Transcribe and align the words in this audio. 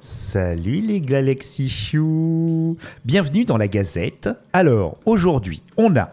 Salut 0.00 0.80
les 0.80 1.00
Galaxy 1.00 1.68
Chou 1.68 2.76
Bienvenue 3.04 3.44
dans 3.44 3.56
la 3.56 3.66
Gazette. 3.66 4.28
Alors, 4.52 4.96
aujourd'hui, 5.06 5.62
on 5.76 5.96
a, 5.96 6.10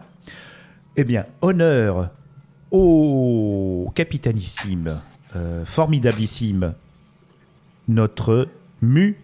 eh 0.96 1.04
bien, 1.04 1.24
honneur 1.40 2.10
au 2.72 3.90
capitanissime, 3.94 4.88
euh, 5.36 5.64
notre 7.86 8.48
Mu 8.82 9.18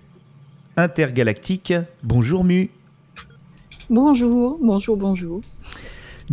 intergalactique. 0.76 1.74
Bonjour 2.04 2.44
Mu. 2.44 2.70
Bonjour, 3.90 4.58
bonjour, 4.62 4.96
bonjour. 4.96 5.40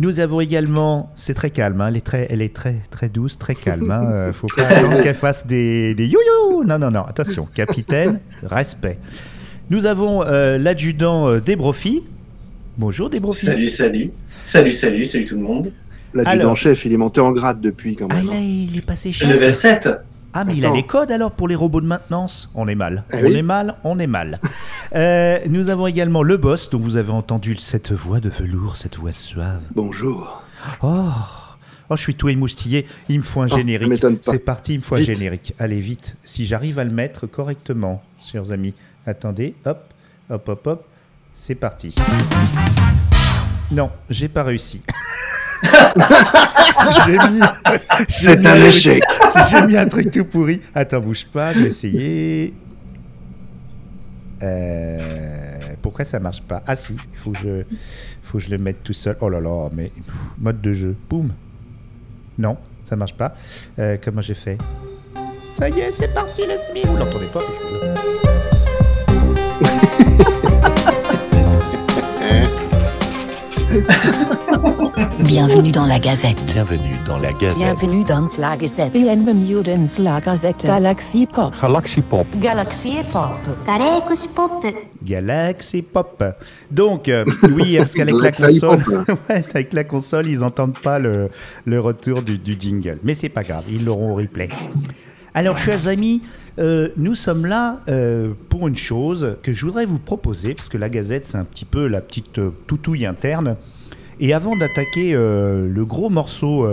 Nous 0.00 0.18
avons 0.18 0.40
également, 0.40 1.12
c'est 1.14 1.34
très 1.34 1.50
calme, 1.50 1.78
hein, 1.82 1.88
elle, 1.88 1.98
est 1.98 2.00
très, 2.00 2.26
elle 2.30 2.40
est 2.40 2.54
très 2.54 2.76
très 2.90 3.10
douce, 3.10 3.36
très 3.36 3.54
calme. 3.54 3.90
Hein, 3.90 4.02
euh, 4.10 4.32
faut 4.32 4.46
pas 4.56 4.62
attendre 4.66 5.02
qu'elle 5.02 5.14
fasse 5.14 5.46
des, 5.46 5.94
des 5.94 6.06
you-you. 6.06 6.64
Non, 6.64 6.78
non, 6.78 6.90
non, 6.90 7.02
attention, 7.02 7.46
capitaine, 7.54 8.18
respect. 8.42 8.96
Nous 9.68 9.84
avons 9.84 10.24
euh, 10.24 10.56
l'adjudant 10.56 11.28
euh, 11.28 11.40
Débrofi. 11.40 12.02
Bonjour 12.78 13.10
Débrofi. 13.10 13.44
Salut, 13.44 13.68
salut. 13.68 14.10
Salut, 14.42 14.72
salut, 14.72 15.04
salut 15.04 15.26
tout 15.26 15.36
le 15.36 15.42
monde. 15.42 15.70
L'adjudant-chef, 16.14 16.86
il 16.86 16.94
est 16.94 16.96
monté 16.96 17.20
en 17.20 17.32
grade 17.32 17.60
depuis 17.60 17.94
quand 17.94 18.08
Ah 18.08 18.14
même. 18.14 18.26
là, 18.28 18.32
hein. 18.36 18.40
il 18.40 18.78
est 18.78 18.86
passé 18.86 19.12
chef. 19.12 19.28
Level 19.28 19.52
7. 19.52 19.86
Ah, 20.32 20.44
mais 20.44 20.54
il 20.56 20.64
a 20.64 20.70
les 20.70 20.84
codes 20.86 21.10
alors 21.10 21.32
pour 21.32 21.48
les 21.48 21.56
robots 21.56 21.80
de 21.80 21.86
maintenance? 21.86 22.50
On 22.54 22.68
est 22.68 22.74
mal. 22.76 23.04
On 23.12 23.22
oui. 23.24 23.36
est 23.36 23.42
mal, 23.42 23.76
on 23.84 23.98
est 23.98 24.06
mal. 24.06 24.40
Euh, 24.92 25.38
nous 25.48 25.70
avons 25.70 25.86
également 25.86 26.24
le 26.24 26.36
boss, 26.36 26.68
dont 26.68 26.80
vous 26.80 26.96
avez 26.96 27.12
entendu 27.12 27.54
cette 27.58 27.92
voix 27.92 28.18
de 28.18 28.28
velours, 28.28 28.76
cette 28.76 28.96
voix 28.96 29.12
suave. 29.12 29.60
Bonjour. 29.72 30.42
Oh, 30.82 31.10
oh 31.88 31.94
je 31.94 32.02
suis 32.02 32.16
tout 32.16 32.28
émoustillé. 32.28 32.86
Il 33.08 33.18
me 33.20 33.22
faut 33.22 33.40
un 33.40 33.46
Oh, 33.48 33.56
générique. 33.56 34.04
C'est 34.22 34.40
parti, 34.40 34.74
il 34.74 34.78
me 34.78 34.82
faut 34.82 34.96
un 34.96 35.00
générique. 35.00 35.54
Allez, 35.60 35.78
vite. 35.78 36.16
Si 36.24 36.44
j'arrive 36.44 36.80
à 36.80 36.84
le 36.84 36.90
mettre 36.90 37.28
correctement, 37.28 38.02
chers 38.18 38.50
amis. 38.50 38.74
Attendez, 39.06 39.54
hop, 39.64 39.78
hop, 40.28 40.48
hop, 40.48 40.66
hop. 40.66 40.84
C'est 41.34 41.54
parti. 41.54 41.94
Non, 43.70 43.90
j'ai 44.08 44.26
pas 44.28 44.42
réussi. 44.42 44.82
j'ai 47.06 47.18
mis. 47.18 47.40
j'ai 48.08 48.08
C'est 48.08 48.46
un 48.46 48.52
truc- 48.54 48.64
échec. 48.64 49.02
J'ai 49.50 49.62
mis 49.66 49.76
un 49.76 49.86
truc 49.88 50.10
tout 50.10 50.24
pourri. 50.24 50.60
Attends, 50.74 51.00
bouge 51.00 51.26
pas, 51.32 51.52
je 51.52 51.60
vais 51.60 51.68
essayer. 51.68 52.54
Euh, 54.42 55.58
pourquoi 55.82 56.04
ça 56.04 56.18
marche 56.18 56.40
pas? 56.42 56.62
Ah 56.66 56.74
si, 56.74 56.94
il 56.94 57.18
faut 57.18 57.30
que 57.32 57.38
je, 57.38 57.62
faut 58.24 58.38
que 58.38 58.44
je 58.44 58.50
le 58.50 58.58
mette 58.58 58.82
tout 58.82 58.92
seul. 58.94 59.16
Oh 59.20 59.28
là 59.28 59.40
là, 59.40 59.68
mais 59.72 59.92
mode 60.38 60.60
de 60.60 60.72
jeu, 60.72 60.96
boum. 61.08 61.30
Non, 62.38 62.56
ça 62.82 62.96
marche 62.96 63.14
pas. 63.14 63.34
Euh, 63.78 63.96
comment 64.02 64.22
j'ai 64.22 64.34
fait? 64.34 64.56
Ça 65.48 65.68
y 65.68 65.80
est, 65.80 65.90
c'est 65.92 66.08
parti 66.14 66.42
les 66.46 66.58
amis. 66.70 66.82
Vous 66.86 66.96
l'entendez 66.96 67.26
pas 67.26 67.40
parce 67.40 67.58
que 67.58 67.64
Bienvenue 75.20 75.70
dans 75.70 75.86
la 75.86 76.00
Gazette. 76.00 76.36
Bienvenue 76.52 76.96
dans 77.06 77.18
la 77.18 77.32
Gazette. 77.32 77.56
Bienvenue 77.56 78.02
dans 78.02 78.26
la 78.26 80.20
Gazette. 80.20 80.64
Galaxy 80.66 81.26
Pop. 81.26 81.54
Galaxy 81.62 82.02
Pop. 82.02 82.26
Galaxy 82.40 82.96
Pop. 83.12 83.30
Galaxy 83.64 84.28
Pop. 84.28 84.66
Galaxy 85.04 85.82
Pop. 85.82 86.24
Donc, 86.68 87.08
euh, 87.08 87.24
oui, 87.52 87.76
parce 87.78 87.92
qu'avec 87.94 88.16
la 88.20 88.32
console, 88.32 88.84
avec 89.28 89.72
la 89.72 89.84
console, 89.84 90.26
ils 90.26 90.40
n'entendent 90.40 90.80
pas 90.82 90.98
le, 90.98 91.30
le 91.64 91.78
retour 91.78 92.22
du, 92.22 92.38
du 92.38 92.56
jingle. 92.58 92.98
Mais 93.04 93.14
c'est 93.14 93.28
pas 93.28 93.44
grave, 93.44 93.64
ils 93.68 93.84
l'auront 93.84 94.12
au 94.12 94.16
replay. 94.16 94.48
Alors, 95.34 95.58
chers 95.58 95.86
amis, 95.86 96.22
euh, 96.58 96.88
nous 96.96 97.14
sommes 97.14 97.46
là 97.46 97.80
euh, 97.88 98.32
pour 98.48 98.66
une 98.66 98.76
chose 98.76 99.36
que 99.42 99.52
je 99.52 99.64
voudrais 99.64 99.86
vous 99.86 99.98
proposer, 100.00 100.54
parce 100.54 100.68
que 100.68 100.76
la 100.78 100.88
Gazette, 100.88 101.24
c'est 101.24 101.38
un 101.38 101.44
petit 101.44 101.64
peu 101.64 101.86
la 101.86 102.00
petite 102.00 102.38
euh, 102.38 102.50
toutouille 102.66 103.06
interne. 103.06 103.56
Et 104.18 104.34
avant 104.34 104.56
d'attaquer 104.56 105.12
le 105.14 105.84
gros 105.86 106.10
morceau 106.10 106.68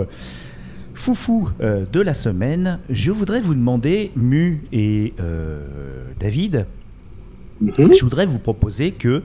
foufou 0.92 1.48
de 1.60 2.00
la 2.02 2.12
semaine, 2.12 2.78
je 2.90 3.10
voudrais 3.10 3.40
vous 3.40 3.54
demander, 3.54 4.10
Mu 4.16 4.64
et 4.70 5.14
David, 6.20 6.66
Mhm. 7.62 7.94
je 7.94 8.02
voudrais 8.02 8.26
vous 8.26 8.38
proposer 8.38 8.92
que 8.92 9.22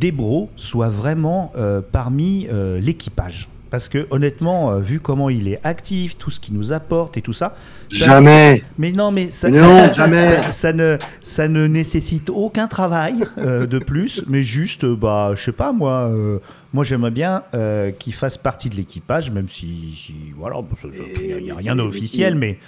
Debro 0.00 0.48
soit 0.56 0.88
vraiment 0.88 1.52
parmi 1.92 2.48
l'équipage. 2.80 3.50
Parce 3.70 3.88
que 3.90 4.06
honnêtement, 4.10 4.72
euh, 4.72 4.78
vu 4.78 4.98
comment 4.98 5.28
il 5.28 5.46
est 5.48 5.58
actif, 5.64 6.16
tout 6.16 6.30
ce 6.30 6.40
qu'il 6.40 6.54
nous 6.54 6.72
apporte 6.72 7.16
et 7.18 7.22
tout 7.22 7.32
ça, 7.34 7.54
ça- 7.90 8.06
Jamais. 8.06 8.62
mais 8.78 8.92
non, 8.92 9.10
mais 9.12 9.28
ça, 9.30 9.50
Non, 9.50 9.58
ça- 9.58 9.92
jamais. 9.92 10.28
ça, 10.42 10.52
ça 10.52 10.72
ne, 10.72 10.96
ça 11.22 11.48
ne 11.48 11.66
nécessite 11.66 12.30
aucun 12.30 12.66
travail 12.66 13.24
euh, 13.36 13.66
de 13.66 13.78
plus, 13.78 14.24
mais 14.26 14.42
juste, 14.42 14.84
euh, 14.84 14.96
bah, 14.96 15.32
je 15.34 15.42
sais 15.42 15.52
pas 15.52 15.72
moi, 15.72 16.08
euh, 16.10 16.38
moi 16.74 16.84
j'aimerais 16.84 17.10
bien 17.10 17.42
euh, 17.54 17.90
qu'il 17.90 18.12
fasse 18.14 18.36
partie 18.36 18.68
de 18.68 18.74
l'équipage, 18.76 19.30
même 19.30 19.48
si, 19.48 19.94
si 19.96 20.14
voilà, 20.36 20.56
il 20.84 21.44
n'y 21.44 21.50
a, 21.50 21.54
rien 21.56 21.76
d'officiel, 21.76 22.34
mais 22.34 22.58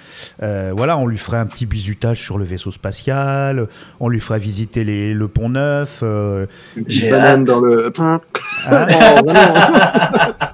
euh, 0.42 0.72
voilà, 0.76 0.96
on 0.96 1.06
lui 1.06 1.18
ferait 1.18 1.36
un 1.36 1.46
petit 1.46 1.66
bisutage 1.66 2.20
sur 2.20 2.38
le 2.38 2.44
vaisseau 2.44 2.70
spatial, 2.70 3.68
on 4.00 4.08
lui 4.08 4.20
ferait 4.20 4.38
visiter 4.38 4.84
les, 4.84 5.12
le 5.12 5.28
pont 5.28 5.48
neuf. 5.50 6.00
euh, 6.02 6.46
Une 6.76 6.84
petite 6.84 7.10
banane 7.10 7.40
hâte. 7.40 7.44
dans 7.46 7.60
le. 7.60 7.92
Hein. 7.98 8.20
Oh, 8.66 9.24
vraiment. 9.24 9.54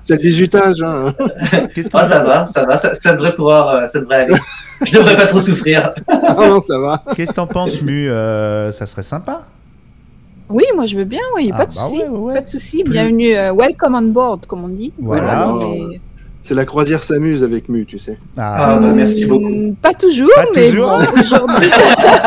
C'est 0.05 0.15
le 0.17 0.23
bisutage. 0.23 0.81
Hein. 0.83 1.13
Qu'est-ce 1.75 1.91
qu'on 1.91 1.99
Oh, 1.99 2.03
ça 2.05 2.23
va, 2.23 2.47
ça 2.47 2.65
va, 2.65 2.77
ça, 2.77 2.95
ça 2.95 3.13
devrait 3.13 3.35
pouvoir, 3.35 3.69
euh, 3.69 3.87
ça 3.87 4.01
devrait 4.01 4.23
aller. 4.23 4.37
Je 4.85 4.93
devrais 4.93 5.17
pas 5.17 5.27
trop 5.27 5.41
souffrir. 5.41 5.91
Ah 6.09 6.35
non, 6.39 6.61
ça 6.61 6.79
va. 6.79 7.03
Qu'est-ce 7.17 7.31
que 7.31 7.37
t'en 7.37 7.47
penses, 7.47 7.81
Mu 7.83 8.09
Euh, 8.11 8.71
Ça 8.71 8.87
serait 8.87 9.03
sympa. 9.03 9.47
Oui, 10.49 10.65
moi 10.75 10.87
je 10.87 10.97
veux 10.97 11.05
bien, 11.05 11.21
oui, 11.35 11.51
Ah, 11.53 11.57
pas 11.59 11.67
de 11.67 11.75
bah 11.75 11.81
souci. 11.83 11.99
ouais, 12.03 12.09
ouais, 12.09 12.19
ouais. 12.19 12.35
Pas 12.35 12.41
de 12.43 12.49
souci. 12.49 12.85
Plus- 12.85 12.93
Bienvenue, 12.93 13.35
euh, 13.37 13.53
welcome 13.53 13.95
on 13.95 14.03
board, 14.13 14.47
comme 14.47 14.65
on 14.65 14.69
dit. 14.69 14.93
Voilà. 14.99 15.53
mais- 15.59 16.01
C'est 16.43 16.55
la 16.55 16.65
croisière 16.65 17.03
s'amuse 17.03 17.43
avec 17.43 17.69
Mu, 17.69 17.85
tu 17.87 17.99
sais. 17.99 18.19
Ah, 18.37 18.79
bah, 18.81 18.93
merci 18.95 19.27
beaucoup. 19.27 19.75
Pas 19.83 19.93
toujours, 19.95 20.31
Pas 20.37 20.45
mais 20.55 20.71
toujours. 20.71 20.87
bon, 20.91 20.99
aujourd'hui. 21.21 21.71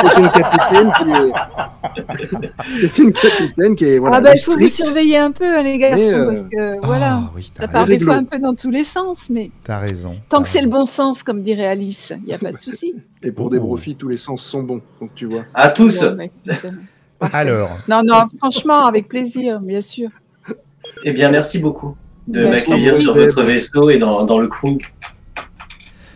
C'est 0.01 0.19
une 0.19 0.31
capitaine 0.31 0.91
qui 0.97 1.09
est. 1.09 2.87
C'est 2.89 2.97
une 2.97 3.13
capitaine 3.13 3.75
qui 3.75 3.85
est. 3.85 3.97
Voilà, 3.97 4.17
ah 4.17 4.21
bah 4.21 4.31
il 4.35 4.39
faut 4.41 4.57
vous 4.57 4.67
surveiller 4.67 5.17
un 5.19 5.31
peu, 5.31 5.45
hein, 5.45 5.63
les 5.63 5.77
garçons, 5.77 6.01
euh, 6.01 6.25
parce 6.25 6.41
que 6.41 6.85
voilà, 6.85 7.21
Ah, 7.23 7.31
oui, 7.33 7.49
ça 7.57 7.69
part 7.69 7.85
des 7.85 7.97
fois 7.97 8.15
un 8.15 8.25
peu 8.25 8.39
dans 8.39 8.55
tous 8.55 8.69
les 8.71 8.83
sens, 8.83 9.29
mais 9.29 9.51
T'as 9.63 9.77
raison. 9.79 10.15
tant 10.27 10.41
que 10.41 10.49
c'est 10.49 10.61
le 10.61 10.67
bon 10.69 10.83
sens, 10.83 11.23
comme 11.23 11.41
dirait 11.41 11.67
Alice, 11.67 12.11
il 12.19 12.25
n'y 12.27 12.33
a 12.33 12.37
pas 12.39 12.51
de 12.51 12.57
souci. 12.57 12.95
Et 13.23 13.31
pour 13.31 13.49
des 13.49 13.59
profits, 13.59 13.95
tous 13.95 14.09
les 14.09 14.17
sens 14.17 14.43
sont 14.43 14.63
bons. 14.63 14.81
Donc 14.99 15.11
tu 15.15 15.27
vois. 15.27 15.45
À 15.53 15.69
tous. 15.69 16.01
Bah, 16.01 16.25
euh, 16.49 16.55
Alors, 17.33 17.77
Non, 17.87 18.01
non, 18.03 18.21
franchement, 18.37 18.85
avec 18.85 19.07
plaisir, 19.07 19.59
bien 19.59 19.81
sûr. 19.81 20.09
Eh 21.03 21.11
bien, 21.11 21.31
merci 21.31 21.59
beaucoup 21.59 21.95
de 22.27 22.43
Bah, 22.43 22.51
m'accueillir 22.51 22.95
sur 22.95 23.13
votre 23.13 23.43
vaisseau 23.43 23.89
et 23.89 23.97
dans, 23.97 24.25
dans 24.25 24.39
le 24.39 24.47
crew. 24.47 24.77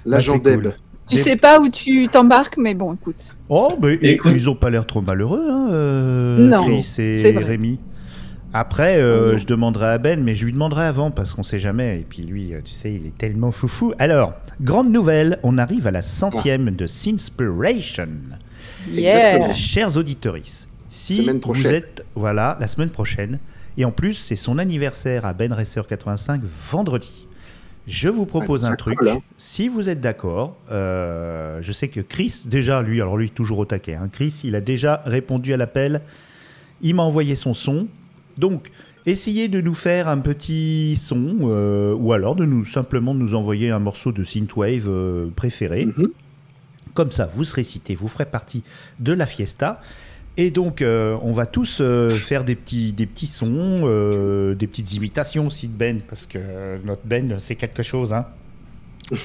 L'agent 0.06 0.38
Bah, 0.38 0.42
c'est 0.46 0.52
Deb. 0.52 0.62
cool. 0.62 0.74
Tu 1.10 1.18
sais 1.18 1.36
pas 1.36 1.60
où 1.60 1.68
tu 1.70 2.08
t'embarques, 2.08 2.58
mais 2.58 2.74
bon, 2.74 2.94
écoute. 2.94 3.36
oh, 3.50 3.70
mais 3.82 4.00
ils- 4.02 4.10
Écoute. 4.12 4.32
ils 4.34 4.50
ont 4.50 4.56
pas 4.56 4.70
l'air 4.70 4.86
trop 4.88 5.02
malheureux, 5.02 5.46
hein, 5.52 5.68
euh, 5.72 6.38
Non, 6.48 6.64
Chris 6.64 6.84
c'est 6.84 7.04
et. 7.20 7.38
Rémi. 7.38 7.80
Après, 8.54 8.98
euh, 8.98 9.38
je 9.38 9.46
demanderai 9.46 9.88
à 9.88 9.98
Ben, 9.98 10.24
mais 10.24 10.36
je 10.36 10.46
lui 10.46 10.54
demanderai 10.54 10.86
avant 10.86 11.12
parce 11.12 11.34
qu'on 11.34 11.44
sait 11.44 11.60
jamais. 11.60 12.00
Et 12.00 12.06
puis 12.08 12.22
lui, 12.24 12.54
euh, 12.54 12.62
tu 12.64 12.72
sais, 12.72 12.94
il 12.94 13.06
est 13.08 13.18
tellement 13.18 13.52
foufou. 13.52 13.94
Alors, 14.00 14.34
grande 14.62 14.92
nouvelle, 14.92 15.40
on 15.44 15.58
arrive 15.58 15.88
à 15.88 15.92
la 15.92 16.02
centième 16.04 16.70
de 16.72 16.86
Sinspiration. 16.88 18.08
Yeah. 18.92 19.54
Chers 19.54 19.98
auditoris, 19.98 20.70
si 20.94 21.28
vous 21.46 21.68
êtes, 21.68 22.06
voilà, 22.16 22.56
la 22.60 22.68
semaine 22.68 22.90
prochaine, 22.90 23.40
et 23.78 23.86
en 23.86 23.92
plus, 23.92 24.14
c'est 24.14 24.36
son 24.36 24.60
anniversaire 24.60 25.26
à 25.26 25.34
Ben 25.34 25.52
Racer 25.52 25.88
85 25.88 26.42
vendredi. 26.72 27.26
Je 27.88 28.08
vous 28.08 28.26
propose 28.26 28.64
Ah, 28.64 28.70
un 28.70 28.76
truc. 28.76 28.98
hein. 29.08 29.18
Si 29.36 29.68
vous 29.68 29.90
êtes 29.90 30.00
d'accord, 30.00 30.56
euh, 30.72 31.60
je 31.62 31.72
sais 31.72 31.88
que 31.90 32.00
Chris, 32.00 32.44
déjà, 32.46 32.82
lui, 32.82 33.02
alors 33.02 33.18
lui, 33.18 33.30
toujours 33.32 33.60
au 33.60 33.66
taquet. 33.66 33.96
hein, 33.96 34.08
Chris, 34.12 34.42
il 34.44 34.56
a 34.56 34.62
déjà 34.62 35.02
répondu 35.06 35.54
à 35.54 35.58
l'appel. 35.58 36.02
Il 36.82 36.96
m'a 36.96 37.04
envoyé 37.04 37.36
son 37.36 37.54
son. 37.54 37.88
Donc, 38.38 38.72
essayez 39.06 39.48
de 39.50 39.60
nous 39.62 39.74
faire 39.74 40.08
un 40.08 40.20
petit 40.20 40.96
son, 40.96 41.40
euh, 41.42 41.94
ou 41.96 42.14
alors 42.14 42.36
de 42.36 42.46
nous 42.46 42.64
simplement 42.66 43.14
nous 43.14 43.36
envoyer 43.36 43.70
un 43.72 43.80
morceau 43.80 44.12
de 44.12 44.24
synthwave 44.24 44.88
euh, 44.88 45.28
préféré. 45.36 45.86
Mhm. 45.88 46.10
Comme 46.94 47.12
ça, 47.12 47.30
vous 47.34 47.44
serez 47.44 47.64
cité, 47.64 47.96
vous 47.96 48.08
ferez 48.08 48.26
partie 48.26 48.64
de 49.00 49.12
la 49.12 49.26
fiesta. 49.26 49.82
Et 50.36 50.50
donc, 50.50 50.82
euh, 50.82 51.18
on 51.22 51.32
va 51.32 51.46
tous 51.46 51.80
euh, 51.80 52.10
faire 52.10 52.44
des 52.44 52.56
petits, 52.56 52.92
des 52.92 53.06
petits 53.06 53.28
sons, 53.28 53.82
euh, 53.84 54.56
des 54.56 54.66
petites 54.66 54.94
imitations 54.94 55.48
aussi 55.48 55.68
de 55.68 55.74
Ben, 55.74 56.02
parce 56.08 56.26
que 56.26 56.40
notre 56.84 57.04
Ben, 57.06 57.36
c'est 57.40 57.56
quelque 57.56 57.84
chose. 57.84 58.14
Hein. 58.14 58.26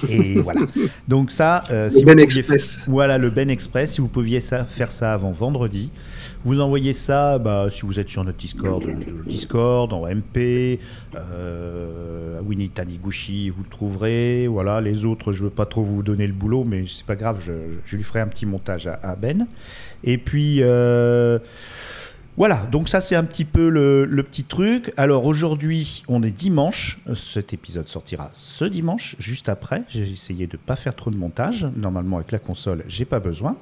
Et 0.09 0.41
voilà. 0.41 0.63
Donc 1.07 1.31
ça, 1.31 1.63
euh, 1.71 1.85
Le 1.85 1.91
si 1.91 2.01
vous 2.05 2.07
Ben. 2.15 2.27
Voilà 2.89 3.19
le 3.19 3.31
Ben 3.31 3.49
Express. 3.51 3.93
Si 3.93 4.01
vous 4.01 4.09
pouviez 4.09 4.41
ça, 4.41 4.65
faire 4.65 4.91
ça 4.91 5.13
avant 5.15 5.33
vendredi, 5.33 5.91
vous 6.45 6.61
envoyez 6.61 6.93
ça. 6.93 7.39
Bah, 7.39 7.69
si 7.71 7.83
vous 7.83 7.99
êtes 8.01 8.09
sur 8.09 8.25
notre 8.25 8.39
Discord, 8.39 8.83
euh, 8.85 8.95
le 9.25 9.31
Discord 9.31 9.93
en 9.93 10.07
MP, 10.07 10.81
euh, 11.15 12.41
Winnie 12.45 12.71
Taniguchi, 12.71 13.51
vous 13.51 13.63
le 13.63 13.69
trouverez. 13.71 14.47
Voilà. 14.47 14.81
Les 14.81 15.05
autres, 15.05 15.33
je 15.33 15.45
veux 15.45 15.51
pas 15.51 15.67
trop 15.67 15.83
vous 15.83 16.03
donner 16.03 16.27
le 16.27 16.33
boulot, 16.33 16.65
mais 16.65 16.85
c'est 16.87 17.07
pas 17.07 17.17
grave. 17.17 17.39
Je, 17.47 17.53
je 17.85 17.97
lui 17.97 18.05
ferai 18.05 18.21
un 18.21 18.29
petit 18.29 18.47
montage 18.47 18.87
à, 18.87 18.95
à 19.03 19.17
Ben. 19.17 19.47
Et 20.05 20.19
puis. 20.19 20.59
euh, 20.63 21.39
voilà, 22.39 22.67
donc 22.73 22.89
ça 22.89 23.01
c'est 23.03 23.17
un 23.17 23.25
petit 23.25 23.45
peu 23.45 23.69
le, 23.69 24.05
le 24.07 24.23
petit 24.23 24.45
truc. 24.45 24.93
Alors 24.97 25.27
aujourd'hui, 25.27 26.03
on 26.09 26.23
est 26.23 26.31
dimanche. 26.31 26.99
Cet 27.15 27.53
épisode 27.53 27.89
sortira 27.89 28.31
ce 28.33 28.65
dimanche, 28.65 29.17
juste 29.19 29.49
après. 29.51 29.83
J'ai 29.89 30.11
essayé 30.11 30.47
de 30.47 30.57
pas 30.57 30.77
faire 30.77 30.95
trop 30.95 31.11
de 31.11 31.17
montage. 31.17 31.67
Normalement, 31.77 32.17
avec 32.17 32.33
la 32.33 32.39
console, 32.39 32.85
j'ai 32.89 33.05
pas 33.05 33.19
besoin. 33.21 33.57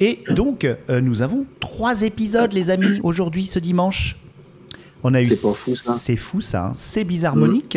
Et 0.00 0.20
donc, 0.30 0.64
euh, 0.64 1.00
nous 1.00 1.20
avons 1.22 1.44
trois 1.60 2.02
épisodes, 2.02 2.52
les 2.52 2.70
amis, 2.70 2.98
aujourd'hui, 3.02 3.44
ce 3.46 3.58
dimanche. 3.58 4.16
On 5.04 5.12
a 5.14 5.20
eu. 5.20 5.26
C'est 5.26 5.42
pas 5.42 5.52
fou, 5.54 5.74
ça. 5.74 5.92
C'est 5.94 6.16
fou, 6.16 6.40
ça. 6.40 6.66
hein. 6.66 6.72
C'est 6.74 7.04
bizarmonique. 7.04 7.76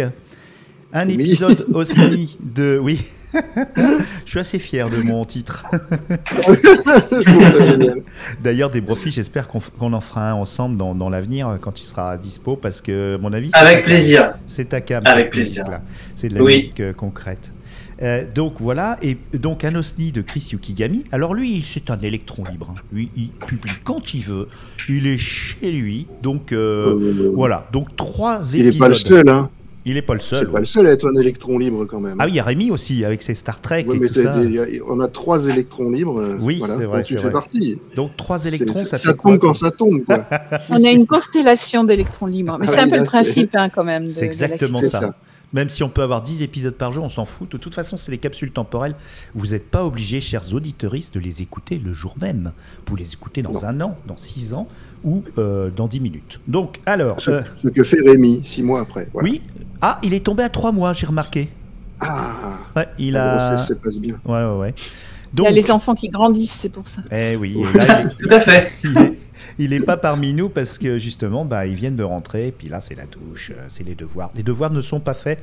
Un 0.94 1.08
Oui. 1.08 1.16
épisode 1.16 1.66
aussi 1.74 2.38
de. 2.40 2.80
Oui. 2.82 3.02
Je 4.26 4.30
suis 4.30 4.40
assez 4.40 4.60
fier 4.60 4.90
de 4.90 4.98
mon 5.02 5.26
titre. 5.26 5.66
D'ailleurs, 8.44 8.70
des 8.70 8.82
profits, 8.82 9.12
j'espère 9.12 9.48
qu'on 9.48 9.94
en 9.94 10.02
fera 10.02 10.32
un 10.32 10.34
ensemble 10.34 10.78
dans, 10.78 10.96
dans 10.96 11.10
l'avenir 11.10 11.58
quand 11.62 11.72
tu 11.72 11.84
seras 11.84 12.18
dispo 12.18 12.56
parce 12.56 12.82
que, 12.82 13.16
à 13.16 13.18
mon 13.18 13.34
avis, 13.34 13.50
c'est 13.54 13.58
Avec 13.60 13.78
ta 13.80 13.84
plaisir. 13.84 14.34
C'est 14.48 14.70
ta 14.70 14.82
cam. 14.82 15.04
Avec 15.06 15.30
plaisir. 15.32 15.66
C'est 16.16 16.30
de 16.30 16.36
la 16.36 16.42
Oui. 16.44 16.56
musique 16.58 16.80
euh, 16.80 16.94
concrète. 16.94 17.52
Euh, 18.02 18.26
donc 18.34 18.56
voilà, 18.60 18.98
et 19.02 19.16
donc 19.34 19.64
un 19.64 19.74
OSNI 19.76 20.12
de 20.12 20.22
Chris 20.22 20.50
Yukigami. 20.52 21.06
Alors 21.14 21.34
lui, 21.34 21.66
c'est 21.66 21.90
un 21.90 22.00
électron 22.02 22.44
libre. 22.52 22.74
hein. 22.76 22.82
Lui, 22.92 23.10
il 23.16 23.30
publie 23.30 23.72
quand 23.86 24.14
il 24.14 24.22
veut. 24.24 24.50
Il 24.90 25.08
est 25.08 25.18
chez 25.18 25.72
lui. 25.72 26.06
Donc 26.22 26.52
euh, 26.52 27.32
voilà, 27.34 27.68
donc 27.72 27.96
trois 27.96 28.42
Il 28.54 28.68
épisodes. 28.68 28.76
est 28.76 28.80
pas 28.80 28.90
le 28.90 28.96
seul, 28.96 29.30
hein. 29.30 29.50
Il 29.88 29.98
est 29.98 30.02
pas 30.02 30.16
le 30.16 30.20
C'est 30.20 30.30
seul. 30.38 30.48
pas 30.48 30.54
ouais. 30.54 30.60
le 30.62 30.66
seul 30.66 30.88
à 30.88 30.92
être 30.92 31.08
un 31.08 31.16
électron 31.20 31.60
libre 31.60 31.86
quand 31.86 32.00
même. 32.00 32.18
Ah 32.20 32.26
oui, 32.26 32.32
il 32.32 32.36
y 32.36 32.40
a 32.40 32.44
Rémi 32.44 32.72
aussi 32.72 33.06
avec 33.06 33.22
ses 33.22 33.36
Star 33.36 33.62
Trek 33.62 33.86
Ouais, 33.88 33.98
et 33.98 34.08
tout 34.08 34.14
ça. 34.16 34.34
a- 34.34 34.42
on 34.90 35.00
a 35.00 35.08
trois 35.08 35.46
électrons 35.48 35.92
libres. 35.92 36.20
euh, 36.20 36.38
Oui, 36.42 36.58
voilà, 36.58 36.76
c'est 36.78 36.86
vrai, 36.86 36.98
dont 37.00 37.04
Tu 37.04 37.14
c'est 37.14 37.20
fais 37.20 37.24
vrai. 37.26 37.32
partie. 37.32 37.80
Donc 37.96 38.18
trois 38.18 38.40
C'est- 38.40 38.48
électrons, 38.50 38.84
ça, 38.86 38.98
ça 38.98 39.12
fait 39.12 39.16
quoi 39.18 39.32
tombe 39.34 39.40
quand 39.42 39.54
ça 39.54 39.70
tombe, 39.72 40.04
quoi. 40.04 40.26
On 40.70 40.84
a 40.84 40.90
une 40.90 41.06
constellation 41.06 41.84
d'électrons 41.84 42.26
libres. 42.26 42.58
Mais 42.60 42.66
Ah 42.68 42.72
c'est 42.72 42.80
un 42.80 42.86
peu 42.86 42.92
là, 42.92 42.98
le 42.98 43.04
c'est- 43.04 43.10
principe 43.10 43.56
hein, 43.56 43.70
quand 43.70 43.84
même. 43.84 44.06
de- 44.06 44.10
C'est 44.10 44.22
de 44.22 44.26
exactement 44.26 44.80
C'est 44.82 44.90
ça. 44.90 45.00
ça. 45.02 45.16
Même 45.54 45.70
si 45.70 45.84
on 45.84 45.90
peut 45.90 46.02
avoir 46.02 46.22
10 46.22 46.42
épisodes 46.42 46.74
par 46.74 46.92
jour, 46.92 47.04
on 47.06 47.10
s'en 47.10 47.24
fout. 47.24 47.50
De 47.50 47.58
toute 47.58 47.76
façon, 47.76 47.96
c'est 47.96 48.12
les 48.12 48.18
capsules 48.18 48.52
temporelles. 48.52 48.96
Vous 49.36 49.48
n'êtes 49.48 49.70
pas 49.70 49.86
obligés, 49.86 50.20
chers 50.20 50.52
auditeuristes, 50.54 51.14
de 51.14 51.20
les 51.22 51.42
écouter 51.44 51.78
le 51.82 51.94
jour 51.94 52.16
même. 52.20 52.52
Vous 52.88 52.96
les 52.98 53.14
écoutez 53.14 53.42
dans 53.42 53.52
Non. 53.52 53.64
un 53.64 53.82
an, 53.82 53.96
dans 54.08 54.18
6 54.18 54.54
ans 54.54 54.68
ou 55.06 55.24
euh, 55.38 55.70
dans 55.70 55.88
10 55.88 56.00
minutes. 56.02 56.40
Donc, 56.48 56.80
alors, 56.86 57.22
Ce, 57.22 57.32
euh, 57.32 57.42
ce 57.64 57.70
que 57.70 57.84
fait 57.84 58.02
Rémi, 58.06 58.42
six 58.46 58.64
mois 58.64 58.82
après. 58.82 59.08
Voilà. 59.14 59.30
oui. 59.30 59.42
Ah, 59.82 60.00
il 60.04 60.14
est 60.14 60.26
tombé 60.26 60.44
à 60.44 60.50
3 60.50 60.72
mois, 60.74 60.92
j'ai 60.94 61.06
remarqué. 61.06 61.50
Ah, 62.02 62.58
Ouais, 62.76 62.88
il 63.00 63.14
la 63.14 63.52
a. 63.54 63.58
se 63.60 63.74
passe 63.74 63.98
bien. 64.00 64.16
Ouais, 64.26 64.44
ouais, 64.44 64.58
ouais. 64.58 64.74
Il 65.38 65.44
y 65.44 65.48
a 65.48 65.52
les 65.52 65.70
enfants 65.70 65.96
qui 65.96 66.08
grandissent, 66.10 66.54
c'est 66.54 66.70
pour 66.70 66.88
ça. 66.88 67.02
eh 67.12 67.36
oui, 67.36 67.58
et 67.60 67.78
là, 67.78 68.02
il 68.02 68.08
est- 68.08 68.10
Tout 68.30 68.34
à 68.36 68.40
fait. 68.40 68.72
il 68.84 68.98
est, 68.98 69.20
il 69.60 69.74
est 69.74 69.80
pas 69.82 69.98
parmi 69.98 70.34
nous 70.34 70.48
parce 70.50 70.78
que 70.78 70.98
justement, 70.98 71.44
bah, 71.46 71.66
ils 71.68 71.76
viennent 71.76 71.98
de 71.98 72.04
rentrer. 72.04 72.54
Puis 72.58 72.70
là, 72.70 72.80
c'est 72.80 72.96
la 72.96 73.04
douche, 73.06 73.52
euh, 73.54 73.66
c'est 73.70 73.86
les 73.86 73.96
devoirs. 73.96 74.32
Les 74.36 74.44
devoirs 74.44 74.72
ne 74.72 74.80
sont 74.82 75.02
pas 75.02 75.14
faits. 75.14 75.40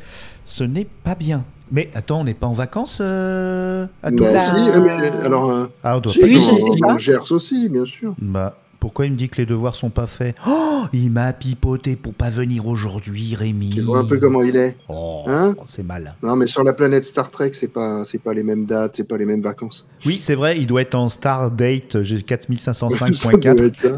Ce 0.46 0.64
n'est 0.64 0.86
pas 1.04 1.14
bien. 1.14 1.44
Mais 1.70 1.90
attends, 1.94 2.20
on 2.20 2.24
n'est 2.24 2.32
pas 2.34 2.46
en 2.46 2.52
vacances 2.52 2.98
euh, 3.02 3.86
à 4.02 4.10
Bah, 4.10 4.32
Bah, 4.32 4.40
si, 4.40 4.54
euh, 4.56 4.80
mais, 4.80 5.06
alors, 5.26 5.50
euh, 5.50 5.66
Ah, 5.84 5.96
on 5.98 6.00
doit 6.00 6.12
si, 6.12 6.20
pas 6.20 6.26
Oui, 6.26 6.78
on, 6.82 6.86
on. 6.94 6.98
Gers 6.98 7.30
aussi, 7.32 7.68
bien 7.68 7.84
sûr. 7.84 8.14
Bah, 8.18 8.56
pourquoi 8.82 9.06
il 9.06 9.12
me 9.12 9.16
dit 9.16 9.28
que 9.28 9.36
les 9.36 9.46
devoirs 9.46 9.76
sont 9.76 9.90
pas 9.90 10.08
faits? 10.08 10.34
Oh, 10.44 10.82
il 10.92 11.08
m'a 11.12 11.32
pipoté 11.32 11.94
pour 11.94 12.14
pas 12.14 12.30
venir 12.30 12.66
aujourd'hui, 12.66 13.36
Rémi. 13.36 13.70
Tu 13.70 13.80
vois 13.80 14.00
un 14.00 14.04
peu 14.04 14.18
comment 14.18 14.42
il 14.42 14.56
est? 14.56 14.76
Oh, 14.88 15.22
Hein? 15.28 15.54
c'est 15.68 15.84
mal. 15.84 16.16
Non, 16.20 16.34
mais 16.34 16.48
sur 16.48 16.64
la 16.64 16.72
planète 16.72 17.04
Star 17.04 17.30
Trek, 17.30 17.52
c'est 17.54 17.68
pas, 17.72 18.04
c'est 18.04 18.18
pas 18.18 18.34
les 18.34 18.42
mêmes 18.42 18.66
dates, 18.66 18.96
c'est 18.96 19.06
pas 19.06 19.16
les 19.16 19.24
mêmes 19.24 19.40
vacances. 19.40 19.86
Oui, 20.04 20.18
c'est 20.18 20.34
vrai, 20.34 20.58
il 20.58 20.66
doit 20.66 20.82
être 20.82 20.96
en 20.96 21.08
Star 21.08 21.52
Date 21.52 22.02
j'ai 22.02 22.16
Ça 22.58 22.72
doit 22.72 22.78
4505.4. 22.88 23.62
être 23.62 23.76
ça. 23.76 23.96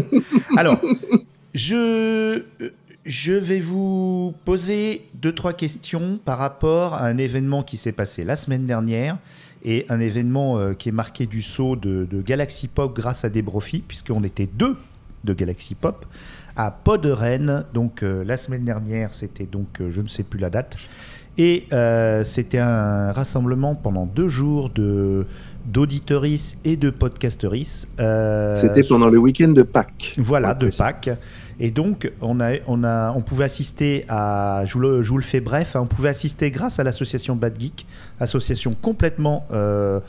Alors, 0.56 0.80
je, 1.54 2.42
je 3.04 3.32
vais 3.32 3.60
vous 3.60 4.34
poser 4.44 5.02
deux, 5.14 5.32
trois 5.36 5.52
questions 5.52 6.18
par 6.24 6.38
rapport 6.38 6.94
à 6.94 7.04
un 7.06 7.16
événement 7.16 7.62
qui 7.62 7.76
s'est 7.76 7.92
passé 7.92 8.24
la 8.24 8.34
semaine 8.34 8.64
dernière 8.64 9.18
et 9.66 9.84
un 9.90 10.00
événement 10.00 10.58
euh, 10.58 10.72
qui 10.72 10.88
est 10.88 10.92
marqué 10.92 11.26
du 11.26 11.42
saut 11.42 11.76
de, 11.76 12.06
de 12.10 12.22
Galaxy 12.22 12.68
Pop 12.68 12.96
grâce 12.96 13.24
à 13.24 13.28
des 13.28 13.42
profits, 13.42 13.82
puisqu'on 13.86 14.22
était 14.24 14.48
deux 14.50 14.76
de 15.24 15.34
Galaxy 15.34 15.74
Pop 15.74 16.06
à 16.56 16.70
Podren. 16.70 17.64
Donc, 17.74 18.02
euh, 18.02 18.24
la 18.24 18.36
semaine 18.38 18.64
dernière, 18.64 19.12
c'était 19.12 19.44
donc, 19.44 19.80
euh, 19.80 19.90
je 19.90 20.00
ne 20.00 20.08
sais 20.08 20.22
plus 20.22 20.38
la 20.38 20.48
date. 20.50 20.78
Et 21.38 21.66
euh, 21.72 22.24
c'était 22.24 22.60
un 22.60 23.12
rassemblement 23.12 23.74
pendant 23.74 24.06
deux 24.06 24.28
jours 24.28 24.70
de 24.70 25.26
d'auditeuristes 25.66 26.56
et 26.64 26.76
de 26.76 26.90
podcasteuristes. 26.90 27.88
euh, 28.00 28.56
C'était 28.60 28.84
pendant 28.84 29.08
le 29.08 29.18
week-end 29.18 29.48
de 29.48 29.62
Pâques. 29.62 30.14
voilà, 30.16 30.50
Ouais, 30.50 30.70
de. 30.70 30.70
Pâques. 30.76 31.10
Et 31.58 31.70
donc, 31.70 32.12
on, 32.20 32.40
a, 32.40 32.56
on, 32.66 32.84
a, 32.84 33.12
on 33.12 33.22
pouvait 33.22 33.44
assister 33.44 34.04
à. 34.08 34.64
Je 34.66 34.74
vous 34.74 34.80
le, 34.80 35.02
je 35.02 35.10
vous 35.10 35.18
le 35.18 35.24
fais 35.24 35.40
bref, 35.40 35.74
hein, 35.74 35.80
on 35.82 35.86
pouvait 35.86 36.10
assister 36.10 36.50
grâce 36.50 36.78
à 36.78 36.84
l'association 36.84 37.34
Bad 37.34 37.58
Geek, 37.58 37.86
association 38.20 38.74
complètement. 38.80 39.46
euh, 39.52 40.00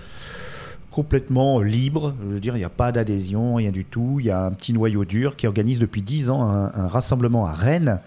complètement 0.97 1.61
libre, 1.61 2.15
je 2.27 2.33
veux 2.33 2.39
dire, 2.39 2.55
il 2.55 2.59
n'y 2.59 2.65
a 2.65 2.69
pas 2.69 2.91
d'adhésion, 2.91 3.53
rien 3.53 3.69
du 3.69 3.85
tout. 3.85 4.17
Il 4.19 4.25
y 4.25 4.31
a 4.31 4.45
un 4.45 4.49
petit 4.49 4.73
noyau 4.73 5.05
dur 5.05 5.35
qui 5.35 5.45
organise 5.45 5.77
depuis 5.77 6.01
10 6.01 6.31
ans 6.31 6.49
un, 6.49 6.87
rassemblement 6.87 7.45
à 7.45 7.53
Rennes, 7.53 7.99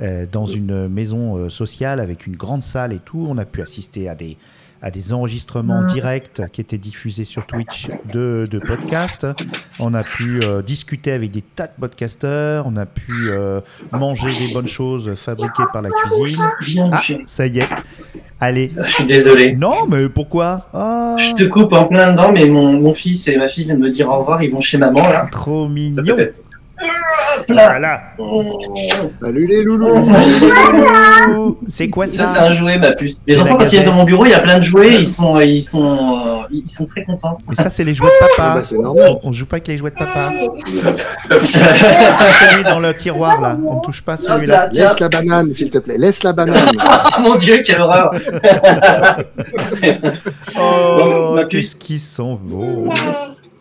euh, 0.00 0.24
dans 0.32 0.46
une 0.46 0.88
maison 0.88 1.36
euh, 1.36 1.50
sociale 1.50 2.00
avec 2.00 2.26
une 2.26 2.36
grande 2.36 2.62
salle 2.62 2.94
et 2.94 3.00
tout. 3.00 3.26
On 3.28 3.36
a 3.36 3.44
pu 3.44 3.60
assister 3.60 4.08
à 4.08 4.14
des, 4.14 4.38
à 4.82 4.90
des 4.90 5.12
enregistrements 5.12 5.84
directs 5.84 6.42
qui 6.52 6.60
étaient 6.60 6.78
diffusés 6.78 7.24
sur 7.24 7.46
Twitch 7.46 7.88
de, 8.12 8.48
de 8.50 8.58
podcasts. 8.58 9.26
On 9.80 9.92
a 9.94 10.02
pu 10.04 10.40
euh, 10.42 10.62
discuter 10.62 11.12
avec 11.12 11.30
des 11.30 11.42
tas 11.42 11.66
de 11.66 11.72
podcasteurs. 11.80 12.64
On 12.66 12.76
a 12.76 12.86
pu 12.86 13.12
euh, 13.30 13.60
manger 13.92 14.28
des 14.28 14.52
bonnes 14.54 14.66
choses 14.68 15.12
fabriquées 15.16 15.64
par 15.72 15.82
la 15.82 15.90
cuisine. 15.90 16.90
Ah, 16.92 17.00
ça 17.26 17.46
y 17.46 17.58
est. 17.58 17.68
Allez. 18.40 18.70
Je 18.84 18.90
suis 18.92 19.04
désolé. 19.04 19.56
Non, 19.56 19.86
mais 19.88 20.08
pourquoi? 20.08 20.68
Ah, 20.72 21.16
Je 21.18 21.32
te 21.34 21.42
coupe 21.44 21.72
en 21.72 21.86
plein 21.86 22.12
dedans, 22.12 22.30
mais 22.32 22.46
mon, 22.46 22.80
mon 22.80 22.94
fils 22.94 23.26
et 23.26 23.36
ma 23.36 23.48
fille 23.48 23.64
viennent 23.64 23.80
me 23.80 23.90
dire 23.90 24.08
au 24.08 24.18
revoir. 24.18 24.42
Ils 24.42 24.52
vont 24.52 24.60
chez 24.60 24.78
maman 24.78 25.02
là. 25.02 25.26
Trop 25.32 25.66
Ça 25.66 25.72
mignon. 25.72 26.14
peut 26.16 26.20
être. 26.22 26.40
Voilà. 27.48 28.02
Salut 29.20 29.46
les 29.46 29.62
loulous. 29.62 30.02
C'est 31.68 31.88
quoi 31.88 32.06
Ça, 32.06 32.24
ça 32.24 32.32
c'est 32.32 32.38
un 32.40 32.50
jouet, 32.50 32.78
ma 32.78 32.92
puce. 32.92 33.18
Les 33.26 33.40
enfants, 33.40 33.56
quand 33.56 33.64
ils 33.64 33.70
viennent 33.70 33.84
dans 33.84 33.94
mon 33.94 34.04
bureau, 34.04 34.24
il 34.26 34.30
y 34.30 34.34
a 34.34 34.40
plein 34.40 34.58
de 34.58 34.62
jouets. 34.62 34.94
Ils 34.96 35.06
sont, 35.06 35.38
ils 35.40 35.62
sont, 35.62 36.44
ils 36.50 36.68
sont 36.68 36.86
très 36.86 37.04
contents. 37.04 37.38
Mais 37.48 37.54
ça, 37.56 37.70
c'est 37.70 37.84
les 37.84 37.94
jouets 37.94 38.08
de 38.08 38.12
Ah 38.20 38.26
papa. 38.36 38.54
bah, 38.60 38.62
c'est 38.64 38.78
normal. 38.78 39.18
On, 39.22 39.28
on 39.28 39.32
joue 39.32 39.46
pas 39.46 39.56
avec 39.56 39.68
les 39.68 39.76
jouets 39.78 39.90
de 39.90 39.96
papa. 39.96 40.30
Celui 41.30 42.64
dans 42.64 42.80
le 42.80 42.94
tiroir 42.94 43.40
là. 43.40 43.56
On 43.66 43.76
ne 43.76 43.80
touche 43.80 44.02
pas 44.02 44.16
celui-là. 44.16 44.68
Tiens. 44.70 44.88
Laisse 44.90 45.00
la 45.00 45.08
banane, 45.08 45.52
s'il 45.52 45.70
te 45.70 45.78
plaît. 45.78 45.98
Laisse 45.98 46.22
la 46.22 46.32
banane. 46.32 46.70
Oh 46.76 47.20
mon 47.20 47.34
dieu, 47.36 47.62
quelle 47.64 47.80
horreur 47.80 48.10
Oh, 50.58 51.32
ma 51.34 51.44
qu'est-ce 51.44 51.76
qu'ils 51.76 52.00
sont 52.00 52.34
beaux. 52.40 52.88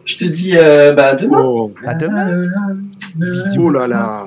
Je 0.06 0.18
te 0.18 0.26
dis, 0.26 0.54
euh, 0.58 0.94
bah 0.94 1.16
demain. 1.16 1.42
Oh, 1.44 1.74
À 1.86 1.94
demain. 1.94 2.48
Oh 3.60 3.70
là 3.72 3.88
là. 3.88 4.26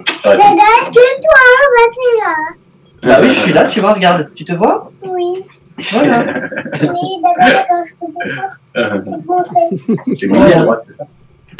Bah 3.03 3.19
oui, 3.23 3.29
je 3.33 3.41
suis 3.41 3.53
là, 3.53 3.65
tu 3.65 3.81
vois, 3.81 3.95
regarde. 3.95 4.31
Tu 4.35 4.45
te 4.45 4.53
vois? 4.53 4.91
Oui, 5.03 5.45
Voilà. 5.93 6.19
oui, 6.83 7.23
d'accord, 7.23 7.61
attends, 7.61 7.85
je 7.87 7.93
peux 7.99 8.07
te 9.03 9.27
montrer. 9.27 10.17
C'est 10.17 10.31
à 10.55 10.63
droite, 10.63 10.83
c'est 10.87 10.95
ça? 10.95 11.05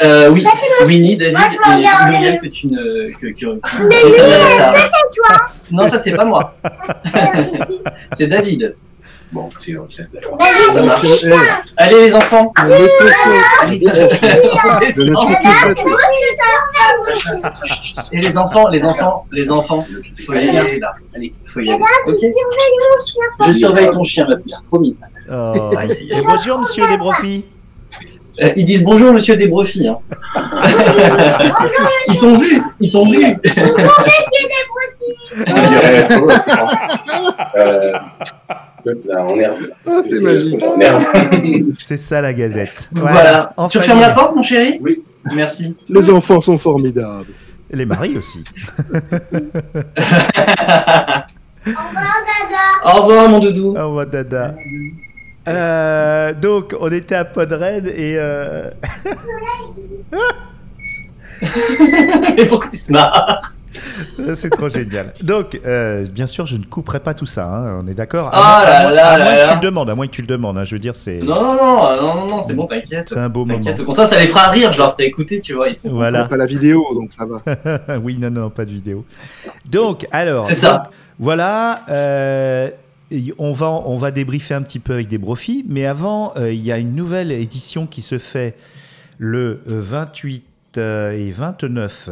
Euh, 0.03 0.29
Oui, 0.31 0.45
Winnie, 0.85 1.17
David 1.17 1.37
Moi, 1.37 1.47
et. 1.79 2.09
Muriel 2.11 2.39
que 2.39 2.47
tu 2.47 2.67
ne. 2.67 3.09
Que, 3.11 3.27
que, 3.27 3.59
que- 3.59 3.59
Non, 5.73 5.87
ça 5.89 5.97
c'est 5.97 6.13
pas 6.13 6.25
moi, 6.25 6.55
c'est 8.13 8.27
David. 8.27 8.75
Bon, 9.31 9.49
tu 9.59 9.77
on 9.77 9.85
te 9.85 9.97
laisse 9.97 10.11
d'accord. 10.11 10.37
Ça 10.73 10.81
marche. 10.83 11.07
Eh, 11.23 11.31
Allez 11.77 12.01
les 12.01 12.15
enfants. 12.15 12.53
Et 18.11 18.17
les 18.17 18.37
enfants, 18.37 18.67
les 18.67 18.83
enfants, 18.83 19.25
les 19.31 19.49
enfants, 19.51 19.85
faut 20.25 20.33
y 20.33 20.49
aller 20.49 20.79
là. 20.79 20.93
Allez, 21.15 21.31
faut 21.45 21.61
y 21.61 21.71
aller. 21.71 21.81
Je 23.47 23.51
surveille 23.53 23.91
ton 23.91 24.03
chien, 24.03 24.27
ma 24.27 24.35
puce, 24.35 24.61
promis. 24.67 24.97
Oh. 25.31 25.71
Et 25.77 26.21
bonjour, 26.21 26.59
monsieur 26.59 26.85
Desbrofis. 26.87 27.45
Euh, 28.39 28.53
Ils 28.55 28.65
disent 28.65 28.83
bonjour, 28.83 29.13
monsieur 29.13 29.35
Desbrefis. 29.35 29.87
Hein. 29.87 29.97
ils 32.07 32.17
t'ont 32.17 32.37
vu, 32.37 32.61
ils 32.79 32.91
t'ont 32.91 33.05
vu. 33.05 33.19
Monsieur 33.43 33.75
Je 35.47 35.67
dirais 35.67 36.03
trop, 36.03 36.29
c'est 36.29 36.55
bon. 36.55 36.67
Euh, 37.57 37.93
Ah, 39.87 40.01
c'est 41.77 41.97
ça 41.97 42.21
la 42.21 42.33
gazette. 42.33 42.89
Voilà. 42.93 43.53
En 43.57 43.67
Tu 43.67 43.77
refermes 43.77 43.99
la 43.99 44.09
porte, 44.09 44.35
mon 44.35 44.41
chéri 44.41 44.79
Oui. 44.81 45.03
Merci. 45.33 45.75
Les 45.89 46.09
enfants 46.09 46.41
sont 46.41 46.57
formidables. 46.57 47.27
Les 47.71 47.85
maris 47.85 48.17
aussi. 48.17 48.43
Au 51.63 51.69
revoir, 51.69 52.15
Dada. 52.25 52.97
Au 52.97 53.01
revoir, 53.03 53.29
mon 53.29 53.39
doudou. 53.39 53.75
Oh, 53.77 53.89
mon 53.91 54.03
dada. 54.05 54.55
Euh, 55.47 56.33
donc, 56.33 56.75
on 56.79 56.91
était 56.91 57.15
à 57.15 57.25
Podren 57.25 57.87
et. 57.87 58.15
euh, 58.17 58.69
Mais 62.37 62.45
pourquoi 62.45 62.69
tu 62.69 62.77
te 62.77 62.91
marres 62.91 63.53
C'est 64.35 64.49
trop 64.51 64.69
génial. 64.69 65.13
Donc, 65.23 65.59
euh, 65.65 66.05
bien 66.11 66.27
sûr, 66.27 66.45
je 66.45 66.57
ne 66.57 66.63
couperai 66.65 66.99
pas 66.99 67.13
tout 67.15 67.25
ça. 67.25 67.45
hein, 67.47 67.79
on 67.83 67.87
est 67.87 67.93
d'accord. 67.95 68.27
À 68.27 68.31
Ah 68.33 68.57
à 68.59 68.81
moins, 68.83 68.91
là 68.91 69.07
à 69.09 69.17
là 69.17 69.23
moins 69.23 69.33
que 69.33 69.39
là. 69.39 69.47
tu 69.49 69.53
le 69.55 69.59
demandes. 69.61 69.89
À 69.89 69.95
moins 69.95 70.07
que 70.07 70.11
tu 70.11 70.21
le 70.21 70.27
demandes. 70.27 70.57
hein, 70.57 70.63
je 70.65 70.75
veux 70.75 70.79
dire, 70.79 70.95
c'est. 70.95 71.19
Non, 71.19 71.41
non, 71.41 71.55
non, 71.55 71.87
euh, 71.87 72.01
non, 72.01 72.15
non, 72.15 72.27
non, 72.27 72.41
c'est 72.41 72.53
bon, 72.53 72.67
t'inquiète. 72.67 73.09
C'est 73.09 73.17
un 73.17 73.29
beau 73.29 73.45
moment. 73.45 73.59
T'inquiète. 73.59 73.79
Au 73.79 73.85
contraire, 73.85 74.07
ça 74.07 74.19
les 74.19 74.27
fera 74.27 74.49
rire. 74.49 74.71
Je 74.71 74.77
leur 74.77 74.91
ferai 74.93 75.05
écouter, 75.05 75.41
tu 75.41 75.53
vois. 75.55 75.67
Ils 75.69 75.73
sont. 75.73 75.89
Voilà. 75.89 76.25
pas 76.25 76.37
la 76.37 76.45
vidéo, 76.45 76.83
donc 76.93 77.09
ça 77.17 77.25
va. 77.25 77.97
oui, 78.03 78.17
non, 78.19 78.29
non, 78.29 78.49
pas 78.51 78.65
de 78.65 78.71
vidéo. 78.71 79.05
Donc, 79.69 80.05
alors. 80.11 80.45
C'est 80.45 80.53
ça. 80.53 80.71
donc, 80.73 80.81
voilà. 81.17 81.75
euh, 81.89 82.69
on 83.37 83.51
va, 83.51 83.69
on 83.69 83.97
va 83.97 84.11
débriefer 84.11 84.53
un 84.53 84.61
petit 84.61 84.79
peu 84.79 84.93
avec 84.93 85.07
des 85.07 85.19
profits, 85.19 85.65
mais 85.67 85.85
avant, 85.85 86.33
euh, 86.37 86.51
il 86.51 86.61
y 86.61 86.71
a 86.71 86.77
une 86.77 86.95
nouvelle 86.95 87.31
édition 87.31 87.87
qui 87.87 88.01
se 88.01 88.19
fait 88.19 88.55
le 89.17 89.61
euh, 89.69 89.81
28 89.81 90.43
euh, 90.77 91.11
et 91.11 91.31
29. 91.31 92.09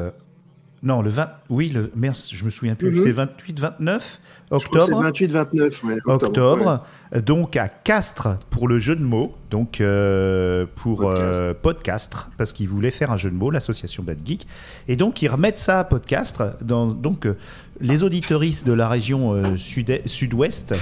Non, 0.82 1.02
le 1.02 1.10
20. 1.10 1.30
Oui, 1.50 1.70
le. 1.70 1.92
Merde, 1.96 2.16
je 2.32 2.44
me 2.46 2.50
souviens 2.50 2.76
plus. 2.76 2.92
Mhm. 2.92 3.00
C'est 3.00 3.12
28, 3.12 3.60
29 3.60 4.22
Je 4.44 4.48
crois 4.48 4.60
que 4.60 4.86
c'est 4.86 4.94
octobre? 4.94 5.04
28-29. 5.10 5.84
ouais, 5.86 5.98
octobre, 6.06 6.82
ouais. 7.12 7.18
euh, 7.18 7.22
donc 7.22 7.58
à 7.58 7.68
Castres 7.68 8.38
pour 8.50 8.68
le 8.68 8.78
jeu 8.80 8.96
de 8.96 9.04
mots, 9.04 9.36
donc 9.52 9.82
euh, 9.82 10.66
pour 10.76 11.00
Podcast. 11.02 11.40
euh, 11.42 11.54
Podcastre, 11.54 12.30
parce 12.38 12.54
qu'ils 12.54 12.70
voulaient 12.70 12.92
faire 12.92 13.12
un 13.12 13.18
jeu 13.18 13.30
de 13.30 13.36
mots, 13.36 13.52
l'association 13.52 14.04
Bad 14.04 14.20
Geek, 14.26 14.48
et 14.88 14.96
donc 14.96 15.22
ils 15.22 15.28
remettent 15.28 15.58
ça 15.58 15.80
à 15.80 15.84
Podcastre, 15.84 16.58
dans, 16.62 16.88
donc 16.88 17.26
euh, 17.26 17.36
les 17.82 18.04
auditoristes 18.04 18.66
de 18.66 18.74
la 18.74 18.88
région 18.88 19.58
sud- 19.58 20.02
sud-ouest, 20.06 20.76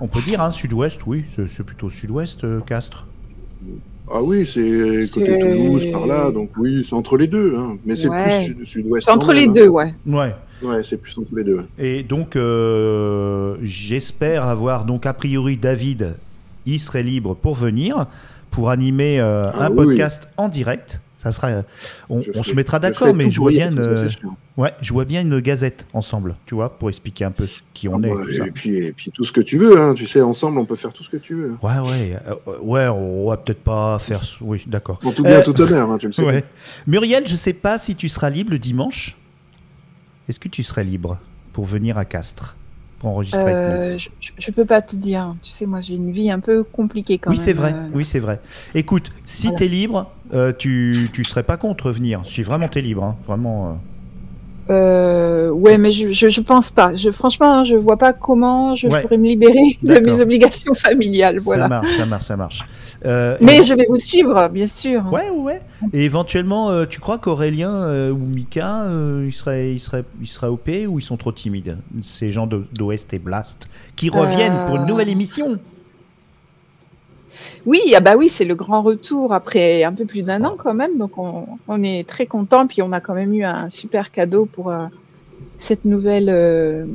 on 0.00 0.08
peut 0.08 0.20
dire 0.22 0.40
hein, 0.40 0.50
sud-ouest, 0.50 1.00
oui, 1.06 1.24
c'est 1.46 1.64
plutôt 1.64 1.90
sud-ouest, 1.90 2.46
Castres. 2.66 3.06
Ah 4.10 4.22
oui, 4.22 4.46
c'est 4.46 5.10
côté 5.12 5.38
Toulouse, 5.38 5.84
par 5.92 6.06
là, 6.06 6.30
donc 6.30 6.50
oui, 6.58 6.86
c'est 6.88 6.94
entre 6.94 7.16
les 7.16 7.26
deux. 7.26 7.54
Hein. 7.56 7.76
Mais 7.84 7.96
c'est 7.96 8.08
Ouais. 8.08 8.46
plus 8.46 8.54
sud- 8.54 8.66
sud-ouest. 8.68 9.06
C'est 9.06 9.12
entre 9.12 9.28
même, 9.28 9.36
les 9.36 9.48
hein. 9.48 9.52
deux, 9.52 9.68
ouais. 9.68 9.94
Ouais. 10.06 10.34
Ouais, 10.62 10.80
c'est 10.88 10.96
plus 10.96 11.16
entre 11.18 11.34
les 11.36 11.44
deux. 11.44 11.60
Et 11.78 12.02
donc, 12.02 12.36
euh, 12.36 13.56
j'espère 13.62 14.44
avoir, 14.46 14.84
donc 14.84 15.04
a 15.06 15.12
priori, 15.12 15.56
David, 15.56 16.14
il 16.66 16.78
serait 16.80 17.02
libre 17.02 17.34
pour 17.34 17.54
venir, 17.54 18.06
pour 18.50 18.70
animer 18.70 19.20
euh, 19.20 19.50
Ah 19.52 19.66
un 19.66 19.70
oui, 19.70 19.76
podcast 19.76 20.28
en 20.36 20.48
direct. 20.48 21.00
Ça 21.26 21.32
sera, 21.32 21.48
euh, 21.48 21.62
on, 22.08 22.22
on 22.36 22.42
se 22.44 22.52
mettra 22.54 22.78
d'accord, 22.78 23.12
mais 23.12 23.30
je 23.32 23.38
vois 23.40 23.50
pour 23.50 23.56
bien, 23.58 23.70
une, 23.72 24.10
ouais, 24.56 24.72
je 24.80 24.92
vois 24.92 25.04
bien 25.04 25.22
une 25.22 25.40
gazette 25.40 25.84
ensemble, 25.92 26.36
tu 26.46 26.54
vois, 26.54 26.78
pour 26.78 26.88
expliquer 26.88 27.24
un 27.24 27.32
peu 27.32 27.48
ce 27.48 27.60
qui 27.74 27.88
on 27.88 28.00
Ah 28.02 28.06
est. 28.06 28.10
bah, 28.10 28.16
ça. 28.38 28.46
et, 28.46 28.50
puis, 28.52 28.76
et 28.76 28.92
puis 28.92 29.10
tout 29.10 29.24
ce 29.24 29.32
que 29.32 29.40
tu 29.40 29.58
veux, 29.58 29.76
hein. 29.80 29.94
tu 29.94 30.06
sais, 30.06 30.20
ensemble 30.22 30.58
on 30.60 30.64
peut 30.64 30.76
faire 30.76 30.92
tout 30.92 31.02
ce 31.02 31.10
que 31.10 31.16
tu 31.16 31.34
veux. 31.34 31.56
Ouais, 31.62 31.78
ouais, 31.80 32.16
euh, 32.28 32.34
ouais, 32.62 32.86
on 32.86 33.28
va 33.28 33.38
peut-être 33.38 33.64
pas 33.64 33.98
faire. 33.98 34.22
Oui, 34.40 34.62
d'accord. 34.68 35.00
En 35.04 35.10
tout 35.10 35.24
bien, 35.24 35.40
Euh, 35.40 35.42
tout 35.42 35.60
honneur, 35.60 35.90
hein, 35.90 35.98
tu 35.98 36.06
le 36.06 36.12
sais. 36.12 36.22
Ouais. 36.24 36.44
Muriel, 36.86 37.26
je 37.26 37.34
sais 37.34 37.52
pas 37.54 37.76
si 37.76 37.96
tu 37.96 38.08
seras 38.08 38.30
libre 38.30 38.52
le 38.52 38.60
dimanche. 38.60 39.16
Est-ce 40.28 40.38
que 40.38 40.48
tu 40.48 40.62
serais 40.62 40.84
libre 40.84 41.18
pour 41.52 41.64
venir 41.64 41.98
à 41.98 42.04
Castres? 42.04 42.54
Euh, 43.34 43.98
je, 43.98 44.30
je- 44.38 44.50
peux 44.52 44.64
pas 44.64 44.82
te 44.82 44.96
dire. 44.96 45.34
Tu 45.42 45.50
sais, 45.50 45.66
moi, 45.66 45.80
j'ai 45.80 45.94
une 45.94 46.10
vie 46.10 46.30
un 46.30 46.40
peu 46.40 46.64
compliquée 46.64 47.18
quand 47.18 47.30
Oui, 47.30 47.36
même. 47.36 47.44
c'est 47.44 47.52
vrai. 47.52 47.72
euh, 47.74 47.88
Oui, 47.94 48.04
c'est 48.04 48.18
vrai. 48.18 48.40
Écoute, 48.74 49.10
si 49.24 49.44
Voilà. 49.48 49.58
t'es 49.58 49.68
libre, 49.68 50.10
euh, 50.32 50.52
tu 50.56 51.08
tu 51.12 51.24
serais 51.24 51.42
pas 51.42 51.56
contre 51.56 51.90
venir. 51.90 52.20
Si 52.24 52.42
vraiment 52.42 52.68
t'es 52.68 52.80
libre, 52.82 53.04
hein, 53.04 53.16
vraiment. 53.26 53.78
Euh. 54.70 55.50
Ouais, 55.50 55.78
mais 55.78 55.92
je, 55.92 56.10
je, 56.12 56.28
je 56.28 56.40
pense 56.40 56.70
pas. 56.70 56.94
Je, 56.94 57.10
franchement, 57.10 57.64
je 57.64 57.76
vois 57.76 57.96
pas 57.96 58.12
comment 58.12 58.76
je 58.76 58.88
Ouais. 58.88 59.02
pourrais 59.02 59.18
me 59.18 59.26
libérer 59.26 59.78
de 59.82 59.98
mes 60.00 60.20
obligations 60.20 60.74
familiales. 60.74 61.36
Ça 61.36 61.44
Voilà. 61.44 61.68
marche, 61.68 61.96
ça 61.96 62.06
marche, 62.06 62.24
ça 62.24 62.36
marche. 62.36 62.60
Euh, 63.04 63.36
Mais 63.40 63.58
et- 63.58 63.64
je 63.64 63.74
vais 63.74 63.86
vous 63.88 63.96
suivre, 63.96 64.48
bien 64.48 64.66
sûr. 64.66 65.02
Ouais, 65.12 65.30
ouais. 65.30 65.60
Et 65.92 66.04
éventuellement, 66.04 66.70
euh, 66.70 66.86
tu 66.86 67.00
crois 67.00 67.18
qu'Aurélien 67.18 68.10
ou 68.10 68.16
Mika, 68.16 68.86
ils 69.24 69.32
seraient, 69.32 69.72
ils 69.72 69.80
seraient, 69.80 70.04
ils 70.20 70.26
seraient 70.26 70.48
OP 70.48 70.68
ou 70.88 70.98
ils 70.98 71.02
sont 71.02 71.16
trop 71.16 71.32
timides 71.32 71.78
Ces 72.02 72.30
gens 72.30 72.46
d'Ouest 72.46 73.12
et 73.14 73.18
Blast 73.18 73.68
qui 73.96 74.10
reviennent 74.10 74.64
pour 74.66 74.76
une 74.76 74.86
nouvelle 74.86 75.08
émission? 75.08 75.58
Oui, 77.64 77.80
ah 77.94 78.00
bah 78.00 78.16
oui, 78.16 78.28
c'est 78.28 78.44
le 78.44 78.54
grand 78.54 78.82
retour 78.82 79.32
après 79.32 79.84
un 79.84 79.92
peu 79.92 80.04
plus 80.04 80.22
d'un 80.22 80.44
an 80.44 80.54
quand 80.56 80.74
même. 80.74 80.98
Donc 80.98 81.18
on, 81.18 81.46
on 81.68 81.82
est 81.82 82.06
très 82.06 82.26
content. 82.26 82.66
Puis 82.66 82.82
on 82.82 82.92
a 82.92 83.00
quand 83.00 83.14
même 83.14 83.32
eu 83.34 83.44
un 83.44 83.70
super 83.70 84.10
cadeau 84.10 84.46
pour 84.46 84.70
euh, 84.70 84.86
cette 85.56 85.84
nouvelle 85.84 86.28
euh, 86.28 86.86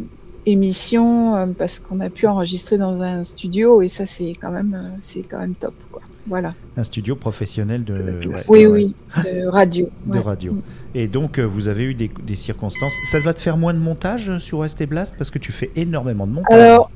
émission 0.45 1.35
euh, 1.35 1.45
parce 1.57 1.79
qu'on 1.79 1.99
a 1.99 2.09
pu 2.09 2.27
enregistrer 2.27 2.77
dans 2.77 3.01
un 3.01 3.23
studio 3.23 3.81
et 3.81 3.87
ça 3.87 4.05
c'est 4.05 4.33
quand 4.39 4.51
même 4.51 4.83
euh, 4.85 4.89
c'est 5.01 5.21
quand 5.21 5.39
même 5.39 5.55
top 5.55 5.73
quoi. 5.91 6.01
Voilà. 6.27 6.53
Un 6.77 6.83
studio 6.83 7.15
professionnel 7.15 7.83
de, 7.83 7.93
ouais, 7.93 8.43
Oui 8.47 8.65
ouais, 8.65 8.67
oui, 8.67 8.95
de 9.23 9.47
radio. 9.47 9.89
de 10.05 10.13
ouais. 10.13 10.19
radio. 10.19 10.55
Et 10.93 11.07
donc, 11.07 11.39
euh, 11.39 11.43
vous 11.43 11.67
avez 11.67 11.83
eu 11.83 11.93
des, 11.95 12.11
des 12.23 12.35
circonstances. 12.35 12.93
Ça 13.05 13.19
va 13.19 13.33
te 13.33 13.39
faire 13.39 13.57
moins 13.57 13.73
de 13.73 13.79
montage 13.79 14.37
sur 14.37 14.63
et 14.63 14.85
Blast 14.85 15.15
parce 15.17 15.31
que 15.31 15.39
tu 15.39 15.51
fais 15.51 15.71
énormément 15.75 16.27
de 16.27 16.33
montage. 16.33 16.59
Alors, 16.59 16.91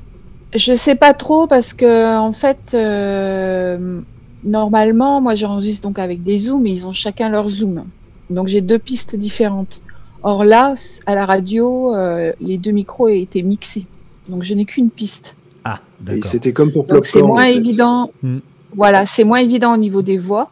je 0.55 0.73
sais 0.75 0.95
pas 0.95 1.13
trop 1.13 1.47
parce 1.47 1.73
que 1.73 2.17
en 2.17 2.31
fait, 2.31 2.73
euh, 2.73 4.01
normalement, 4.43 5.21
moi 5.21 5.35
j'enregistre 5.35 5.83
donc 5.83 5.99
avec 5.99 6.23
des 6.23 6.37
zooms 6.37 6.65
et 6.65 6.71
ils 6.71 6.87
ont 6.87 6.93
chacun 6.93 7.29
leur 7.29 7.49
zoom. 7.49 7.85
Donc 8.29 8.47
j'ai 8.47 8.61
deux 8.61 8.79
pistes 8.79 9.15
différentes. 9.15 9.81
Or 10.23 10.43
là, 10.43 10.75
à 11.05 11.13
la 11.13 11.25
radio, 11.25 11.93
euh, 11.93 12.31
les 12.41 12.57
deux 12.57 12.71
micros 12.71 13.09
étaient 13.09 13.43
mixés. 13.43 13.85
Donc 14.29 14.43
je 14.43 14.53
n'ai 14.53 14.65
qu'une 14.65 14.89
piste. 14.89 15.35
ah, 15.63 15.79
d'accord. 15.99 16.31
c'était 16.31 16.51
comme 16.51 16.71
pour 16.71 16.85
Donc 16.85 17.05
c'est 17.05 17.21
moins 17.21 17.43
en 17.43 17.45
fait. 17.45 17.55
évident. 17.57 18.11
Hmm. 18.23 18.39
Voilà, 18.73 19.05
c'est 19.05 19.23
moins 19.23 19.39
évident 19.39 19.73
au 19.73 19.77
niveau 19.77 20.01
des 20.01 20.17
voix. 20.17 20.51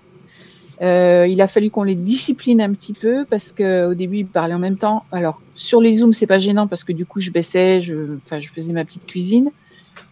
Euh, 0.81 1.27
il 1.29 1.39
a 1.41 1.47
fallu 1.47 1.69
qu'on 1.69 1.83
les 1.83 1.95
discipline 1.95 2.59
un 2.59 2.73
petit 2.73 2.93
peu 2.93 3.25
parce 3.29 3.51
que 3.51 3.87
au 3.89 3.93
début 3.93 4.19
ils 4.19 4.25
parlaient 4.25 4.53
en 4.53 4.59
même 4.59 4.77
temps. 4.77 5.05
Alors 5.11 5.41
sur 5.55 5.81
les 5.81 5.93
zooms 5.93 6.13
c'est 6.13 6.27
pas 6.27 6.39
gênant 6.39 6.67
parce 6.67 6.83
que 6.83 6.91
du 6.91 7.05
coup 7.05 7.19
je 7.21 7.31
baissais, 7.31 7.79
je, 7.79 8.15
enfin 8.17 8.39
je 8.39 8.49
faisais 8.49 8.73
ma 8.73 8.83
petite 8.83 9.05
cuisine 9.05 9.51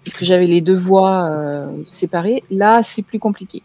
puisque 0.04 0.24
j'avais 0.24 0.48
les 0.48 0.62
deux 0.62 0.76
voix 0.76 1.30
euh, 1.30 1.68
séparées. 1.86 2.44
Là 2.50 2.82
c'est 2.84 3.02
plus 3.02 3.20
compliqué. 3.20 3.62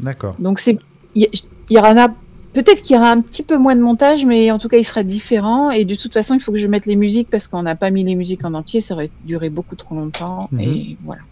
D'accord. 0.00 0.34
Donc 0.38 0.58
c'est 0.58 0.78
il 1.14 1.28
y, 1.70 1.78
en 1.78 1.96
a 1.96 2.08
peut-être 2.52 2.82
qu'il 2.82 2.94
y 2.94 2.98
aura 2.98 3.10
un 3.10 3.22
petit 3.22 3.42
peu 3.42 3.56
moins 3.56 3.74
de 3.74 3.80
montage, 3.80 4.26
mais 4.26 4.50
en 4.50 4.58
tout 4.58 4.68
cas 4.68 4.76
il 4.76 4.84
sera 4.84 5.02
différent. 5.02 5.70
Et 5.70 5.84
de 5.84 5.94
toute 5.94 6.12
façon 6.12 6.34
il 6.34 6.40
faut 6.40 6.52
que 6.52 6.58
je 6.58 6.66
mette 6.66 6.86
les 6.86 6.96
musiques 6.96 7.28
parce 7.30 7.48
qu'on 7.48 7.62
n'a 7.62 7.74
pas 7.74 7.90
mis 7.90 8.04
les 8.04 8.14
musiques 8.14 8.44
en 8.44 8.54
entier, 8.54 8.80
ça 8.80 8.94
aurait 8.94 9.10
duré 9.24 9.48
beaucoup 9.48 9.76
trop 9.76 9.94
longtemps. 9.94 10.48
Mhm. 10.52 10.60
Et 10.60 10.96
voilà. 11.04 11.22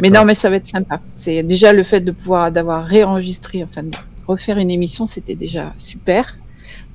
Mais 0.00 0.08
non, 0.08 0.24
mais 0.24 0.34
ça 0.34 0.48
va 0.48 0.56
être 0.56 0.66
sympa. 0.66 1.00
C'est 1.12 1.42
déjà 1.42 1.74
le 1.74 1.82
fait 1.82 2.00
de 2.00 2.12
pouvoir 2.12 2.50
d'avoir 2.50 2.84
réenregistré, 2.84 3.62
enfin 3.62 3.82
de 3.82 3.90
refaire 4.26 4.58
une 4.58 4.70
émission, 4.70 5.06
c'était 5.06 5.34
déjà 5.34 5.74
super. 5.78 6.38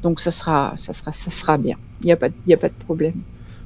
Donc 0.03 0.19
ça 0.19 0.31
sera, 0.31 0.73
ça 0.77 0.93
sera, 0.93 1.11
ça 1.11 1.29
sera 1.29 1.57
bien. 1.57 1.77
Il 2.01 2.07
n'y 2.07 2.11
a 2.11 2.15
pas, 2.17 2.29
il 2.45 2.53
a 2.53 2.57
pas 2.57 2.69
de 2.69 2.73
problème. 2.73 3.21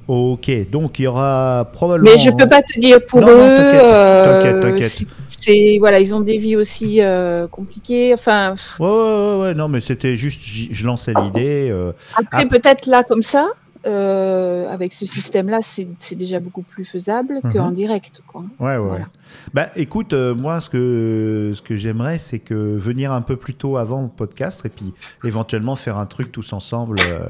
Ok, 0.07 0.49
donc 0.69 0.99
il 0.99 1.03
y 1.03 1.07
aura 1.07 1.69
probablement. 1.73 2.11
Mais 2.11 2.19
je 2.21 2.31
peux 2.31 2.49
pas 2.49 2.61
te 2.61 2.79
dire 2.79 2.99
pour 3.07 3.21
Non, 3.21 3.27
eux. 3.29 3.55
t'inquiète, 3.55 3.83
euh, 3.83 4.61
t'inquiète, 4.61 5.03
C'est 5.27 5.77
voilà, 5.79 5.99
ils 5.99 6.13
ont 6.13 6.21
des 6.21 6.37
vies 6.37 6.55
aussi 6.55 7.01
euh, 7.01 7.47
compliquées. 7.47 8.13
Enfin, 8.13 8.55
Ouais, 8.79 8.87
ouais, 8.87 8.93
ouais, 8.93 9.41
ouais, 9.41 9.53
non, 9.53 9.67
mais 9.69 9.79
c'était 9.79 10.15
juste, 10.15 10.41
je 10.43 10.85
lançais 10.85 11.13
l'idée. 11.13 11.69
euh, 11.71 11.91
après 12.17 12.47
peut-être 12.47 12.87
là 12.87 13.03
comme 13.03 13.21
ça, 13.21 13.49
euh, 13.87 14.67
avec 14.69 14.93
ce 14.93 15.05
système-là, 15.05 15.59
c'est 15.63 16.15
déjà 16.15 16.39
beaucoup 16.39 16.61
plus 16.61 16.85
faisable 16.85 17.39
Mhm. 17.43 17.53
qu'en 17.53 17.71
direct, 17.71 18.21
quoi. 18.27 18.43
Ouais, 18.59 18.77
ouais. 18.77 18.77
Voilà. 18.77 19.05
Bah, 19.53 19.69
écoute, 19.75 20.13
euh, 20.13 20.35
moi, 20.35 20.61
ce 20.61 20.69
que, 20.69 21.53
ce 21.55 21.61
que 21.61 21.75
j'aimerais, 21.75 22.17
c'est 22.17 22.39
que 22.39 22.53
venir 22.53 23.11
un 23.11 23.21
peu 23.21 23.37
plus 23.37 23.53
tôt 23.55 23.77
avant 23.77 24.01
le 24.03 24.09
podcast 24.09 24.61
et 24.65 24.69
puis 24.69 24.93
éventuellement 25.23 25.75
faire 25.75 25.97
un 25.97 26.05
truc 26.05 26.31
tous 26.31 26.53
ensemble, 26.53 26.97
euh, 27.07 27.21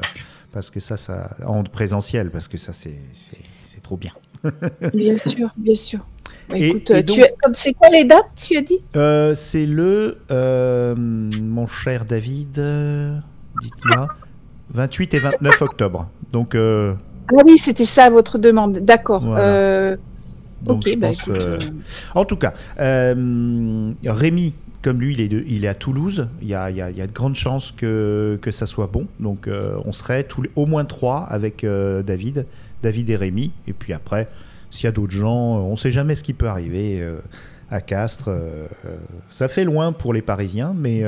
parce 0.52 0.70
que 0.70 0.80
ça, 0.80 0.98
ça, 0.98 1.36
en 1.46 1.64
présentiel, 1.64 2.30
parce 2.30 2.48
que 2.48 2.58
ça, 2.58 2.74
c'est, 2.74 3.00
trop 3.84 3.98
bien. 3.98 4.12
Bien 4.94 5.18
sûr, 5.18 5.50
bien 5.58 5.76
sûr. 5.76 6.00
Bah, 6.50 6.58
Et- 6.58 6.70
écoute, 6.70 6.92
euh, 6.92 7.02
c'est 7.54 7.74
quoi 7.74 7.90
les 7.90 8.04
dates, 8.04 8.30
tu 8.36 8.58
as 8.58 8.62
dit? 8.62 8.80
Euh, 8.96 9.34
c'est 9.34 9.66
le, 9.66 10.20
euh, 10.32 10.96
mon 10.96 11.68
cher 11.68 12.06
David, 12.06 12.54
dites-moi, 13.60 14.10
28 14.74 15.14
et 15.14 15.20
29 15.20 15.62
octobre. 15.62 16.10
Donc, 16.32 16.56
euh, 16.56 16.94
Ah 17.30 17.42
oui, 17.46 17.58
c'était 17.58 17.86
ça 17.86 18.10
votre 18.10 18.38
demande. 18.38 18.80
D'accord. 18.80 19.24
Voilà. 19.24 19.98
Ok, 20.68 20.96
bah 21.00 21.08
pense, 21.08 21.28
écoute, 21.28 21.72
En 22.14 22.26
tout 22.26 22.38
cas, 22.38 22.54
Rémi, 22.78 24.54
comme 24.82 25.00
lui, 25.00 25.14
il 25.14 25.22
est, 25.22 25.44
il 25.48 25.66
est 25.66 25.68
à 25.68 25.76
Toulouse. 25.76 26.28
Il 26.42 26.48
y 26.48 26.56
a, 26.56 26.70
il 26.70 26.78
y 26.78 26.82
a- 26.82 26.92
de 27.08 27.12
grandes 27.12 27.36
chances 27.36 27.72
que, 27.72 28.38
que 28.42 28.52
ça 28.52 28.66
soit 28.66 28.88
bon. 28.88 29.08
Donc, 29.20 29.48
euh, 29.48 29.76
on 29.86 29.92
serait 29.92 30.24
tous 30.24 30.44
au 30.56 30.66
moins 30.66 30.86
trois 30.86 31.24
avec 31.24 31.64
euh, 31.64 32.02
David, 32.04 32.46
David 32.82 33.10
et 33.10 33.16
Rémi. 33.16 33.52
Et 33.68 33.74
puis 33.74 33.94
après, 33.94 34.28
s'il 34.72 34.86
y 34.86 34.88
a 34.88 34.92
d'autres 34.92 35.14
gens, 35.14 35.58
euh, 35.58 35.62
on 35.62 35.72
ne 35.72 35.76
sait 35.76 35.92
jamais 35.92 36.16
ce 36.16 36.24
qui 36.24 36.34
peut 36.34 36.48
arriver 36.48 37.06
à 37.70 37.80
Castres. 37.80 38.30
ça 39.30 39.48
fait 39.48 39.64
loin 39.64 39.94
pour 39.94 40.14
les 40.14 40.22
Parisiens, 40.22 40.74
mais 40.78 41.04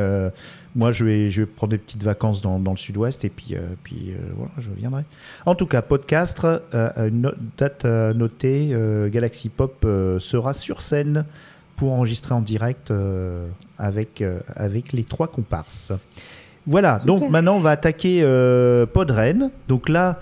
moi, 0.76 0.92
je 0.94 1.04
vais, 1.04 1.30
je 1.30 1.42
vais 1.42 1.46
prendre 1.46 1.72
des 1.72 1.78
petites 1.78 2.04
vacances 2.04 2.42
dans, 2.42 2.58
dans 2.58 2.72
le 2.72 2.78
sud-ouest 2.78 3.26
et 3.26 3.30
puis, 3.30 3.56
puis 3.84 4.14
voilà, 4.36 4.52
je 4.60 4.70
viendrai. 4.70 5.04
En 5.46 5.56
tout 5.56 5.66
cas, 5.66 5.82
podcast, 5.82 6.48
no- 7.12 7.34
date 7.58 7.84
notée, 7.86 8.74
Galaxy 9.12 9.50
Pop 9.50 9.86
sera 10.20 10.54
sur 10.54 10.80
scène 10.82 11.26
pour 11.76 11.94
enregistrer 11.94 12.34
en 12.34 12.42
direct 12.42 12.92
euh, 12.92 13.48
avec, 13.78 14.22
euh, 14.22 14.40
avec 14.56 14.94
les 14.94 15.04
trois 15.04 15.28
comparses. 15.28 15.92
Voilà, 16.66 17.00
donc 17.06 17.30
maintenant 17.30 17.58
on 17.58 17.60
va 17.60 17.72
attaquer 17.72 18.22
euh, 18.24 18.86
Podren. 18.86 19.50
Donc 19.68 19.90
là, 19.90 20.22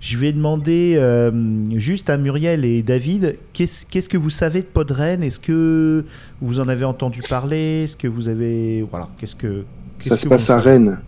je 0.00 0.16
vais 0.18 0.32
demander 0.32 0.94
euh, 0.96 1.30
juste 1.76 2.10
à 2.10 2.16
Muriel 2.16 2.64
et 2.64 2.82
David, 2.82 3.36
qu'est-ce 3.52 3.86
qu'est-ce 3.86 4.08
que 4.08 4.16
vous 4.16 4.30
savez 4.30 4.60
de 4.60 4.66
Podren? 4.66 5.22
Est-ce 5.22 5.38
que 5.40 6.04
vous 6.40 6.60
en 6.60 6.68
avez 6.68 6.84
entendu 6.84 7.22
parler? 7.28 7.84
Est-ce 7.84 7.96
que 7.96 8.08
vous 8.08 8.28
avez... 8.28 8.82
Voilà, 8.90 9.08
qu'est-ce 9.18 9.36
que... 9.36 9.64
qu'est-ce 9.98 10.08
Ça 10.10 10.14
que 10.16 10.20
se 10.20 10.26
vous 10.26 10.30
passe 10.30 10.50
à 10.50 10.58
savez? 10.60 10.70
Rennes. 10.70 10.98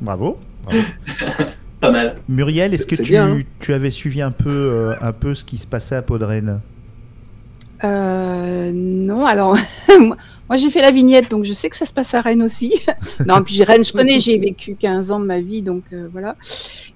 Bravo. 0.00 0.38
bravo. 0.64 0.82
Pas 1.80 1.90
mal. 1.90 2.16
Muriel, 2.28 2.74
est-ce 2.74 2.86
que 2.86 2.96
tu, 2.96 3.02
bien, 3.02 3.30
hein. 3.32 3.40
tu 3.60 3.72
avais 3.72 3.90
suivi 3.90 4.20
un 4.20 4.30
peu, 4.30 4.50
euh, 4.50 4.94
un 5.00 5.12
peu 5.12 5.34
ce 5.34 5.44
qui 5.44 5.58
se 5.58 5.66
passait 5.66 5.96
à 5.96 6.02
Podren? 6.02 6.60
Euh, 7.84 8.70
non, 8.74 9.24
alors 9.24 9.56
moi 10.48 10.56
j'ai 10.56 10.70
fait 10.70 10.80
la 10.82 10.90
vignette, 10.90 11.30
donc 11.30 11.44
je 11.44 11.52
sais 11.52 11.68
que 11.70 11.76
ça 11.76 11.86
se 11.86 11.92
passe 11.92 12.12
à 12.14 12.20
Rennes 12.20 12.42
aussi. 12.42 12.74
non, 13.26 13.42
puis 13.42 13.54
j'ai- 13.54 13.64
Rennes, 13.64 13.84
je 13.84 13.92
connais, 13.92 14.18
j'ai 14.18 14.38
vécu 14.38 14.74
15 14.78 15.12
ans 15.12 15.20
de 15.20 15.26
ma 15.26 15.40
vie, 15.40 15.62
donc 15.62 15.84
euh, 15.92 16.08
voilà. 16.12 16.36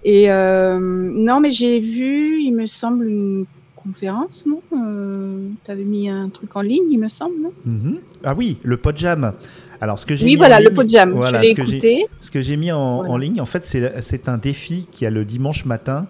Et 0.05 0.31
euh, 0.31 0.79
non, 0.81 1.41
mais 1.41 1.53
j'ai 1.53 1.79
vu, 1.79 2.41
il 2.43 2.53
me 2.53 2.67
semble, 2.67 3.07
une 3.09 3.45
conférence, 3.77 4.45
non 4.47 4.61
euh, 4.77 5.49
T'avais 5.65 5.85
mis 5.85 6.09
un 6.09 6.29
truc 6.29 6.55
en 6.57 6.61
ligne, 6.63 6.85
il 6.91 6.99
me 6.99 7.09
semble, 7.09 7.35
non? 7.43 7.53
Mhm. 7.65 7.99
Ah 8.25 8.35
oui, 8.37 8.57
le 8.63 8.77
Podjam. 8.77 9.33
Alors, 9.81 9.99
ce 9.99 10.07
que 10.07 10.15
j'ai 10.15 10.25
Oui, 10.25 10.33
mis 10.33 10.37
voilà, 10.37 10.59
en 10.59 10.61
le 10.61 10.71
Podjam. 10.71 11.11
voilà, 11.13 11.43
je 11.43 11.43
l'ai 11.43 11.51
écouté. 11.51 12.07
Ce 12.21 12.31
que 12.31 12.41
j'ai 12.41 12.57
mis 12.57 12.71
en, 12.71 12.99
Voilà. 12.99 13.13
en 13.13 13.17
ligne, 13.17 13.41
en 13.41 13.45
fait, 13.45 13.65
c'est 13.65 14.01
c'est 14.01 14.29
un 14.29 14.39
défi 14.39 14.87
qui 14.93 15.05
a 15.07 15.11
le 15.11 15.25
dimanche 15.25 15.65
matin 15.65 16.07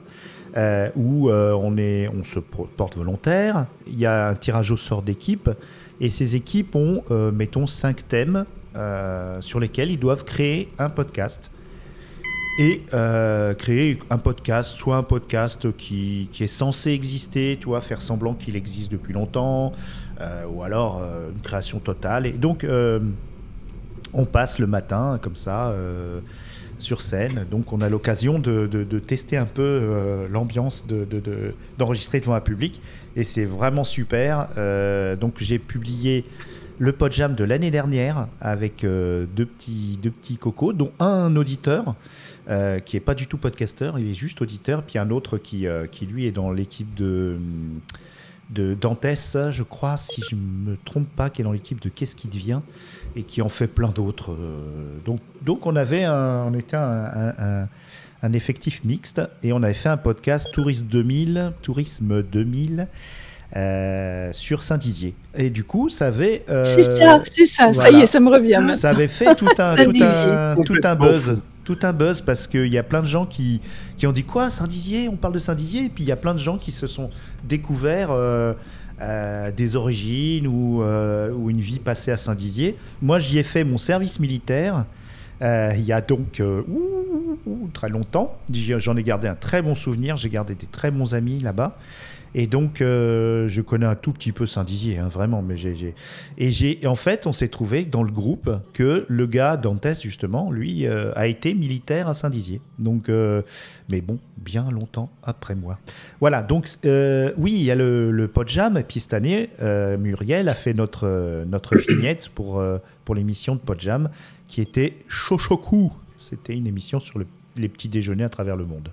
euh, 0.54 0.90
où 0.96 1.30
euh, 1.30 1.52
on, 1.52 1.78
est, 1.78 2.08
on 2.08 2.22
se 2.24 2.38
porte 2.38 2.96
volontaire. 2.96 3.64
Il 3.86 3.98
y 3.98 4.04
a 4.04 4.28
un 4.28 4.34
tirage 4.34 4.70
au 4.70 4.76
sort 4.76 5.00
d'équipes 5.00 5.48
et 5.98 6.10
ces 6.10 6.36
équipes 6.36 6.76
ont, 6.76 7.02
euh, 7.10 7.32
mettons, 7.32 7.66
cinq 7.66 8.06
thèmes 8.06 8.44
sur 9.40 9.60
lesquels 9.60 9.90
ils 9.90 9.98
doivent 9.98 10.24
créer 10.24 10.68
un 10.78 10.88
podcast. 10.88 11.50
Et 12.58 12.82
créer 13.58 13.98
un 14.10 14.18
podcast, 14.18 14.74
soit 14.76 14.96
un 14.96 15.02
podcast 15.02 15.74
qui, 15.76 16.28
qui 16.32 16.44
est 16.44 16.48
censé 16.48 16.90
exister, 16.92 17.58
tu 17.60 17.66
vois, 17.66 17.82
faire 17.82 18.00
semblant 18.00 18.32
qu'il 18.32 18.56
existe 18.56 18.90
depuis 18.90 19.12
longtemps, 19.12 19.72
ou 20.48 20.62
alors 20.62 21.02
une 21.34 21.42
création 21.42 21.80
totale. 21.80 22.24
Et 22.24 22.32
donc, 22.32 22.66
on 24.14 24.24
passe 24.24 24.58
le 24.58 24.66
matin 24.66 25.18
comme 25.20 25.36
ça 25.36 25.74
sur 26.82 27.00
scène. 27.00 27.46
Donc 27.50 27.72
on 27.72 27.80
a 27.80 27.88
l'occasion 27.88 28.38
de, 28.38 28.66
de- 28.66 28.98
tester 28.98 29.36
un 29.36 29.46
peu 29.46 29.62
euh, 29.62 30.28
l'ambiance 30.30 30.86
de- 30.86 31.04
de- 31.04 31.20
de- 31.20 31.54
d'enregistrer 31.78 32.20
devant 32.20 32.34
un 32.34 32.40
public. 32.40 32.80
Et 33.16 33.24
c'est 33.24 33.44
vraiment 33.46 33.84
super. 33.84 34.48
Euh, 34.58 35.16
donc 35.16 35.34
j'ai 35.38 35.58
publié 35.58 36.24
le 36.78 36.92
Podjam 36.92 37.34
de 37.34 37.44
l'année 37.44 37.70
dernière 37.70 38.26
avec 38.40 38.84
euh, 38.84 39.24
deux, 39.36 39.46
petits, 39.46 39.98
deux 40.02 40.10
petits 40.10 40.36
cocos, 40.36 40.72
dont 40.72 40.90
un 41.00 41.34
auditeur. 41.36 41.94
euh, 42.50 42.80
qui 42.80 42.96
est 42.96 43.00
pas 43.00 43.14
du 43.14 43.28
tout 43.28 43.38
podcasteur, 43.38 44.00
il 44.00 44.10
est 44.10 44.14
juste 44.14 44.42
auditeur, 44.42 44.82
puis 44.82 44.98
un 44.98 45.10
autre 45.10 45.38
qui, 45.38 45.64
qui 45.92 46.06
lui 46.06 46.26
est 46.26 46.32
dans 46.32 46.50
l'équipe 46.50 46.92
de, 46.94 47.36
de 48.50 48.74
Dantès, 48.74 49.36
je 49.52 49.62
crois, 49.62 49.96
si 49.96 50.22
je 50.28 50.34
me 50.34 50.76
trompe 50.84 51.06
pas, 51.14 51.30
qui 51.30 51.40
est 51.40 51.44
dans 51.44 51.52
l'équipe 51.52 51.80
de 51.80 51.88
Qu'est-ce 51.88 52.16
qui 52.16 52.26
devient? 52.26 52.58
Et 53.16 53.22
qui 53.22 53.42
en 53.42 53.48
fait 53.48 53.66
plein 53.66 53.88
d'autres. 53.90 54.32
euh, 54.32 54.98
donc, 55.04 55.20
donc 55.42 55.66
on 55.66 55.76
avait 55.76 56.04
un, 56.04 56.44
on 56.48 56.54
était 56.54 56.76
un, 56.76 56.80
un- 57.04 57.34
un- 57.62 57.68
un 58.24 58.32
effectif 58.34 58.84
mixte 58.84 59.20
et 59.42 59.52
on 59.52 59.62
avait 59.62 59.74
fait 59.74 59.88
un 59.88 59.96
podcast 59.96 60.46
Tourisme 60.52 60.86
2000, 60.86 61.52
Tourisme 61.62 62.22
2000 62.22 62.86
euh, 63.56 64.30
sur 64.32 64.62
Saint-Dizier. 64.62 65.14
Et 65.36 65.50
du 65.50 65.64
coup, 65.64 65.88
ça 65.88 66.06
avait 66.06 66.44
euh, 66.48 66.62
c'est 66.64 66.82
ça, 66.82 67.20
c'est 67.28 67.46
ça, 67.46 67.90
y 67.90 67.96
est, 68.00 68.06
ça 68.06 68.20
me 68.20 68.30
revient 68.30 68.58
maintenant. 68.60 68.72
ça 68.76 68.90
avait 68.90 69.08
fait 69.08 69.34
tout 69.34 69.48
un, 69.58 69.74
tout 69.84 69.90
un, 69.90 69.92
tout 69.94 70.02
un 70.02 70.54
Complètement 70.54 70.96
buzz. 70.96 71.24
fou. 71.34 71.40
Tout 71.64 71.78
un 71.82 71.92
buzz 71.92 72.20
parce 72.22 72.48
qu'il 72.48 72.66
y 72.72 72.78
a 72.78 72.82
plein 72.82 73.02
de 73.02 73.06
gens 73.06 73.24
qui, 73.24 73.60
qui 73.96 74.06
ont 74.08 74.12
dit 74.12 74.24
quoi 74.24 74.50
Saint-Dizier 74.50 75.08
On 75.08 75.14
parle 75.16 75.34
de 75.34 75.38
Saint-Dizier 75.38 75.84
Et 75.84 75.88
puis 75.90 76.02
il 76.02 76.08
y 76.08 76.12
a 76.12 76.16
plein 76.16 76.32
de 76.34 76.38
gens 76.40 76.58
qui 76.58 76.72
se 76.72 76.88
sont 76.88 77.08
découverts 77.44 78.08
euh, 78.10 78.52
euh, 79.02 79.50
des 79.50 79.74
origines 79.74 80.46
ou, 80.46 80.82
euh, 80.82 81.32
ou 81.32 81.50
une 81.50 81.60
vie 81.60 81.80
passée 81.80 82.12
à 82.12 82.16
Saint-Dizier. 82.16 82.76
Moi, 83.00 83.18
j'y 83.18 83.38
ai 83.38 83.42
fait 83.42 83.64
mon 83.64 83.78
service 83.78 84.20
militaire. 84.20 84.84
euh, 85.42 85.72
il 85.76 85.84
y 85.84 85.92
a 85.92 86.00
donc 86.00 86.40
très 87.72 87.88
longtemps. 87.88 88.38
J'en 88.52 88.96
ai 88.96 89.02
gardé 89.02 89.26
un 89.26 89.34
très 89.34 89.60
bon 89.60 89.74
souvenir. 89.74 90.16
J'ai 90.16 90.28
gardé 90.28 90.54
des 90.54 90.66
très 90.66 90.92
bons 90.92 91.14
amis 91.14 91.40
là-bas. 91.40 91.76
Et 92.34 92.46
donc, 92.46 92.80
euh, 92.80 93.46
je 93.48 93.60
connais 93.60 93.84
un 93.84 93.94
tout 93.94 94.12
petit 94.12 94.32
peu 94.32 94.46
Saint-Dizier, 94.46 94.98
hein, 94.98 95.08
vraiment. 95.08 95.42
Mais 95.42 95.56
j'ai, 95.58 95.94
Et 96.38 96.50
j'ai, 96.50 96.86
en 96.86 96.94
fait, 96.94 97.26
on 97.26 97.32
s'est 97.32 97.48
trouvé 97.48 97.84
dans 97.84 98.02
le 98.02 98.10
groupe 98.10 98.50
que 98.72 99.04
le 99.08 99.26
gars 99.26 99.56
Dantès, 99.58 100.00
justement, 100.02 100.50
lui, 100.50 100.86
euh, 100.86 101.12
a 101.14 101.26
été 101.26 101.52
militaire 101.52 102.08
à 102.08 102.14
Saint-Dizier. 102.14 102.60
Donc, 102.78 103.08
euh, 103.08 103.42
mais 103.90 104.00
bon, 104.00 104.18
bien 104.38 104.70
longtemps 104.70 105.10
après 105.22 105.54
moi. 105.54 105.78
Voilà. 106.20 106.42
Donc, 106.42 106.66
oui, 106.84 107.52
il 107.52 107.62
y 107.62 107.70
a 107.70 107.74
le, 107.74 108.10
le 108.10 108.28
Podjam. 108.28 108.76
Et 108.78 108.82
puis 108.82 109.00
cette 109.00 109.14
année, 109.14 109.50
Muriel 109.98 110.48
a 110.48 110.54
fait 110.54 110.72
notre 110.74 111.44
notre 111.46 111.76
vignette 111.76 112.30
pour 112.34 112.62
pour 113.04 113.14
l'émission 113.14 113.54
de 113.56 113.60
Podjam, 113.60 114.08
qui 114.48 114.60
était 114.62 114.94
Chochoku. 115.08 115.92
C'était 116.16 116.54
une 116.54 116.66
émission 116.66 116.98
sur 117.00 117.18
le- 117.18 117.26
les 117.56 117.68
petits 117.68 117.88
déjeuners 117.88 118.24
à 118.24 118.28
travers 118.30 118.56
le 118.56 118.64
monde. 118.64 118.88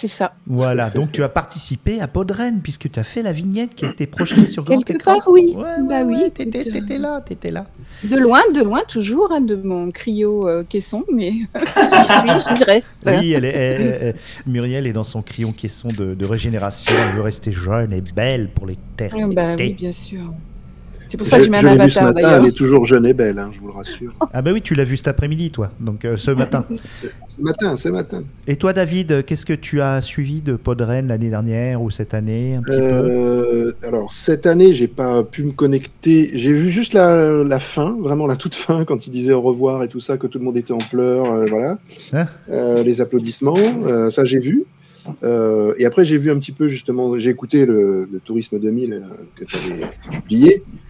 C'est 0.00 0.06
ça. 0.06 0.32
Voilà, 0.46 0.90
donc 0.94 1.10
tu 1.10 1.24
as 1.24 1.28
participé 1.28 2.00
à 2.00 2.06
Podren 2.06 2.60
puisque 2.62 2.88
tu 2.88 3.00
as 3.00 3.02
fait 3.02 3.20
la 3.20 3.32
vignette 3.32 3.74
qui 3.74 3.84
a 3.84 3.88
été 3.88 4.06
projetée 4.06 4.46
sur 4.46 4.62
grand 4.62 4.80
Quelque 4.80 4.94
écran. 5.00 5.16
part, 5.18 5.28
oui. 5.28 5.54
Ouais, 5.56 5.62
Bah 5.88 6.02
ouais, 6.02 6.02
oui, 6.04 6.14
ouais, 6.22 6.30
t'étais, 6.30 6.60
écoute, 6.60 6.68
euh, 6.76 6.80
t'étais 6.80 6.98
là, 6.98 7.20
t'étais 7.20 7.50
là. 7.50 7.66
De 8.04 8.16
loin, 8.16 8.38
de 8.54 8.62
loin, 8.62 8.82
toujours, 8.86 9.32
hein, 9.32 9.40
de 9.40 9.56
mon 9.56 9.90
cryo 9.90 10.46
euh, 10.48 10.62
caisson, 10.62 11.02
mais 11.12 11.32
j'y 11.32 12.04
suis, 12.04 12.54
j'y 12.54 12.62
reste. 12.64 13.02
Oui, 13.06 13.32
elle 13.32 13.44
est, 13.44 13.48
elle- 13.48 13.80
elle- 13.82 13.98
elle- 14.00 14.14
Muriel 14.46 14.86
est 14.86 14.92
dans 14.92 15.02
son 15.02 15.20
crayon 15.22 15.50
caisson 15.52 15.88
de, 15.88 16.14
de 16.14 16.24
régénération. 16.26 16.94
Elle 16.96 17.14
veut 17.16 17.22
rester 17.22 17.50
jeune 17.50 17.92
et 17.92 18.00
belle 18.00 18.50
pour 18.54 18.66
Ah, 18.68 18.70
l'éternité. 18.70 19.34
bah 19.34 19.56
oui, 19.58 19.72
bien 19.74 19.90
sûr. 19.92 20.20
C'est 21.08 21.16
pour 21.16 21.26
ça 21.26 21.38
que 21.38 21.44
Je, 21.44 21.50
mets 21.50 21.60
je 21.60 21.66
un 21.66 21.74
l'ai 21.74 21.84
vu 21.86 21.90
ce 21.90 21.98
avatar 21.98 22.04
matin, 22.14 22.22
d'ailleurs. 22.28 22.44
elle 22.44 22.48
est 22.50 22.56
toujours 22.56 22.84
jeune 22.84 23.06
et 23.06 23.14
belle, 23.14 23.38
hein, 23.38 23.50
je 23.54 23.58
vous 23.60 23.66
le 23.68 23.72
rassure. 23.72 24.12
Ah 24.32 24.42
bah 24.42 24.50
oui, 24.52 24.62
tu 24.62 24.74
l'as 24.74 24.84
vu 24.84 24.96
cet 24.96 25.08
après-midi, 25.08 25.50
toi. 25.50 25.70
Donc 25.80 26.04
euh, 26.04 26.16
ce 26.16 26.30
matin. 26.30 26.64
Ce 27.38 27.42
matin, 27.44 27.76
ce 27.76 27.88
matin. 27.88 28.24
Et 28.48 28.56
toi, 28.56 28.72
David, 28.72 29.24
qu'est-ce 29.24 29.46
que 29.46 29.52
tu 29.52 29.80
as 29.80 30.00
suivi 30.02 30.40
de 30.40 30.56
Podren 30.56 31.06
l'année 31.06 31.30
dernière 31.30 31.80
ou 31.80 31.88
cette 31.88 32.12
année 32.12 32.56
un 32.56 32.62
petit 32.62 32.76
peu? 32.76 32.82
Euh, 32.82 33.72
alors 33.84 34.12
cette 34.12 34.44
année, 34.44 34.72
j'ai 34.72 34.88
pas 34.88 35.22
pu 35.22 35.44
me 35.44 35.52
connecter. 35.52 36.32
J'ai 36.34 36.52
vu 36.52 36.70
juste 36.72 36.94
la, 36.94 37.44
la 37.44 37.60
fin, 37.60 37.96
vraiment 38.00 38.26
la 38.26 38.34
toute 38.34 38.56
fin, 38.56 38.84
quand 38.84 39.06
il 39.06 39.10
disait 39.10 39.32
au 39.32 39.40
revoir 39.40 39.84
et 39.84 39.88
tout 39.88 40.00
ça, 40.00 40.16
que 40.16 40.26
tout 40.26 40.38
le 40.40 40.44
monde 40.46 40.56
était 40.56 40.72
en 40.72 40.78
pleurs, 40.78 41.30
euh, 41.30 41.46
voilà. 41.48 41.78
Hein? 42.12 42.26
Euh, 42.50 42.82
les 42.82 43.00
applaudissements, 43.00 43.54
euh, 43.84 44.10
ça 44.10 44.24
j'ai 44.24 44.40
vu. 44.40 44.64
Euh, 45.22 45.74
et 45.78 45.86
après, 45.86 46.04
j'ai 46.04 46.18
vu 46.18 46.30
un 46.32 46.38
petit 46.38 46.52
peu 46.52 46.66
justement, 46.68 47.18
j'ai 47.18 47.30
écouté 47.30 47.64
le, 47.66 48.08
le 48.12 48.20
Tourisme 48.20 48.58
2000 48.58 48.92
euh, 48.92 49.00
que 49.36 49.44
tu 49.44 49.56
avais 49.56 49.86
publié, 50.10 50.56
euh, 50.56 50.87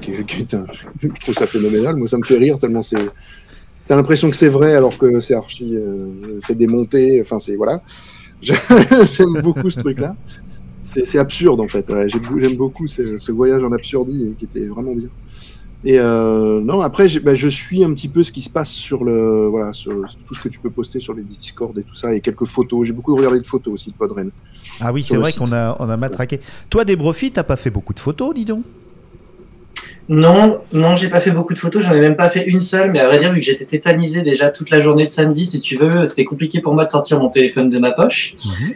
qui, 0.00 0.24
qui 0.24 0.40
est 0.40 0.54
un, 0.54 0.64
je 1.02 1.08
trouve 1.20 1.34
ça 1.34 1.46
phénoménal. 1.46 1.96
Moi, 1.96 2.08
ça 2.08 2.18
me 2.18 2.24
fait 2.24 2.38
rire 2.38 2.58
tellement 2.58 2.82
c'est. 2.82 2.96
T'as 3.86 3.96
l'impression 3.96 4.30
que 4.30 4.36
c'est 4.36 4.48
vrai 4.48 4.76
alors 4.76 4.96
que 4.96 5.20
c'est 5.20 5.34
archi, 5.34 5.76
euh, 5.76 6.38
c'est 6.46 6.56
démonté. 6.56 7.20
Enfin, 7.20 7.38
c'est 7.40 7.56
voilà. 7.56 7.82
J'aime 8.42 9.40
beaucoup 9.42 9.70
ce 9.70 9.80
truc-là. 9.80 10.16
C'est 10.82 11.18
absurde 11.18 11.60
en 11.60 11.68
fait. 11.68 11.88
Ouais, 11.90 12.06
J'aime 12.08 12.56
beaucoup 12.56 12.86
ce, 12.86 13.16
ce 13.16 13.32
voyage 13.32 13.62
en 13.62 13.72
absurdie 13.72 14.34
qui 14.38 14.44
était 14.44 14.66
vraiment 14.66 14.94
bien. 14.94 15.08
Et 15.84 15.98
euh, 15.98 16.60
non, 16.60 16.80
après, 16.80 17.08
bah, 17.20 17.34
je 17.34 17.48
suis 17.48 17.82
un 17.82 17.92
petit 17.92 18.08
peu 18.08 18.22
ce 18.22 18.30
qui 18.30 18.42
se 18.42 18.50
passe 18.50 18.68
sur 18.68 19.02
le, 19.02 19.48
voilà, 19.48 19.72
sur, 19.72 19.90
sur 20.08 20.18
tout 20.26 20.34
ce 20.34 20.44
que 20.44 20.48
tu 20.48 20.60
peux 20.60 20.70
poster 20.70 21.00
sur 21.00 21.12
les 21.12 21.22
Discord 21.22 21.76
et 21.76 21.82
tout 21.82 21.96
ça, 21.96 22.14
et 22.14 22.20
quelques 22.20 22.44
photos. 22.44 22.86
J'ai 22.86 22.92
beaucoup 22.92 23.16
regardé 23.16 23.40
de 23.40 23.46
photos 23.46 23.74
aussi 23.74 23.90
de 23.90 23.96
Podren. 23.96 24.30
Ah 24.80 24.92
oui, 24.92 25.02
c'est 25.02 25.16
vrai 25.16 25.32
qu'on 25.32 25.52
a, 25.52 25.76
on 25.80 25.88
a 25.88 25.96
matraqué. 25.96 26.40
Toi, 26.70 26.84
Débrofi, 26.84 27.32
t'as 27.32 27.42
pas 27.42 27.56
fait 27.56 27.70
beaucoup 27.70 27.94
de 27.94 28.00
photos, 28.00 28.32
dis 28.32 28.44
donc? 28.44 28.62
Non, 30.08 30.58
non, 30.72 30.94
j'ai 30.94 31.08
pas 31.08 31.20
fait 31.20 31.30
beaucoup 31.30 31.54
de 31.54 31.58
photos, 31.58 31.82
j'en 31.82 31.94
ai 31.94 32.00
même 32.00 32.16
pas 32.16 32.28
fait 32.28 32.44
une 32.44 32.60
seule, 32.60 32.90
mais 32.90 32.98
à 32.98 33.06
vrai 33.06 33.18
dire, 33.18 33.32
vu 33.32 33.38
que 33.38 33.46
j'étais 33.46 33.64
tétanisé 33.64 34.22
déjà 34.22 34.50
toute 34.50 34.70
la 34.70 34.80
journée 34.80 35.06
de 35.06 35.10
samedi, 35.10 35.44
si 35.44 35.60
tu 35.60 35.76
veux, 35.76 36.04
c'était 36.06 36.24
compliqué 36.24 36.60
pour 36.60 36.74
moi 36.74 36.84
de 36.84 36.90
sortir 36.90 37.20
mon 37.20 37.28
téléphone 37.28 37.70
de 37.70 37.78
ma 37.78 37.92
poche. 37.92 38.34
Mhm. 38.44 38.74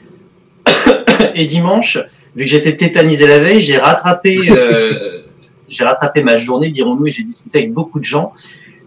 Et 1.34 1.46
dimanche, 1.46 1.98
vu 2.36 2.44
que 2.44 2.50
j'étais 2.50 2.76
tétanisé 2.76 3.26
la 3.26 3.40
veille, 3.40 3.60
j'ai 3.60 3.76
rattrapé, 3.76 4.38
euh, 4.50 5.22
j'ai 5.68 5.84
rattrapé 5.84 6.22
ma 6.22 6.36
journée, 6.36 6.70
dirons-nous, 6.70 7.08
et 7.08 7.10
j'ai 7.10 7.24
discuté 7.24 7.58
avec 7.58 7.72
beaucoup 7.72 7.98
de 7.98 8.04
gens. 8.04 8.32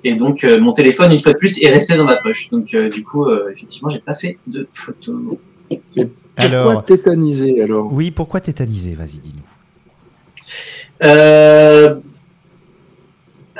Et 0.03 0.15
donc, 0.15 0.43
euh, 0.43 0.59
mon 0.59 0.71
téléphone, 0.71 1.11
une 1.11 1.19
fois 1.19 1.33
de 1.33 1.37
plus, 1.37 1.61
est 1.61 1.69
resté 1.69 1.97
dans 1.97 2.05
ma 2.05 2.15
poche. 2.15 2.49
Donc, 2.51 2.73
euh, 2.73 2.87
du 2.87 3.03
coup, 3.03 3.25
euh, 3.25 3.51
effectivement, 3.51 3.89
j'ai 3.89 3.99
pas 3.99 4.13
fait 4.13 4.37
de 4.47 4.67
photos. 4.71 5.37
Pourquoi 5.67 6.05
Alors, 6.37 6.85
tétanisé 6.85 7.61
alors? 7.61 7.91
Oui, 7.91 8.11
pourquoi 8.11 8.39
tétanisé? 8.39 8.95
Vas-y, 8.95 9.19
dis-nous. 9.19 9.43
Euh, 11.03 11.95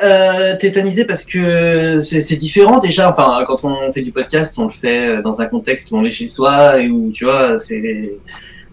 euh, 0.04 0.56
tétanisé 0.58 1.06
parce 1.06 1.26
que 1.26 2.00
c'est 2.00 2.36
différent 2.36 2.80
déjà. 2.80 3.10
Enfin, 3.10 3.44
quand 3.48 3.66
on 3.66 3.92
fait 3.92 4.02
du 4.02 4.12
podcast, 4.12 4.58
on 4.58 4.66
le 4.66 4.70
fait 4.70 5.22
dans 5.22 5.42
un 5.42 5.46
contexte 5.46 5.92
où 5.92 5.98
on 5.98 6.04
est 6.04 6.10
chez 6.10 6.28
soi 6.28 6.80
et 6.80 6.90
où 6.90 7.12
tu 7.12 7.26
vois, 7.26 7.58
c'est 7.58 8.14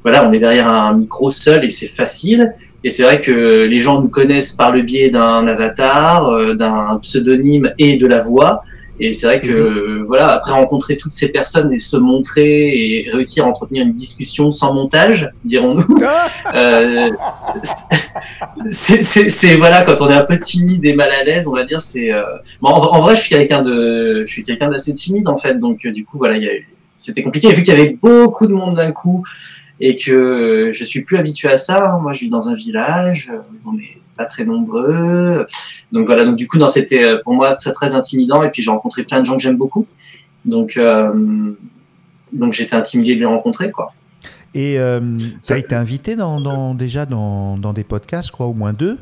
voilà, 0.02 0.28
on 0.28 0.32
est 0.32 0.38
derrière 0.38 0.72
un 0.72 0.94
micro 0.94 1.30
seul 1.30 1.64
et 1.64 1.70
c'est 1.70 1.88
facile. 1.88 2.54
Et 2.84 2.90
c'est 2.90 3.02
vrai 3.02 3.20
que 3.20 3.64
les 3.64 3.80
gens 3.80 4.00
nous 4.00 4.08
connaissent 4.08 4.52
par 4.52 4.70
le 4.70 4.82
biais 4.82 5.10
d'un 5.10 5.44
avatar, 5.48 6.28
euh, 6.28 6.54
d'un 6.54 7.00
pseudonyme 7.02 7.72
et 7.78 7.96
de 7.96 8.06
la 8.06 8.20
voix. 8.20 8.62
Et 8.98 9.12
c'est 9.12 9.26
vrai 9.26 9.40
que 9.40 9.52
euh, 9.52 10.04
voilà, 10.06 10.28
après 10.28 10.52
rencontrer 10.52 10.96
toutes 10.96 11.12
ces 11.12 11.28
personnes 11.28 11.70
et 11.72 11.78
se 11.78 11.96
montrer 11.98 12.68
et 13.02 13.11
réussir 13.12 13.44
à 13.44 13.48
entretenir 13.48 13.85
une 13.85 13.92
discussion 13.92 14.50
sans 14.50 14.72
montage, 14.72 15.30
dirons-nous. 15.44 15.87
euh, 16.54 17.11
c'est- 18.68 19.56
voilà 19.56 19.82
quand 19.82 20.00
on 20.00 20.09
est 20.09 20.14
un 20.14 20.24
peu 20.24 20.38
timide 20.38 20.85
et 20.85 20.94
mal 20.94 21.11
à 21.11 21.24
l'aise, 21.24 21.46
on 21.48 21.52
va 21.52 21.64
dire. 21.64 21.80
C'est 21.80 22.12
euh, 22.12 22.22
bon, 22.61 22.70
en, 22.70 22.96
en 22.96 23.00
vrai, 23.00 23.14
je 23.16 23.20
suis 23.20 23.28
quelqu'un 23.30 23.62
de, 23.62 24.24
je 24.26 24.32
suis 24.32 24.42
quelqu'un 24.44 24.68
d'assez 24.68 24.92
timide 24.94 25.28
en 25.28 25.37
fait. 25.37 25.54
Donc 25.59 25.85
euh, 25.85 25.92
du 25.92 26.04
coup, 26.04 26.18
voilà, 26.18 26.38
c'était 26.96 27.22
compliqué. 27.22 27.48
Et 27.48 27.52
vu 27.52 27.62
qu'il 27.62 27.74
y 27.74 27.78
avait 27.78 27.96
beaucoup 28.00 28.46
de 28.46 28.52
monde 28.52 28.76
d'un 28.76 28.92
coup 28.92 29.24
et 29.80 29.96
que 29.96 30.70
je 30.72 30.85
suis 30.85 31.02
plus 31.02 31.18
habitué 31.18 31.48
à 31.48 31.56
ça. 31.59 31.85
hein. 31.90 31.98
Moi, 32.00 32.12
je 32.14 32.20
vis 32.20 32.30
dans 32.30 32.48
un 32.48 32.54
village, 32.54 33.30
euh, 33.32 33.38
on 33.66 33.74
n'est 33.74 33.98
pas 34.16 34.24
très 34.24 34.44
nombreux. 34.44 35.46
Donc 35.92 36.07
voilà, 36.07 36.24
donc 36.24 36.37
du 36.37 36.46
coup, 36.48 36.59
non, 36.59 36.68
c'était 36.68 37.05
euh, 37.05 37.18
pour 37.22 37.35
moi 37.35 37.55
très 37.55 37.72
très 37.72 37.94
intimidant. 37.94 38.42
Et 38.42 38.50
puis 38.50 38.62
j'ai 38.62 38.70
rencontré 38.70 39.02
plein 39.05 39.20
de 39.20 39.26
gens 39.26 39.37
que 39.37 39.42
j'aime 39.42 39.57
beaucoup. 39.57 39.87
Donc 40.44 40.76
euh, 40.76 41.12
donc 42.33 42.52
j'étais 42.52 42.74
intimidé 42.76 43.14
de 43.14 43.20
les 43.20 43.26
rencontrer, 43.26 43.70
quoi. 43.70 43.92
Et 44.55 44.79
euh, 44.79 45.00
tu 45.46 45.52
as 45.52 45.59
été 45.59 45.74
invité 45.74 46.16
dans, 46.16 46.40
dans- 46.40 46.74
déjà 46.74 47.05
dans, 47.05 47.59
dans 47.59 47.72
des 47.74 47.85
podcasts, 47.85 48.29
je 48.29 48.33
crois, 48.33 48.46
au 48.46 48.55
moins 48.55 48.72
deux. 48.72 48.98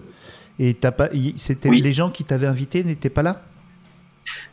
Et 0.59 0.75
t'as 0.75 0.91
pas, 0.91 1.09
c'était 1.37 1.69
Oui. 1.69 1.81
les 1.81 1.93
gens 1.93 2.11
qui 2.11 2.25
t'avaient 2.25 2.47
invité 2.47 2.83
n'étaient 2.85 3.09
pas 3.09 3.23
là? 3.23 3.43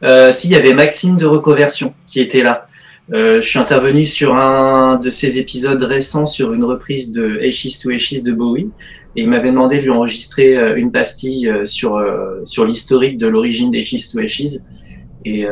Euh, 0.04 0.32
si, 0.32 0.48
il 0.48 0.52
y 0.52 0.56
avait 0.56 0.74
Maxime 0.74 1.18
de 1.18 1.26
Reconversion 1.26 1.94
qui 2.08 2.20
était 2.20 2.44
là. 2.44 2.68
Euh, 3.14 3.42
je 3.42 3.48
suis 3.48 3.60
intervenu 3.60 4.06
sur 4.06 4.36
un 4.36 4.98
de 4.98 5.10
ses 5.10 5.38
épisodes 5.40 5.82
récents 5.82 6.26
sur 6.26 6.54
une 6.54 6.64
reprise 6.64 7.12
de 7.12 7.40
Ashes 7.40 7.80
to 7.82 7.90
Ashes 7.90 8.24
de 8.24 8.32
Bowie 8.32 8.70
et 9.16 9.24
il 9.24 9.30
m'avait 9.30 9.52
demandé 9.52 9.78
de 9.78 9.84
lui 9.84 9.92
enregistrer 9.92 10.58
euh, 10.58 10.76
une 10.76 10.92
pastille 10.92 11.48
euh, 11.50 11.66
sur 11.66 11.96
euh, 11.98 12.42
sur 12.46 12.66
l'historique 12.66 13.18
de 13.18 13.28
l'origine 13.28 13.72
to 13.72 14.20
Ashes 14.20 14.60
et, 15.26 15.46
euh, 15.46 15.52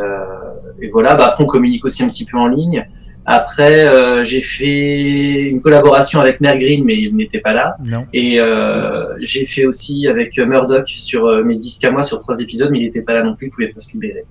et 0.81 0.87
voilà. 0.89 1.15
Bah, 1.15 1.25
après 1.27 1.43
on 1.43 1.47
communique 1.47 1.83
aussi 1.85 2.03
un 2.03 2.09
petit 2.09 2.25
peu 2.25 2.37
en 2.37 2.47
ligne. 2.47 2.87
Après 3.25 3.85
euh, 3.87 4.23
j'ai 4.23 4.41
fait 4.41 5.49
une 5.49 5.61
collaboration 5.61 6.19
avec 6.19 6.41
Mère 6.41 6.57
Green 6.57 6.83
mais 6.85 6.97
il 6.97 7.15
n'était 7.15 7.39
pas 7.39 7.53
là. 7.53 7.75
Non. 7.85 8.05
Et 8.13 8.39
euh, 8.39 9.13
j'ai 9.19 9.45
fait 9.45 9.65
aussi 9.65 10.07
avec 10.07 10.37
Murdoch 10.37 10.87
sur 10.87 11.25
euh, 11.25 11.43
mes 11.43 11.55
disques 11.55 11.83
à 11.83 11.91
moi 11.91 12.03
sur 12.03 12.19
trois 12.21 12.39
épisodes, 12.39 12.69
mais 12.71 12.79
il 12.79 12.85
n'était 12.85 13.01
pas 13.03 13.13
là 13.13 13.23
non 13.23 13.35
plus, 13.35 13.47
il 13.47 13.51
pouvait 13.51 13.67
pas 13.67 13.79
se 13.79 13.91
libérer. 13.93 14.23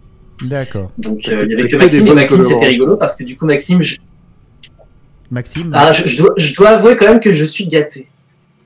D'accord. 0.45 0.91
Donc 0.99 1.27
il 1.27 1.33
y 1.33 1.35
que- 1.35 1.55
avait 1.61 1.69
que 1.69 1.77
Maxime, 1.77 2.05
des 2.05 2.11
et 2.11 2.15
Maxime 2.15 2.43
c'était 2.43 2.67
rigolo 2.67 2.97
parce 2.97 3.15
que 3.17 3.25
du 3.25 3.37
coup 3.37 3.45
Maxime, 3.47 3.83
je, 3.83 3.99
Maxime, 5.31 5.71
ah, 5.75 5.93
je, 5.93 6.07
je 6.07 6.17
dois, 6.17 6.33
je 6.37 6.55
dois 6.55 6.71
avouer 6.71 6.97
quand 6.97 7.07
même 7.07 7.21
que 7.21 7.33
je 7.33 7.45
suis 7.45 7.67
gâté. 7.67 8.09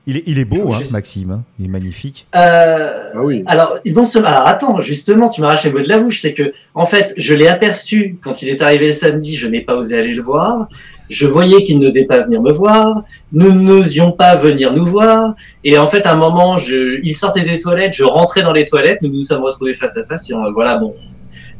Il, 0.07 0.17
est, 0.17 0.23
il 0.27 0.39
est 0.39 0.45
beau, 0.45 0.71
je- 0.73 0.77
hein, 0.83 0.87
Maxime. 0.91 1.31
hein. 1.31 1.43
Il 1.59 1.65
est 1.65 1.69
magnifique. 1.69 2.27
Euh, 2.35 3.09
Ah 3.13 3.21
oui. 3.23 3.43
alors, 3.45 3.79
non 3.85 4.05
seulement, 4.05 4.29
alors 4.29 4.47
attends, 4.47 4.79
justement, 4.79 5.29
tu 5.29 5.41
m'arraches 5.41 5.63
les 5.65 5.71
mots 5.71 5.79
de 5.81 5.87
la 5.89 5.99
bouche, 5.99 6.21
c'est 6.21 6.33
que, 6.33 6.53
en 6.75 6.85
fait, 6.85 7.13
je 7.17 7.33
l'ai 7.33 7.47
aperçu 7.47 8.17
quand 8.21 8.41
il 8.41 8.49
est 8.49 8.61
arrivé 8.61 8.87
le 8.87 8.91
samedi, 8.93 9.35
je 9.35 9.47
n'ai 9.47 9.61
pas 9.61 9.75
osé 9.75 9.97
aller 9.97 10.13
le 10.13 10.21
voir. 10.21 10.67
Je 11.09 11.27
voyais 11.27 11.63
qu'il 11.63 11.79
n'osait 11.79 12.05
pas 12.05 12.21
venir 12.23 12.41
me 12.41 12.51
voir. 12.51 13.03
Nous 13.33 13.51
n'osions 13.51 14.11
pas 14.13 14.35
venir 14.35 14.73
nous 14.73 14.85
voir. 14.85 15.35
Et 15.63 15.77
en 15.77 15.85
fait, 15.87 16.05
à 16.05 16.13
un 16.13 16.17
moment, 16.17 16.57
je, 16.57 16.99
il 17.03 17.15
sortait 17.15 17.43
des 17.43 17.57
toilettes, 17.57 17.93
je 17.95 18.03
rentrais 18.03 18.41
dans 18.41 18.53
les 18.53 18.65
toilettes, 18.65 19.01
nous 19.01 19.09
nous 19.11 19.21
sommes 19.21 19.43
retrouvés 19.43 19.73
face 19.73 19.95
à 19.97 20.05
face 20.05 20.29
et 20.29 20.33
on, 20.33 20.51
voilà, 20.53 20.77
bon, 20.77 20.95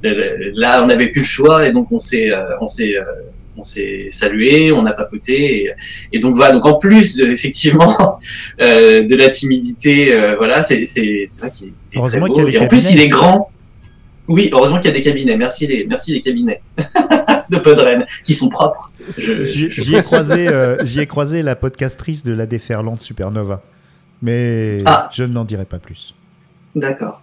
là, 0.02 0.82
on 0.84 0.88
n'avait 0.88 1.08
plus 1.08 1.22
le 1.22 1.28
choix 1.28 1.68
et 1.68 1.72
donc 1.72 1.92
on 1.92 1.98
s'est, 1.98 2.32
euh, 2.32 2.44
on 2.62 2.68
s'est, 2.68 2.96
euh, 2.98 3.04
on 3.58 3.64
s'est 3.64 4.08
salué, 4.10 4.72
on 4.72 4.86
a 4.86 4.94
papoté 4.94 5.66
et, 5.66 5.72
et 6.12 6.20
donc 6.20 6.36
voilà. 6.36 6.54
Donc 6.54 6.66
en 6.66 6.78
plus, 6.78 7.18
de, 7.18 7.26
effectivement, 7.28 8.20
euh, 8.62 9.04
de 9.04 9.16
la 9.16 9.30
timidité, 9.30 10.14
euh, 10.14 10.36
voilà, 10.38 10.62
c'est, 10.62 10.86
c'est, 10.86 11.26
c'est 11.28 11.42
vrai 11.42 11.52
qu'il 11.52 11.68
est 11.68 11.72
très 11.92 12.00
Heureusement 12.00 12.28
beau. 12.28 12.48
Et 12.48 12.58
en 12.60 12.68
plus, 12.68 12.92
il 12.92 13.00
est 13.00 13.08
grand. 13.10 13.50
Oui, 14.28 14.50
heureusement 14.54 14.78
qu'il 14.78 14.88
y 14.88 14.94
a 14.94 14.96
des 14.96 15.02
cabinets. 15.02 15.36
Merci 15.36 15.68
les, 15.68 15.86
merci 15.86 16.14
les 16.14 16.22
cabinets 16.22 16.62
de 17.50 17.58
Podren 17.58 18.06
qui 18.24 18.34
sont 18.34 18.50
propres. 18.50 18.92
J'y 19.18 19.96
ai, 19.96 20.00
croisé, 20.02 20.48
euh, 20.48 20.78
j'y 20.86 21.02
ai 21.02 21.08
croisé 21.08 21.42
la 21.42 21.56
podcastrice 21.56 22.24
de 22.24 22.32
la 22.34 22.46
déferlante 22.46 23.02
Supernova. 23.02 23.62
Mais 24.22 24.78
Ah. 24.86 25.10
je 25.14 25.26
n'en 25.26 25.44
dirai 25.44 25.66
pas 25.66 25.80
plus. 25.80 26.16
D'accord. 26.74 27.22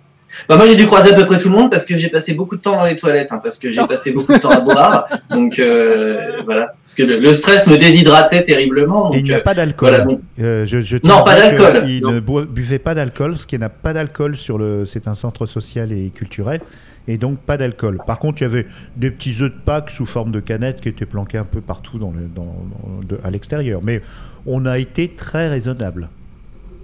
Bah 0.49 0.57
moi 0.57 0.67
j'ai 0.67 0.77
dû 0.77 0.87
croiser 0.87 1.13
à 1.13 1.15
peu 1.15 1.25
près 1.27 1.39
tout 1.39 1.49
le 1.49 1.57
monde 1.57 1.71
parce 1.71 1.85
que 1.85 1.97
j'ai 1.99 2.09
passé 2.09 2.35
beaucoup 2.35 2.57
de 2.57 2.61
temps 2.61 2.77
dans 2.77 2.85
les 2.85 2.97
toilettes, 2.97 3.29
hein, 3.33 3.41
parce 3.43 3.59
que 3.59 3.71
j'ai 3.71 3.85
passé 3.87 4.13
beaucoup 4.13 4.33
de 4.33 4.39
temps 4.39 4.49
à 4.51 4.61
boire, 4.61 5.07
donc 5.31 5.59
euh, 5.59 6.41
voilà, 6.45 6.75
parce 6.83 6.95
que 6.95 7.03
le, 7.03 7.19
le 7.19 7.33
stress 7.33 7.67
me 7.67 7.77
déshydratait 7.77 8.43
terriblement. 8.43 9.09
Donc, 9.09 9.17
Et 9.17 9.19
il 9.19 9.25
n'y 9.25 9.33
a 9.33 9.39
euh, 9.39 9.41
pas 9.43 9.55
d'alcool. 9.55 9.89
voilà, 9.91 10.05
donc- 10.05 10.21
Euh, 10.41 10.65
je, 10.67 10.97
Non, 11.07 11.23
pas 11.25 11.37
d'alcool. 11.37 11.85
Il 11.89 12.03
Non. 12.03 12.13
ne 12.13 12.21
bu- 12.21 12.47
buvait 12.47 12.79
pas 12.79 12.95
d'alcool, 12.95 13.33
parce 13.33 13.47
qu'il 13.47 13.59
n'y 13.59 13.65
a 13.65 13.69
pas 13.69 13.93
d'alcool 13.93 14.37
sur 14.37 14.57
le. 14.59 14.87
C'est 14.87 15.09
un 15.09 15.15
centre 15.15 15.47
social 15.47 15.93
et 15.93 16.11
culturel, 16.15 16.61
et 17.09 17.19
donc 17.19 17.39
pas 17.41 17.57
d'alcool. 17.57 17.99
Par 18.07 18.19
contre, 18.19 18.41
il 18.41 18.45
y 18.45 18.47
avait 18.47 18.67
des 18.97 19.11
petits 19.11 19.37
œufs 19.43 19.51
de 19.53 19.59
Pâques 19.65 19.91
sous 19.91 20.07
forme 20.07 20.31
de 20.33 20.41
canettes 20.41 20.81
qui 20.81 20.89
étaient 20.89 21.07
planqués 21.07 21.39
un 21.39 21.45
peu 21.45 21.61
partout 21.61 21.99
dans 21.99 22.11
le, 22.13 22.23
dans, 22.35 22.45
dans- 22.45 23.03
de- 23.07 23.21
à 23.25 23.31
l'extérieur. 23.31 23.81
Mais 23.83 24.01
on 24.47 24.65
a 24.67 24.79
été 24.79 25.09
très 25.09 25.49
raisonnable. 25.49 26.09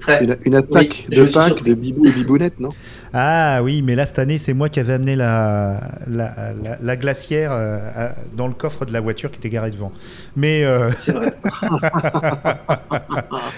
Très. 0.00 0.24
Une, 0.24 0.36
une 0.44 0.54
attaque 0.54 1.06
Oui, 1.10 1.16
de 1.16 1.24
Pâques 1.32 1.62
de 1.64 1.74
Bibou 1.74 2.06
et 2.06 2.12
Bibounette, 2.12 2.60
non? 2.60 2.68
Ah 3.12 3.60
oui, 3.62 3.82
mais 3.82 3.94
là 3.94 4.04
cette 4.04 4.18
année, 4.18 4.38
c'est 4.38 4.52
moi 4.52 4.68
qui 4.68 4.78
avais 4.80 4.94
amené 4.94 5.16
la, 5.16 5.80
la, 6.06 6.34
la- 6.62 6.78
la 6.80 6.96
glacière 6.96 7.50
euh, 7.52 8.10
dans 8.36 8.46
le 8.46 8.52
coffre 8.54 8.84
de 8.84 8.92
la 8.92 9.00
voiture 9.00 9.30
qui 9.30 9.38
était 9.38 9.48
garée 9.48 9.70
devant. 9.70 9.92
Mais 10.36 10.64
euh, 10.64 10.90
C'est 10.96 11.12
vrai. 11.12 11.32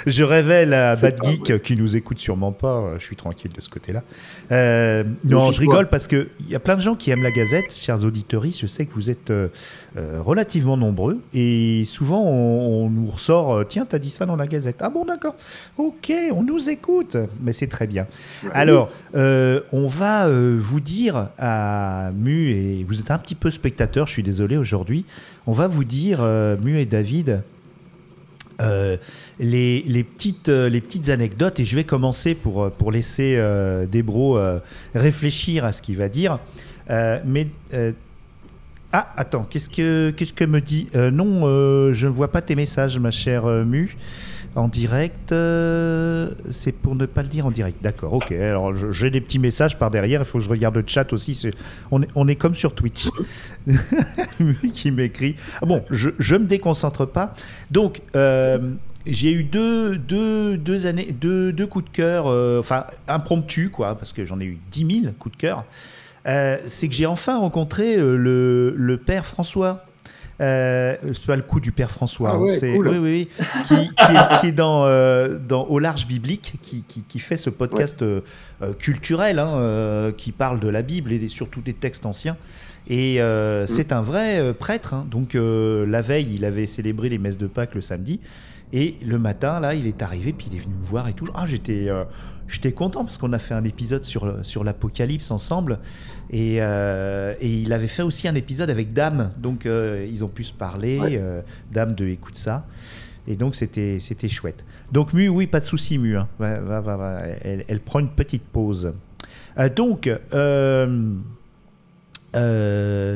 je 0.07 0.23
révèle 0.23 0.75
à 0.75 0.97
Bad 0.97 1.21
pas 1.21 1.31
Geek 1.31 1.63
qui 1.63 1.77
nous 1.77 1.97
écoute 1.97 2.19
sûrement 2.19 2.53
pas. 2.53 2.69
euh, 2.77 2.99
Je 2.99 3.05
suis 3.05 3.17
tranquille 3.17 3.51
de 3.55 3.61
ce 3.61 3.69
côté-là. 3.69 4.03
Euh, 4.53 5.05
non, 5.25 5.53
je 5.53 5.61
rigole 5.61 5.89
parce 5.89 6.07
que 6.07 6.29
il 6.41 6.51
y 6.51 6.55
a 6.55 6.61
plein 6.61 6.77
de 6.77 6.81
gens 6.81 6.95
qui 6.95 7.11
aiment 7.11 7.23
la 7.23 7.31
Gazette, 7.31 7.73
chers 7.75 8.05
auditeurs. 8.05 8.45
Je 8.47 8.67
sais 8.67 8.87
que 8.87 8.95
vous 8.95 9.11
êtes 9.11 9.31
euh, 9.97 10.21
relativement 10.23 10.77
nombreux 10.77 11.19
et 11.33 11.85
souvent 11.87 12.23
on, 12.23 12.85
on 12.85 12.91
nous 12.91 13.07
ressort 13.07 13.55
euh, 13.55 13.65
tiens, 13.65 13.87
t'as 13.89 13.99
dit 13.99 14.11
ça 14.11 14.27
dans 14.27 14.37
la 14.37 14.47
Gazette. 14.47 14.77
Ah 14.81 14.91
bon, 14.91 15.05
d'accord. 15.05 15.35
Ok, 15.77 16.13
on 16.33 16.43
nous 16.43 16.69
écoute. 16.69 17.17
Mais 17.41 17.53
c'est 17.53 17.67
très 17.69 17.87
bien. 17.87 18.07
Alors, 18.53 18.91
euh, 19.15 19.61
on 19.73 19.87
va 19.87 20.27
euh, 20.27 20.59
vous 20.61 20.81
dire 20.81 21.29
à 21.39 22.11
Mu, 22.15 22.51
et 22.51 22.85
vous 22.85 23.01
êtes 23.01 23.11
un 23.11 23.19
petit 23.19 23.35
peu 23.35 23.51
spectateur, 23.51 24.07
je 24.07 24.13
suis 24.13 24.23
désolé 24.23 24.57
aujourd'hui, 24.57 25.05
on 25.47 25.53
va 25.53 25.67
vous 25.67 25.85
dire, 25.85 26.23
Mu 26.63 26.79
et 26.79 26.87
David, 26.87 27.43
euh, 28.61 28.97
les, 29.39 29.83
les 29.83 30.05
petites, 30.05 30.49
les 30.49 30.81
petites 30.81 31.09
anecdotes, 31.09 31.61
et 31.61 31.65
je 31.65 31.77
vais 31.77 31.85
commencer 31.85 32.35
pour, 32.35 32.71
pour 32.71 32.93
laisser 32.93 33.37
euh, 33.37 33.87
Debro 33.87 34.37
euh, 34.37 34.59
réfléchir 34.95 35.65
à 35.65 35.73
ce 35.73 35.81
qu'il 35.83 35.97
va 35.97 36.09
dire. 36.09 36.39
Mais. 36.89 37.49
Ah, 38.93 39.13
attends, 39.19 39.47
qu'est-ce 39.49 39.69
que, 39.69 40.15
qu'est-ce 40.17 40.33
que 40.33 40.45
me 40.45 40.63
dit 40.63 40.89
Euh, 40.97 41.11
Non, 41.11 41.43
euh, 41.45 41.93
je 41.93 42.07
ne 42.07 42.13
vois 42.13 42.29
pas 42.29 42.41
tes 42.41 42.55
messages, 42.55 42.99
ma 42.99 43.11
chère 43.11 43.45
euh, 43.45 43.65
Mu. 43.65 43.97
En 44.57 44.67
direct, 44.67 45.29
c'est 46.51 46.73
pour 46.73 46.97
ne 46.97 47.07
pas 47.07 47.23
le 47.23 47.29
dire 47.29 47.47
en 47.47 47.51
direct. 47.51 47.81
D'accord, 47.83 48.15
ok. 48.15 48.33
Alors 48.33 48.75
j'ai 48.93 49.11
des 49.11 49.21
petits 49.21 49.39
messages 49.39 49.79
par 49.79 49.91
derrière, 49.91 50.23
il 50.23 50.25
faut 50.25 50.39
que 50.39 50.45
je 50.45 50.49
regarde 50.49 50.75
le 50.75 50.83
chat 50.85 51.13
aussi. 51.13 51.49
On 51.93 52.03
est, 52.03 52.09
on 52.17 52.27
est 52.27 52.35
comme 52.35 52.57
sur 52.57 52.75
Twitch. 52.75 53.09
Mu 54.41 54.57
qui 54.73 54.91
m'écrit. 54.91 55.37
Ah 55.63 55.67
bon, 55.67 55.85
je, 55.91 56.11
je 56.19 56.35
me 56.35 56.47
déconcentre 56.47 57.07
pas. 57.07 57.35
Donc, 57.71 58.01
j'ai 58.15 59.33
eu 59.33 59.45
deux, 59.45 59.97
deux, 59.97 60.57
deux, 60.57 60.87
années, 60.87 61.13
deux, 61.13 61.53
deux 61.53 61.67
coups 61.67 61.85
de 61.85 61.91
cœur, 61.91 62.27
enfin 62.59 62.87
impromptus, 63.07 63.69
quoi, 63.71 63.97
parce 63.97 64.13
que 64.13 64.25
j'en 64.25 64.41
ai 64.41 64.47
eu 64.47 64.59
10 64.73 65.03
000 65.03 65.13
coups 65.19 65.37
de 65.37 65.41
cœur. 65.41 65.67
Euh, 66.29 66.59
c'est 66.67 66.89
que 66.89 66.95
j'ai 66.95 67.07
enfin 67.07 67.39
rencontré 67.39 67.97
euh, 67.97 68.17
le, 68.17 68.75
le 68.77 68.97
père 68.99 69.25
François. 69.27 69.85
Euh, 70.41 70.95
c'est 71.03 71.27
pas 71.27 71.35
le 71.35 71.43
coup 71.43 71.59
du 71.59 71.73
père 71.73 71.91
François, 71.91 72.31
Ah 72.31 72.35
hein, 72.37 72.39
ouais, 72.43 72.57
c'est 72.57 72.73
cool. 72.73 72.89
oui, 72.89 72.99
oui, 72.99 73.29
oui, 73.41 73.45
qui, 73.67 73.75
qui 73.75 74.13
est, 74.13 74.41
qui 74.41 74.47
est 74.47 74.53
dans, 74.53 74.85
euh, 74.87 75.37
dans 75.37 75.65
Au 75.65 75.81
large 75.81 76.07
biblique, 76.07 76.55
qui, 76.63 77.19
fait 77.19 77.37
ce 77.37 77.51
podcast 77.51 78.03
euh, 78.03 78.21
culturel, 78.79 79.41
hein, 79.41 80.13
qui 80.17 80.31
parle 80.31 80.61
de 80.61 80.69
la 80.69 80.83
Bible 80.83 81.11
et 81.13 81.19
des- 81.19 81.29
surtout 81.29 81.61
des 81.61 81.73
textes 81.75 82.07
anciens. 82.07 82.37
Et 82.89 83.21
euh, 83.21 83.67
c'est 83.67 83.91
un 83.93 84.01
vrai 84.01 84.55
prêtre. 84.55 84.95
hein. 84.95 85.07
donc 85.11 85.31
la 85.35 86.03
veille, 86.03 86.29
il 86.35 86.45
avait 86.45 86.67
célébré 86.67 87.09
les 87.09 87.19
messes 87.19 87.39
de 87.39 87.49
Pâques 87.49 87.75
le 87.75 87.81
samedi. 87.81 88.21
Et 88.73 88.97
le 89.05 89.19
matin, 89.19 89.59
là, 89.61 89.75
il 89.75 89.87
est 89.87 90.03
arrivé, 90.03 90.33
puis 90.33 90.49
il 90.53 90.57
est 90.59 90.61
venu 90.61 90.75
me 90.81 90.85
voir 90.87 91.09
et 91.09 91.15
tout. 91.15 91.27
Ah, 91.35 91.47
j'étais, 91.47 91.89
j'étais 92.47 92.71
content 92.73 93.03
parce 93.03 93.19
qu'on 93.19 93.33
a 93.33 93.39
fait 93.39 93.55
un 93.55 93.65
épisode 93.65 94.05
sur, 94.05 94.37
sur 94.43 94.63
l'Apocalypse 94.63 95.31
ensemble. 95.33 95.79
Et, 96.31 96.57
euh, 96.61 97.35
et 97.41 97.51
il 97.53 97.73
avait 97.73 97.89
fait 97.89 98.03
aussi 98.03 98.29
un 98.29 98.35
épisode 98.35 98.69
avec 98.71 98.93
Dame. 98.93 99.33
Donc, 99.39 99.65
euh, 99.67 100.07
ils 100.11 100.25
ont 100.25 100.29
pu 100.29 100.45
se 100.45 100.53
parler. 100.53 100.99
Ouais. 100.99 101.17
euh, 101.19 101.41
Dame 101.73 101.95
de 101.95 102.07
Écoute 102.07 102.37
ça. 102.37 102.67
Et 103.27 103.37
donc, 103.37 103.55
c'était, 103.55 103.99
c'était 104.01 104.29
chouette. 104.29 104.65
Donc, 104.93 105.13
Mu, 105.13 105.29
oui, 105.29 105.47
pas 105.47 105.61
de 105.61 105.65
souci, 105.65 105.99
Mu. 105.99 106.17
hein. 106.17 106.29
Va, 106.39 106.61
va, 106.61 106.81
va. 106.81 107.21
Elle, 107.43 107.65
elle 107.69 107.81
prend 107.81 107.99
une 107.99 108.09
petite 108.11 108.43
pause. 108.45 108.93
Donc, 109.77 110.09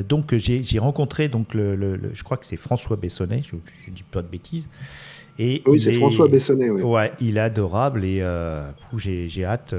donc 0.08 0.34
j'ai 0.36 0.78
rencontré 0.78 1.28
donc 1.28 1.54
le, 1.54 1.76
le- 1.76 1.96
le- 1.96 2.10
je 2.14 2.22
crois 2.24 2.36
que 2.36 2.46
c'est 2.46 2.56
François 2.56 2.96
Bessonnet, 2.96 3.42
je, 3.44 3.56
je 3.86 3.90
dis 3.90 4.02
pas 4.02 4.22
de 4.22 4.26
bêtises. 4.28 4.68
Et 5.38 5.62
Oui, 5.66 5.80
c'est 5.80 5.94
est- 5.94 5.98
François 5.98 6.28
Bessonnet, 6.28 6.70
oui. 6.70 6.82
Ouais, 6.82 7.12
il 7.20 7.36
est 7.36 7.40
adorable 7.40 8.04
et 8.04 8.22
j'ai 8.96 9.44
hâte. 9.44 9.74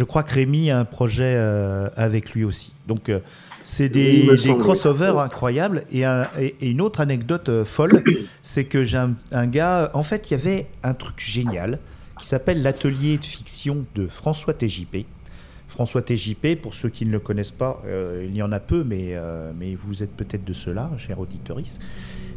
Je 0.00 0.04
crois 0.06 0.22
que 0.22 0.32
Rémi 0.32 0.70
a 0.70 0.78
un 0.78 0.86
projet 0.86 1.34
euh, 1.36 1.90
avec 1.94 2.30
lui 2.32 2.42
aussi. 2.44 2.72
Donc 2.88 3.10
euh, 3.10 3.18
c'est 3.64 3.90
des, 3.90 4.26
oui. 4.30 4.56
crossovers 4.58 5.18
incroyables. 5.18 5.84
Et, 5.92 6.06
un- 6.06 6.26
et- 6.38 6.56
et 6.62 6.70
une 6.70 6.80
autre 6.80 7.02
anecdote 7.02 7.50
euh, 7.50 7.66
folle, 7.66 8.02
c'est 8.42 8.64
que 8.64 8.82
j'ai 8.82 8.96
un, 8.96 9.12
un 9.30 9.46
gars. 9.46 9.90
En 9.92 10.02
fait, 10.02 10.30
il 10.30 10.38
y 10.38 10.40
avait 10.40 10.68
un 10.82 10.94
truc 10.94 11.16
génial 11.20 11.78
qui 12.18 12.24
s'appelle 12.26 12.62
l'atelier 12.62 13.18
de 13.18 13.24
fiction 13.26 13.84
de 13.94 14.06
François 14.08 14.54
TJP. 14.54 15.04
François 15.70 16.02
TJP, 16.02 16.60
pour 16.60 16.74
ceux 16.74 16.88
qui 16.88 17.06
ne 17.06 17.12
le 17.12 17.20
connaissent 17.20 17.52
pas, 17.52 17.80
euh, 17.86 18.26
il 18.28 18.36
y 18.36 18.42
en 18.42 18.50
a 18.50 18.58
peu, 18.58 18.82
mais, 18.82 19.10
euh, 19.12 19.52
mais 19.56 19.76
vous 19.76 20.02
êtes 20.02 20.10
peut-être 20.10 20.44
de 20.44 20.52
ceux-là, 20.52 20.90
cher 20.98 21.20
auditoris. 21.20 21.78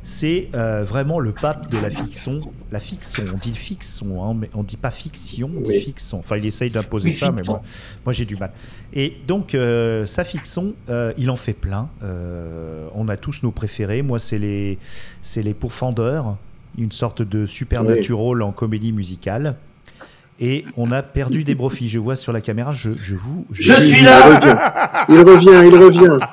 C'est 0.04 0.50
euh, 0.54 0.84
vraiment 0.84 1.19
le 1.19 1.32
pape 1.32 1.72
de 1.72 1.80
la 1.80 1.89
fiction. 1.89 2.41
La 2.72 2.80
fiction, 2.80 3.24
on 3.34 3.38
dit 3.38 3.56
fiction, 3.56 4.24
hein, 4.24 4.36
mais 4.39 4.52
on 4.54 4.62
dit 4.62 4.78
pas 4.78 4.91
fiction, 4.91 5.50
on 5.58 5.62
dit 5.62 5.80
fiction. 5.80 6.19
Enfin, 6.19 6.38
il 6.38 6.46
essaye 6.46 6.69
d'imposer 6.69 7.10
ça, 7.10 7.32
mais 7.32 7.41
moi, 7.48 7.63
moi 8.06 8.13
j'ai 8.13 8.26
du 8.26 8.36
mal. 8.36 8.52
Et 8.93 9.17
donc, 9.28 9.58
sa 10.06 10.24
fiction, 10.24 10.76
il 11.17 11.32
en 11.32 11.36
fait 11.36 11.54
plein. 11.54 11.89
On 12.93 13.08
a 13.08 13.17
tous 13.17 13.41
nos 13.41 13.52
préférés. 13.52 14.04
Moi, 14.04 14.19
c'est 14.19 14.39
les, 14.39 14.78
c'est 15.22 15.41
les 15.41 15.54
pourfendeurs, 15.54 16.38
une 16.78 16.91
sorte 16.91 17.22
de 17.24 17.46
supernatural 17.46 18.43
en 18.43 18.52
comédie 18.52 18.91
musicale. 18.91 19.56
Et 20.39 20.65
on 20.78 20.91
a 20.91 21.02
perdu 21.02 21.43
des 21.43 21.56
profits. 21.56 21.89
Je 21.89 22.00
vois 22.00 22.15
sur 22.15 22.34
la 22.34 22.41
caméra, 22.41 22.74
je, 22.74 22.91
je 22.96 23.15
vous. 23.15 23.46
Je 23.52 23.74
suis 23.74 24.02
là 24.02 24.22
revient, 24.26 24.58
il 25.10 25.19
revient, 25.19 25.67
il 25.67 25.78
revient. 25.78 26.19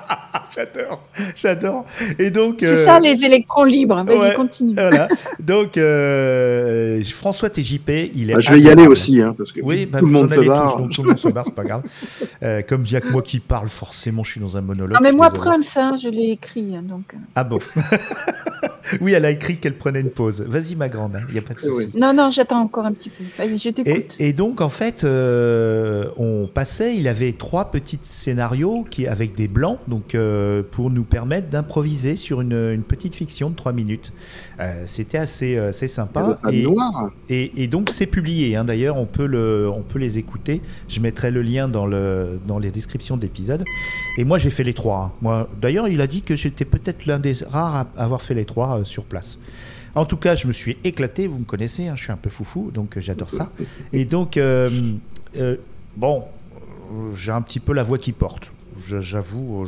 J'adore, 0.55 1.03
j'adore. 1.37 1.85
Et 2.19 2.31
donc. 2.31 2.57
C'est 2.59 2.69
euh, 2.69 2.77
ça 2.77 2.99
les 2.99 3.25
électrons 3.25 3.65
libres. 3.65 4.03
Vas-y, 4.05 4.19
ouais. 4.19 4.35
continue. 4.35 4.75
Voilà. 4.75 5.07
Donc, 5.41 5.77
euh, 5.77 7.03
François 7.05 7.51
TJP, 7.51 8.11
il 8.15 8.31
est. 8.31 8.35
Ah, 8.35 8.41
je 8.41 8.53
vais 8.53 8.61
y 8.61 8.69
aller 8.69 8.87
aussi, 8.87 9.21
hein, 9.21 9.35
parce 9.37 9.53
que 9.53 9.61
Oui, 9.63 9.87
bah, 9.87 10.01
tout 10.01 10.07
le 10.07 10.13
monde 10.13 10.33
se 10.33 10.41
barre. 10.41 10.75
tous, 10.75 10.79
donc 10.83 10.91
tout 10.93 11.03
le 11.03 11.09
monde 11.11 11.19
se 11.19 11.29
barre, 11.29 11.45
c'est 11.45 11.55
pas 11.55 11.65
grave. 11.65 11.83
Euh, 12.43 12.63
comme 12.67 12.85
il 12.87 12.91
n'y 12.91 12.97
a 12.97 13.01
que 13.03 13.11
moi 13.11 13.23
qui 13.23 13.39
parle, 13.39 13.69
forcément, 13.69 14.25
je 14.25 14.31
suis 14.31 14.41
dans 14.41 14.57
un 14.57 14.63
monologue. 14.63 14.95
Non, 14.95 15.01
mais 15.03 15.13
moi, 15.13 15.31
prends 15.31 15.63
ça, 15.63 15.97
je 16.03 16.09
l'ai 16.09 16.31
écrit. 16.31 16.75
hein, 16.75 16.83
Donc... 16.83 17.15
Ah 17.35 17.45
bon 17.45 17.59
Oui, 19.01 19.13
elle 19.13 19.25
a 19.27 19.31
écrit 19.31 19.59
qu'elle 19.59 19.77
prenait 19.77 20.01
une 20.01 20.11
pause. 20.11 20.41
Vas-y, 20.41 20.75
ma 20.75 20.89
grande, 20.89 21.21
il 21.29 21.35
n'y 21.35 21.39
a 21.39 21.43
pas 21.43 21.55
de 21.55 21.59
souci. 21.59 21.89
Oui. 21.93 22.01
Non, 22.01 22.15
non, 22.15 22.31
j'attends 22.31 22.61
encore 22.61 22.87
un 22.87 22.93
petit 22.93 23.11
peu. 23.11 23.25
Vas-y, 23.39 23.59
je 23.59 23.69
Et, 23.69 23.90
et 24.19 24.33
donc, 24.33 24.61
en 24.61 24.69
fait, 24.69 25.05
euh, 25.05 26.07
on 26.17 26.47
passait, 26.47 26.97
il 26.97 27.09
avait 27.09 27.33
trois 27.33 27.71
petits 27.71 27.99
scénarios 28.03 28.85
qui, 28.91 29.07
avec 29.07 29.35
des 29.35 29.49
blancs, 29.49 29.79
donc 29.89 30.15
euh, 30.15 30.63
pour 30.71 30.91
nous 30.91 31.05
permettre 31.05 31.49
d'improviser 31.49 32.17
sur 32.17 32.41
une, 32.41 32.73
une 32.73 32.83
petite 32.83 33.15
fiction 33.15 33.51
de 33.51 33.55
trois 33.57 33.73
minutes. 33.73 34.13
Euh, 34.61 34.83
C'était 34.87 35.19
assez, 35.19 35.57
assez 35.57 35.89
sympa. 35.89 36.39
Et- 36.51 36.63
noir. 36.63 37.11
Et, 37.29 37.63
et 37.63 37.67
donc 37.67 37.91
c'est 37.91 38.07
publié, 38.07 38.57
hein. 38.57 38.65
d'ailleurs 38.65 38.97
on, 38.97 39.07
peut 39.07 39.27
le, 39.27 39.69
on 39.69 39.83
peut 39.83 39.99
les 39.99 40.19
écouter. 40.19 40.61
Je 40.89 41.01
mettrai 41.01 41.31
le 41.31 41.43
lien 41.43 41.69
dans, 41.69 41.87
le, 41.87 42.39
dans 42.47 42.59
les 42.59 42.71
descriptions 42.71 43.17
d'épisodes. 43.17 43.65
Et 44.19 44.25
moi 44.25 44.39
j'ai 44.39 44.51
fait 44.51 44.65
les 44.65 44.75
trois. 44.75 45.13
hein. 45.13 45.19
Moi, 45.23 45.49
d'ailleurs 45.61 45.89
il 45.89 46.01
a 46.01 46.07
dit 46.07 46.23
que 46.23 46.37
j'étais 46.37 46.65
peut-être 46.65 47.07
l'un 47.07 47.19
des 47.19 47.33
rares 47.49 47.87
à 47.97 48.03
avoir 48.05 48.21
fait 48.23 48.35
les 48.35 48.45
trois 48.45 48.81
sur 48.85 49.05
place. 49.05 49.39
En 49.95 50.05
tout 50.05 50.17
cas 50.17 50.35
je 50.35 50.47
me 50.47 50.53
suis 50.53 50.77
éclaté, 50.85 51.27
vous 51.27 51.39
me 51.39 51.45
connaissez, 51.45 51.89
hein, 51.89 51.95
je 51.97 52.05
suis 52.05 52.13
un 52.13 52.17
peu 52.17 52.31
foufou, 52.31 52.71
donc 52.71 52.97
euh, 52.97 53.01
j'adore 53.01 53.31
ça. 53.31 53.51
Et 53.93 54.05
donc, 54.05 54.37
euh, 54.37 54.95
euh, 55.37 55.57
bon, 55.97 56.25
j'ai 57.15 57.33
un 57.33 57.43
petit 57.43 57.61
peu 57.61 57.73
la 57.73 57.83
voix 57.83 57.99
qui 57.99 58.13
porte. 58.13 58.53
J'avoue, 59.01 59.65
euh, 59.65 59.67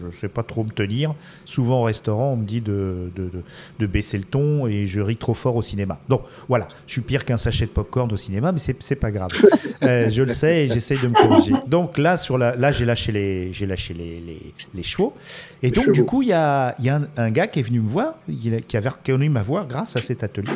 je 0.00 0.06
ne 0.06 0.10
sais 0.10 0.28
pas 0.28 0.42
trop 0.42 0.64
me 0.64 0.70
tenir. 0.70 1.14
Souvent 1.44 1.80
au 1.80 1.84
restaurant, 1.84 2.32
on 2.32 2.36
me 2.36 2.44
dit 2.44 2.60
de, 2.60 3.10
de, 3.16 3.24
de- 3.24 3.42
de 3.78 3.86
baisser 3.86 4.18
le 4.18 4.24
ton 4.24 4.66
et 4.66 4.86
je 4.86 5.00
ris 5.00 5.16
trop 5.16 5.34
fort 5.34 5.56
au 5.56 5.62
cinéma. 5.62 5.98
Donc 6.08 6.22
voilà, 6.48 6.68
je 6.86 6.92
suis 6.92 7.00
pire 7.02 7.24
qu'un 7.24 7.36
sachet 7.36 7.66
de 7.66 7.70
popcorn 7.70 8.12
au 8.12 8.16
cinéma, 8.16 8.52
mais 8.52 8.58
c'est 8.58 8.96
pas 8.96 9.10
grave. 9.10 9.30
Euh, 9.82 10.08
je 10.10 10.22
le 10.22 10.32
sais 10.32 10.66
et 10.66 10.68
j'essaye 10.68 11.00
de 11.00 11.08
me 11.08 11.14
corriger. 11.14 11.54
Donc 11.66 11.98
là, 11.98 12.16
sur 12.16 12.38
la, 12.38 12.54
là 12.54 12.70
j'ai 12.70 12.84
lâché, 12.84 13.10
les, 13.10 13.52
j'ai 13.52 13.66
lâché 13.66 13.92
les, 13.94 14.20
les, 14.20 14.38
les 14.72 14.82
chevaux. 14.84 15.12
Et 15.60 15.70
Les 15.70 15.72
donc, 15.72 15.90
du 15.90 16.04
coup, 16.04 16.22
il 16.22 16.28
y 16.28 16.32
a, 16.32 16.76
y 16.80 16.88
a 16.88 16.96
un, 16.98 17.08
un 17.16 17.30
gars 17.32 17.48
qui 17.48 17.58
est 17.58 17.62
venu 17.64 17.80
me 17.80 17.88
voir, 17.88 18.14
a- 18.28 18.60
qui 18.60 18.76
avait 18.76 18.88
reconnu 18.90 19.28
ma 19.28 19.42
voix 19.42 19.66
grâce 19.68 19.96
à 19.96 20.00
cet 20.00 20.22
atelier. 20.22 20.52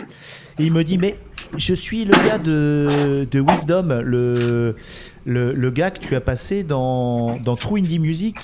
Et 0.59 0.65
il 0.65 0.73
me 0.73 0.85
dit 0.85 0.97
Mais 0.97 1.17
je 1.57 1.75
suis 1.75 2.05
le 2.05 2.13
gars 2.13 2.39
de, 2.39 3.27
de 3.31 3.41
Wisdom, 3.41 4.01
le, 4.03 4.75
le, 5.27 5.71
gars 5.71 5.91
que 5.91 5.99
tu 5.99 6.15
as 6.17 6.21
passé 6.21 6.63
dans, 6.63 7.37
dans 7.37 7.57
True 7.57 7.79
Indie 7.79 7.99
Music. 7.99 8.37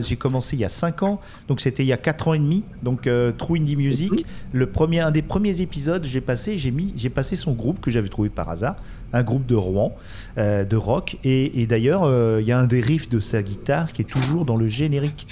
J'ai 0.00 0.16
commencé 0.16 0.56
il 0.56 0.60
y 0.60 0.64
a 0.64 0.68
5 0.68 1.02
ans, 1.04 1.20
donc 1.46 1.60
c'était 1.60 1.84
il 1.84 1.86
y 1.86 1.92
a 1.92 1.96
4 1.96 2.28
ans 2.28 2.34
et 2.34 2.38
demi. 2.38 2.64
Donc 2.82 3.06
euh, 3.06 3.30
True 3.30 3.58
Indie 3.58 3.76
Music, 3.76 4.26
le 4.52 4.66
premier, 4.66 5.00
un 5.00 5.12
des 5.12 5.22
premiers 5.22 5.60
épisodes, 5.60 6.04
j'ai 6.04 6.20
passé, 6.20 6.56
j'ai 6.58 7.10
passé 7.10 7.36
son 7.36 7.52
groupe 7.52 7.80
que 7.80 7.90
j'avais 7.90 8.08
trouvé 8.08 8.30
par 8.30 8.48
hasard, 8.48 8.76
un 9.12 9.22
groupe 9.22 9.46
de 9.46 9.54
Rouen, 9.54 9.94
euh, 10.38 10.64
de 10.64 10.76
rock. 10.76 11.18
Et, 11.22 11.62
et 11.62 11.66
d'ailleurs, 11.66 12.02
euh, 12.02 12.38
il 12.40 12.48
y 12.48 12.52
a 12.52 12.58
un 12.58 12.66
des 12.66 12.80
riffs 12.80 13.08
de 13.08 13.20
sa 13.20 13.42
guitare 13.42 13.92
qui 13.92 14.02
est 14.02 14.06
toujours 14.06 14.44
dans 14.44 14.56
le 14.56 14.66
générique. 14.66 15.28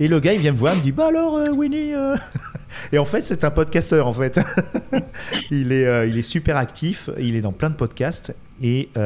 Et 0.00 0.08
le 0.08 0.18
gars, 0.18 0.32
il 0.32 0.40
vient 0.40 0.52
me 0.52 0.56
voir, 0.58 0.74
il 0.74 0.78
me 0.78 0.82
dit 0.82 0.92
Bah 0.92 1.06
alors, 1.06 1.36
euh, 1.36 1.50
Winnie 1.52 1.94
euh 1.94 2.16
Et 2.92 2.98
en 2.98 3.04
fait, 3.04 3.20
c'est 3.22 3.44
un 3.44 3.50
podcasteur, 3.52 4.08
en 4.08 4.12
fait. 4.12 4.40
il, 5.52 5.70
est, 5.70 5.86
euh, 5.86 6.06
il 6.06 6.18
est 6.18 6.22
super 6.22 6.56
actif, 6.56 7.08
il 7.20 7.36
est 7.36 7.40
dans 7.40 7.52
plein 7.52 7.70
de 7.70 7.76
podcasts. 7.76 8.34
Et 8.62 8.88
C'est 8.94 9.00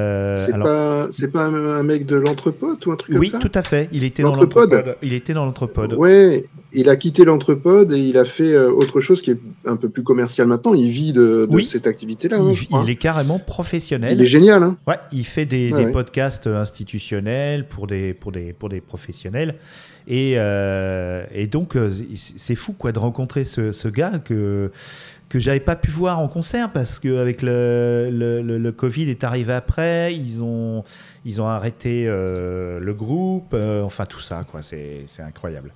alors, 0.53 0.66
pas, 0.66 1.09
pas 1.33 1.44
un, 1.44 1.83
mec 1.83 2.07
de 2.07 2.16
l'entrepode 2.16 2.87
ou 2.87 2.92
un 2.92 2.96
truc 2.96 3.16
oui, 3.18 3.31
comme 3.31 3.40
ça 3.40 3.48
tout 3.48 3.59
à 3.59 3.62
fait. 3.62 3.88
Il 3.92 4.05
était 4.05 4.22
dans 4.22 4.31
L'Entrepode. 4.35 4.96
Il 5.03 5.12
était 5.14 5.33
dans 5.35 5.44
l'entrepode. 5.46 5.94
Ouais, 5.94 6.44
il 6.72 6.88
a 6.90 6.96
quitté 6.96 7.24
l'entrepode 7.24 7.92
et 7.92 7.98
il 7.98 8.18
a 8.18 8.24
fait 8.27 8.57
autre 8.59 9.01
chose 9.01 9.20
qui 9.22 9.31
est 9.33 9.38
un 9.66 9.77
peu 9.77 9.88
plus 9.88 10.03
commercial 10.03 10.46
maintenant. 10.46 10.74
Il 10.74 10.90
vit 10.90 11.12
de, 11.14 11.46
de 11.46 11.55
Oui. 11.55 11.64
cette 11.66 11.87
activité-là. 11.87 12.37
hein, 12.38 12.53
Il, 12.59 12.66
crois. 12.68 12.83
il 12.85 12.90
est 12.90 12.96
carrément 12.96 13.38
Il 13.38 13.44
professionnel. 13.46 14.20
est 14.20 14.27
génial. 14.27 14.62
Hein 14.62 14.77
Ouais, 14.87 14.98
il 15.12 15.24
fait 15.24 15.46
des, 15.46 15.72
Ouais, 15.72 15.79
des 15.79 15.85
ouais. 15.87 15.92
podcasts 15.92 16.46
institutionnels 16.46 17.66
pour 17.68 17.87
des, 17.87 18.12
pour 18.14 18.33
des, 18.33 18.53
pour 18.53 18.68
des 18.68 18.81
professionnels. 18.83 19.55
Et, 20.11 20.35
euh, 20.37 21.25
et 21.33 21.47
donc, 21.47 21.77
euh, 21.77 21.90
c'est 22.16 22.55
fou 22.55 22.73
quoi, 22.73 22.92
de 22.92 22.99
rencontrer 22.99 23.44
ce, 23.44 23.73
ce 23.73 23.88
gars 23.88 24.18
que, 24.18 24.73
que 25.29 25.38
j'avais 25.38 25.61
pas 25.61 25.77
pu 25.77 25.90
voir 25.90 26.18
en 26.18 26.29
concert 26.29 26.73
parce 26.73 26.99
qu'avec 26.99 27.42
le, 27.42 28.09
le, 28.11 28.40
le, 28.40 28.57
le 28.57 28.73
Covid 28.73 29.11
est 29.11 29.23
arrivé 29.23 29.53
après, 29.53 30.14
ils 30.14 30.42
ont, 30.42 30.83
ils 31.27 31.42
ont 31.42 31.47
arrêté 31.47 32.05
euh, 32.07 32.81
le 32.81 32.94
groupe, 32.94 33.51
euh, 33.53 33.83
enfin 33.83 34.07
tout 34.07 34.21
ça, 34.21 34.47
quoi, 34.51 34.62
c'est 34.62 35.05
incroyable. 35.21 35.73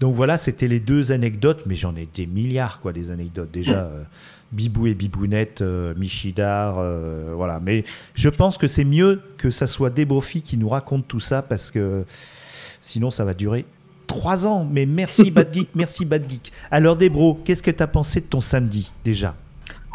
Donc 0.00 0.14
voilà, 0.14 0.38
c'était 0.38 0.66
les 0.68 0.80
deux 0.80 1.12
anecdotes, 1.12 1.60
mais 1.66 1.74
j'en 1.74 1.94
ai 1.94 2.08
des 2.14 2.24
milliards, 2.26 2.80
quoi, 2.80 2.94
des 2.94 3.10
anecdotes 3.10 3.50
déjà. 3.52 3.82
euh, 3.82 4.02
Bibou 4.52 4.86
et 4.86 4.94
Bibounette, 4.94 5.62
Michidar, 5.98 6.76
voilà. 7.34 7.58
Mais 7.60 7.82
je 8.14 8.28
pense 8.28 8.56
que 8.56 8.68
c'est 8.68 8.84
mieux 8.84 9.20
que 9.36 9.50
ça 9.50 9.66
soit 9.66 9.90
Débrofi 9.90 10.42
qui 10.42 10.56
nous 10.56 10.68
raconte 10.68 11.08
tout 11.08 11.18
ça 11.18 11.42
parce 11.42 11.72
que 11.72 12.04
sinon 12.84 13.10
ça 13.10 13.24
va 13.24 13.34
durer 13.34 13.64
trois 14.06 14.46
ans. 14.46 14.66
Mais 14.70 14.84
merci 14.86 15.30
Bad 15.30 15.52
Geek, 15.52 15.70
merci 15.74 16.04
Bad 16.04 16.28
Geek. 16.28 16.52
Alors 16.70 16.96
Débro, 16.96 17.38
qu'est-ce 17.44 17.62
que 17.62 17.70
tu 17.70 17.82
as 17.82 17.86
pensé 17.86 18.20
de 18.20 18.26
ton 18.26 18.40
samedi 18.40 18.90
déjà? 19.04 19.34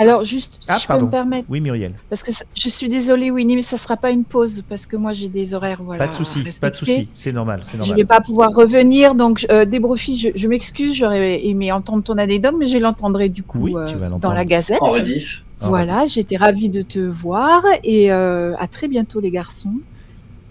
Alors, 0.01 0.23
juste, 0.23 0.55
si 0.61 0.69
Ah, 0.71 0.77
je 0.81 0.87
pardon. 0.87 1.01
peux 1.01 1.05
me 1.07 1.11
permettre, 1.11 1.45
Oui 1.49 1.59
Muriel, 1.59 1.91
parce 2.09 2.23
que 2.23 2.31
je 2.57 2.69
suis 2.69 2.87
désolée, 2.87 3.31
Winnie, 3.31 3.57
mais 3.57 3.61
ça 3.61 3.75
sera 3.75 3.97
pas 3.97 4.11
une 4.11 4.23
pause, 4.23 4.63
parce 4.67 4.85
que 4.85 4.95
moi, 4.95 5.11
j'ai 5.11 5.27
des 5.27 5.53
horaires, 5.53 5.81
voilà. 5.83 6.05
pas 6.05 6.09
de 6.09 6.15
souci, 6.15 6.41
pas 6.61 6.69
de 6.69 6.75
souci, 6.75 7.09
c'est 7.13 7.33
normal, 7.33 7.61
c'est 7.65 7.73
Je 7.73 7.77
normal. 7.79 7.97
vais 7.97 8.05
pas 8.05 8.21
pouvoir 8.21 8.51
revenir, 8.51 9.13
donc 9.13 9.45
euh, 9.51 9.65
Débrofi, 9.65 10.17
je, 10.17 10.29
je 10.33 10.47
m'excuse, 10.47 10.93
j'aurais 10.95 11.45
aimé 11.45 11.73
entendre 11.73 12.01
ton 12.01 12.17
anecdote, 12.17 12.55
mais 12.57 12.65
je 12.65 12.77
l'entendrai 12.77 13.27
du 13.27 13.43
coup 13.43 13.59
Oui, 13.59 13.73
euh, 13.75 13.87
tu 13.87 13.95
vas 13.95 14.05
dans 14.05 14.11
l'entendre. 14.13 14.35
la 14.35 14.45
Gazette. 14.45 14.81
En 14.81 14.91
rediff. 14.91 15.43
Voilà, 15.59 16.05
j'étais 16.05 16.37
ravie 16.37 16.69
de 16.69 16.81
te 16.81 16.99
voir 16.99 17.61
et 17.83 18.09
euh, 18.13 18.55
à 18.57 18.67
très 18.67 18.87
bientôt 18.87 19.19
les 19.19 19.31
garçons. 19.31 19.73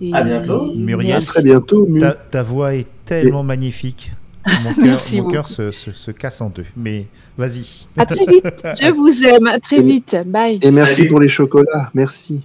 Et 0.00 0.14
À 0.14 0.22
bientôt. 0.22 0.72
Muriel. 0.74 1.16
À 1.16 1.20
très 1.20 1.42
bientôt. 1.42 1.86
Mu. 1.86 1.98
Ta, 2.00 2.12
ta 2.12 2.42
voix 2.42 2.74
est 2.74 2.86
tellement 3.04 3.42
magnifique. 3.42 4.12
Mon 4.64 4.72
cœur, 4.72 4.84
Merci 4.84 5.20
mon 5.20 5.28
cœur 5.28 5.42
beaucoup. 5.42 5.52
se, 5.54 5.70
se- 5.70 5.92
se 5.92 6.10
casse 6.10 6.40
en 6.40 6.48
deux. 6.48 6.64
Mais 6.76 7.06
vas-y. 7.36 7.86
À 7.98 8.06
très 8.06 8.24
vite. 8.24 8.44
Je 8.80 8.90
vous 8.92 9.22
aime. 9.26 9.46
À 9.46 9.58
très 9.58 9.82
vite. 9.82 10.16
Bye. 10.26 10.58
Et 10.62 10.70
merci 10.70 10.94
Salut. 10.94 11.08
pour 11.08 11.20
les 11.20 11.28
chocolats. 11.28 11.90
Merci. 11.92 12.42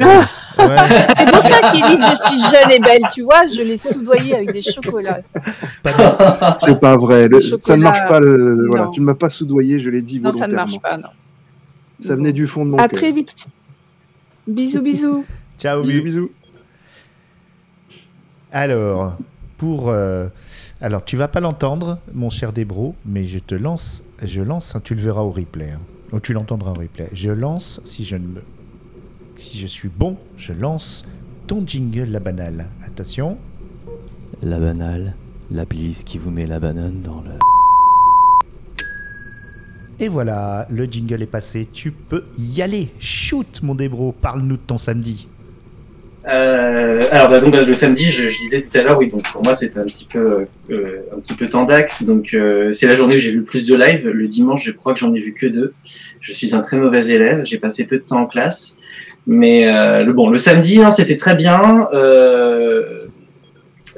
Ah, 0.00 0.20
Ouais. 0.58 0.76
c'est 1.16 1.26
pour 1.28 1.42
ça 1.42 1.72
qu'il 1.72 1.84
dit 1.84 1.96
que 1.96 2.02
je 2.10 2.22
suis 2.28 2.40
jeune 2.40 2.70
et 2.70 2.78
belle. 2.78 3.02
Tu 3.12 3.22
vois, 3.22 3.46
je 3.48 3.62
l'ai 3.62 3.78
soudoyé 3.78 4.36
avec 4.36 4.52
des 4.52 4.62
chocolats. 4.62 5.20
C'est 6.64 6.78
pas 6.78 6.96
vrai. 6.96 7.26
Le- 7.28 7.40
ça 7.40 7.76
ne 7.76 7.82
marche 7.82 8.06
pas. 8.06 8.20
Le, 8.20 8.66
voilà, 8.68 8.90
tu 8.94 9.00
ne 9.00 9.06
m'as 9.06 9.14
pas 9.14 9.30
soudoyé, 9.30 9.80
je 9.80 9.90
l'ai 9.90 10.02
dit 10.02 10.20
Non, 10.20 10.30
ça 10.30 10.46
ne 10.46 10.54
marche 10.54 10.78
pas. 10.80 10.98
Non. 10.98 11.08
Ça 12.00 12.14
venait 12.14 12.32
du 12.32 12.46
fond 12.46 12.64
de 12.64 12.70
mon 12.70 12.76
À 12.78 12.86
cœur. 12.88 13.00
très 13.00 13.10
vite. 13.12 13.34
Bisous, 14.46 14.82
bisous. 14.82 15.24
Ciao, 15.58 15.82
Bisous, 15.82 16.02
bisous. 16.02 16.30
Alors, 18.54 19.16
pour. 19.58 19.88
euh, 19.88 20.28
alors, 20.80 21.04
tu 21.04 21.16
vas 21.16 21.26
pas 21.26 21.40
l'entendre, 21.40 21.98
mon 22.12 22.30
cher 22.30 22.52
Debro, 22.52 22.94
mais 23.04 23.24
je 23.26 23.40
te 23.40 23.54
lance. 23.56 24.04
Je 24.22 24.40
lance, 24.42 24.76
hein, 24.76 24.80
tu 24.82 24.94
le 24.94 25.00
verras 25.00 25.22
au 25.22 25.30
replay. 25.30 25.72
hein. 25.72 25.80
Ou 26.12 26.20
tu 26.20 26.32
l'entendras 26.32 26.70
au 26.70 26.74
replay. 26.74 27.08
Je 27.12 27.32
lance, 27.32 27.80
si 27.84 28.04
je 28.04 28.14
ne 28.16 28.26
me. 28.28 28.42
Si 29.36 29.58
je 29.58 29.66
suis 29.66 29.88
bon, 29.88 30.16
je 30.36 30.52
lance 30.52 31.04
ton 31.48 31.64
jingle, 31.66 32.04
la 32.04 32.20
banale. 32.20 32.66
Attention. 32.86 33.38
La 34.40 34.60
banale, 34.60 35.14
la 35.50 35.66
playlist 35.66 36.04
qui 36.06 36.18
vous 36.18 36.30
met 36.30 36.46
la 36.46 36.60
banane 36.60 37.00
dans 37.02 37.22
le... 37.22 37.30
Et 39.98 40.08
voilà, 40.08 40.66
le 40.70 40.84
jingle 40.86 41.22
est 41.22 41.26
passé. 41.26 41.66
Tu 41.72 41.90
peux 41.90 42.24
y 42.38 42.62
aller. 42.62 42.92
Shoot, 43.00 43.60
mon 43.62 43.74
Debro. 43.74 44.12
Parle-nous 44.12 44.56
de 44.56 44.62
ton 44.62 44.78
samedi. 44.78 45.26
Euh, 46.26 47.02
alors 47.10 47.28
bah, 47.28 47.38
donc 47.40 47.52
bah, 47.52 47.62
le 47.62 47.74
samedi, 47.74 48.04
je, 48.04 48.26
disais 48.26 48.62
tout 48.62 48.78
à 48.78 48.82
l'heure, 48.82 48.98
oui, 48.98 49.10
donc 49.10 49.22
pour 49.30 49.42
moi 49.42 49.54
c'était 49.54 49.78
un 49.78 49.84
petit 49.84 50.06
peu 50.06 50.46
euh, 50.70 51.00
un 51.14 51.20
petit 51.20 51.34
peu 51.34 51.46
tendax. 51.46 52.02
Donc 52.02 52.32
euh, 52.32 52.72
c'est 52.72 52.86
la 52.86 52.94
journée 52.94 53.16
où 53.16 53.18
j'ai 53.18 53.30
vu 53.30 53.38
le 53.38 53.44
plus 53.44 53.66
de 53.66 53.74
live. 53.74 54.08
Le 54.08 54.26
dimanche, 54.26 54.64
je 54.64 54.70
crois 54.72 54.94
que 54.94 55.00
j'en 55.00 55.12
ai 55.12 55.20
vu 55.20 55.34
que 55.34 55.46
deux. 55.46 55.74
Je 56.20 56.32
suis 56.32 56.54
un 56.54 56.60
très 56.60 56.76
mauvais 56.76 57.06
élève. 57.08 57.44
J'ai 57.44 57.58
passé 57.58 57.84
peu 57.84 57.98
de 57.98 58.02
temps 58.02 58.22
en 58.22 58.26
classe, 58.26 58.76
mais 59.26 59.66
le 60.02 60.12
bon, 60.12 60.30
le 60.30 60.38
samedi, 60.38 60.80
hein, 60.80 60.90
c'était 60.90 61.16
très 61.16 61.34
bien. 61.34 61.88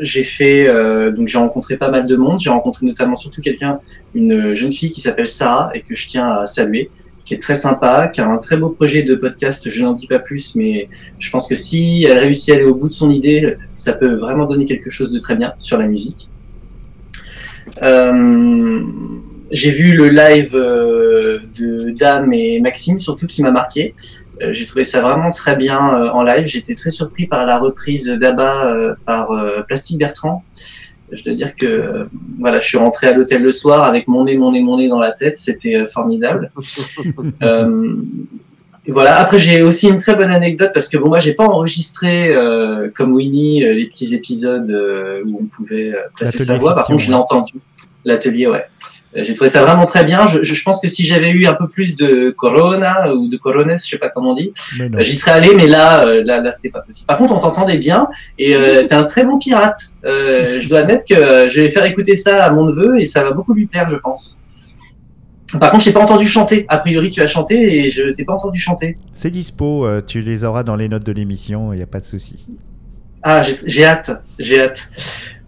J'ai 0.00 0.24
fait 0.24 0.66
donc 1.12 1.28
j'ai 1.28 1.38
rencontré 1.38 1.76
pas 1.76 1.90
mal 1.90 2.06
de 2.06 2.16
monde. 2.16 2.40
J'ai 2.40 2.50
rencontré 2.50 2.86
notamment 2.86 3.14
surtout 3.14 3.40
quelqu'un, 3.40 3.78
une 4.14 4.54
jeune 4.54 4.72
fille 4.72 4.90
qui 4.90 5.00
s'appelle 5.00 5.28
Sarah 5.28 5.70
et 5.74 5.82
que 5.82 5.94
je 5.94 6.08
tiens 6.08 6.28
à 6.28 6.46
saluer, 6.46 6.90
qui 7.26 7.34
est 7.34 7.38
très 7.38 7.56
sympa, 7.56 8.08
qui 8.08 8.20
a 8.20 8.28
un 8.28 8.38
très 8.38 8.56
beau 8.56 8.70
projet 8.70 9.02
de 9.02 9.14
podcast. 9.16 9.68
Je 9.68 9.84
n'en 9.84 9.92
dis 9.92 10.06
pas 10.06 10.20
plus, 10.20 10.54
mais 10.54 10.88
je 11.18 11.28
pense 11.30 11.46
que 11.46 11.56
si 11.56 12.06
elle 12.08 12.18
réussit 12.18 12.50
à 12.50 12.54
aller 12.54 12.64
au 12.64 12.74
bout 12.74 12.88
de 12.88 12.94
son 12.94 13.10
idée, 13.10 13.56
ça 13.68 13.92
peut 13.92 14.14
vraiment 14.14 14.46
donner 14.46 14.64
quelque 14.64 14.90
chose 14.90 15.10
de 15.10 15.18
très 15.18 15.34
bien 15.34 15.52
sur 15.58 15.76
la 15.76 15.88
musique. 15.88 16.28
Euh, 17.82 18.84
j'ai 19.50 19.70
vu 19.70 19.92
le 19.92 20.08
live 20.08 20.54
euh, 20.54 21.40
de 21.58 21.90
Dame 21.90 22.32
et 22.32 22.60
Maxime, 22.60 22.98
surtout 22.98 23.26
qui 23.26 23.42
m'a 23.42 23.50
marqué. 23.50 23.94
Euh, 24.40 24.52
j'ai 24.52 24.64
trouvé 24.64 24.84
ça 24.84 25.00
vraiment 25.00 25.32
très 25.32 25.56
bien 25.56 25.80
en 25.80 26.22
live. 26.22 26.46
J'étais 26.46 26.76
très 26.76 26.90
surpris 26.90 27.26
par 27.26 27.44
la 27.44 27.58
reprise 27.58 28.06
d'Abba 28.06 28.96
par 29.04 29.30
Plastique 29.66 29.98
Bertrand. 29.98 30.44
Je 31.12 31.22
dois 31.22 31.34
dire 31.34 31.54
que 31.54 32.08
voilà, 32.38 32.60
je 32.60 32.66
suis 32.66 32.78
rentré 32.78 33.06
à 33.06 33.12
l'hôtel 33.12 33.42
le 33.42 33.52
soir 33.52 33.84
avec 33.84 34.08
mon 34.08 34.24
nez, 34.24 34.36
mon 34.36 34.52
nez, 34.52 34.60
mon 34.60 34.76
nez 34.78 34.88
dans 34.88 34.98
la 34.98 35.12
tête. 35.12 35.38
C'était 35.38 35.76
euh, 35.76 35.86
formidable. 35.86 36.50
Euh, 37.42 37.96
et 38.86 38.92
voilà. 38.92 39.18
Après, 39.18 39.38
j'ai 39.38 39.62
aussi 39.62 39.88
une 39.88 39.98
très 39.98 40.14
bonne 40.14 40.30
anecdote 40.30 40.70
parce 40.72 40.88
que 40.88 40.96
bon, 40.96 41.08
moi, 41.08 41.18
j'ai 41.18 41.34
pas 41.34 41.44
enregistré 41.44 42.34
euh, 42.34 42.88
comme 42.94 43.12
Winnie 43.12 43.60
les 43.60 43.86
petits 43.86 44.14
épisodes 44.14 44.70
euh, 44.70 45.22
où 45.26 45.40
on 45.42 45.46
pouvait 45.46 45.94
placer 46.16 46.44
sa 46.44 46.56
voix. 46.56 46.74
Par 46.74 46.86
contre, 46.86 47.02
je 47.02 47.08
l'ai 47.08 47.14
entendu. 47.14 47.54
L'atelier, 48.04 48.46
ouais. 48.46 48.64
Euh, 49.16 49.24
J'ai 49.24 49.34
trouvé 49.34 49.50
ça 49.50 49.62
vraiment 49.62 49.84
très 49.84 50.04
bien. 50.04 50.26
Je, 50.26 50.42
je, 50.42 50.54
je 50.54 50.62
pense 50.62 50.80
que 50.80 50.88
si 50.88 51.04
j'avais 51.04 51.30
eu 51.30 51.46
un 51.46 51.54
peu 51.54 51.68
plus 51.68 51.96
de 51.96 52.30
Corona 52.30 53.14
ou 53.14 53.28
de 53.28 53.36
Corones, 53.36 53.76
je 53.78 53.88
sais 53.88 53.98
pas 53.98 54.08
comment 54.08 54.32
on 54.32 54.34
dit, 54.34 54.52
euh, 54.80 54.88
j'y 55.00 55.14
serais 55.14 55.32
allé, 55.32 55.54
mais 55.54 55.66
là, 55.66 56.06
euh, 56.06 56.22
là, 56.24 56.40
là, 56.40 56.52
c'était 56.52 56.70
pas 56.70 56.80
possible. 56.80 57.06
Par 57.06 57.16
contre, 57.16 57.34
on 57.34 57.38
t'entendait 57.38 57.78
bien 57.78 58.08
et 58.38 58.54
euh, 58.54 58.84
t'es 58.86 58.94
un 58.94 59.04
très 59.04 59.24
bon 59.24 59.38
pirate. 59.38 59.80
Euh, 60.04 60.60
je 60.60 60.68
dois 60.68 60.80
admettre 60.80 61.04
que 61.04 61.48
je 61.48 61.60
vais 61.60 61.68
faire 61.68 61.84
écouter 61.84 62.14
ça 62.14 62.44
à 62.44 62.50
mon 62.50 62.66
neveu 62.66 63.00
et 63.00 63.06
ça 63.06 63.22
va 63.22 63.32
beaucoup 63.32 63.54
lui 63.54 63.66
plaire, 63.66 63.88
je 63.90 63.96
pense. 63.96 64.40
Par 65.60 65.70
contre, 65.70 65.84
j'ai 65.84 65.92
pas 65.92 66.02
entendu 66.02 66.26
chanter. 66.26 66.66
A 66.68 66.78
priori, 66.78 67.10
tu 67.10 67.22
as 67.22 67.28
chanté 67.28 67.84
et 67.84 67.88
je 67.88 68.10
t'ai 68.12 68.24
pas 68.24 68.34
entendu 68.34 68.58
chanter. 68.58 68.96
C'est 69.12 69.30
dispo. 69.30 69.86
tu 70.06 70.20
les 70.20 70.44
auras 70.44 70.64
dans 70.64 70.74
les 70.74 70.88
notes 70.88 71.04
de 71.04 71.12
l'émission. 71.12 71.72
Il 71.72 71.76
n'y 71.76 71.82
a 71.82 71.86
pas 71.86 72.00
de 72.00 72.04
souci. 72.04 72.48
Ah, 73.28 73.42
j'ai- 73.42 73.84
hâte, 73.84 74.10
j'ai 74.38 74.60
hâte. 74.62 74.88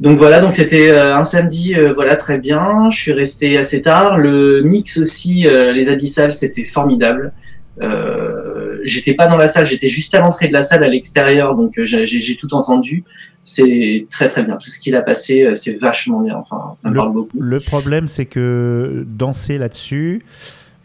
Donc 0.00 0.18
voilà, 0.18 0.40
donc 0.40 0.52
c'était 0.52 0.90
euh, 0.90 1.16
un 1.16 1.22
samedi, 1.22 1.74
euh, 1.76 1.92
voilà 1.92 2.16
très 2.16 2.38
bien. 2.38 2.90
Je 2.90 2.98
suis 2.98 3.12
resté 3.12 3.56
assez 3.56 3.82
tard. 3.82 4.18
Le 4.18 4.62
mix 4.62 4.98
aussi, 4.98 5.46
euh, 5.46 5.72
les 5.72 5.88
abyssales, 5.88 6.32
c'était 6.32 6.64
formidable. 6.64 7.32
Euh, 7.80 8.78
j'étais 8.82 9.14
pas 9.14 9.28
dans 9.28 9.36
la 9.36 9.46
salle, 9.46 9.64
j'étais 9.64 9.88
juste 9.88 10.12
à 10.14 10.20
l'entrée 10.20 10.48
de 10.48 10.52
la 10.52 10.62
salle, 10.62 10.82
à 10.82 10.88
l'extérieur, 10.88 11.54
donc 11.54 11.74
j'ai 11.84 12.36
tout 12.36 12.52
entendu. 12.54 13.04
C'est 13.44 14.06
très 14.10 14.26
très 14.26 14.42
bien. 14.42 14.56
Tout 14.56 14.70
ce 14.70 14.80
qu'il 14.80 14.96
a 14.96 15.02
passé, 15.02 15.48
c'est 15.54 15.74
vachement 15.74 16.20
bien. 16.22 16.36
Enfin, 16.36 16.72
ça 16.74 16.88
me 16.88 16.94
Le- 16.94 16.98
parle 17.00 17.12
beaucoup. 17.12 17.38
Le 17.40 17.60
problème, 17.60 18.08
c'est 18.08 18.26
que 18.26 19.04
danser 19.06 19.56
là-dessus, 19.56 20.22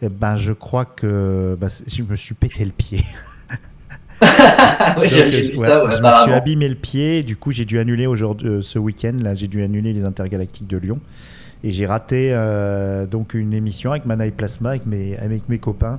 eh 0.00 0.08
ben, 0.08 0.36
je 0.36 0.52
crois 0.52 0.84
que 0.84 1.56
bah, 1.60 1.66
je 1.86 2.02
me 2.04 2.14
suis 2.14 2.34
pété 2.36 2.64
le 2.64 2.70
pied. 2.70 3.02
J'ai 5.04 5.22
euh, 5.22 5.26
vu 5.26 5.48
ouais, 5.48 5.54
ça, 5.54 5.84
ouais, 5.84 5.90
je 5.96 6.02
me 6.02 6.22
suis 6.22 6.32
abîmé 6.32 6.68
le 6.68 6.74
pied. 6.74 7.22
Du 7.22 7.36
coup, 7.36 7.52
j'ai 7.52 7.64
dû 7.64 7.78
annuler 7.78 8.06
aujourd'hui, 8.06 8.48
euh, 8.48 8.62
ce 8.62 8.78
week-end. 8.78 9.16
Là, 9.20 9.34
j'ai 9.34 9.48
dû 9.48 9.62
annuler 9.62 9.92
les 9.92 10.04
intergalactiques 10.04 10.66
de 10.66 10.76
Lyon. 10.76 11.00
Et 11.64 11.70
j'ai 11.70 11.86
raté 11.86 12.28
euh, 12.30 13.06
donc 13.06 13.32
une 13.32 13.54
émission 13.54 13.92
avec 13.92 14.04
Mana 14.04 14.26
et 14.26 14.30
Plasma 14.30 14.70
avec 14.70 14.84
mes, 14.84 15.16
avec 15.16 15.48
mes 15.48 15.58
copains. 15.58 15.98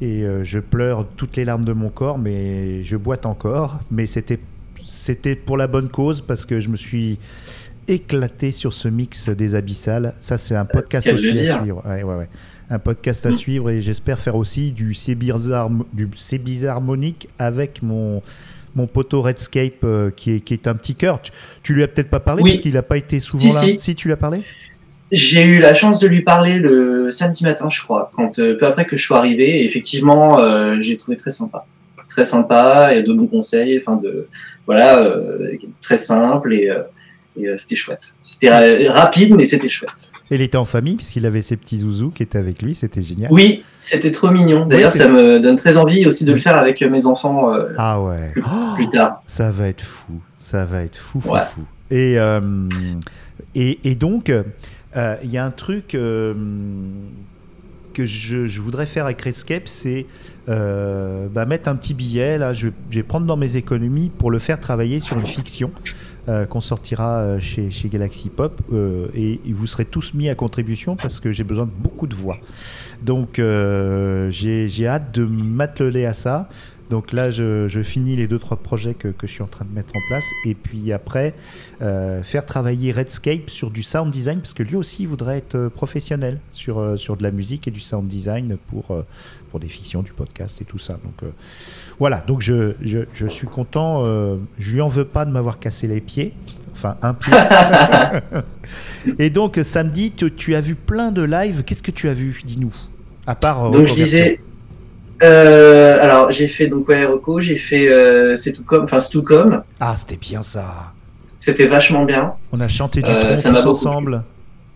Et 0.00 0.22
euh, 0.22 0.44
je 0.44 0.60
pleure 0.60 1.06
toutes 1.16 1.36
les 1.36 1.44
larmes 1.44 1.64
de 1.64 1.72
mon 1.72 1.88
corps, 1.88 2.18
mais 2.18 2.84
je 2.84 2.96
boite 2.96 3.26
encore. 3.26 3.80
Mais 3.90 4.06
c'était 4.06 4.38
c'était 4.84 5.34
pour 5.34 5.56
la 5.56 5.66
bonne 5.66 5.88
cause 5.88 6.20
parce 6.20 6.44
que 6.44 6.60
je 6.60 6.68
me 6.68 6.76
suis 6.76 7.18
éclaté 7.88 8.52
sur 8.52 8.72
ce 8.72 8.88
mix 8.88 9.28
des 9.28 9.54
abyssales. 9.56 10.14
Ça, 10.20 10.38
c'est 10.38 10.54
un 10.54 10.64
podcast 10.64 11.12
aussi 11.12 11.48
à 11.48 11.60
suivre. 11.60 11.82
Ouais, 11.84 12.02
ouais, 12.04 12.14
ouais. 12.14 12.28
Un 12.72 12.78
podcast 12.78 13.26
à 13.26 13.30
Mm. 13.30 13.34
suivre 13.34 13.70
et 13.70 13.82
j'espère 13.82 14.18
faire 14.18 14.34
aussi 14.34 14.70
du 14.72 14.94
C'est 14.94 15.14
bizarre, 15.14 15.68
du 15.92 16.08
C'est 16.16 16.38
bizarmonique 16.38 17.28
avec 17.38 17.82
mon 17.82 18.22
mon 18.74 18.86
poteau 18.86 19.20
Redscape 19.20 19.84
euh, 19.84 20.10
qui, 20.10 20.30
est, 20.36 20.40
qui 20.40 20.54
est 20.54 20.66
un 20.66 20.74
petit 20.74 20.94
cœur. 20.94 21.20
Tu, 21.20 21.30
tu 21.62 21.74
lui 21.74 21.82
as 21.82 21.88
peut-être 21.88 22.08
pas 22.08 22.20
parlé 22.20 22.42
Oui. 22.42 22.50
parce 22.52 22.62
qu'il 22.62 22.72
n'a 22.72 22.82
pas 22.82 22.96
été 22.96 23.20
souvent 23.20 23.46
Si, 23.46 23.72
là. 23.72 23.76
si. 23.76 23.94
tu 23.94 24.08
lui 24.08 24.14
as 24.14 24.16
parlé? 24.16 24.40
J'ai 25.10 25.42
eu 25.44 25.58
la 25.58 25.74
chance 25.74 25.98
de 25.98 26.06
lui 26.08 26.22
parler 26.22 26.58
le 26.58 27.10
samedi 27.10 27.44
matin, 27.44 27.68
je 27.68 27.82
crois, 27.82 28.10
quand 28.16 28.38
euh, 28.38 28.56
peu 28.56 28.64
après 28.64 28.86
que 28.86 28.96
je 28.96 29.04
sois 29.04 29.18
arrivé. 29.18 29.60
Et 29.60 29.64
effectivement, 29.66 30.40
euh, 30.40 30.76
j'ai 30.80 30.96
trouvé 30.96 31.18
très 31.18 31.30
sympa, 31.30 31.66
très 32.08 32.24
sympa 32.24 32.94
et 32.94 33.02
de 33.02 33.12
bons 33.12 33.26
conseils. 33.26 33.76
Enfin 33.78 33.96
de 33.96 34.26
voilà, 34.64 35.12
très 35.82 35.98
simple 35.98 36.54
et, 36.54 36.70
et, 37.38 37.48
euh, 37.48 37.56
c'était 37.56 37.76
chouette. 37.76 38.14
C'était 38.22 38.50
ra- 38.50 38.92
rapide, 38.92 39.34
mais 39.34 39.44
c'était 39.44 39.68
chouette. 39.68 40.10
Il 40.30 40.40
était 40.42 40.56
en 40.58 40.64
famille 40.64 40.96
puisqu'il 40.96 41.26
avait 41.26 41.42
ses 41.42 41.56
petits 41.56 41.78
zouzous 41.78 42.10
qui 42.10 42.22
étaient 42.22 42.38
avec 42.38 42.62
lui. 42.62 42.74
C'était 42.74 43.02
génial. 43.02 43.30
Oui, 43.32 43.62
c'était 43.78 44.10
trop 44.10 44.30
mignon. 44.30 44.66
D'ailleurs, 44.66 44.92
ça 44.92 45.08
me 45.08 45.40
donne 45.40 45.56
très 45.56 45.76
envie 45.76 46.06
aussi 46.06 46.24
de 46.24 46.32
le 46.32 46.38
faire 46.38 46.56
avec 46.56 46.82
euh, 46.82 46.90
mes 46.90 47.06
enfants 47.06 47.52
euh, 47.54 47.68
Ah 47.78 48.00
ouais. 48.00 48.30
plus, 48.32 48.42
Oh, 48.46 48.74
plus 48.74 48.90
tard. 48.90 49.22
ça 49.26 49.50
va 49.50 49.68
être 49.68 49.82
fou. 49.82 50.20
Ça 50.38 50.64
va 50.64 50.82
être 50.82 50.96
fou, 50.96 51.20
fou, 51.20 51.30
Ouais. 51.32 51.40
fou. 51.54 51.62
Et, 51.90 52.18
euh, 52.18 52.40
et, 53.54 53.78
et 53.84 53.94
donc, 53.94 54.30
euh, 54.30 54.42
il 55.22 55.30
y 55.30 55.38
a 55.38 55.44
un 55.44 55.50
truc 55.50 55.94
euh, 55.94 56.34
que 57.94 58.06
je, 58.06 58.46
je 58.46 58.60
voudrais 58.62 58.86
faire 58.86 59.04
avec 59.04 59.20
Redscape, 59.20 59.68
c'est 59.68 60.06
euh, 60.48 61.26
bah, 61.30 61.44
mettre 61.44 61.68
un 61.68 61.76
petit 61.76 61.92
billet. 61.92 62.38
Là, 62.38 62.54
je, 62.54 62.68
je 62.90 62.96
vais 62.96 63.02
prendre 63.02 63.26
dans 63.26 63.36
mes 63.36 63.58
économies 63.58 64.10
pour 64.16 64.30
le 64.30 64.38
faire 64.38 64.58
travailler 64.60 64.98
sur 64.98 65.18
une 65.18 65.26
fiction. 65.26 65.70
Euh, 66.28 66.46
qu'on 66.46 66.60
sortira 66.60 67.18
euh, 67.18 67.40
chez, 67.40 67.68
Galaxy 67.86 68.28
Pop 68.28 68.60
euh, 68.72 69.08
et 69.12 69.40
vous 69.46 69.66
serez 69.66 69.84
tous 69.84 70.14
mis 70.14 70.28
à 70.28 70.36
contribution 70.36 70.94
parce 70.94 71.18
que 71.18 71.32
j'ai 71.32 71.42
besoin 71.42 71.64
de 71.64 71.72
beaucoup 71.76 72.06
de 72.06 72.14
voix. 72.14 72.38
Donc 73.02 73.38
j'ai 73.38 74.86
hâte 74.86 75.12
de 75.12 75.24
m'atteler 75.24 76.06
à 76.06 76.12
ça. 76.12 76.48
Donc 76.92 77.12
là, 77.12 77.30
je, 77.30 77.68
je 77.68 77.82
finis 77.82 78.16
les 78.16 78.26
deux 78.26 78.38
trois 78.38 78.58
projets 78.58 78.92
que, 78.92 79.08
que 79.08 79.26
je 79.26 79.32
suis 79.32 79.42
en 79.42 79.46
train 79.46 79.64
de 79.64 79.72
mettre 79.74 79.88
en 79.96 80.00
place 80.08 80.26
et 80.44 80.54
puis 80.54 80.92
après 80.92 81.32
euh, 81.80 82.22
faire 82.22 82.44
travailler 82.44 82.92
Redscape 82.92 83.48
sur 83.48 83.70
du 83.70 83.82
sound 83.82 84.10
design 84.12 84.40
parce 84.40 84.52
que 84.52 84.62
lui 84.62 84.76
aussi 84.76 85.04
il 85.04 85.08
voudrait 85.08 85.38
être 85.38 85.54
euh, 85.54 85.68
professionnel 85.70 86.38
sur 86.50 86.78
euh, 86.78 86.98
sur 86.98 87.16
de 87.16 87.22
la 87.22 87.30
musique 87.30 87.66
et 87.66 87.70
du 87.70 87.80
sound 87.80 88.06
design 88.06 88.58
pour 88.68 88.94
pour 89.50 89.58
des 89.58 89.68
fictions, 89.68 90.02
du 90.02 90.12
podcast 90.12 90.60
et 90.60 90.64
tout 90.66 90.78
ça. 90.78 90.94
Donc 90.94 91.22
euh, 91.22 91.30
voilà. 91.98 92.22
Donc 92.26 92.42
je, 92.42 92.74
je, 92.82 93.00
je 93.14 93.26
suis 93.26 93.46
content. 93.46 94.02
euh, 94.04 94.36
je 94.58 94.72
lui 94.72 94.80
en 94.82 94.88
veux 94.88 95.06
pas 95.06 95.24
de 95.24 95.30
m'avoir 95.30 95.58
cassé 95.58 95.86
les 95.86 96.00
pieds. 96.02 96.34
Enfin 96.74 96.96
un 97.02 97.14
pied. 97.14 97.32
et 99.18 99.30
donc 99.30 99.58
samedi, 99.62 100.12
tu, 100.12 100.30
tu 100.32 100.54
as 100.54 100.60
vu 100.60 100.74
plein 100.74 101.10
de 101.10 101.22
lives. 101.22 101.64
Qu'est-ce 101.64 101.82
que 101.82 101.90
tu 101.90 102.08
as 102.08 102.14
vu 102.14 102.42
Dis-nous? 102.44 102.74
À 103.26 103.34
part 103.34 103.66
euh, 103.66 103.70
Donc 103.70 103.86
je 103.86 103.94
disais. 103.94 104.40
Euh, 105.22 106.02
alors 106.02 106.30
j'ai 106.32 106.48
fait 106.48 106.66
donc 106.66 106.88
ouais 106.88 107.04
Rocco, 107.04 107.40
j'ai 107.40 107.56
fait 107.56 107.88
euh, 107.88 108.34
c'est 108.34 108.52
tout 108.52 108.64
comme, 108.64 108.84
enfin 108.84 108.98
c'est 109.00 109.10
tout 109.10 109.22
comme. 109.22 109.62
Ah, 109.80 109.94
c'était 109.96 110.16
bien 110.16 110.42
ça. 110.42 110.92
C'était 111.38 111.66
vachement 111.66 112.04
bien. 112.04 112.34
On 112.52 112.60
a 112.60 112.68
chanté 112.68 113.02
du 113.02 113.10
Euh, 113.10 113.20
tronc 113.20 113.36
ça 113.36 113.50
m'a 113.50 113.58
tous 113.62 113.64
beaucoup 113.66 113.76
ensemble. 113.88 114.22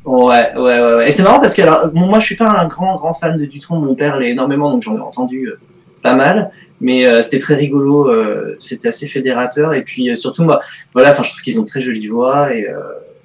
Ouais, 0.05 0.53
ouais, 0.55 0.63
ouais, 0.81 0.95
ouais. 0.95 1.09
Et 1.09 1.13
c'est 1.13 1.23
marrant 1.25 1.41
parce 1.41 1.55
que 1.55 1.63
alors, 1.63 1.89
bon, 1.89 2.07
moi, 2.07 2.21
je 2.21 2.27
suis 2.27 2.37
pas 2.37 2.49
un 2.49 2.67
grand, 2.69 2.95
grand 2.97 3.13
fan 3.13 3.37
de 3.37 3.45
Dutron. 3.45 3.81
Mon 3.81 3.95
père 3.97 4.19
l'est 4.19 4.31
énormément, 4.31 4.71
donc 4.71 4.83
j'en 4.83 4.97
ai 4.97 5.01
entendu 5.01 5.49
euh, 5.49 5.59
pas 6.03 6.15
mal. 6.15 6.51
Mais 6.81 7.07
euh, 7.07 7.23
c'était 7.23 7.39
très 7.41 7.55
rigolo. 7.57 8.09
euh, 8.09 8.55
c'était 8.61 8.89
assez 8.89 9.07
fédérateur. 9.09 9.75
Et 9.75 9.83
puis 9.83 10.11
euh, 10.11 10.15
surtout, 10.15 10.45
moi, 10.45 10.61
voilà, 10.93 11.11
enfin, 11.11 11.23
je 11.25 11.31
trouve 11.31 11.43
qu'ils 11.43 11.59
ont 11.61 11.65
très 11.65 11.81
jolie 11.81 12.07
voix 12.07 12.55
et, 12.55 12.69
euh, 12.69 12.79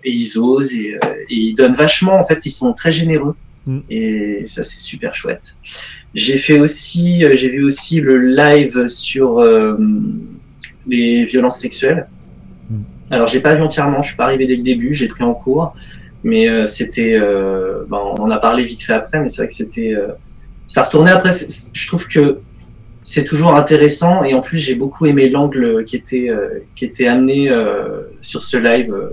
et 0.03 0.11
ils 0.11 0.39
osent 0.39 0.73
et, 0.73 0.95
euh, 0.95 1.07
et 1.29 1.35
ils 1.35 1.53
donnent 1.55 1.73
vachement. 1.73 2.19
En 2.19 2.23
fait, 2.25 2.45
ils 2.47 2.51
sont 2.51 2.73
très 2.73 2.91
généreux 2.91 3.35
Mm. 3.67 3.79
Et 3.91 4.43
ça, 4.47 4.63
c'est 4.63 4.79
super 4.79 5.13
chouette. 5.13 5.55
J'ai 6.13 6.37
fait 6.37 6.59
aussi, 6.59 7.23
euh, 7.23 7.35
j'ai 7.35 7.49
vu 7.49 7.63
aussi 7.63 8.01
le 8.01 8.17
live 8.17 8.87
sur 8.87 9.39
euh, 9.39 9.77
les 10.87 11.25
violences 11.25 11.59
sexuelles. 11.59 12.07
Mm. 12.69 12.81
Alors, 13.11 13.27
j'ai 13.27 13.39
pas 13.39 13.55
vu 13.55 13.61
entièrement, 13.61 14.01
je 14.01 14.09
suis 14.09 14.17
pas 14.17 14.25
arrivé 14.25 14.45
dès 14.45 14.55
le 14.55 14.63
début, 14.63 14.93
j'ai 14.93 15.07
pris 15.07 15.23
en 15.23 15.33
cours, 15.33 15.73
mais 16.23 16.49
euh, 16.49 16.65
c'était, 16.65 17.15
euh, 17.15 17.83
ben, 17.89 17.97
on 17.97 18.21
en 18.23 18.31
a 18.31 18.37
parlé 18.37 18.65
vite 18.65 18.81
fait 18.81 18.93
après, 18.93 19.19
mais 19.21 19.29
c'est 19.29 19.37
vrai 19.37 19.47
que 19.47 19.53
c'était, 19.53 19.93
euh, 19.93 20.07
ça 20.67 20.83
retournait 20.83 21.11
après. 21.11 21.31
Je 21.73 21.87
trouve 21.87 22.07
que 22.07 22.39
c'est 23.03 23.25
toujours 23.25 23.55
intéressant 23.55 24.23
et 24.23 24.33
en 24.33 24.41
plus 24.41 24.59
j'ai 24.59 24.75
beaucoup 24.75 25.07
aimé 25.07 25.27
l'angle 25.27 25.85
qui 25.85 25.95
était 25.95 26.29
euh, 26.29 26.59
qui 26.75 26.85
était 26.85 27.07
amené 27.07 27.49
euh, 27.49 28.03
sur 28.19 28.43
ce 28.43 28.57
live. 28.57 28.93
euh, 28.93 29.09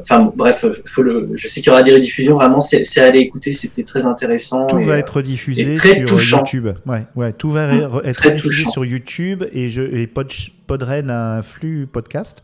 Enfin 0.00 0.20
bon, 0.20 0.32
bref, 0.34 0.64
faut 0.86 1.02
le. 1.02 1.30
Je 1.34 1.46
sais 1.48 1.60
qu'il 1.60 1.68
y 1.68 1.70
aura 1.70 1.82
des 1.82 1.92
rediffusions. 1.92 2.36
Vraiment, 2.36 2.60
c'est 2.60 3.00
à 3.00 3.04
aller 3.04 3.20
écouter. 3.20 3.52
C'était 3.52 3.84
très 3.84 4.06
intéressant. 4.06 4.66
Tout 4.66 4.78
et, 4.78 4.84
va 4.84 4.94
euh, 4.94 4.98
être 4.98 5.20
diffusé 5.22 5.76
sur 5.76 6.04
touchant. 6.06 6.38
YouTube. 6.38 6.68
Ouais, 6.86 7.02
ouais, 7.16 7.32
tout 7.32 7.50
va 7.50 7.66
Mmh, 7.72 8.00
être 8.04 8.30
diffusé 8.32 8.62
touchant. 8.64 8.70
sur 8.70 8.84
YouTube 8.84 9.44
et, 9.52 9.68
je, 9.68 9.82
et 9.82 10.06
Pod, 10.06 10.32
Podren 10.66 11.10
a 11.10 11.36
un 11.38 11.42
flux 11.42 11.86
podcast. 11.86 12.42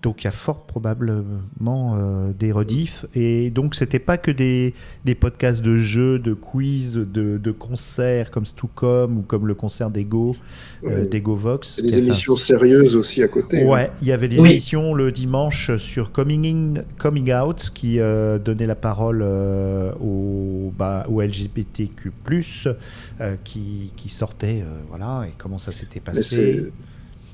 Donc 0.00 0.22
il 0.22 0.26
y 0.26 0.28
a 0.28 0.32
fort 0.32 0.64
probablement 0.64 1.96
euh, 1.98 2.30
des 2.38 2.52
rediffs. 2.52 3.04
Et 3.14 3.50
donc 3.50 3.74
c'était 3.74 3.98
pas 3.98 4.16
que 4.16 4.30
des, 4.30 4.74
des 5.04 5.14
podcasts 5.16 5.60
de 5.60 5.76
jeux, 5.76 6.18
de 6.20 6.34
quiz, 6.34 6.94
de, 6.94 7.36
de 7.38 7.50
concerts 7.50 8.30
comme 8.30 8.46
Stucom 8.46 9.18
ou 9.18 9.22
comme 9.22 9.46
le 9.48 9.54
concert 9.54 9.90
d'Ego, 9.90 10.36
euh, 10.84 11.00
Ouais. 11.00 11.06
d'Ego 11.06 11.34
Vox. 11.34 11.82
Des 11.82 11.90
fait 11.90 11.98
émissions 11.98 12.36
sérieuses 12.36 12.94
aussi 12.94 13.22
à 13.24 13.28
côté. 13.28 13.62
hein. 13.62 13.66
Ouais, 13.68 13.90
il 14.00 14.06
y 14.08 14.12
avait 14.12 14.28
des 14.28 14.38
Oui. 14.38 14.50
émissions 14.50 14.94
le 14.94 15.10
dimanche 15.10 15.76
sur 15.78 16.12
Coming 16.12 16.46
In, 16.78 16.82
Coming 16.98 17.32
Out 17.34 17.70
qui 17.74 17.98
euh, 17.98 18.38
donnait 18.38 18.66
la 18.66 18.76
parole 18.76 19.20
euh, 19.22 19.92
aux, 19.94 20.72
bah, 20.78 21.06
aux 21.08 21.20
LGBTQ+, 21.20 22.12
euh, 23.20 23.34
qui, 23.42 23.92
qui 23.96 24.08
sortaient, 24.08 24.62
euh, 24.62 24.80
voilà, 24.88 25.24
et 25.26 25.32
comment 25.38 25.58
ça 25.58 25.72
s'était 25.72 26.00
Mais 26.06 26.12
passé. 26.12 26.66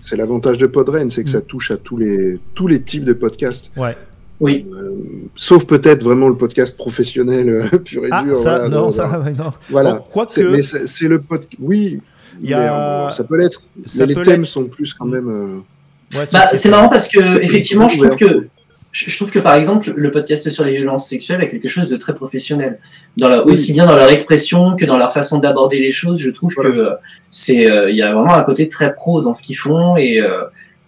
C'est 0.04 0.16
l'avantage 0.16 0.58
de 0.58 0.66
Podren, 0.66 1.10
c'est 1.10 1.22
que 1.24 1.28
Mm. 1.28 1.32
ça 1.32 1.40
touche 1.40 1.70
à 1.70 1.76
tous 1.76 1.96
les 1.96 2.38
tous 2.54 2.66
les 2.66 2.82
types 2.82 3.04
de 3.04 3.12
podcasts, 3.14 3.70
Ouais. 3.76 3.96
Oui, 4.40 4.66
Euh, 4.74 4.90
sauf 5.36 5.64
peut-être 5.64 6.02
vraiment 6.02 6.28
le 6.28 6.34
podcast 6.36 6.76
professionnel 6.76 7.48
euh, 7.48 7.78
pur 7.84 8.04
et 8.04 8.08
Ah, 8.10 8.22
dur. 8.24 8.34
ça, 8.36 8.58
voilà, 8.58 8.68
non, 8.68 8.90
ça, 8.90 9.06
non. 9.38 9.52
Voilà. 9.70 10.02
Bon, 10.14 10.24
C'est- 10.28 10.42
mais 10.44 10.62
c'est 10.62 10.86
c'est 10.88 11.06
le 11.08 11.20
podcast. 11.20 11.54
Oui. 11.60 12.00
Il 12.42 12.46
y 12.50 12.54
mais, 12.54 12.54
a- 12.56 13.06
euh, 13.06 13.10
ça 13.10 13.22
peut 13.22 13.36
l'être. 13.38 13.62
Mais 13.96 14.06
les 14.06 14.16
thèmes 14.22 14.44
sont 14.44 14.64
plus 14.64 14.92
quand 14.92 15.06
même. 15.06 15.28
euh, 15.28 16.18
Ouais, 16.18 16.24
bah, 16.32 16.40
c'est 16.52 16.68
marrant 16.68 16.88
parce 16.88 17.08
que 17.08 17.40
effectivement, 17.42 17.88
je 17.88 17.98
trouve 18.04 18.16
que 18.16 18.46
je 18.94 19.16
trouve 19.16 19.30
que 19.32 19.40
par 19.40 19.54
exemple, 19.54 19.92
le 19.96 20.10
podcast 20.12 20.48
sur 20.50 20.64
les 20.64 20.76
violences 20.76 21.08
sexuelles 21.08 21.42
est 21.42 21.48
quelque 21.48 21.68
chose 21.68 21.88
de 21.88 21.96
très 21.96 22.14
professionnel, 22.14 22.78
dans 23.16 23.28
la, 23.28 23.44
aussi 23.44 23.72
bien 23.72 23.86
dans 23.86 23.96
leur 23.96 24.08
expression 24.08 24.76
que 24.76 24.84
dans 24.84 24.96
leur 24.96 25.12
façon 25.12 25.38
d'aborder 25.38 25.80
les 25.80 25.90
choses. 25.90 26.20
Je 26.20 26.30
trouve 26.30 26.52
Voilà. 26.54 26.70
que 26.70 26.76
euh, 26.76 26.90
c'est, 27.28 27.68
euh, 27.68 27.90
il 27.90 27.96
y 27.96 28.02
a 28.02 28.14
vraiment 28.14 28.34
un 28.34 28.44
côté 28.44 28.68
très 28.68 28.94
pro 28.94 29.20
dans 29.20 29.32
ce 29.32 29.42
qu'ils 29.42 29.56
font 29.56 29.96
et 29.96 30.20
euh, 30.20 30.44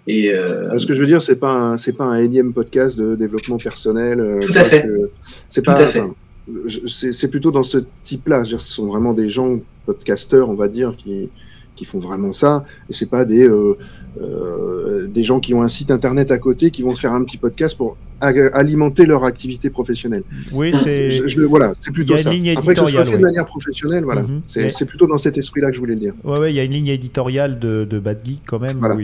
et 0.07 0.33
euh, 0.33 0.79
Ce 0.79 0.87
que 0.87 0.95
je 0.95 1.01
veux 1.01 1.07
dire, 1.07 1.21
c'est 1.21 1.35
pas 1.35 1.51
un, 1.51 1.77
c'est 1.79 1.95
pas 1.95 2.05
un 2.05 2.19
énième 2.19 2.53
podcast 2.53 2.97
de 2.97 3.17
développement 3.17 3.57
personnel. 3.57 4.39
Tout 4.41 4.53
à 4.55 4.63
fait. 4.63 4.89
C'est 5.49 5.65
pas. 5.65 5.73
enfin, 5.83 6.15
C'est 6.87 7.29
plutôt 7.29 7.51
dans 7.51 7.65
ce 7.65 7.79
type-là. 8.05 8.45
Ce 8.45 8.57
sont 8.59 8.87
vraiment 8.87 9.15
des 9.15 9.29
gens 9.29 9.59
podcasteurs, 9.85 10.49
on 10.49 10.55
va 10.55 10.69
dire, 10.69 10.95
qui 10.97 11.29
qui 11.77 11.85
font 11.85 11.99
vraiment 12.01 12.33
ça. 12.33 12.65
Et 12.91 12.93
c'est 12.95 13.09
pas 13.11 13.25
des 13.25 13.47
euh, 13.47 13.77
euh, 14.21 15.07
des 15.07 15.23
gens 15.23 15.41
qui 15.41 15.55
ont 15.55 15.63
un 15.63 15.69
site 15.69 15.91
internet 15.91 16.31
à 16.31 16.39
côté 16.39 16.71
qui 16.71 16.83
vont 16.83 16.97
faire 16.97 17.13
un 17.13 17.23
petit 17.25 17.37
podcast 17.37 17.77
pour 17.77 17.97
alimenter 18.21 19.05
leur 19.05 19.25
activité 19.25 19.69
professionnelle. 19.69 20.23
Oui, 20.53 20.73
c'est. 20.83 21.11
Je, 21.11 21.29
je- 21.29 21.41
voilà, 21.43 21.75
c'est 21.79 21.93
plutôt 21.93 22.17
ça. 22.17 22.31
Après 22.31 22.75
que 22.75 22.81
ce 22.81 22.91
soit 22.91 23.05
fait 23.05 23.11
de 23.13 23.17
oui. 23.17 23.23
manière 23.23 23.45
professionnelle, 23.47 24.05
voilà. 24.05 24.23
Mhm. 24.23 24.41
C'est 24.47 24.63
Mais- 24.81 24.87
plutôt 24.87 25.07
dans 25.07 25.19
cet 25.19 25.37
esprit-là 25.37 25.69
que 25.69 25.75
je 25.75 25.81
voulais 25.81 25.95
le 25.95 26.01
dire. 26.01 26.15
Ouais, 26.25 26.39
ouais, 26.39 26.53
il 26.53 26.57
y 26.57 26.61
a 26.61 26.65
une 26.65 26.73
ligne 26.73 26.87
éditoriale 26.89 27.59
de, 27.59 27.87
de 27.89 27.99
Bad 27.99 28.21
Geek 28.25 28.41
quand 28.47 28.59
même. 28.59 28.79
Voilà. 28.79 28.97
où 28.97 29.01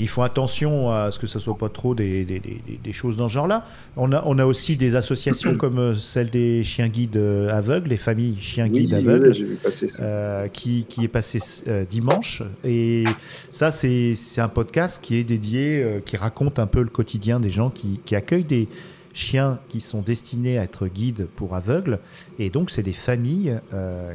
ils, 0.00 0.08
font 0.08 0.22
attention 0.22 0.90
à 0.90 1.10
ce 1.10 1.18
que 1.18 1.26
ça 1.26 1.40
soit 1.40 1.56
pas 1.56 1.68
trop 1.68 1.94
des, 1.94 2.24
des, 2.24 2.40
des, 2.40 2.60
des 2.82 2.92
choses 2.92 3.16
dans 3.16 3.28
ce 3.28 3.34
genre-là. 3.34 3.64
On 3.96 4.12
a, 4.12 4.22
on 4.26 4.38
a 4.38 4.44
aussi 4.46 4.76
des 4.76 4.96
associations 4.96 5.56
comme 5.56 5.78
euh, 5.78 5.94
celle 5.94 6.30
des 6.30 6.62
chiens 6.64 6.88
guides 6.88 7.16
euh, 7.16 7.50
aveugles, 7.56 7.90
les 7.90 7.96
familles 7.96 8.36
chiens 8.40 8.68
guides 8.68 8.90
oui, 8.92 8.96
aveugles. 8.96 9.32
oui, 9.32 9.90
euh, 10.00 10.48
qui, 10.48 10.84
qui 10.88 11.04
est 11.04 11.08
passé 11.08 11.38
euh, 11.68 11.84
dimanche. 11.88 12.42
Et 12.64 13.04
ça, 13.50 13.70
c'est 13.70 14.14
un 14.38 14.48
podcast 14.48 15.00
qui 15.02 15.16
est 15.16 15.24
dédié, 15.24 15.82
euh, 15.82 16.00
qui 16.00 16.16
raconte 16.16 16.58
un 16.58 16.66
peu 16.66 16.80
le 16.82 16.88
quotidien 16.88 17.40
des 17.40 17.50
gens 17.50 17.70
qui, 17.70 18.00
qui 18.04 18.16
accueillent 18.16 18.44
des 18.44 18.68
chiens 19.12 19.58
qui 19.68 19.80
sont 19.80 20.02
destinés 20.02 20.58
à 20.58 20.62
être 20.64 20.86
guides 20.86 21.26
pour 21.36 21.54
aveugles. 21.54 21.98
Et 22.38 22.48
donc, 22.50 22.70
c'est 22.70 22.82
des 22.82 22.92
familles. 22.92 23.58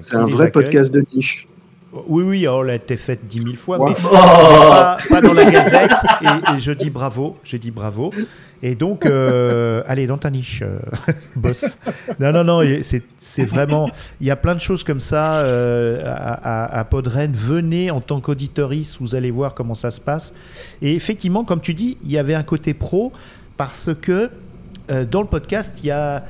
C'est 0.01 0.15
un 0.15 0.25
vrai 0.25 0.47
accueillent. 0.47 0.65
podcast 0.65 0.91
de 0.91 1.05
niche. 1.13 1.47
Oui, 2.07 2.23
oui, 2.23 2.47
oh, 2.47 2.61
elle 2.63 2.69
a 2.71 2.75
été 2.75 2.97
faite 2.97 3.21
dix 3.27 3.39
mille 3.39 3.57
fois, 3.57 3.79
Ouais. 3.79 3.91
mais 3.91 3.97
Oh 4.05 4.09
pas, 4.69 4.97
pas 5.09 5.21
dans 5.21 5.33
la 5.33 5.45
gazette. 5.45 5.91
Et, 6.21 6.55
et 6.55 6.59
je 6.59 6.71
dis 6.71 6.89
bravo, 6.89 7.37
je 7.43 7.57
dis 7.57 7.71
bravo. 7.71 8.11
Et 8.63 8.75
donc, 8.75 9.05
euh, 9.05 9.83
allez, 9.87 10.07
dans 10.07 10.17
ta 10.17 10.29
niche, 10.29 10.61
euh, 10.63 10.79
boss. 11.35 11.77
Non, 12.19 12.31
non, 12.31 12.43
non, 12.43 12.61
c'est 13.17 13.43
vraiment. 13.45 13.89
Il 14.21 14.27
y 14.27 14.31
a 14.31 14.35
plein 14.35 14.55
de 14.55 14.59
choses 14.59 14.83
comme 14.83 14.99
ça 14.99 15.35
euh, 15.39 16.01
à, 16.05 16.65
à, 16.65 16.79
à 16.79 16.83
Podren. 16.83 17.31
Venez 17.33 17.91
en 17.91 18.01
tant 18.01 18.19
qu'auditeuriste, 18.21 18.97
vous 18.99 19.15
allez 19.15 19.31
voir 19.31 19.53
comment 19.53 19.75
ça 19.75 19.91
se 19.91 20.01
passe. 20.01 20.33
Et 20.81 20.95
effectivement, 20.95 21.43
comme 21.43 21.61
tu 21.61 21.73
dis, 21.73 21.97
il 22.03 22.11
y 22.11 22.17
avait 22.17 22.35
un 22.35 22.43
côté 22.43 22.73
pro 22.73 23.11
parce 23.57 23.91
que 24.01 24.29
dans 25.11 25.21
le 25.21 25.27
podcast, 25.27 25.79
il 25.83 25.87
y 25.87 25.91
a. 25.91 26.23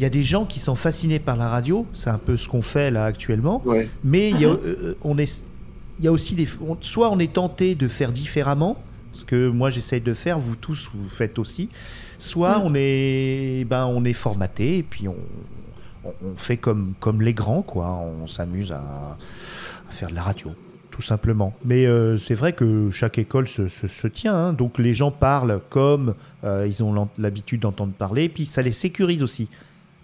Il 0.00 0.02
y 0.02 0.06
a 0.06 0.08
des 0.10 0.22
gens 0.22 0.46
qui 0.46 0.60
sont 0.60 0.74
fascinés 0.76 1.18
par 1.18 1.36
la 1.36 1.48
radio, 1.48 1.84
c'est 1.92 2.08
un 2.08 2.16
peu 2.16 2.38
ce 2.38 2.48
qu'on 2.48 2.62
fait 2.62 2.90
là 2.90 3.04
actuellement. 3.04 3.60
Ouais. 3.66 3.86
Mais 4.02 4.30
il 4.30 4.40
y 4.40 4.46
a, 4.46 4.48
euh, 4.48 4.94
on 5.02 5.18
est, 5.18 5.44
il 5.98 6.04
y 6.06 6.08
a 6.08 6.12
aussi 6.12 6.34
des. 6.34 6.48
on- 6.66 6.78
soit 6.80 7.10
on 7.10 7.18
est 7.18 7.34
tenté 7.34 7.74
de 7.74 7.86
faire 7.86 8.10
différemment, 8.10 8.78
ce 9.12 9.26
que 9.26 9.48
moi 9.50 9.68
j'essaye 9.68 10.00
de 10.00 10.14
faire, 10.14 10.38
vous 10.38 10.56
tous 10.56 10.88
vous 10.94 11.06
faites 11.08 11.38
aussi. 11.38 11.68
Soit 12.18 12.62
on 12.64 12.72
est, 12.74 13.64
ben 13.68 13.84
on 13.86 14.02
est 14.06 14.14
formaté 14.14 14.78
et 14.78 14.82
puis 14.82 15.06
on, 15.06 15.16
on, 16.04 16.12
on 16.32 16.36
fait 16.36 16.56
comme 16.56 16.94
comme 16.98 17.20
les 17.20 17.34
grands 17.34 17.60
quoi. 17.62 18.02
On 18.22 18.26
s'amuse 18.26 18.72
à, 18.72 19.18
à 19.88 19.90
faire 19.90 20.08
de 20.08 20.14
la 20.14 20.22
radio, 20.22 20.48
tout 20.90 21.02
simplement. 21.02 21.52
Mais 21.62 21.84
euh, 21.84 22.16
c'est 22.16 22.34
vrai 22.34 22.54
que 22.54 22.90
chaque 22.90 23.18
école 23.18 23.46
se, 23.48 23.68
se, 23.68 23.86
se 23.86 24.06
tient. 24.06 24.34
hein. 24.34 24.52
donc 24.54 24.78
les 24.78 24.94
gens 24.94 25.10
parlent 25.10 25.60
comme 25.68 26.14
euh, 26.44 26.66
ils 26.66 26.82
ont 26.82 27.06
l'habitude 27.18 27.60
d'entendre 27.60 27.92
parler, 27.92 28.24
et 28.24 28.28
puis 28.30 28.46
ça 28.46 28.62
les 28.62 28.72
sécurise 28.72 29.22
aussi. 29.22 29.48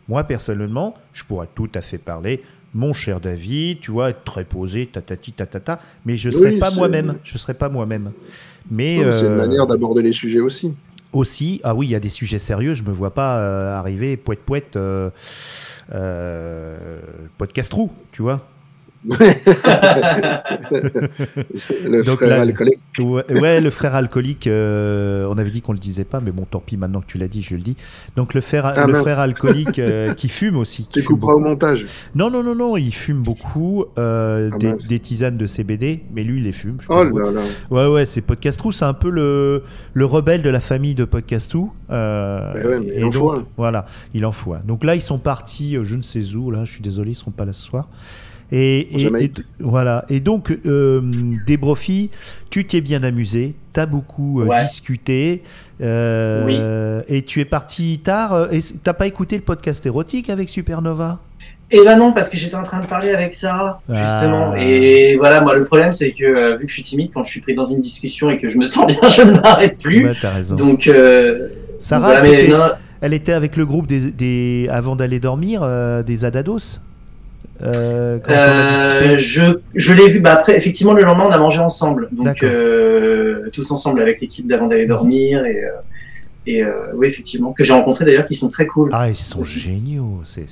Moi, 0.08 0.24
personnellement, 0.24 0.94
je 1.12 1.24
pourrais 1.24 1.48
tout 1.54 1.68
à 1.74 1.80
fait 1.80 1.98
parler. 1.98 2.42
Mon 2.74 2.92
cher 2.92 3.20
David, 3.20 3.80
tu 3.80 3.90
vois, 3.90 4.10
être 4.10 4.24
très 4.24 4.44
posé, 4.44 4.86
tatati, 4.86 5.32
tatata, 5.32 5.80
mais 6.04 6.16
je 6.16 6.28
ne 6.28 6.32
serais 6.32 6.50
Oui, 6.52 6.58
pas 6.58 6.70
moi-même. 6.70 7.16
Je 7.24 7.38
serais 7.38 7.54
pas 7.54 7.68
moi-même. 7.68 8.12
Mais 8.70 8.96
C'est 9.12 9.26
une 9.26 9.32
euh, 9.32 9.36
manière 9.36 9.66
d'aborder 9.66 10.02
les 10.02 10.12
sujets 10.12 10.40
aussi. 10.40 10.74
aussi, 11.12 11.60
ah 11.64 11.74
oui, 11.74 11.86
il 11.86 11.90
y 11.90 11.94
a 11.94 12.00
des 12.00 12.08
sujets 12.10 12.38
sérieux. 12.38 12.74
Je 12.74 12.82
me 12.82 12.90
vois 12.92 13.14
pas 13.14 13.38
euh, 13.38 13.74
arriver 13.74 14.16
poète 14.16 14.40
poète 14.40 14.76
euh, 14.76 15.10
podcast 17.38 17.70
trou, 17.70 17.90
tu 18.12 18.22
vois. 18.22 18.46
Le 21.84 22.02
Donc 22.04 22.18
frère 22.18 22.40
alcoolique. 22.40 22.78
Ouais, 22.98 23.40
ouais, 23.40 23.60
le 23.60 23.70
frère 23.70 23.94
alcoolique, 23.94 24.46
euh, 24.46 25.26
on 25.30 25.38
avait 25.38 25.50
dit 25.50 25.60
qu'on 25.62 25.72
le 25.72 25.78
disait 25.78 26.04
pas, 26.04 26.20
mais 26.20 26.30
bon, 26.32 26.44
tant 26.50 26.60
pis, 26.60 26.76
maintenant 26.76 27.00
que 27.00 27.06
tu 27.06 27.18
l'as 27.18 27.28
dit, 27.28 27.42
je 27.42 27.54
le 27.54 27.62
dis. 27.62 27.76
Donc 28.16 28.34
le 28.34 28.40
frère, 28.40 28.66
Ah, 28.66 28.86
le 28.86 28.92
mince. 28.94 29.02
frère 29.02 29.20
alcoolique 29.20 29.78
euh, 29.78 30.12
qui 30.14 30.28
fume 30.28 30.56
aussi. 30.56 30.82
Qui 30.84 30.88
Tu 30.88 31.00
fume 31.02 31.16
couperas 31.18 31.34
au 31.34 31.38
montage. 31.38 31.86
Non, 32.14 32.30
non, 32.30 32.42
non, 32.42 32.54
non, 32.54 32.76
il 32.76 32.94
fume 32.94 33.22
beaucoup 33.22 33.84
euh, 33.98 34.50
Ah, 34.52 34.58
des, 34.88 35.00
tisanes 35.00 35.36
de 35.36 35.46
CBD, 35.46 36.02
mais 36.14 36.24
lui, 36.24 36.38
il 36.38 36.44
les 36.44 36.52
fume. 36.52 36.78
je 36.80 36.86
Oh 36.88 37.04
là 37.04 37.30
là. 37.30 37.40
Ouais, 37.70 37.86
ouais, 37.86 38.06
c'est 38.06 38.20
Podcastou, 38.22 38.72
c'est 38.72 38.84
un 38.84 38.94
peu 38.94 39.10
le, 39.10 39.62
le 39.94 40.04
rebelle 40.04 40.42
de 40.42 40.50
la 40.50 40.60
famille 40.60 40.94
de 40.94 41.04
Podcastou. 41.04 41.72
Euh, 41.90 42.52
Ben 42.54 42.66
ouais, 42.66 42.80
mais 42.80 42.92
il 42.94 43.00
et 43.00 43.04
en 43.04 43.12
faut 43.12 43.32
donc, 43.34 43.42
un. 43.42 43.46
Voilà, 43.56 43.86
il 44.14 44.24
en 44.26 44.32
faut 44.32 44.54
un. 44.54 44.60
Donc 44.64 44.84
là, 44.84 44.94
ils 44.94 45.02
sont 45.02 45.18
partis, 45.18 45.76
je 45.82 45.94
ne 45.96 46.02
sais 46.02 46.34
où, 46.34 46.50
là, 46.50 46.64
je 46.64 46.72
suis 46.72 46.82
désolé, 46.82 47.12
ils 47.12 47.14
seront 47.14 47.30
pas 47.30 47.44
là 47.44 47.52
ce 47.52 47.62
soir. 47.62 47.88
Et, 48.52 49.30
voilà. 49.58 50.04
Et 50.08 50.20
donc, 50.20 50.56
euh, 50.66 51.00
Débrofi, 51.46 52.10
tu 52.50 52.64
t'es 52.66 52.80
bien 52.80 53.02
amusé, 53.02 53.54
t'as 53.72 53.86
beaucoup 53.86 54.40
euh, 54.40 54.44
Ouais. 54.46 54.62
discuté, 54.62 55.42
euh, 55.80 57.02
et 57.08 57.22
tu 57.22 57.40
es 57.40 57.44
parti 57.44 58.00
tard. 58.02 58.34
euh, 58.34 58.48
Et 58.52 58.60
t'as 58.82 58.92
pas 58.92 59.06
écouté 59.06 59.36
le 59.36 59.42
podcast 59.42 59.84
érotique 59.86 60.30
avec 60.30 60.48
Supernova? 60.48 61.18
Et 61.72 61.82
ben 61.84 61.98
non, 61.98 62.12
parce 62.12 62.28
que 62.28 62.36
j'étais 62.36 62.54
en 62.54 62.62
train 62.62 62.78
de 62.78 62.86
parler 62.86 63.10
avec 63.10 63.34
Sarah, 63.34 63.82
justement. 63.88 64.52
Ah. 64.54 64.62
Et 64.62 65.16
voilà, 65.16 65.40
moi, 65.40 65.56
le 65.56 65.64
problème, 65.64 65.90
c'est 65.90 66.12
que 66.12 66.24
euh, 66.24 66.56
vu 66.56 66.66
que 66.66 66.68
je 66.68 66.74
suis 66.74 66.82
timide, 66.84 67.10
quand 67.12 67.24
je 67.24 67.30
suis 67.30 67.40
pris 67.40 67.56
dans 67.56 67.66
une 67.66 67.80
discussion 67.80 68.30
et 68.30 68.38
que 68.38 68.48
je 68.48 68.56
me 68.58 68.66
sens 68.66 68.86
bien, 69.00 69.08
je 69.08 69.22
ne 69.22 69.32
m'arrête 69.32 69.76
plus. 69.78 70.06
Ouais, 70.06 70.12
t'as 70.20 70.30
raison. 70.34 70.54
Donc, 70.54 70.86
euh, 70.86 71.48
Sarah, 71.80 72.06
voilà, 72.06 72.22
mais 72.22 72.28
c'était- 72.38 72.48
non, 72.56 72.60
Elle 73.00 73.14
était 73.14 73.32
avec 73.32 73.56
le 73.56 73.66
groupe 73.66 73.88
des, 73.88 74.12
des 74.12 74.68
avant 74.70 74.94
d'aller 74.94 75.18
dormir, 75.18 75.62
euh, 75.64 76.04
des 76.04 76.24
Adados? 76.24 76.80
Euh, 77.62 78.18
quand 78.22 78.32
euh, 78.32 79.16
je, 79.16 79.60
je 79.74 79.92
l'ai 79.92 80.08
vu. 80.08 80.20
Bah 80.20 80.32
après, 80.32 80.56
effectivement, 80.56 80.92
le 80.92 81.02
lendemain, 81.04 81.24
on 81.28 81.32
a 81.32 81.38
mangé 81.38 81.58
ensemble. 81.60 82.08
Donc, 82.12 82.42
euh, 82.42 83.48
tous 83.52 83.70
ensemble 83.70 84.00
avec 84.02 84.20
l'équipe 84.20 84.46
d'avant 84.46 84.66
d'aller 84.66 84.86
dormir. 84.86 85.44
Et, 85.46 85.62
et 86.48 86.62
oui, 86.94 87.08
effectivement, 87.08 87.52
que 87.52 87.64
j'ai 87.64 87.72
rencontrés 87.72 88.04
d'ailleurs, 88.04 88.26
qui 88.26 88.34
sont 88.34 88.48
très 88.48 88.66
cool. 88.66 88.90
Ah, 88.92 89.08
ils 89.08 89.16
sont 89.16 89.40
Aussi. 89.40 89.58
géniaux. 89.58 90.20
C'est, 90.24 90.44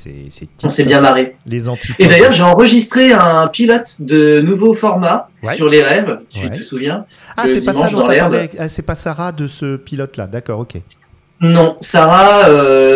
On 0.64 0.68
s'est 0.68 0.84
bien 0.84 1.00
marré. 1.00 1.36
Les 1.46 1.68
anti 1.68 1.92
Et 1.98 2.06
d'ailleurs, 2.08 2.32
j'ai 2.32 2.42
enregistré 2.42 3.12
un 3.12 3.46
pilote 3.48 3.94
de 3.98 4.40
nouveau 4.40 4.74
format 4.74 5.28
Ouais. 5.42 5.54
sur 5.54 5.68
les 5.68 5.82
rêves. 5.82 6.20
Tu 6.30 6.46
Ouais. 6.46 6.50
te 6.50 6.62
souviens 6.62 7.04
Ah, 7.36 7.44
c'est 7.46 7.64
pas 7.64 7.74
ça 7.74 7.88
dont 7.90 8.02
parlé. 8.06 8.48
Ah, 8.58 8.68
c'est 8.68 8.82
pas 8.82 8.94
Sarah 8.94 9.30
de 9.30 9.46
ce 9.46 9.76
pilote-là. 9.76 10.26
D'accord, 10.26 10.60
ok. 10.60 10.76
Non, 11.40 11.76
Sarah, 11.80 12.48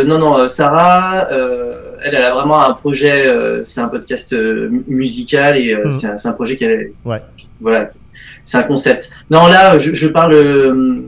non, 0.05 0.19
non, 0.19 0.49
Sarah, 0.49 1.29
euh, 1.31 1.88
elle, 2.05 2.15
elle 2.15 2.23
a 2.23 2.35
vraiment 2.35 2.65
un 2.65 2.73
projet. 2.75 3.27
euh, 3.27 3.63
c'est 3.65 3.81
un 3.81 3.89
podcast 3.89 4.33
euh, 4.33 4.69
mu- 4.71 4.85
musical 4.89 5.57
et 5.57 5.75
euh, 5.75 5.85
Mhm. 5.85 5.91
c'est 5.91 6.07
un, 6.09 6.17
c'est 6.17 6.29
un 6.29 6.33
projet 6.33 6.57
qu'elle, 6.57 6.93
Ouais. 7.05 7.21
voilà, 7.61 7.89
c'est 8.45 8.57
un 8.59 8.63
concept. 8.63 9.11
Non, 9.31 9.47
là, 9.47 9.79
je, 9.79 9.95
je 9.95 10.09
parle 10.09 10.33
euh, 10.35 11.01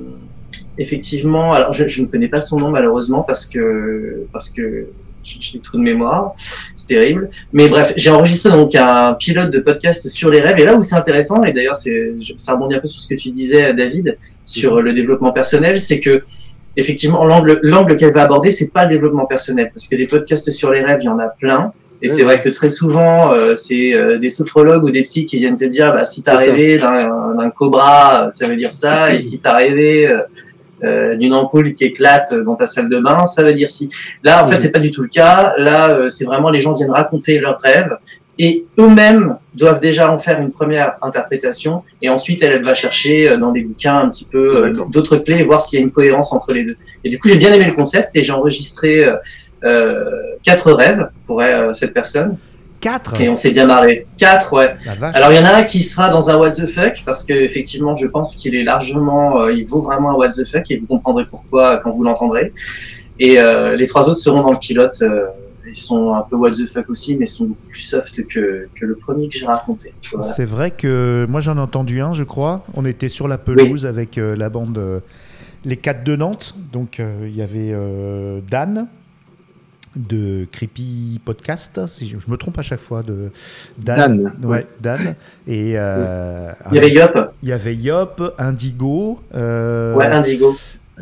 effectivement. 0.78 1.52
Alors, 1.52 1.72
je, 1.72 1.86
je 1.86 2.02
ne 2.02 2.06
connais 2.06 2.28
pas 2.28 2.40
son 2.40 2.58
nom 2.58 2.70
malheureusement 2.70 3.22
parce 3.22 3.46
que 3.46 4.26
parce 4.32 4.50
que 4.50 4.86
j'ai 5.22 5.58
des 5.58 5.60
trous 5.62 5.76
de 5.76 5.82
mémoire. 5.82 6.32
C'est 6.74 6.86
terrible. 6.86 7.30
Mais 7.52 7.68
bref, 7.68 7.92
j'ai 7.96 8.10
enregistré 8.10 8.50
donc 8.50 8.74
un 8.74 9.12
pilote 9.14 9.50
de 9.50 9.58
podcast 9.60 10.08
sur 10.08 10.30
les 10.30 10.40
rêves. 10.40 10.58
Et 10.58 10.64
là 10.64 10.74
où 10.76 10.82
c'est 10.82 10.96
intéressant, 10.96 11.42
et 11.44 11.52
d'ailleurs, 11.52 11.76
c'est 11.76 12.14
ça 12.36 12.54
rebondit 12.54 12.74
un 12.74 12.80
peu 12.80 12.86
sur 12.88 13.00
ce 13.00 13.06
que 13.08 13.14
tu 13.14 13.30
disais, 13.30 13.74
David, 13.74 14.16
sur 14.46 14.80
le 14.80 14.92
développement 14.94 15.32
personnel, 15.32 15.78
c'est 15.78 16.00
que 16.00 16.22
effectivement, 16.80 17.24
l'angle, 17.24 17.96
qu'elle 17.96 18.12
va 18.12 18.22
aborder, 18.22 18.50
c'est 18.50 18.72
pas 18.72 18.84
le 18.84 18.90
développement 18.90 19.26
personnel, 19.26 19.70
parce 19.72 19.86
que 19.88 19.96
des 19.96 20.06
podcasts 20.06 20.50
sur 20.50 20.70
les 20.70 20.82
rêves, 20.82 21.00
il 21.02 21.06
y 21.06 21.08
en 21.08 21.18
a 21.18 21.28
plein. 21.28 21.72
Et 22.02 22.08
c'est 22.08 22.22
vrai 22.22 22.40
que 22.40 22.48
très 22.48 22.70
souvent, 22.70 23.34
euh, 23.34 23.54
c'est 23.54 23.92
euh, 23.92 24.18
des 24.18 24.30
sophrologues 24.30 24.82
ou 24.84 24.90
des 24.90 25.02
psys 25.02 25.26
qui 25.26 25.36
viennent 25.36 25.56
te 25.56 25.66
dire, 25.66 25.92
bah, 25.92 26.04
si 26.04 26.22
t'as 26.22 26.36
rêvé 26.36 26.78
d'un, 26.78 27.50
cobra, 27.50 28.30
ça 28.30 28.48
veut 28.48 28.56
dire 28.56 28.72
ça, 28.72 29.12
et 29.12 29.20
si 29.20 29.38
t'as 29.38 29.54
rêvé 29.56 30.08
euh, 30.82 31.14
d'une 31.16 31.34
ampoule 31.34 31.74
qui 31.74 31.84
éclate 31.84 32.32
dans 32.32 32.56
ta 32.56 32.64
salle 32.64 32.88
de 32.88 32.98
bain, 32.98 33.26
ça 33.26 33.42
veut 33.42 33.52
dire 33.52 33.68
si. 33.68 33.90
Là, 34.24 34.42
en 34.42 34.48
fait, 34.48 34.54
Mhm. 34.54 34.60
c'est 34.60 34.70
pas 34.70 34.78
du 34.78 34.90
tout 34.90 35.02
le 35.02 35.08
cas. 35.08 35.52
Là, 35.58 36.08
c'est 36.08 36.24
vraiment 36.24 36.48
les 36.48 36.62
gens 36.62 36.72
viennent 36.72 36.90
raconter 36.90 37.38
leurs 37.38 37.60
rêves 37.60 37.98
et 38.38 38.64
eux-mêmes 38.78 39.36
doivent 39.54 39.80
déjà 39.80 40.12
en 40.12 40.18
faire 40.18 40.40
une 40.40 40.50
première 40.50 40.94
interprétation 41.02 41.82
et 42.00 42.08
ensuite 42.08 42.42
elle, 42.42 42.52
elle 42.52 42.62
va 42.62 42.74
chercher 42.74 43.30
euh, 43.30 43.36
dans 43.36 43.52
des 43.52 43.62
bouquins 43.62 43.98
un 43.98 44.08
petit 44.08 44.24
peu 44.24 44.64
euh, 44.66 44.84
d'autres 44.88 45.16
clés 45.16 45.38
et 45.38 45.44
voir 45.44 45.60
s'il 45.60 45.78
y 45.78 45.82
a 45.82 45.84
une 45.84 45.90
cohérence 45.90 46.32
entre 46.32 46.52
les 46.52 46.64
deux. 46.64 46.76
Et 47.04 47.10
du 47.10 47.18
coup, 47.18 47.28
j'ai 47.28 47.36
bien 47.36 47.52
aimé 47.52 47.64
le 47.64 47.74
concept 47.74 48.16
et 48.16 48.22
j'ai 48.22 48.32
enregistré 48.32 49.04
euh, 49.04 49.16
euh, 49.64 50.04
quatre 50.42 50.72
rêves 50.72 51.10
pour 51.26 51.42
euh, 51.42 51.72
cette 51.74 51.92
personne 51.92 52.38
4 52.80 53.20
et 53.20 53.28
on 53.28 53.36
s'est 53.36 53.50
bien 53.50 53.66
marré. 53.66 54.06
Quatre, 54.16 54.54
ouais. 54.54 54.74
Alors 55.12 55.32
il 55.32 55.36
y 55.36 55.38
en 55.38 55.44
a 55.44 55.54
un 55.54 55.62
qui 55.64 55.82
sera 55.82 56.08
dans 56.08 56.30
un 56.30 56.38
what 56.38 56.52
the 56.52 56.66
fuck 56.66 57.02
parce 57.04 57.24
que 57.24 57.34
effectivement 57.34 57.94
je 57.94 58.06
pense 58.06 58.36
qu'il 58.36 58.54
est 58.54 58.62
largement, 58.62 59.42
euh, 59.42 59.52
il 59.52 59.66
vaut 59.66 59.82
vraiment 59.82 60.10
un 60.10 60.14
what 60.14 60.30
the 60.30 60.46
fuck 60.46 60.70
et 60.70 60.78
vous 60.78 60.86
comprendrez 60.86 61.26
pourquoi 61.26 61.76
quand 61.76 61.90
vous 61.90 62.02
l'entendrez. 62.02 62.52
Et 63.18 63.38
euh, 63.38 63.76
les 63.76 63.86
trois 63.86 64.08
autres 64.08 64.20
seront 64.20 64.40
dans 64.40 64.52
le 64.52 64.58
pilote. 64.58 65.02
Ils 65.70 65.76
sont 65.78 66.14
un 66.14 66.22
peu 66.22 66.36
what 66.36 66.52
the 66.52 66.66
fuck 66.66 66.88
aussi, 66.90 67.16
mais 67.16 67.26
sont 67.26 67.46
beaucoup 67.46 67.66
plus 67.68 67.80
soft 67.80 68.26
que, 68.26 68.68
que 68.74 68.84
le 68.86 68.94
premier 68.96 69.28
que 69.28 69.38
j'ai 69.38 69.46
raconté. 69.46 69.92
Voilà. 70.12 70.26
C'est 70.34 70.44
vrai 70.44 70.70
que 70.70 71.26
moi 71.28 71.40
j'en 71.40 71.56
ai 71.56 71.60
entendu 71.60 72.00
un, 72.00 72.12
je 72.12 72.24
crois. 72.24 72.64
On 72.74 72.84
était 72.84 73.08
sur 73.08 73.28
la 73.28 73.38
pelouse 73.38 73.86
avec 73.86 74.18
euh, 74.18 74.36
la 74.36 74.48
bande 74.48 74.76
euh, 74.78 75.00
Les 75.64 75.76
4 75.76 76.04
de 76.04 76.16
Nantes. 76.16 76.54
Donc 76.72 77.00
euh, 77.00 77.26
il 77.28 77.36
y 77.36 77.42
avait 77.42 77.70
euh, 77.72 78.40
Dan 78.50 78.86
de 79.96 80.46
Creepy 80.52 81.20
Podcast. 81.24 81.84
Si 81.86 82.06
je, 82.08 82.16
je 82.18 82.30
me 82.30 82.36
trompe 82.36 82.58
à 82.58 82.62
chaque 82.62 82.78
fois 82.80 83.02
de 83.02 83.30
Dan, 83.76 84.32
Ouais, 84.42 84.48
ouais. 84.48 84.66
Dan. 84.80 85.16
Et 85.48 85.72
euh, 85.76 86.52
Il 86.70 86.76
y 86.76 86.78
avait 86.78 86.90
Yop, 86.92 87.18
il 87.42 87.48
y 87.48 87.52
avait 87.52 87.74
Yop, 87.74 88.34
Indigo. 88.38 89.18
ouais, 89.34 90.06
Indigo. 90.06 90.56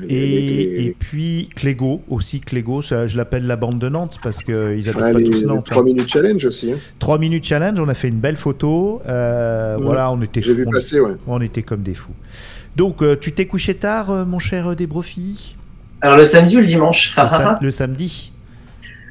Et, 0.09 0.85
et 0.87 0.97
puis 0.99 1.49
Clégo 1.57 2.03
aussi. 2.09 2.41
Clégo, 2.41 2.83
ça, 2.83 3.07
je 3.07 3.17
l'appelle 3.17 3.47
la 3.47 3.57
bande 3.57 3.79
de 3.79 3.89
Nantes 3.89 4.19
parce 4.23 4.43
qu'ils 4.43 4.55
habitent 4.89 4.95
Ouais, 4.97 5.13
pas 5.13 5.19
les, 5.19 5.25
tous 5.25 5.45
Nantes. 5.45 5.67
3 5.67 5.83
hein. 5.83 5.85
minutes 5.85 6.09
challenge 6.13 6.45
aussi. 6.45 6.73
Hein. 6.73 6.77
3 6.99 7.19
minutes 7.19 7.45
challenge, 7.45 7.79
on 7.81 7.89
a 7.89 7.95
fait 7.95 8.09
une 8.09 8.21
belle 8.21 8.37
photo. 8.37 9.01
euh. 9.09 9.77
Voilà, 9.81 10.11
on 10.11 10.21
était 10.23 10.41
vu 10.41 10.65
on- 10.67 10.71
passer, 10.71 11.01
ouais. 11.01 11.13
on 11.27 11.41
était 11.41 11.63
comme 11.63 11.83
des 11.83 11.95
fous. 11.95 12.13
Donc, 12.77 13.03
euh, 13.03 13.17
tu 13.21 13.33
t'es 13.33 13.47
couché 13.47 13.75
tard, 13.75 14.11
euh, 14.11 14.25
mon 14.25 14.39
cher 14.39 14.77
Desbrofis 14.77 15.57
Alors 16.01 16.17
le 16.17 16.25
samedi 16.25 16.57
ou 16.57 16.61
le 16.61 16.67
dimanche? 16.67 17.15
Le, 17.21 17.29
sam- 17.29 17.59
le 17.63 17.71
samedi 17.73 18.31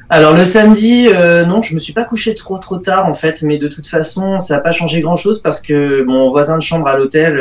Alors 0.09 0.33
le 0.37 0.45
samedi, 0.45 1.09
euh, 1.13 1.45
non, 1.45 1.61
je 1.61 1.73
me 1.73 1.79
suis 1.79 1.91
pas 1.91 2.05
couché 2.05 2.33
trop 2.33 2.57
trop 2.59 2.77
tard 2.77 3.07
en 3.07 3.13
fait, 3.13 3.41
mais 3.43 3.57
de 3.57 3.67
toute 3.67 3.87
façon, 3.87 4.39
ça 4.39 4.55
n'a 4.55 4.61
pas 4.61 4.71
changé 4.71 5.01
grand 5.01 5.17
chose 5.17 5.41
parce 5.41 5.61
que 5.61 6.03
mon 6.03 6.29
voisin 6.29 6.57
de 6.57 6.61
chambre 6.61 6.87
à 6.87 6.97
l'hôtel 6.97 7.37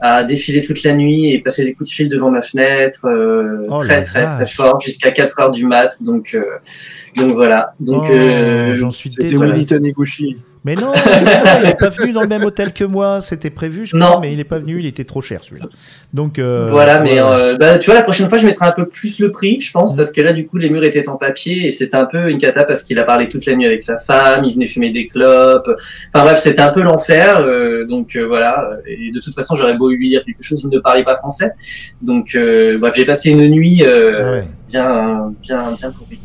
a 0.00 0.24
défilé 0.24 0.62
toute 0.62 0.82
la 0.82 0.94
nuit 0.94 1.32
et 1.32 1.40
passé 1.40 1.64
des 1.64 1.74
coups 1.74 1.90
de 1.90 1.94
fil 1.94 2.08
devant 2.08 2.30
ma 2.30 2.42
fenêtre 2.42 3.04
euh, 3.06 3.66
Oh 3.68 3.78
très 3.78 4.02
très 4.04 4.28
très 4.28 4.46
fort 4.46 4.80
jusqu'à 4.80 5.10
4 5.10 5.40
heures 5.40 5.50
du 5.50 5.66
mat. 5.66 6.02
Donc 6.02 6.34
euh, 6.34 6.44
donc 7.16 7.32
voilà. 7.32 7.72
Donc 7.80 8.04
Oh, 8.08 8.12
euh, 8.12 8.74
J'en 8.74 8.90
suis 8.90 9.10
C'était 9.10 9.28
désolé. 9.28 9.66
Taniguchi. 9.66 10.38
Mais 10.62 10.74
non, 10.74 10.92
mais 10.94 11.20
non, 11.24 11.40
il 11.60 11.66
n'est 11.68 11.74
pas 11.74 11.88
venu 11.88 12.12
dans 12.12 12.20
le 12.20 12.28
même 12.28 12.44
hôtel 12.44 12.74
que 12.74 12.84
moi. 12.84 13.22
C'était 13.22 13.48
prévu, 13.48 13.86
je 13.86 13.96
crois, 13.96 14.10
Non. 14.10 14.20
mais 14.20 14.30
il 14.30 14.36
n'est 14.36 14.44
pas 14.44 14.58
venu. 14.58 14.78
Il 14.78 14.84
était 14.84 15.04
trop 15.04 15.22
cher, 15.22 15.42
celui-là. 15.42 15.68
Donc, 16.12 16.38
euh, 16.38 16.66
voilà, 16.68 17.00
mais 17.00 17.18
euh, 17.18 17.56
bah, 17.56 17.78
tu 17.78 17.86
vois, 17.86 17.94
la 17.94 18.02
prochaine 18.02 18.28
fois, 18.28 18.36
je 18.36 18.44
mettrai 18.46 18.66
un 18.66 18.72
peu 18.72 18.86
plus 18.86 19.20
le 19.20 19.30
prix, 19.32 19.58
je 19.62 19.72
pense, 19.72 19.96
parce 19.96 20.12
que 20.12 20.20
là, 20.20 20.34
du 20.34 20.46
coup, 20.46 20.58
les 20.58 20.68
murs 20.68 20.84
étaient 20.84 21.08
en 21.08 21.16
papier 21.16 21.66
et 21.66 21.70
c'était 21.70 21.96
un 21.96 22.04
peu 22.04 22.28
une 22.28 22.38
cata 22.38 22.64
parce 22.64 22.82
qu'il 22.82 22.98
a 22.98 23.04
parlé 23.04 23.30
toute 23.30 23.46
la 23.46 23.54
nuit 23.56 23.64
avec 23.64 23.82
sa 23.82 23.98
femme, 23.98 24.44
il 24.44 24.52
venait 24.52 24.66
fumer 24.66 24.90
des 24.90 25.06
clopes. 25.06 25.70
Enfin 26.12 26.24
bref, 26.26 26.38
c'était 26.38 26.60
un 26.60 26.70
peu 26.70 26.82
l'enfer. 26.82 27.38
euh, 27.40 27.86
donc 27.86 28.16
voilà. 28.16 28.70
Et 28.86 29.12
de 29.12 29.20
toute 29.20 29.34
façon, 29.34 29.56
j'aurais 29.56 29.78
beau 29.78 29.88
lui 29.90 30.10
dire 30.10 30.24
quelque 30.26 30.42
chose, 30.42 30.60
il 30.62 30.68
ne 30.68 30.78
parlait 30.80 31.04
pas 31.04 31.16
français. 31.16 31.52
Donc 32.02 32.36
bref, 32.78 32.92
j'ai 32.94 33.06
passé 33.06 33.30
une 33.30 33.46
nuit 33.48 33.82
Ah 33.86 34.30
ouais. 34.32 34.44
bien, 34.68 35.32
bien, 35.42 35.72
bien 35.72 35.90
pourrie. 35.90 36.20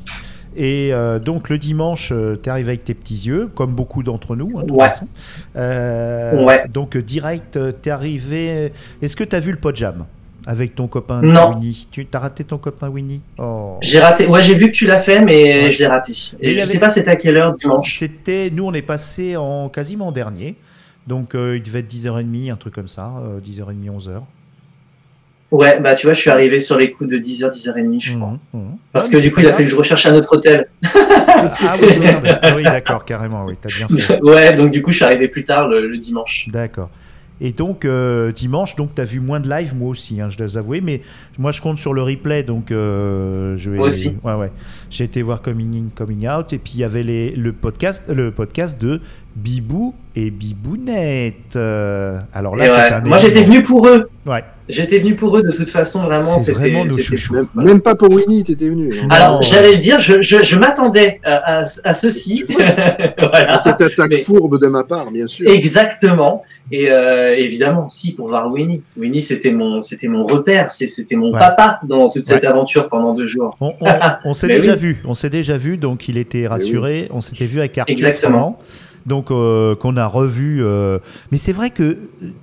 Et 0.58 0.94
euh, 0.94 1.20
donc, 1.20 1.50
le 1.50 1.58
dimanche, 1.58 2.12
euh, 2.14 2.36
t'es 2.38 2.50
arrivé 2.50 2.70
avec 2.70 2.84
tes 2.86 2.94
petits 2.94 3.26
yeux, 3.28 3.50
comme 3.56 3.72
beaucoup 3.74 4.04
d'entre 4.04 4.36
nous, 4.36 4.50
hein, 4.58 4.62
de 4.64 4.68
toute 4.68 4.78
Ouais. 4.78 4.86
façon. 4.86 5.08
Euh, 5.56 6.46
Ouais. 6.46 6.64
Donc, 6.74 6.96
euh, 6.96 7.02
direct, 7.02 7.58
euh, 7.58 7.72
t'es 7.72 7.90
arrivé. 7.92 8.72
Est-ce 9.02 9.16
que 9.16 9.24
t'as 9.24 9.40
vu 9.40 9.52
le 9.52 9.58
podjam 9.58 10.06
avec 10.48 10.76
ton 10.76 10.88
copain 10.88 11.22
Non. 11.22 11.50
Winnie? 11.56 11.88
Tu 11.92 12.06
t'as 12.06 12.20
raté 12.20 12.44
ton 12.44 12.58
copain 12.58 12.88
Winnie? 12.90 13.22
Oh. 13.38 13.78
J'ai 13.82 14.00
raté. 14.00 14.28
Ouais, 14.28 14.42
j'ai 14.44 14.54
vu 14.54 14.68
que 14.68 14.76
tu 14.76 14.86
l'as 14.88 14.98
fait, 15.00 15.20
mais 15.24 15.64
Ouais. 15.66 15.70
je 15.70 15.80
l'ai 15.80 15.88
raté. 15.88 16.14
Et 16.40 16.56
je 16.56 16.62
avait- 16.62 16.72
sais 16.72 16.80
pas 16.80 16.90
c'était 16.90 17.10
à 17.12 17.16
quelle 17.16 17.38
heure 17.38 17.56
dimanche. 17.56 17.98
C'était, 18.00 18.50
nous 18.54 18.64
on 18.66 18.74
est 18.74 18.82
passé 18.82 19.36
en 19.36 19.70
quasiment 19.70 20.12
dernier, 20.12 20.56
donc 21.08 21.32
il 21.34 21.62
devait 21.64 21.80
être 21.80 21.88
10h30, 21.88 22.52
un 22.52 22.56
truc 22.58 22.74
comme 22.76 22.88
ça, 22.88 23.12
euh, 23.26 23.40
10h30, 23.40 23.90
11h. 23.90 24.22
Ouais, 25.56 25.80
bah 25.80 25.96
tu 25.96 26.06
vois, 26.08 26.14
je 26.14 26.20
suis 26.20 26.30
arrivé 26.30 26.60
sur 26.60 26.78
les 26.78 26.92
coups 26.92 27.10
de 27.10 27.18
10h, 27.18 27.52
10h30, 27.52 28.02
je 28.02 28.16
crois. 28.16 28.28
Mhm, 28.54 28.62
mhm. 28.62 28.78
Parce 28.92 29.08
Ah, 29.08 29.12
que 29.12 29.18
du 29.18 29.32
coup, 29.32 29.40
il 29.40 29.48
a 29.48 29.54
fallu 29.54 29.66
que 29.66 29.72
je 29.72 29.76
recherche 29.76 30.06
un 30.06 30.14
autre 30.16 30.34
hôtel. 30.36 30.68
Ah 30.84 31.76
oui, 31.82 31.98
merde. 31.98 32.40
Ah 32.42 32.54
oui, 32.56 32.64
d'accord, 32.64 33.06
carrément, 33.06 33.46
oui, 33.46 33.56
t'as 33.62 33.70
bien 33.70 33.88
fait. 33.98 34.22
ouais, 34.22 34.54
donc 34.54 34.72
du 34.72 34.82
coup, 34.82 34.92
je 34.92 34.98
suis 34.98 35.06
arrivé 35.06 35.28
plus 35.28 35.44
tard 35.44 35.68
le, 35.68 35.88
le 35.88 35.98
dimanche. 35.98 36.48
D'accord. 36.52 36.90
Et 37.42 37.52
donc, 37.52 37.84
euh, 37.84 38.32
dimanche, 38.32 38.78
donc, 38.78 38.96
tu 38.96 39.02
as 39.02 39.04
vu 39.04 39.20
moins 39.20 39.42
de 39.42 39.50
live, 39.50 39.76
moi 39.76 39.90
aussi, 39.90 40.22
hein, 40.22 40.30
je 40.30 40.38
dois 40.38 40.58
avouer, 40.58 40.80
mais 40.80 41.02
moi, 41.38 41.52
je 41.52 41.62
compte 41.62 41.78
sur 41.78 41.94
le 41.94 42.02
replay, 42.02 42.44
donc 42.44 42.72
euh, 42.72 43.58
je 43.58 43.70
vais. 43.72 43.78
Moi 43.78 43.88
aussi. 43.88 44.14
Ouais, 44.24 44.36
ouais. 44.36 44.52
J'ai 44.90 45.04
été 45.04 45.22
voir 45.22 45.42
Coming 45.42 45.76
In, 45.76 45.88
Coming 45.94 46.28
Out, 46.30 46.54
et 46.54 46.58
puis 46.58 46.74
il 46.76 46.80
y 46.80 46.84
avait 46.86 47.04
les, 47.04 47.32
le, 47.36 47.52
podcast, 47.52 48.04
le 48.08 48.32
podcast 48.32 48.82
de 48.82 49.02
Bibou 49.36 49.94
et 50.16 50.32
Bibounette. 50.32 51.56
Euh, 51.58 52.20
alors 52.34 52.56
là, 52.56 52.64
ouais. 52.66 52.94
un 52.94 53.02
Moi, 53.02 53.18
j'étais 53.18 53.44
venu 53.44 53.62
pour 53.64 53.88
eux. 53.88 54.10
Ouais. 54.26 54.44
J'étais 54.70 54.98
venu 54.98 55.16
pour 55.16 55.38
eux 55.38 55.44
de 55.44 55.52
toute 55.52 55.70
façon, 55.70 56.04
vraiment. 56.04 56.40
C'est 56.40 56.54
C'était 56.54 56.58
vraiment 56.58 56.86
nos. 56.86 56.96
Même, 57.32 57.48
même 57.56 57.82
pas 57.82 57.96
pour 57.96 58.12
Winnie, 58.12 58.44
t'étais 58.44 58.70
venu. 58.70 58.92
hein. 58.98 59.08
Alors, 59.12 59.42
j'allais 59.42 59.74
le 59.74 59.78
dire, 59.78 60.00
je, 60.00 60.22
je, 60.22 60.44
je 60.44 60.56
m'attendais 60.58 61.20
à, 61.24 61.60
à, 61.60 61.64
à 61.84 61.94
ceci. 61.94 62.46
voilà. 62.50 63.60
Cette 63.60 63.82
attaque 63.82 64.10
Mais- 64.10 64.24
fourbe 64.24 64.60
de 64.60 64.68
ma 64.68 64.84
part, 64.84 65.12
bien 65.12 65.28
sûr. 65.28 65.50
Exactement. 65.50 66.44
Et 66.72 66.90
euh, 66.90 67.36
évidemment, 67.36 67.90
si 67.90 68.14
pour 68.16 68.28
voir 68.28 68.52
Winnie. 68.52 68.82
Winnie, 68.98 69.22
c'était 69.22 69.52
mon, 69.52 69.82
c'était 69.82 70.08
mon 70.08 70.26
repère, 70.26 70.72
c'était 70.72 71.16
mon 71.16 71.32
Ouais. 71.32 71.40
papa 71.40 71.80
dans 71.84 72.10
toute 72.10 72.26
cette 72.26 72.42
Ouais. 72.44 72.48
aventure 72.50 72.90
pendant 72.90 73.14
deux 73.14 73.28
jours. 73.28 73.56
On, 73.62 73.74
on- 73.80 73.86
on 74.26 74.34
s'est 74.34 74.48
déjà 74.48 74.74
oui. 74.74 74.80
vu, 74.80 74.98
on 75.06 75.14
s'est 75.14 75.30
déjà 75.30 75.58
vu, 75.58 75.78
donc 75.78 76.08
il 76.10 76.18
était 76.18 76.48
rassuré. 76.48 77.08
On 77.12 77.22
s'était 77.22 77.46
vu 77.46 77.60
avec 77.60 77.78
Arthur 77.78 77.92
Exactement. 77.94 78.40
Froment, 78.40 78.60
donc 79.06 79.30
euh, 79.32 79.76
qu'on 79.76 79.98
a 79.98 80.06
revu. 80.08 80.64
euh, 80.64 81.00
Mais 81.32 81.38
c'est 81.38 81.52
vrai 81.52 81.70
que 81.70 81.98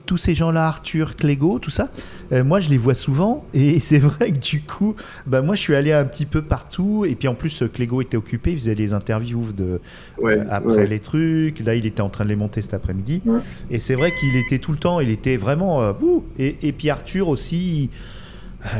tous 0.06 0.16
ces 0.16 0.34
gens-là, 0.34 0.66
Arthur, 0.66 1.16
Clégo, 1.16 1.58
tout 1.58 1.70
ça, 1.70 1.88
euh, 2.32 2.44
moi 2.44 2.60
je 2.60 2.70
les 2.70 2.78
vois 2.78 2.94
souvent 2.94 3.44
et 3.54 3.80
c'est 3.80 3.98
vrai 3.98 4.30
que 4.32 4.38
du 4.38 4.60
coup, 4.62 4.94
bah 5.26 5.42
moi 5.42 5.54
je 5.54 5.60
suis 5.60 5.74
allé 5.74 5.92
un 5.92 6.04
petit 6.04 6.26
peu 6.26 6.42
partout 6.42 7.04
et 7.08 7.14
puis 7.14 7.26
en 7.28 7.34
plus 7.34 7.62
Clégo 7.72 8.00
était 8.00 8.16
occupé, 8.16 8.52
il 8.52 8.58
faisait 8.58 8.74
des 8.74 8.94
interviews 8.94 9.52
de 9.52 9.80
Ouais, 10.18 10.38
euh, 10.38 10.44
après 10.50 10.74
ouais. 10.76 10.86
les 10.86 11.00
trucs. 11.00 11.60
Là, 11.60 11.74
il 11.74 11.84
était 11.86 12.00
en 12.02 12.08
train 12.08 12.24
de 12.24 12.28
les 12.28 12.36
monter 12.36 12.62
cet 12.62 12.74
après-midi. 12.74 13.22
Ouais. 13.26 13.40
Et 13.70 13.78
c'est 13.78 13.94
vrai 13.94 14.10
qu'il 14.12 14.36
était 14.36 14.58
tout 14.58 14.70
le 14.72 14.78
temps, 14.78 15.00
il 15.00 15.10
était 15.10 15.36
vraiment. 15.36 15.82
euh, 15.82 15.92
ouh. 16.00 16.24
et, 16.38 16.56
et 16.62 16.72
puis 16.72 16.90
Arthur 16.90 17.28
aussi. 17.28 17.90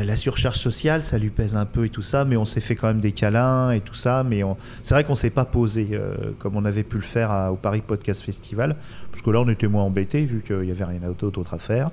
La 0.03 0.15
surcharge 0.15 0.57
sociale, 0.57 1.01
ça 1.01 1.17
lui 1.17 1.29
pèse 1.29 1.55
un 1.55 1.65
peu 1.65 1.85
et 1.85 1.89
tout 1.89 2.01
ça, 2.01 2.23
mais 2.25 2.37
on 2.37 2.45
s'est 2.45 2.61
fait 2.61 2.75
quand 2.75 2.87
même 2.87 3.01
des 3.01 3.11
câlins 3.11 3.71
et 3.71 3.81
tout 3.81 3.93
ça, 3.93 4.23
mais 4.23 4.43
on- 4.43 4.55
c'est 4.81 4.93
vrai 4.93 5.03
qu'on 5.03 5.15
s'est 5.15 5.29
pas 5.29 5.45
posé 5.45 5.89
euh, 5.91 6.15
comme 6.39 6.55
on 6.55 6.63
avait 6.65 6.83
pu 6.83 6.95
le 6.95 7.01
faire 7.03 7.31
à- 7.31 7.51
au 7.51 7.55
Paris 7.55 7.81
Podcast 7.85 8.23
Festival, 8.23 8.75
parce 9.11 9.21
que 9.21 9.29
là 9.29 9.41
on 9.41 9.49
était 9.49 9.67
moins 9.67 9.83
embêtés 9.83 10.21
vu 10.23 10.41
qu'il 10.41 10.63
y 10.65 10.71
avait 10.71 10.85
rien 10.85 10.99
d'autre 11.19 11.53
à 11.53 11.59
faire. 11.59 11.91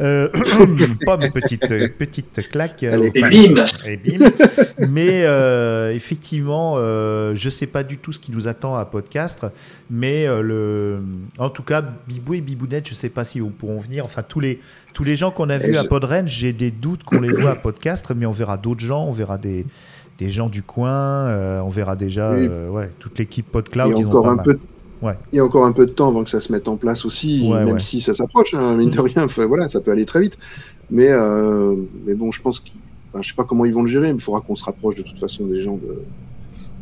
Euh, 0.00 0.28
pas 1.04 1.18
une 1.20 1.32
petite 1.32 1.66
petite 1.98 2.48
claque. 2.48 2.82
euh, 2.84 2.92
Allez. 2.94 3.10
Et 3.14 3.20
bim 3.48 3.64
Et 3.86 3.96
bim. 3.96 4.30
Mais 4.78 5.22
euh, 5.24 5.92
effectivement, 5.94 6.74
euh, 6.76 7.34
je 7.34 7.50
sais 7.50 7.66
pas 7.66 7.82
du 7.82 7.98
tout 7.98 8.12
ce 8.12 8.20
qui 8.20 8.30
nous 8.32 8.46
attend 8.48 8.76
à 8.76 8.84
Podcast, 8.84 9.46
mais 9.90 10.26
euh, 10.26 10.42
le, 10.42 11.02
en 11.38 11.50
tout 11.50 11.62
cas, 11.62 11.82
Bibou 12.06 12.34
et 12.34 12.40
Bibounette, 12.40 12.88
je 12.88 12.94
sais 12.94 13.08
pas 13.08 13.24
si 13.24 13.38
ils 13.38 13.44
pourront 13.50 13.80
venir. 13.80 14.04
Enfin, 14.06 14.22
tous 14.22 14.40
les 14.40 14.60
tous 14.92 15.04
les 15.04 15.16
gens 15.16 15.30
qu'on 15.30 15.48
a 15.50 15.58
vus 15.58 15.76
à 15.76 15.84
Podren, 15.84 16.26
j'ai 16.28 16.52
des 16.52 16.70
doutes 16.70 17.02
qu'on 17.04 17.20
les 17.20 17.32
voit 17.32 17.50
à 17.52 17.56
Podcast, 17.56 18.12
mais 18.14 18.26
on 18.26 18.32
verra 18.32 18.56
d'autres 18.56 18.80
gens, 18.84 19.04
on 19.04 19.12
verra 19.12 19.38
des 19.38 19.64
des 20.18 20.28
gens 20.30 20.48
du 20.48 20.62
coin, 20.62 20.90
euh, 20.92 21.60
on 21.60 21.70
verra 21.70 21.96
déjà 21.96 22.32
Oui. 22.32 22.46
euh, 22.48 22.68
ouais, 22.68 22.90
toute 23.00 23.18
l'équipe 23.18 23.46
Il 23.48 23.52
PodCloud. 23.52 23.98
y, 23.98 24.02
a 24.02 24.06
encore 24.06 24.28
un 24.28 24.36
mal. 24.36 24.44
peu, 24.44 24.58
Ouais. 25.00 25.14
il 25.32 25.36
y 25.36 25.40
a 25.40 25.44
encore 25.44 25.64
un 25.64 25.72
peu 25.72 25.84
de 25.86 25.90
temps 25.90 26.08
avant 26.08 26.22
que 26.22 26.30
ça 26.30 26.40
se 26.40 26.52
mette 26.52 26.68
en 26.68 26.76
place 26.76 27.04
aussi, 27.04 27.48
Ouais, 27.50 27.64
même 27.64 27.80
si 27.80 28.00
ça 28.00 28.14
s'approche, 28.14 28.54
hein, 28.54 28.76
mine 28.76 28.90
de 28.90 29.00
rien. 29.00 29.24
Enfin, 29.24 29.46
voilà, 29.46 29.68
ça 29.68 29.80
peut 29.80 29.90
aller 29.90 30.04
très 30.06 30.20
vite. 30.20 30.38
Mais, 30.90 31.08
euh, 31.10 31.74
mais 32.06 32.14
bon, 32.14 32.30
je 32.30 32.40
pense 32.42 32.60
que, 32.60 32.68
enfin, 33.12 33.22
je 33.22 33.28
sais 33.30 33.34
pas 33.34 33.44
comment 33.44 33.64
ils 33.64 33.74
vont 33.74 33.82
le 33.82 33.88
gérer, 33.88 34.08
mais 34.12 34.18
il 34.18 34.22
faudra 34.22 34.42
qu'on 34.42 34.54
se 34.54 34.64
rapproche 34.64 34.96
de 34.96 35.02
toute 35.02 35.18
façon 35.18 35.46
des 35.46 35.62
gens 35.62 35.74
de, 35.76 36.02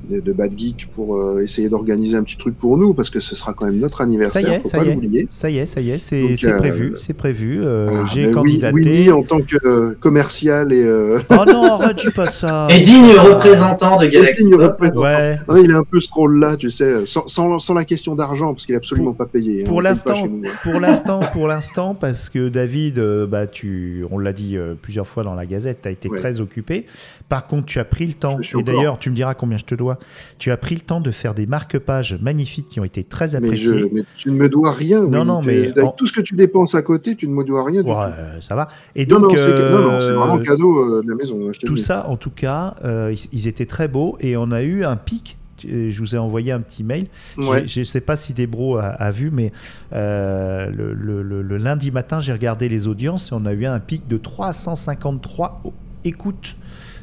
de, 0.08 0.20
de 0.20 0.32
Bad 0.32 0.52
Geek 0.58 0.88
pour 0.94 1.16
euh, 1.16 1.40
essayer 1.42 1.68
d'organiser 1.68 2.16
un 2.16 2.22
petit 2.22 2.36
truc 2.36 2.56
pour 2.58 2.78
nous, 2.78 2.94
parce 2.94 3.10
que 3.10 3.20
ce 3.20 3.36
sera 3.36 3.52
quand 3.52 3.66
même 3.66 3.78
notre 3.78 3.98
Ça 3.98 4.04
anniversaire. 4.04 4.48
y 4.48 4.54
est, 4.54 4.58
faut 4.60 4.68
ça 4.68 4.78
pas 4.78 4.84
y 4.84 4.88
est, 4.88 4.94
l'oublier. 4.94 5.28
ça 5.30 5.50
y 5.50 5.58
est, 5.58 5.66
ça 5.66 5.80
y 5.80 5.90
est, 5.90 5.98
c'est 5.98 6.22
Donc, 6.22 6.38
c'est 6.38 6.48
euh, 6.52 6.56
prévu, 6.58 6.94
c'est 6.96 7.12
prévu. 7.14 7.60
euh, 7.62 7.88
Ah, 7.90 8.08
J'ai 8.12 8.26
oui, 8.28 8.32
candidaté. 8.32 8.74
Winnie, 8.74 9.10
en 9.10 9.22
tant 9.22 9.40
que 9.40 9.56
euh, 9.64 9.94
commercial 10.00 10.72
et 10.72 10.82
euh, 10.82 11.18
Oh 11.30 11.44
non, 11.46 11.64
arrête, 11.74 11.98
dis 11.98 12.10
pas 12.10 12.26
ça. 12.26 12.66
Et 12.70 12.78
dis 12.80 12.92
digne 12.92 13.12
ça. 13.12 13.22
représentant 13.22 13.98
de 14.00 14.06
Galaxy 14.06 14.44
digne 14.44 14.56
Pop. 14.56 14.62
représentant. 14.72 15.02
Ouais. 15.02 15.38
Ouais, 15.48 15.62
il 15.64 15.72
a 15.72 15.76
un 15.78 15.84
peu 15.84 16.00
ce 16.00 16.08
rôle-là, 16.12 16.56
tu 16.56 16.70
sais, 16.70 17.06
sans, 17.06 17.28
sans, 17.28 17.58
sans 17.58 17.74
la 17.74 17.84
question 17.84 18.14
d'argent, 18.14 18.52
parce 18.54 18.66
qu'il 18.66 18.74
est 18.74 18.78
absolument 18.78 19.12
pas 19.12 19.26
payé. 19.26 19.62
hein, 19.62 19.64
Pour 19.66 19.82
l'instant, 19.82 20.14
hein. 20.16 20.50
pour 20.62 20.80
l'instant, 20.80 21.20
pour 21.32 21.46
l'instant, 21.46 21.94
parce 21.94 22.28
que 22.30 22.48
David, 22.48 22.98
euh, 22.98 23.26
bah 23.26 23.46
tu, 23.46 24.04
on 24.10 24.18
l'a 24.18 24.32
dit 24.32 24.56
euh, 24.56 24.74
plusieurs 24.80 25.06
fois 25.06 25.24
dans 25.24 25.34
la 25.34 25.46
Gazette, 25.46 25.80
tu 25.82 25.88
as 25.88 25.90
été 25.92 26.08
Ouais. 26.08 26.18
très 26.18 26.40
occupé. 26.40 26.86
Par 27.28 27.46
contre, 27.46 27.66
tu 27.66 27.78
as 27.78 27.84
pris 27.84 28.06
le 28.06 28.14
temps. 28.14 28.38
Et 28.58 28.62
d'ailleurs, 28.62 28.98
tu 28.98 29.10
me 29.10 29.14
diras 29.14 29.34
combien 29.34 29.56
je 29.58 29.64
te 29.64 29.74
dois. 29.74 29.89
Tu 30.38 30.50
as 30.50 30.56
pris 30.56 30.74
le 30.74 30.80
temps 30.80 31.00
de 31.00 31.10
faire 31.10 31.34
des 31.34 31.46
marque-pages 31.46 32.18
magnifiques 32.20 32.68
qui 32.68 32.80
ont 32.80 32.84
été 32.84 33.04
très 33.04 33.26
Mais, 33.26 33.56
je, 33.56 33.70
appréciés. 33.70 33.90
mais 33.92 34.02
tu 34.16 34.30
ne 34.30 34.36
me 34.36 34.48
dois 34.48 34.72
rien. 34.72 35.06
Non, 35.06 35.24
non, 35.24 35.42
mais 35.42 35.68
Avec 35.70 35.78
en- 35.84 35.90
tout 35.92 36.06
ce 36.06 36.12
que 36.12 36.20
tu 36.20 36.34
dépenses 36.34 36.74
à 36.74 36.82
côté, 36.82 37.16
tu 37.16 37.26
ne 37.28 37.34
me 37.34 37.44
dois 37.44 37.64
rien 37.64 37.82
du 37.82 37.88
Ouais, 37.88 37.94
tout. 37.94 38.00
euh, 38.18 38.40
ça 38.40 38.54
va. 38.54 38.68
Et 38.94 39.06
Non, 39.06 39.20
donc, 39.20 39.30
non, 39.32 39.36
c'est 39.36 39.42
euh, 39.42 40.14
vraiment 40.16 40.38
cadeau 40.38 40.78
euh, 40.98 41.02
de 41.02 41.08
la 41.10 41.14
maison. 41.16 41.38
hein, 41.42 41.50
je 41.52 41.66
tout 41.66 41.76
ça, 41.76 42.06
en 42.08 42.16
tout 42.16 42.30
cas, 42.30 42.74
euh, 42.84 43.12
ils, 43.12 43.40
ils 43.40 43.48
étaient 43.48 43.66
très 43.66 43.88
beaux 43.88 44.16
et 44.20 44.36
on 44.36 44.50
a 44.50 44.62
eu 44.62 44.84
un 44.84 44.96
pic. 44.96 45.36
Euh, 45.66 45.90
Je 45.90 45.98
vous 45.98 46.14
ai 46.14 46.18
envoyé 46.18 46.52
un 46.52 46.60
petit 46.60 46.82
mail. 46.82 47.06
Ouais. 47.36 47.68
Je 47.68 47.80
ne 47.80 47.84
sais 47.84 48.00
pas 48.00 48.16
si 48.16 48.32
Debro 48.32 48.78
a, 48.78 48.84
a 48.86 49.10
vu, 49.10 49.30
mais 49.30 49.52
euh, 49.92 50.70
le, 50.70 50.94
le- 50.94 51.22
le- 51.22 51.42
le 51.42 51.56
lundi 51.58 51.90
matin, 51.90 52.20
j'ai 52.20 52.32
regardé 52.32 52.68
les 52.70 52.88
audiences 52.88 53.30
et 53.30 53.34
on 53.34 53.44
a 53.44 53.52
eu 53.52 53.66
un 53.66 53.78
pic 53.78 54.08
de 54.08 54.16
353 54.16 55.60
o- 55.64 55.72
écoutes. 56.04 56.56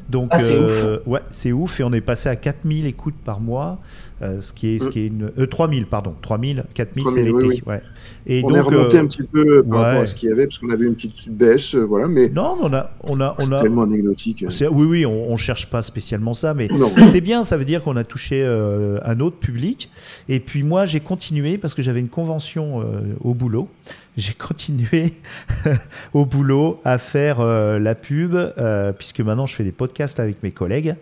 Donc, 0.08 0.28
Ah, 0.30 0.38
c'est 0.38 0.56
euh, 0.56 0.98
ouais, 1.06 1.20
c'est 1.30 1.52
ouf. 1.52 1.80
Et 1.80 1.84
on 1.84 1.92
est 1.92 2.00
passé 2.00 2.28
à 2.28 2.36
4000 2.36 2.86
écoutes 2.86 3.14
par 3.24 3.40
mois, 3.40 3.78
euh, 4.22 4.40
ce 4.40 4.52
qui 4.54 4.68
est, 4.68 4.78
ce 4.78 4.88
qui 4.88 5.00
est 5.00 5.06
une, 5.08 5.30
euh, 5.38 5.46
3000, 5.46 5.86
pardon, 5.86 6.14
3000, 6.22 6.64
4000, 6.72 7.04
c'est 7.08 7.24
3000, 7.24 7.24
l'été. 7.34 7.46
oui, 7.46 7.62
Ouais. 7.66 7.82
Et 8.26 8.42
on 8.42 8.48
donc, 8.48 8.56
est 8.56 8.60
remonté 8.60 8.96
euh, 8.96 9.00
un 9.02 9.06
petit 9.06 9.22
peu 9.22 9.62
par 9.64 9.80
rapport 9.80 10.00
à 10.02 10.06
ce 10.06 10.14
qu'il 10.14 10.30
y 10.30 10.32
avait, 10.32 10.46
parce 10.46 10.58
qu'on 10.58 10.70
avait 10.70 10.86
une 10.86 10.94
petite 10.94 11.28
baisse, 11.28 11.74
euh, 11.74 11.84
voilà, 11.84 12.08
mais 12.08 12.30
non, 12.30 12.56
on 12.62 12.72
a, 12.72 12.90
on 13.02 13.20
a, 13.20 13.36
on 13.38 13.44
c'est 13.46 13.52
a, 13.54 13.60
tellement 13.60 13.82
anecdotique. 13.82 14.44
c'est- 14.48 14.66
oui, 14.66 14.86
oui, 14.86 15.06
on, 15.06 15.30
on 15.30 15.36
cherche 15.36 15.66
pas 15.66 15.82
spécialement 15.82 16.32
ça, 16.34 16.54
mais 16.54 16.68
c'est 17.08 17.20
bien, 17.20 17.44
ça 17.44 17.56
veut 17.58 17.66
dire 17.66 17.82
qu'on 17.82 17.96
a 17.96 18.04
touché 18.04 18.42
euh, 18.42 18.98
un 19.04 19.20
autre 19.20 19.36
public. 19.36 19.90
Et 20.30 20.40
puis 20.40 20.62
moi, 20.62 20.86
j'ai 20.86 21.00
continué 21.00 21.58
parce 21.58 21.74
que 21.74 21.82
j'avais 21.82 22.00
une 22.00 22.08
convention 22.08 22.80
euh, 22.80 22.84
au 23.20 23.34
boulot. 23.34 23.68
J'ai 24.18 24.32
continué 24.34 25.12
au 26.12 26.24
boulot 26.26 26.80
à 26.84 26.98
faire 26.98 27.38
euh, 27.40 27.78
la 27.78 27.94
pub, 27.94 28.34
euh, 28.34 28.92
puisque 28.92 29.20
maintenant 29.20 29.46
je 29.46 29.54
fais 29.54 29.62
des 29.64 29.70
podcasts 29.72 30.18
avec 30.18 30.42
mes 30.42 30.50
collègues. 30.50 30.96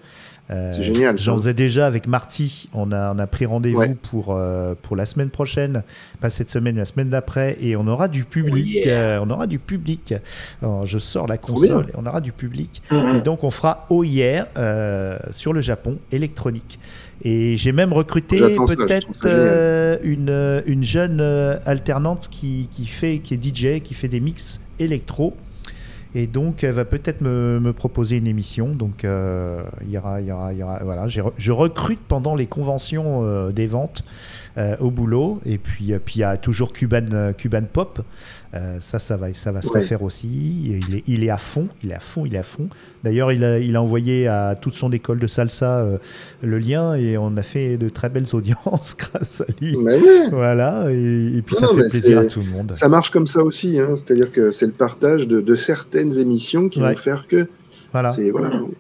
Euh, 0.51 0.71
C'est 0.73 0.83
génial. 0.85 1.19
J'en 1.19 1.35
faisais 1.35 1.55
déjà 1.55 1.87
avec 1.87 2.07
Marty. 2.07 2.69
On 2.75 2.93
a, 2.93 3.13
on 3.15 3.19
a 3.19 3.27
pris 3.27 3.47
rendez-vous 3.47 3.79
Ouais. 3.79 3.97
pour, 4.11 4.39
pour 4.83 4.97
la 4.97 5.05
semaine 5.07 5.31
prochaine, 5.31 5.83
pas 6.21 6.29
cette 6.29 6.51
semaine, 6.51 6.77
la 6.77 6.85
semaine 6.85 7.09
d'après, 7.09 7.57
et 7.61 7.75
on 7.75 7.87
aura 7.89 8.07
du 8.07 8.25
public. 8.25 8.83
Oh 8.85 8.87
yeah. 8.87 9.21
on 9.23 9.31
aura 9.31 9.47
du 9.49 9.59
public. 9.59 10.15
Alors, 10.63 10.85
je 10.87 10.99
sors 10.99 11.27
la 11.27 11.39
console 11.39 11.87
et 11.89 11.93
on 11.97 12.05
aura 12.07 12.21
du 12.21 12.31
public. 12.33 12.83
Et 12.93 12.95
Mhm. 12.95 13.21
donc 13.23 13.43
on 13.45 13.51
fera 13.51 13.87
au 13.91 14.05
hier 14.05 14.47
sur 15.31 15.53
le 15.55 15.61
Japon 15.63 15.99
électronique. 16.13 16.79
Et 17.23 17.57
j'ai 17.57 17.73
même 17.73 17.93
recruté 17.93 18.39
peut-être 18.39 19.09
euh, 19.25 19.97
une, 20.03 20.29
euh, 20.29 20.61
une 20.67 20.85
jeune 20.85 21.21
euh, 21.21 21.59
alternante 21.65 22.29
qui, 22.31 22.69
qui 22.71 22.87
fait 22.87 23.19
qui 23.19 23.35
est 23.35 23.43
DJ, 23.43 23.81
qui 23.83 23.95
fait 23.95 24.09
des 24.09 24.21
mix 24.21 24.61
électro. 24.79 25.35
Et 26.15 26.27
donc 26.27 26.65
elle 26.65 26.73
va 26.73 26.87
peut-être 26.87 27.21
me, 27.21 27.61
me 27.61 27.73
proposer 27.75 28.17
une 28.17 28.27
émission. 28.27 28.69
Donc 28.69 29.05
euh, 29.05 29.63
il 29.83 29.91
y 29.91 29.99
aura, 29.99 30.21
il 30.21 30.27
y 30.27 30.33
aura, 30.33 30.53
il 30.53 30.59
y 30.59 30.63
aura 30.63 30.81
voilà. 30.83 31.07
Je 31.09 31.53
recrute 31.53 32.01
pendant 32.09 32.35
les 32.35 32.47
conventions 32.47 33.21
euh, 33.25 33.51
des 33.53 33.67
ventes 33.67 34.03
au 34.81 34.91
boulot. 34.91 35.41
Et 35.45 35.59
puis 35.59 35.93
euh, 35.93 35.99
puis 36.05 36.17
il 36.17 36.21
y 36.21 36.25
a 36.25 36.37
toujours 36.37 36.73
Cuban 36.73 37.05
euh, 37.13 37.33
Cuban 37.33 37.63
Pop. 37.73 38.01
Euh, 38.55 38.79
ça, 38.81 38.99
ça 38.99 39.17
va, 39.19 39.33
ça 39.35 39.53
va 39.53 39.61
se 39.61 39.69
Ouais. 39.69 39.81
refaire 39.81 40.03
aussi. 40.03 40.29
Il 40.89 40.95
est, 40.97 41.03
il 41.07 41.25
est 41.25 41.31
à 41.31 41.37
fond, 41.37 41.69
il 41.85 41.91
est 41.91 41.95
à 41.95 42.01
fond, 42.01 42.25
il 42.25 42.35
est 42.35 42.39
à 42.39 42.43
fond. 42.43 42.69
D'ailleurs, 43.05 43.31
il 43.33 43.45
a, 43.45 43.59
il 43.59 43.77
a 43.77 43.83
envoyé 43.83 44.29
à 44.29 44.55
toute 44.59 44.75
son 44.75 44.93
école 44.93 45.19
de 45.19 45.27
salsa 45.27 45.81
euh, 45.81 45.99
le 46.43 46.59
lien 46.59 46.95
et 46.95 47.19
on 47.19 47.37
a 47.37 47.43
fait 47.43 47.77
de 47.77 47.89
très 47.91 48.09
belles 48.09 48.27
audiences 48.35 48.97
grâce 48.99 49.43
à 49.43 49.47
lui. 49.61 49.77
Mais 49.77 49.99
ouais, 50.01 50.31
Voilà, 50.31 50.87
et, 50.91 50.95
et 51.37 51.43
puis 51.43 51.57
Non, 51.61 51.69
ça 51.69 51.75
fait 51.75 51.89
plaisir 51.91 52.19
à 52.21 52.25
tout 52.25 52.41
le 52.41 52.47
monde. 52.51 52.73
ça 52.73 52.89
marche 52.89 53.11
comme 53.11 53.27
ça 53.27 53.43
aussi, 53.43 53.79
hein, 53.79 53.95
c'est-à-dire 53.97 54.33
que 54.33 54.53
c'est 54.53 54.67
le 54.67 54.73
partage 54.73 55.27
de, 55.27 55.41
de 55.43 55.55
certaines 55.57 56.17
émissions 56.19 56.69
qui 56.71 56.81
Ouais. 56.81 56.95
vont 56.95 57.01
faire 57.01 57.27
que 57.29 57.49
Voilà. 57.93 58.15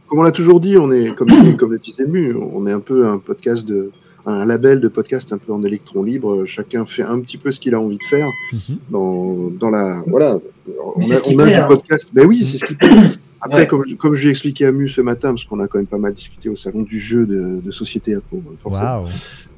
Comme 0.07 0.21
on 0.21 0.23
l'a 0.23 0.33
toujours 0.33 0.61
dit, 0.61 0.79
on 0.79 0.91
est 0.91 1.15
comme 1.15 1.29
comme 1.59 1.73
le 1.73 1.79
disait 1.79 2.07
Mu, 2.07 2.35
on 2.35 2.67
est 2.67 2.73
un 2.73 2.81
peu 2.81 3.07
un 3.07 3.19
podcast 3.19 3.67
de 3.67 3.91
un 4.27 4.45
label 4.45 4.81
de 4.81 4.89
podcast 4.89 5.33
un 5.33 5.39
peu 5.39 5.53
en 5.53 5.63
électron 5.65 6.03
libre. 6.03 6.45
Chacun 6.47 6.85
fait 6.85 7.03
un 7.03 7.21
petit 7.21 7.37
peu 7.39 7.53
ce 7.53 7.61
qu'il 7.61 7.75
a 7.75 7.81
envie 7.81 7.99
de 7.99 8.03
faire 8.03 8.27
Mhm. 8.53 8.77
dans 8.91 9.51
dans 9.59 9.71
la 9.71 10.03
voilà. 10.07 10.39
On 10.97 11.01
c'est 11.01 11.15
a, 11.15 11.17
ce 11.17 11.23
qui 11.23 11.35
on 11.37 11.39
a 11.39 11.45
plaît, 11.45 11.55
du 11.55 11.61
hein. 11.61 11.67
podcast. 11.69 12.09
Ben 12.13 12.27
oui, 12.27 12.45
c'est 12.45 12.59
ce 12.59 12.65
qui 12.67 12.75
plaît. 12.75 12.89
Après, 13.41 13.61
Ouais. 13.61 13.67
comme 13.69 13.85
comme 13.99 14.15
je 14.15 14.25
l'ai 14.25 14.31
expliqué 14.31 14.67
à 14.67 14.73
Mu 14.73 14.89
ce 14.89 15.01
matin, 15.01 15.29
parce 15.31 15.45
qu'on 15.45 15.61
a 15.61 15.69
quand 15.69 15.79
même 15.79 15.87
pas 15.87 15.99
mal 15.99 16.15
discuté 16.15 16.49
au 16.49 16.57
salon 16.57 16.83
du 16.83 16.99
jeu 16.99 17.27
de, 17.27 17.61
de 17.65 17.71
société 17.71 18.15
à 18.15 18.21
Pau. 18.21 18.43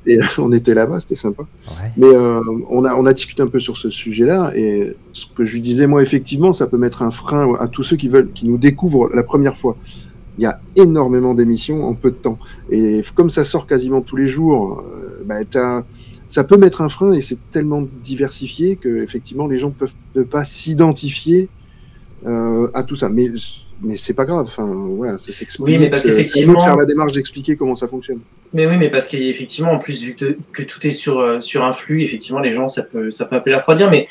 Et 0.07 0.19
on 0.39 0.53
était 0.53 0.75
là-bas, 0.75 1.01
c'était 1.01 1.15
sympa. 1.17 1.43
Ouais. 1.69 1.91
Mais 1.97 2.07
euh, 2.07 2.41
on, 2.71 2.85
a, 2.85 2.95
on 2.95 3.05
a 3.07 3.13
discuté 3.13 3.43
un 3.43 3.47
peu 3.47 3.61
sur 3.61 3.77
ce 3.77 3.91
sujet-là, 3.91 4.53
et 4.57 4.95
ce 5.13 5.27
que 5.35 5.45
je 5.45 5.55
lui 5.55 5.61
disais, 5.61 5.87
moi, 5.87 6.03
effectivement, 6.03 6.53
ça 6.53 6.67
peut 6.67 6.79
mettre 6.79 7.03
un 7.03 7.11
frein 7.11 7.55
à 7.61 7.69
tous 7.69 7.83
ceux 7.85 7.97
qui 7.97 8.09
veulent, 8.09 8.31
qui 8.35 8.47
nous 8.49 8.59
découvrent 8.59 9.11
la 9.15 9.23
première 9.23 9.57
fois. 9.57 9.77
Il 10.39 10.43
y 10.43 10.47
a 10.47 10.61
énormément 10.77 11.35
d'émissions 11.35 11.85
en 11.85 11.95
peu 11.95 12.11
de 12.11 12.17
temps, 12.17 12.39
et 12.71 13.03
comme 13.15 13.29
ça 13.29 13.45
sort 13.45 13.67
quasiment 13.67 14.01
tous 14.03 14.17
les 14.17 14.29
jours, 14.29 14.81
euh, 14.81 15.23
bah, 15.27 15.45
t'as- 15.45 15.85
ça 16.29 16.45
peut 16.45 16.57
mettre 16.57 16.81
un 16.81 16.89
frein, 16.89 17.13
et 17.13 17.23
c'est 17.23 17.39
tellement 17.51 17.83
diversifié 18.05 18.77
que 18.77 19.03
effectivement 19.03 19.47
les 19.49 19.59
gens 19.59 19.71
peuvent 19.73 19.95
ne 20.15 20.23
pas 20.23 20.45
s'identifier 20.45 21.49
euh, 22.27 22.69
à 22.75 22.83
tout 22.83 22.97
ça. 22.97 23.09
Mais 23.09 23.31
mais 23.81 23.97
c'est 23.97 24.13
pas 24.15 24.25
grave. 24.25 24.47
Enfin, 24.47 24.67
voilà, 24.67 25.19
ça 25.19 25.33
s'explique. 25.33 25.65
Oui, 25.65 25.79
mais 25.79 25.89
parce 25.89 26.05
Euh, 26.05 26.09
à 26.09 26.17
qu'effectivement- 26.17 26.59
faire 26.59 26.77
la 26.77 26.85
démarche 26.85 27.13
d'expliquer 27.13 27.57
comment 27.57 27.77
ça 27.77 27.87
fonctionne. 27.87 28.19
Mais 28.53 28.67
oui, 28.67 28.77
mais 28.77 28.91
parce 28.91 29.07
qu'effectivement, 29.07 29.71
en 29.73 29.79
plus, 29.79 30.03
vu 30.03 30.15
que, 30.17 30.37
que 30.53 30.63
tout 30.65 30.85
est 30.85 30.91
sur, 30.91 31.21
euh, 31.21 31.39
sur 31.41 31.63
un 31.65 31.71
flux, 31.73 32.03
effectivement, 32.03 32.41
les 32.41 32.53
gens, 32.53 32.67
ça 32.67 32.83
peut, 32.83 33.11
ça 33.11 33.25
peut 33.25 33.37
un 33.37 33.41
peu 33.41 33.51
la 33.51 33.59
refroidir, 33.59 33.89
mais 33.89 34.09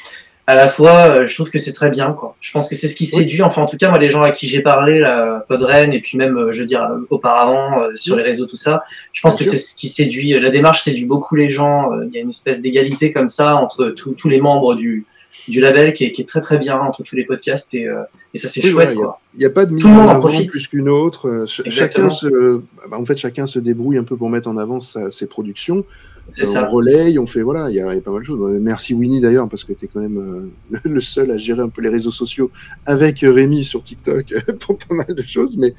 à 0.50 0.56
la 0.56 0.70
fois, 0.70 1.10
euh, 1.20 1.26
je 1.26 1.36
trouve 1.36 1.52
que 1.52 1.60
c'est 1.60 1.74
très 1.74 1.90
bien, 1.90 2.14
quoi. 2.14 2.36
Je 2.40 2.52
pense 2.54 2.70
que 2.70 2.76
c'est 2.76 2.88
ce 2.88 2.96
qui 2.96 3.06
séduit, 3.06 3.42
enfin, 3.42 3.62
en 3.62 3.66
tout 3.66 3.76
cas, 3.76 3.90
moi, 3.90 4.00
les 4.00 4.08
gens 4.08 4.22
à 4.24 4.32
qui 4.32 4.48
j'ai 4.48 4.62
parlé, 4.62 5.00
là, 5.00 5.46
Podren, 5.50 5.92
et 5.92 6.00
puis 6.00 6.18
même, 6.18 6.38
euh, 6.38 6.52
je 6.52 6.62
veux 6.62 6.66
dire, 6.66 6.84
euh, 6.84 7.00
auparavant, 7.10 7.82
euh, 7.82 7.92
sur 7.96 8.16
les 8.16 8.24
réseaux, 8.24 8.46
tout 8.46 8.56
ça, 8.56 8.82
je 9.12 9.22
pense 9.22 9.36
Bien 9.38 9.46
que 9.46 9.52
c'est 9.52 9.58
ce 9.58 9.76
qui 9.76 9.90
séduit, 9.90 10.40
la 10.40 10.50
démarche 10.50 10.84
séduit 10.84 11.06
beaucoup 11.06 11.36
les 11.36 11.50
gens, 11.50 11.92
il 12.02 12.14
y 12.14 12.18
a 12.18 12.22
une 12.22 12.30
espèce 12.30 12.62
d'égalité 12.62 13.12
comme 13.12 13.28
ça 13.28 13.58
entre 13.58 13.90
tous 13.90 14.14
tous 14.14 14.30
les 14.30 14.40
membres 14.40 14.76
du, 14.76 15.06
du 15.50 15.60
label 15.60 15.94
qui 15.94 16.06
est, 16.06 16.12
qui 16.14 16.22
est 16.22 16.26
très 16.26 16.40
très 16.42 16.58
bien 16.58 16.78
entre 16.80 17.04
tous 17.04 17.16
les 17.18 17.26
podcasts 17.26 17.74
et, 17.74 17.86
euh, 17.86 18.04
et 18.34 18.38
ça 18.38 18.48
c'est 18.48 18.64
Oui, 18.64 18.70
chouette. 18.70 18.96
Il 19.34 19.40
n'y 19.40 19.46
a 19.46 19.50
pas 19.50 19.66
de 19.66 19.74
mise 19.74 19.84
Tout 19.84 19.90
en 19.90 20.08
avant 20.08 20.30
plus 20.30 20.68
qu'une 20.68 20.88
autre. 20.90 21.46
Exactement. 21.66 22.10
Chacun 22.10 22.30
se, 22.30 22.62
bah, 22.90 22.98
en 22.98 23.06
fait, 23.06 23.18
chacun 23.18 23.48
se 23.48 23.60
débrouille 23.60 23.98
un 23.98 24.04
peu 24.06 24.16
pour 24.16 24.30
mettre 24.30 24.48
en 24.48 24.56
avant 24.58 24.80
sa- 24.80 25.12
ses 25.12 25.28
productions. 25.28 25.84
C'est 26.30 26.44
Euh, 26.46 26.48
ça. 26.52 26.64
On 26.64 26.68
relaye, 26.68 27.18
on 27.20 27.26
fait 27.26 27.42
voilà, 27.42 27.70
il 27.70 27.76
y, 27.76 27.80
a 27.80 27.94
il 27.94 27.96
y 27.96 28.00
a 28.00 28.02
pas 28.02 28.12
mal 28.12 28.22
de 28.22 28.26
choses. 28.26 28.42
Euh, 28.42 28.60
Merci 28.60 28.94
Winnie 28.94 29.22
d'ailleurs 29.22 29.48
parce 29.50 29.64
que 29.64 29.74
tu 29.74 29.86
es 29.86 29.88
quand 29.88 30.02
même 30.02 30.18
euh, 30.18 30.58
le 30.84 31.02
seul 31.02 31.32
à 31.32 31.38
gérer 31.38 31.62
un 31.62 31.70
peu 31.70 31.82
les 31.82 31.90
réseaux 31.90 32.12
sociaux 32.12 32.52
avec 32.86 33.20
Rémi 33.22 33.64
sur 33.64 33.84
TikTok 33.84 34.34
pour 34.62 34.78
pas 34.78 34.94
mal 34.96 35.08
de 35.16 35.22
choses, 35.22 35.58
mais 35.58 35.74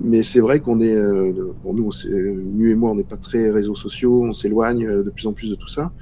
mais 0.00 0.22
c'est 0.22 0.40
vrai 0.40 0.60
qu'on 0.60 0.80
est, 0.80 0.94
euh, 0.94 1.54
bon 1.62 1.74
nous, 1.74 1.86
on 1.86 1.90
s'est- 1.92 2.08
Mu 2.10 2.70
et 2.72 2.74
moi, 2.76 2.90
on 2.92 2.96
n'est 2.96 3.04
pas 3.04 3.16
très 3.18 3.50
réseaux 3.50 3.74
sociaux, 3.76 4.24
on 4.24 4.34
s'éloigne 4.34 4.86
de 5.04 5.10
plus 5.10 5.26
en 5.28 5.34
plus 5.34 5.50
de 5.50 5.56
tout 5.56 5.68
ça. 5.68 5.92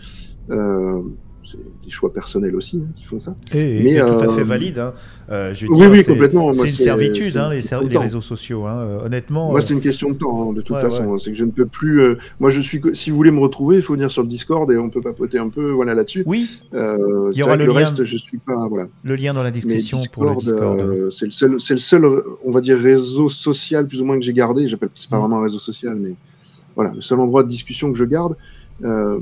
Euh, 0.50 1.02
c'est 1.50 1.58
des 1.84 1.90
choix 1.90 2.12
personnels 2.12 2.54
aussi 2.56 2.84
hein, 2.84 2.92
qui 2.96 3.04
font 3.04 3.20
ça. 3.20 3.36
Et, 3.52 3.80
Mais, 3.82 3.92
et 3.94 4.00
tout 4.00 4.06
à 4.06 4.24
euh, 4.24 4.28
fait 4.28 4.42
valide. 4.42 4.78
hein. 4.78 4.94
Euh, 5.30 5.54
je 5.54 5.66
veux 5.66 5.72
oui, 5.72 5.78
dire, 5.80 5.90
oui, 5.90 6.04
complètement. 6.04 6.52
C'est 6.52 6.68
une 6.68 6.74
servitude, 6.74 7.36
hein, 7.36 7.50
les, 7.50 7.62
ser- 7.62 7.76
réseaux 7.76 8.20
sociaux. 8.20 8.66
hein. 8.66 8.76
Euh, 8.78 9.06
Honnêtement. 9.06 9.50
Moi, 9.50 9.60
c'est 9.60 9.74
une 9.74 9.80
question 9.80 10.10
de 10.10 10.14
temps, 10.16 10.50
hein, 10.50 10.52
de 10.52 10.60
toute 10.62 10.76
Ouais, 10.76 10.82
façon. 10.82 11.18
C'est 11.18 11.30
que 11.30 11.36
je 11.36 11.44
ne 11.44 11.50
peux 11.50 11.66
plus. 11.66 12.00
euh, 12.00 12.18
moi, 12.40 12.50
je 12.50 12.60
suis. 12.60 12.80
Si 12.94 13.10
vous 13.10 13.16
voulez 13.16 13.30
me 13.30 13.40
retrouver, 13.40 13.76
il 13.76 13.82
faut 13.82 13.94
venir 13.94 14.10
sur 14.10 14.22
le 14.22 14.28
Discord 14.28 14.70
et 14.70 14.76
on 14.76 14.90
peut 14.90 15.00
papoter 15.00 15.38
un 15.38 15.48
peu, 15.48 15.70
voilà, 15.70 15.94
là-dessus. 15.94 16.22
Oui, 16.26 16.48
Il 16.72 16.78
y 17.34 17.42
aura 17.42 17.56
le 17.56 17.64
le 17.66 17.72
lien. 17.72 17.78
reste, 17.78 18.04
je 18.04 18.16
suis 18.16 18.38
pas. 18.38 18.66
Voilà. 18.68 18.88
le 19.04 19.14
lien 19.16 19.34
dans 19.34 19.42
la 19.42 19.50
description 19.50 19.98
pour 20.12 20.24
le 20.24 20.34
Discord, 20.36 21.10
c'est 21.10 21.26
le 21.26 21.30
seul, 21.32 21.60
c'est 21.60 21.74
le 21.74 21.80
seul, 21.80 22.04
on 22.44 22.50
va 22.50 22.60
dire 22.60 22.78
réseau 22.78 23.28
social 23.28 23.86
plus 23.86 24.00
ou 24.00 24.04
moins 24.04 24.18
que 24.18 24.24
j'ai 24.24 24.32
gardé. 24.32 24.68
J'appelle, 24.68 24.90
c'est 24.94 25.08
pas 25.10 25.16
Mm. 25.16 25.20
vraiment 25.20 25.38
un 25.38 25.42
réseau 25.44 25.58
social, 25.58 25.94
mais 25.96 26.14
voilà, 26.74 26.92
le 26.94 27.02
seul 27.02 27.18
endroit 27.20 27.42
de 27.42 27.48
discussion 27.48 27.90
que 27.90 27.98
je 27.98 28.04
garde. 28.04 28.36
Euh, 28.84 29.20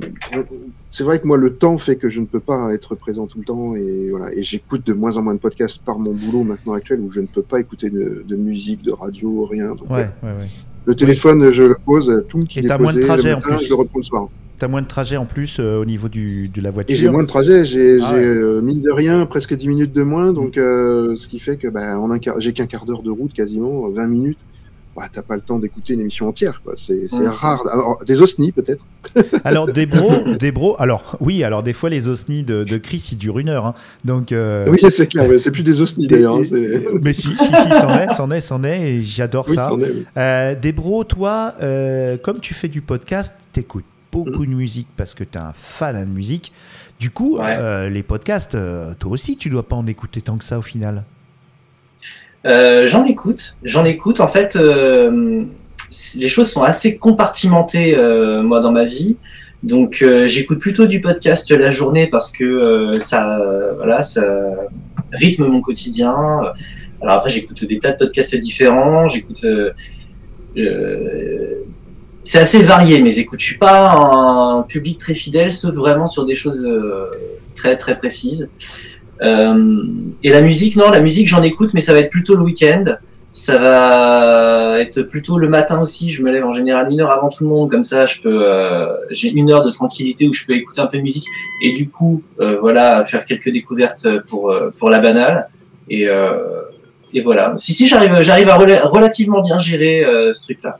c'est 0.90 1.04
vrai 1.04 1.20
que 1.20 1.26
moi, 1.26 1.36
le 1.36 1.54
temps 1.54 1.78
fait 1.78 1.96
que 1.96 2.10
je 2.10 2.20
ne 2.20 2.26
peux 2.26 2.40
pas 2.40 2.72
être 2.74 2.94
présent 2.94 3.26
tout 3.26 3.38
le 3.38 3.44
temps 3.44 3.74
et 3.74 4.10
voilà. 4.10 4.32
Et 4.34 4.42
j'écoute 4.42 4.86
de 4.86 4.92
moins 4.92 5.16
en 5.16 5.22
moins 5.22 5.34
de 5.34 5.38
podcasts 5.40 5.80
par 5.84 5.98
mon 5.98 6.12
boulot 6.12 6.42
maintenant 6.42 6.72
actuel 6.72 7.00
où 7.00 7.10
je 7.10 7.20
ne 7.20 7.26
peux 7.26 7.42
pas 7.42 7.60
écouter 7.60 7.90
de, 7.90 8.24
de 8.26 8.36
musique, 8.36 8.82
de 8.82 8.92
radio, 8.92 9.44
rien. 9.46 9.74
Donc, 9.74 9.88
Ouais, 9.90 10.08
ouais, 10.22 10.30
ouais. 10.30 10.46
Le 10.86 10.94
téléphone, 10.94 11.50
je 11.50 11.62
le 11.62 11.76
pose, 11.84 12.24
tout 12.28 12.40
qui 12.40 12.58
Et 12.60 12.64
est 12.64 12.68
t'as 12.68 12.78
moins 12.78 12.92
de 12.92 12.98
posé 12.98 13.06
trajet, 13.08 13.28
le 13.30 13.36
en 13.36 13.40
plus. 13.40 13.64
je 13.64 13.68
le 13.70 13.74
reprends 13.76 13.98
le 13.98 14.04
soir. 14.04 14.28
T'as 14.58 14.68
moins 14.68 14.82
de 14.82 14.86
trajet 14.86 15.16
en 15.16 15.24
plus 15.24 15.58
euh, 15.58 15.78
au 15.80 15.84
niveau 15.84 16.08
du, 16.08 16.48
de 16.48 16.60
la 16.60 16.68
Et 16.68 16.72
j'ai 16.72 17.08
voiture. 17.08 17.12
moins 17.12 17.22
de 17.22 17.28
trajet, 17.28 17.64
j'ai 17.64 17.98
Ah 18.02 18.14
euh, 18.14 18.60
mine 18.60 18.82
de 18.82 18.90
rien 18.90 19.24
presque 19.26 19.54
10 19.56 19.66
minutes 19.68 19.92
de 19.92 20.02
moins, 20.02 20.32
donc 20.32 20.58
euh, 20.58 21.16
ce 21.16 21.26
qui 21.26 21.38
fait 21.40 21.56
que 21.56 21.68
bah, 21.68 21.98
j'ai 22.38 22.52
qu'un 22.52 22.66
quart 22.66 22.86
d'heure 22.86 23.02
de 23.02 23.10
route 23.10 23.32
quasiment, 23.32 23.88
20 23.88 24.06
minutes. 24.06 24.38
Bah, 24.96 25.08
t'as 25.12 25.22
pas 25.22 25.34
le 25.34 25.40
temps 25.42 25.58
d'écouter 25.58 25.94
une 25.94 26.00
émission 26.02 26.28
entière, 26.28 26.60
quoi. 26.62 26.74
C'est 26.76 27.08
rare. 27.26 27.66
Alors, 27.72 27.98
des 28.06 28.22
osnis 28.22 28.52
peut-être. 28.52 28.84
Alors 29.44 29.66
des 29.66 29.86
bros, 29.86 30.34
des 30.38 30.52
bros. 30.52 30.76
Alors 30.78 31.16
oui, 31.20 31.42
alors 31.44 31.62
des 31.62 31.72
fois 31.74 31.90
les 31.90 32.08
osnis 32.08 32.42
de, 32.42 32.64
de 32.64 32.76
Chris 32.78 33.08
ils 33.12 33.18
durent 33.18 33.38
une 33.38 33.48
heure. 33.50 33.66
hein. 33.66 33.74
Donc. 34.04 34.30
euh, 34.32 34.66
Oui, 34.70 34.78
c'est 34.90 35.06
clair. 35.08 35.28
ouais, 35.28 35.38
C'est 35.38 35.50
plus 35.50 35.62
des 35.64 35.80
osnis 35.80 36.06
des- 36.06 36.14
d'ailleurs. 36.16 36.36
hein, 36.36 36.42
Mais 37.02 37.12
si, 37.12 37.22
si, 37.22 37.34
si, 37.36 37.44
c'en 37.80 37.94
est, 37.98 38.14
c'en 38.14 38.30
est, 38.30 38.40
c'en 38.40 38.64
est, 38.64 38.80
et 38.92 39.02
j'adore 39.02 39.46
Oui, 39.48 39.54
ça. 39.56 39.70
est, 39.72 39.74
oui. 39.74 40.04
Euh, 40.16 40.54
Debro, 40.54 41.04
toi, 41.04 41.54
euh, 41.60 42.16
comme 42.16 42.38
tu 42.40 42.54
fais 42.54 42.68
du 42.68 42.80
podcast, 42.80 43.34
t'écoutes 43.52 43.84
beaucoup 44.12 44.46
de 44.46 44.50
musique 44.52 44.86
parce 44.96 45.14
que 45.14 45.24
t'es 45.24 45.38
un 45.38 45.52
fan 45.54 45.98
de 46.00 46.08
musique. 46.08 46.52
Du 47.00 47.10
coup, 47.10 47.38
Ouais. 47.38 47.56
euh, 47.58 47.90
les 47.90 48.04
podcasts, 48.04 48.54
euh, 48.54 48.94
toi 48.98 49.10
aussi, 49.10 49.36
tu 49.36 49.50
dois 49.50 49.64
pas 49.66 49.74
en 49.76 49.86
écouter 49.88 50.20
tant 50.22 50.36
que 50.38 50.44
ça 50.44 50.56
au 50.58 50.62
final. 50.62 51.02
Euh, 52.46 52.86
j'en 52.86 53.04
écoute, 53.04 53.56
j'en 53.62 53.84
écoute. 53.84 54.20
En 54.20 54.28
fait, 54.28 54.56
euh, 54.56 55.44
les 56.16 56.28
choses 56.28 56.50
sont 56.50 56.62
assez 56.62 56.96
compartimentées 56.96 57.96
euh, 57.96 58.42
moi 58.42 58.60
dans 58.60 58.72
ma 58.72 58.84
vie. 58.84 59.16
Donc, 59.62 60.02
euh, 60.02 60.26
j'écoute 60.26 60.58
plutôt 60.58 60.86
du 60.86 61.00
podcast 61.00 61.50
la 61.50 61.70
journée 61.70 62.06
parce 62.06 62.30
que 62.30 62.44
euh, 62.44 62.92
ça, 62.92 63.40
voilà, 63.76 64.02
ça 64.02 64.22
rythme 65.12 65.46
mon 65.46 65.62
quotidien. 65.62 66.14
Alors 67.00 67.14
après, 67.16 67.30
j'écoute 67.30 67.64
des 67.64 67.78
tas 67.78 67.92
de 67.92 67.96
podcasts 67.96 68.36
différents. 68.36 69.08
J'écoute, 69.08 69.46
c'est 72.24 72.38
assez 72.38 72.62
varié 72.62 73.00
mes 73.00 73.18
écoutes. 73.18 73.40
Je 73.40 73.46
suis 73.46 73.58
pas 73.58 73.90
un 73.90 74.62
public 74.62 74.98
très 74.98 75.14
fidèle, 75.14 75.50
sauf 75.50 75.74
vraiment 75.74 76.06
sur 76.06 76.26
des 76.26 76.34
choses 76.34 76.68
très 77.54 77.76
très 77.76 77.96
précises. 77.96 78.50
Euh, 79.24 79.82
et 80.22 80.30
la 80.30 80.40
musique, 80.42 80.76
non, 80.76 80.90
la 80.90 81.00
musique 81.00 81.28
j'en 81.28 81.42
écoute, 81.42 81.70
mais 81.74 81.80
ça 81.80 81.92
va 81.92 82.00
être 82.00 82.10
plutôt 82.10 82.34
le 82.36 82.42
week-end. 82.42 82.84
Ça 83.32 83.58
va 83.58 84.78
être 84.80 85.02
plutôt 85.02 85.38
le 85.38 85.48
matin 85.48 85.80
aussi. 85.80 86.10
Je 86.10 86.22
me 86.22 86.30
lève 86.30 86.44
en 86.44 86.52
général 86.52 86.90
une 86.92 87.00
heure 87.00 87.10
avant 87.10 87.30
tout 87.30 87.42
le 87.42 87.50
monde, 87.50 87.68
comme 87.68 87.82
ça, 87.82 88.06
je 88.06 88.20
peux, 88.20 88.42
euh, 88.48 88.86
j'ai 89.10 89.28
une 89.30 89.50
heure 89.50 89.64
de 89.64 89.70
tranquillité 89.70 90.28
où 90.28 90.32
je 90.32 90.44
peux 90.46 90.52
écouter 90.54 90.80
un 90.80 90.86
peu 90.86 90.98
de 90.98 91.02
musique 91.02 91.26
et 91.64 91.74
du 91.74 91.88
coup, 91.88 92.22
euh, 92.40 92.58
voilà, 92.60 93.04
faire 93.04 93.24
quelques 93.24 93.50
découvertes 93.50 94.06
pour 94.28 94.54
pour 94.78 94.88
la 94.90 95.00
banale. 95.00 95.48
Et 95.88 96.08
euh, 96.08 96.60
et 97.12 97.20
voilà. 97.20 97.54
Si 97.58 97.72
si, 97.72 97.86
j'arrive, 97.86 98.22
j'arrive 98.22 98.48
à 98.50 98.56
rela- 98.56 98.86
relativement 98.86 99.42
bien 99.42 99.58
gérer 99.58 100.04
euh, 100.04 100.32
ce 100.32 100.42
truc-là. 100.44 100.78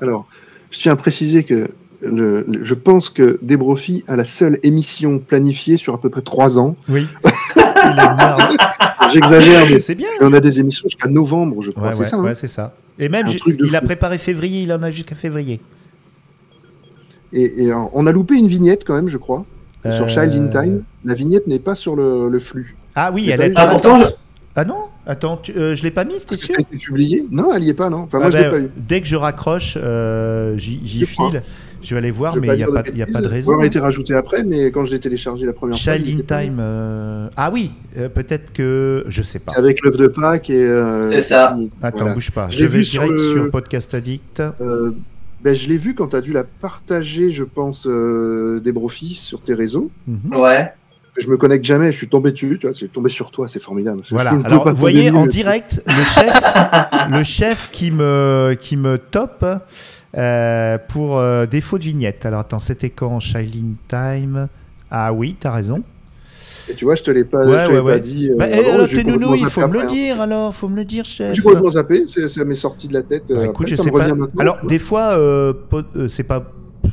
Alors, 0.00 0.26
je 0.70 0.78
tiens 0.78 0.92
à 0.92 0.96
préciser 0.96 1.42
que 1.44 1.68
le, 2.02 2.44
le- 2.46 2.64
je 2.64 2.74
pense 2.74 3.08
que 3.08 3.38
Debrofi 3.42 4.04
a 4.06 4.14
la 4.16 4.24
seule 4.24 4.58
émission 4.62 5.18
planifiée 5.18 5.76
sur 5.76 5.92
à 5.94 6.00
peu 6.00 6.08
près 6.10 6.22
trois 6.22 6.56
ans. 6.58 6.76
Oui. 6.88 7.06
J'exagère, 9.12 9.66
mais 9.70 9.78
C'est 9.78 9.94
bien. 9.94 10.08
on 10.20 10.32
a 10.32 10.40
des 10.40 10.58
émissions 10.58 10.88
jusqu'à 10.88 11.08
novembre, 11.08 11.62
je 11.62 11.70
crois. 11.70 11.88
Ouais, 11.88 11.94
c'est 11.94 12.00
ouais, 12.00 12.06
ça. 12.08 12.16
hein 12.16 12.22
ouais, 12.24 12.34
c'est 12.34 12.46
ça. 12.46 12.74
Et 12.98 13.08
même, 13.08 13.26
il 13.46 13.76
a 13.76 13.80
préparé 13.80 14.18
février, 14.18 14.62
il 14.62 14.72
en 14.72 14.82
a 14.82 14.90
jusqu'à 14.90 15.14
février. 15.14 15.60
Et, 17.32 17.64
et, 17.64 17.72
on 17.74 18.06
a 18.06 18.12
loupé 18.12 18.34
une 18.36 18.46
vignette 18.48 18.84
quand 18.84 18.94
même, 18.94 19.08
je 19.08 19.18
crois, 19.18 19.44
Euh, 19.84 19.96
sur 19.96 20.08
Child 20.08 20.32
in 20.32 20.48
Time. 20.48 20.82
La 21.04 21.14
vignette 21.14 21.46
n'est 21.46 21.58
pas 21.58 21.74
sur 21.74 21.94
le, 21.94 22.28
le 22.28 22.38
flux. 22.40 22.76
Ah 22.94 23.10
oui, 23.12 23.28
elle 23.30 23.38
pas 23.38 23.46
est 23.46 23.52
Ah, 23.56 23.66
pourtant, 23.66 23.98
l'attente. 23.98 24.18
Ah 24.56 24.64
non 24.64 24.86
Attends, 25.06 25.36
tu- 25.36 25.52
euh, 25.56 25.76
je 25.76 25.82
l'ai 25.84 25.90
pas 25.90 26.04
mise, 26.04 26.24
t'es 26.24 26.36
sûr 26.36 26.58
été 26.58 26.76
publié 26.78 27.24
Non, 27.30 27.52
elle 27.54 27.62
y 27.64 27.68
est 27.70 27.74
pas, 27.74 27.90
non. 27.90 27.98
Enfin, 27.98 28.18
moi, 28.18 28.26
Ah 28.28 28.30
je 28.30 28.36
l'ai 28.38 28.42
ben, 28.44 28.50
pas 28.50 28.58
eu. 28.60 28.70
Dès 28.76 29.00
que 29.02 29.06
je 29.06 29.14
raccroche, 29.16 29.76
euh, 29.80 30.56
j'y 30.56 31.06
crois. 31.06 31.30
file. 31.30 31.42
Je 31.82 31.94
vais 31.94 31.98
aller 31.98 32.10
voir, 32.10 32.34
Je 32.34 32.40
mais 32.40 32.48
il 32.48 32.56
n'y 32.56 32.62
a, 32.64 32.66
pas- 32.66 32.82
de 32.82 32.96
y 32.96 33.02
a 33.02 33.06
pas 33.06 33.12
de 33.12 33.16
bêtises. 33.18 33.26
raison. 33.28 33.52
Elle 33.58 33.64
a 33.64 33.66
été 33.66 33.78
rajoutée 33.78 34.14
après, 34.14 34.42
mais 34.42 34.72
quand 34.72 34.84
je 34.86 34.90
l'ai 34.92 34.98
téléchargé 34.98 35.46
la 35.46 35.52
première 35.52 35.78
fois. 35.78 35.92
Child 35.94 36.08
il 36.08 36.20
in. 36.20 36.42
Time. 36.42 36.56
euh, 36.58 37.28
Ah 37.36 37.50
oui, 37.52 37.70
euh, 37.98 38.08
peut-être 38.08 38.52
que. 38.52 39.04
Je 39.08 39.22
sais 39.22 39.38
pas. 39.38 39.52
Avec 39.54 39.82
l'œuf 39.84 39.96
de 39.96 40.06
Pâques 40.08 40.50
et. 40.50 40.64
euh, 40.64 41.08
C'est 41.10 41.20
ça. 41.20 41.56
Attends, 41.82 41.98
voilà. 41.98 42.14
bouge 42.14 42.30
pas. 42.32 42.48
Je 42.50 42.64
vais 42.66 42.80
direct 42.80 43.12
le- 43.12 43.18
sur 43.18 43.50
Podcast 43.50 43.94
Addict. 43.94 44.42
Euh, 44.60 44.92
ben, 45.44 45.54
je 45.54 45.68
l'ai 45.68 45.76
vu 45.76 45.94
quand 45.94 46.08
tu 46.08 46.16
as 46.16 46.22
dû 46.22 46.32
la 46.32 46.42
partager, 46.44 47.30
je 47.30 47.44
pense, 47.44 47.86
euh, 47.86 48.58
des 48.64 48.72
brofis 48.72 49.14
sur 49.14 49.40
tes 49.42 49.54
réseaux. 49.54 49.90
Mhm. 50.08 50.34
Ouais. 50.34 50.72
Je 51.18 51.28
me 51.28 51.36
connecte 51.36 51.64
jamais, 51.64 51.92
je 51.92 51.96
suis 51.96 52.08
tombé 52.08 52.32
dessus, 52.32 52.58
tu 52.60 52.66
vois, 52.66 52.76
c'est 52.78 52.92
tombé 52.92 53.08
sur 53.10 53.30
toi, 53.30 53.48
c'est 53.48 53.60
formidable. 53.62 54.02
Voilà. 54.10 54.38
Je 54.40 54.46
Alors, 54.46 54.64
pas 54.64 54.72
vous 54.72 54.76
voyez 54.78 55.10
en 55.10 55.22
nul. 55.22 55.30
direct 55.30 55.82
le 55.86 56.04
chef, 56.04 56.42
le 57.10 57.22
chef 57.24 57.70
qui 57.70 57.90
me 57.90 58.54
qui 58.60 58.76
me 58.76 58.98
top 58.98 59.44
euh, 60.16 60.78
pour 60.88 61.18
euh, 61.18 61.46
défaut 61.46 61.78
de 61.78 61.84
vignette. 61.84 62.26
Alors 62.26 62.40
attends, 62.40 62.58
c'était 62.58 62.90
quand 62.90 63.18
in 63.34 63.74
Time? 63.88 64.48
Ah 64.90 65.12
oui, 65.12 65.36
t'as 65.38 65.52
raison. 65.52 65.82
Et 66.68 66.74
tu 66.74 66.84
vois, 66.84 66.96
je 66.96 67.02
te 67.04 67.10
l'ai 67.12 67.24
pas, 67.24 67.46
Ouais, 67.46 67.60
je 67.60 67.66
te 67.70 67.78
ouais, 67.80 67.92
pas 67.92 67.98
dit. 68.00 68.28
euh, 68.30 68.34
Bah, 68.36 68.46
eh, 68.50 68.58
avant, 68.58 68.74
alors, 68.74 68.88
t'es 68.88 69.04
nounou, 69.04 69.34
il 69.36 69.46
faut 69.46 69.66
me 69.68 69.72
le 69.74 69.80
hein. 69.82 69.86
dire. 69.86 70.20
Alors, 70.20 70.52
faut 70.52 70.68
me 70.68 70.74
le 70.76 70.84
dire, 70.84 71.04
chef. 71.04 71.32
J'ai 71.34 71.42
complètement 71.42 71.70
zappé, 71.70 72.04
c'est- 72.08 72.26
ça 72.28 72.44
m'est 72.44 72.56
sorti 72.56 72.88
de 72.88 72.92
la 72.92 73.02
tête. 73.02 73.24
Bah, 73.28 73.36
euh, 73.36 73.44
écoute, 73.44 73.66
après, 73.66 73.68
je 73.68 73.76
ça 73.76 73.82
sais 73.84 73.90
me 73.92 73.98
pas. 73.98 74.08
maintenant. 74.08 74.40
Alors, 74.40 74.58
des 74.66 74.80
fois, 74.80 75.16
euh, 75.16 75.52
pod- 75.70 76.08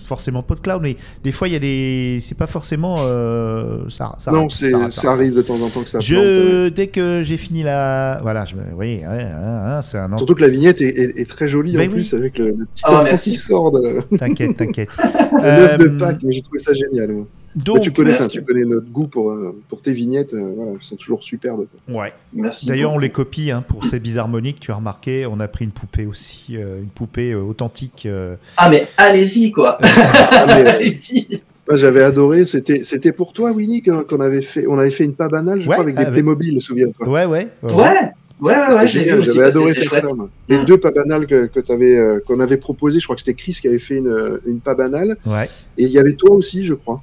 c'est 0.04 0.10
pas 0.10 0.16
forcément 0.16 0.44
PodCloud, 0.44 0.82
mais 0.82 0.96
des 1.24 1.32
fois, 1.32 1.48
il 1.48 1.54
y 1.54 1.56
a 1.56 1.60
des. 1.60 2.20
C'est 2.22 2.38
pas 2.38 2.48
forcément. 2.48 2.96
euh, 3.00 3.80
ça, 3.90 4.14
ça 4.18 4.32
non, 4.32 4.42
rate, 4.42 4.52
c'est- 4.52 4.70
ça 4.70 4.90
ça, 4.92 5.12
arrive 5.12 5.34
de 5.34 5.42
temps 5.42 5.56
en 5.62 5.70
temps 5.70 5.82
que 5.82 5.90
ça 5.90 6.00
plante. 6.00 6.04
Je, 6.04 6.70
dès 6.70 6.88
que 6.88 7.22
j'ai 7.24 7.38
fini 7.38 7.64
la. 7.64 8.20
Voilà, 8.22 8.46
je 8.46 8.56
me. 8.56 8.62
Oui, 8.76 9.00
ouais, 9.02 9.08
ouais, 9.08 9.24
ouais, 9.24 9.80
c'est 9.82 9.98
un. 9.98 10.16
Surtout 10.18 10.36
que 10.36 10.42
la 10.42 10.50
vignette 10.50 10.82
est, 10.82 10.88
est- 10.90 11.20
est 11.22 11.30
très 11.30 11.48
jolie 11.48 11.74
Ben 11.74 11.82
en 11.90 11.94
oui. 11.94 12.00
plus, 12.00 12.14
avec 12.14 12.38
le, 12.38 12.48
le 12.48 12.66
petit 12.66 12.84
Ah, 12.84 13.06
qui 13.18 13.36
sort 13.36 13.72
de, 13.72 14.00
T'inquiète, 14.18 14.58
t'inquiète. 14.58 14.96
de 14.98 15.44
l'œuf 15.46 15.78
de 15.78 15.88
Euh, 15.88 15.98
Pâques, 15.98 16.20
mais 16.24 16.34
j'ai 16.34 16.42
trouvé 16.42 16.60
ça 16.60 16.74
génial. 16.74 17.12
moi. 17.12 17.26
Donc, 17.56 17.82
tu, 17.82 17.92
connais, 17.92 18.18
tu 18.28 18.42
connais 18.42 18.66
notre 18.66 18.90
goût 18.90 19.08
pour, 19.08 19.32
euh, 19.32 19.56
pour 19.70 19.82
tes 19.82 19.92
vignettes, 19.94 20.34
euh, 20.34 20.54
voilà, 20.56 20.72
elles 20.74 20.82
sont 20.82 20.96
toujours 20.96 21.24
superbes. 21.24 21.66
ouais. 21.88 22.14
Merci. 22.34 22.66
D'ailleurs, 22.66 22.92
on 22.94 22.98
les 23.00 23.10
copie 23.12 23.52
hein, 23.52 23.64
pour 23.68 23.86
ces 23.86 24.00
bizarmoniques. 24.00 24.60
Tu 24.60 24.72
as 24.72 24.76
remarqué, 24.76 25.26
on 25.26 25.40
a 25.40 25.48
pris 25.48 25.66
une 25.66 25.72
poupée 25.72 26.06
aussi, 26.06 26.58
euh, 26.58 26.80
une 26.80 26.88
poupée 26.90 27.32
euh, 27.32 27.42
authentique. 27.42 28.06
euh. 28.08 28.36
Ah 28.58 28.70
mais 28.70 28.88
allez-y 28.98 29.52
quoi. 29.52 29.78
Ah, 29.84 30.46
allez-y. 30.50 31.42
Moi, 31.70 31.78
j'avais 31.78 32.04
adoré. 32.04 32.46
C'était, 32.46 32.84
c'était 32.84 33.12
pour 33.14 33.32
toi, 33.34 33.52
Winnie, 33.52 33.84
qu'on 33.84 34.20
avait 34.20 34.42
fait. 34.42 34.66
On 34.68 34.78
avait 34.78 34.92
fait 34.92 35.06
une 35.06 35.14
pas 35.14 35.30
banale, 35.30 35.62
je 35.62 35.68
Ouais, 35.68 35.76
crois, 35.76 35.84
avec 35.84 35.96
des 35.96 36.02
avec- 36.02 36.14
Playmobil, 36.14 36.62
souviens-toi. 36.62 37.08
Ouais, 37.08 37.26
ouais. 37.26 37.48
ouais. 37.62 37.74
Ouais. 37.74 38.12
Ouais, 38.42 38.54
ouais, 38.76 38.86
vu. 38.86 39.24
J'avais 39.24 39.44
adoré 39.46 39.74
faire 39.74 39.84
chouette. 39.84 40.08
ça. 40.08 40.16
moi. 40.16 40.28
Les 40.50 40.58
Mm. 40.58 40.66
deux 40.66 40.78
pas 40.78 40.92
banales 40.92 41.28
que, 41.28 41.46
que 41.46 41.62
t'avais, 41.62 41.96
euh, 41.98 42.20
qu'on 42.28 42.42
avait 42.42 42.58
proposé, 42.58 43.00
je 43.00 43.06
crois 43.06 43.16
que 43.16 43.22
c'était 43.22 43.36
Chris 43.36 43.58
qui 43.62 43.68
avait 43.70 43.80
fait 43.80 43.98
une, 44.00 44.40
une 44.46 44.60
pas 44.60 44.76
banale. 44.76 45.16
Ouais. 45.26 45.48
Et 45.78 45.84
il 45.86 45.92
y 45.92 46.00
avait 46.00 46.14
toi 46.14 46.32
aussi, 46.36 46.66
je 46.66 46.74
crois. 46.74 47.02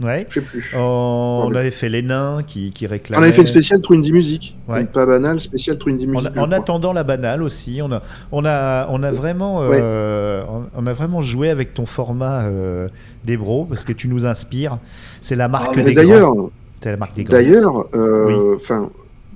Ouais. 0.00 0.26
Je 0.28 0.40
sais 0.40 0.46
plus. 0.46 0.72
On, 0.76 1.48
Ouais. 1.50 1.58
avait 1.58 1.70
fait 1.70 1.88
les 1.88 2.02
nains 2.02 2.42
qui, 2.46 2.70
qui 2.72 2.86
On 2.86 2.90
réclamaient. 2.90 3.24
avait 3.26 3.32
fait 3.34 3.40
une 3.42 3.46
spéciale 3.46 3.80
Truindy 3.82 4.12
Music. 4.12 4.56
Ouais. 4.68 4.80
Une 4.82 4.86
pas 4.86 5.06
banale, 5.06 5.40
spéciale 5.40 5.78
Truindy 5.78 6.06
En, 6.06 6.10
Music. 6.10 6.28
en 6.36 6.44
crois. 6.44 6.54
attendant 6.54 6.92
la 6.92 7.04
banale 7.04 7.42
aussi, 7.42 7.80
on 7.82 7.90
a, 7.92 8.02
on 8.32 8.44
a, 8.44 8.86
on 8.90 9.02
a 9.02 9.10
vraiment, 9.12 9.60
euh, 9.62 10.42
on, 10.48 10.64
on 10.76 10.86
a 10.86 10.92
vraiment 10.92 11.20
joué 11.22 11.50
avec 11.50 11.74
ton 11.74 11.86
format 11.86 12.42
euh, 12.44 12.88
des 13.24 13.36
bros 13.36 13.64
parce 13.64 13.84
que 13.84 13.92
tu 13.92 14.08
nous 14.08 14.26
inspires. 14.26 14.78
C'est 15.20 15.36
la 15.36 15.48
marque 15.48 15.76
mais 15.76 15.82
des 15.84 15.94
d'ailleurs, 15.94 16.32
grands. 16.34 16.50
C'est 16.80 16.90
la 16.90 16.96
marque 16.96 17.14
des. 17.16 17.24
D'ailleurs, 17.24 17.86
euh, 17.94 18.56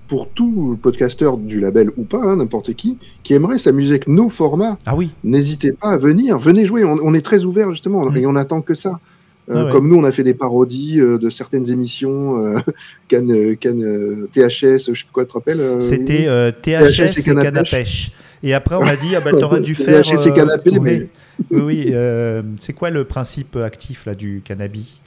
pour 0.09 0.29
tout 0.29 0.77
podcasteur 0.83 1.37
du 1.37 1.61
label 1.61 1.91
ou 1.97 2.03
pas, 2.03 2.19
hein, 2.21 2.37
n'importe 2.37 2.75
qui, 2.75 2.99
qui 3.23 3.33
aimerait 3.35 3.59
s'amuser 3.59 3.91
avec 3.93 4.09
nos 4.09 4.29
formats, 4.29 4.77
Ah 4.85 4.97
oui. 4.97 5.13
n'hésitez 5.23 5.71
pas 5.73 5.91
à 5.91 5.97
venir, 5.99 6.37
venez 6.39 6.65
jouer. 6.65 6.85
On, 6.85 6.99
on 7.03 7.15
est 7.15 7.25
très 7.25 7.45
ouvert 7.45 7.71
justement, 7.71 8.07
Mm. 8.11 8.17
et 8.17 8.27
on 8.27 8.35
attend 8.35 8.61
que 8.61 8.75
ça. 8.75 8.99
Euh, 9.49 9.55
Ah 9.57 9.65
ouais. 9.65 9.73
Comme 9.73 9.89
nous, 9.89 9.97
on 9.97 10.05
a 10.05 10.13
fait 10.13 10.23
des 10.25 10.35
parodies 10.35 11.01
euh, 11.01 11.19
de 11.19 11.31
certaines 11.31 11.69
émissions, 11.71 12.37
Cannes, 13.09 13.33
euh, 13.33 13.55
Cannes, 13.57 14.27
THS, 14.33 14.39
je 14.61 14.79
sais 14.79 14.93
pas 14.93 15.11
quoi, 15.13 15.25
tu 15.25 15.29
te 15.31 15.35
rappelles 15.35 15.81
C'était 15.81 16.27
THS 16.63 17.17
THS 17.17 17.19
et 17.19 17.35
Canapèche. 17.35 18.13
Et 18.43 18.55
après, 18.55 18.77
on 18.77 18.83
a 18.83 18.97
dit, 18.97 19.15
ah 19.17 19.21
bah, 19.21 19.33
t'aurais 19.33 19.61
dû 19.61 19.75
faire. 19.77 20.03
THS 20.03 20.27
et 20.29 20.33
Canapé, 20.33 20.71
oui, 20.73 20.81
mais- 20.81 21.09
oui, 21.51 21.61
oui, 21.93 21.95
c'est 22.61 22.73
quoi 22.73 22.91
le 22.91 23.05
principe 23.05 23.57
actif 23.57 24.07
là 24.07 24.15
du 24.15 24.43
cannabis? 24.45 25.01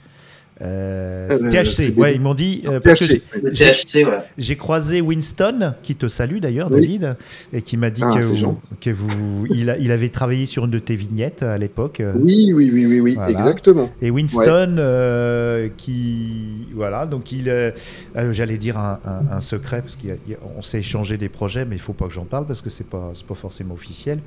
Euh, 0.62 1.28
Euh, 1.30 1.48
THC, 1.50 1.92
ouais, 1.96 2.14
ils 2.14 2.20
m'ont 2.20 2.34
dit. 2.34 2.62
euh, 2.66 2.78
THC. 2.78 4.04
Ouais. 4.04 4.18
J'ai 4.38 4.56
croisé 4.56 5.00
Winston, 5.00 5.74
qui 5.82 5.96
te 5.96 6.06
salue 6.06 6.38
d'ailleurs, 6.38 6.70
Oui. 6.70 6.80
David, 6.80 7.16
et 7.52 7.62
qui 7.62 7.76
m'a 7.76 7.90
dit 7.90 8.02
Ah, 8.04 8.12
que, 8.14 8.22
vous, 8.24 8.36
gentil. 8.36 8.60
que 8.80 8.90
vous, 8.90 9.46
il, 9.50 9.68
a- 9.70 9.78
il 9.78 9.90
avait 9.90 10.10
travaillé 10.10 10.46
sur 10.46 10.64
une 10.66 10.70
de 10.70 10.78
tes 10.78 10.94
vignettes 10.96 11.42
à 11.42 11.58
l'époque. 11.58 12.00
euh, 12.00 12.12
Oui, 12.16 12.52
oui, 12.54 12.70
oui, 12.72 12.86
oui, 12.86 13.00
oui, 13.00 13.14
Voilà. 13.14 13.30
exactement. 13.32 13.90
Et 14.00 14.10
Winston, 14.10 14.76
euh, 14.78 15.68
qui, 15.76 16.68
voilà, 16.74 17.06
donc 17.06 17.32
il, 17.32 17.48
euh, 17.48 17.70
euh, 18.16 18.32
j'allais 18.32 18.58
dire 18.58 18.78
un, 18.78 19.00
un- 19.04 19.36
un 19.36 19.40
secret 19.40 19.80
parce 19.82 19.96
qu'on 19.96 20.62
s'est 20.62 20.78
échangé 20.78 21.16
des 21.16 21.28
projets, 21.28 21.64
mais 21.64 21.76
il 21.76 21.80
faut 21.82 21.92
pas 21.94 22.06
que 22.06 22.12
j'en 22.14 22.24
parle 22.24 22.46
parce 22.46 22.62
que 22.62 22.70
c'est 22.70 22.86
pas, 22.88 23.10
c'est 23.14 23.26
pas 23.26 23.34
forcément 23.34 23.74
officiel. 23.74 24.20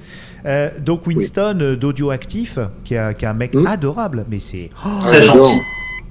Euh, 0.46 0.70
donc 0.80 1.08
Winston 1.08 1.58
euh, 1.62 1.76
d'Audio 1.78 2.10
Actif, 2.10 2.60
qui 2.84 2.96
est, 2.96 2.98
un- 2.98 3.14
qui 3.14 3.24
est 3.26 3.28
un 3.30 3.34
mec 3.34 3.54
Hmm. 3.56 3.66
adorable, 3.68 4.26
mais 4.30 4.40
c'est 4.40 4.70
oh, 4.86 4.90
Très 5.06 5.22
gentil. 5.24 5.58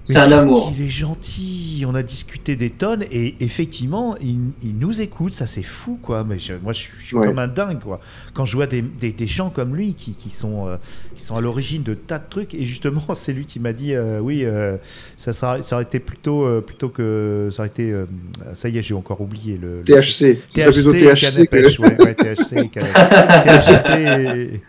C'est 0.08 0.18
un 0.18 0.30
amour. 0.32 0.72
qu'il 0.72 0.86
est 0.86 0.88
gentil. 0.88 1.84
On 1.86 1.94
a 1.94 2.02
discuté 2.02 2.54
des 2.56 2.70
tonnes 2.70 3.04
et 3.10 3.34
effectivement, 3.40 4.16
il, 4.20 4.38
il 4.62 4.78
nous 4.78 5.00
écoute. 5.00 5.34
Ça, 5.34 5.46
c'est 5.46 5.62
fou, 5.64 5.98
quoi. 6.00 6.22
Mais 6.24 6.38
je- 6.38 6.54
moi, 6.62 6.72
je 6.72 6.82
suis, 6.82 7.16
Ouais. 7.16 7.26
comme 7.26 7.38
un 7.40 7.48
dingue, 7.48 7.80
quoi. 7.80 8.00
Quand 8.32 8.44
je 8.44 8.54
vois 8.56 8.66
des, 8.66 8.82
des- 8.82 9.12
des 9.12 9.26
gens 9.26 9.50
comme 9.50 9.74
lui 9.74 9.94
qui, 9.94 10.12
qui 10.14 10.30
sont, 10.30 10.68
euh, 10.68 10.76
qui 11.16 11.22
sont 11.22 11.36
à 11.36 11.40
l'origine 11.40 11.82
de 11.82 11.94
tas 11.94 12.18
de 12.18 12.24
trucs. 12.30 12.54
Et 12.54 12.64
justement, 12.64 13.02
c'est 13.14 13.32
lui 13.32 13.44
qui 13.46 13.58
m'a 13.60 13.72
dit 13.72 13.94
euh, 13.94 14.20
oui, 14.20 14.44
euh, 14.44 14.76
ça, 15.16 15.32
ça, 15.32 15.58
ça 15.62 15.76
aurait 15.76 15.84
été 15.84 15.98
plutôt, 15.98 16.44
euh, 16.44 16.60
plutôt 16.60 16.88
que. 16.88 17.48
Ça 17.50 17.62
aurait 17.62 17.68
été. 17.68 17.90
euh, 17.90 18.06
ça 18.54 18.68
y 18.68 18.78
est, 18.78 18.82
j'ai 18.82 18.94
encore 18.94 19.20
oublié 19.20 19.58
le. 19.60 19.78
le- 19.78 19.82
THC. 19.82 20.38
Plutôt 20.54 20.92
THC, 20.92 21.46
THC 21.46 21.48
que... 21.48 21.82
ouais, 21.82 22.04
ouais, 22.04 22.14
THC, 22.14 22.70
THC. 23.44 24.60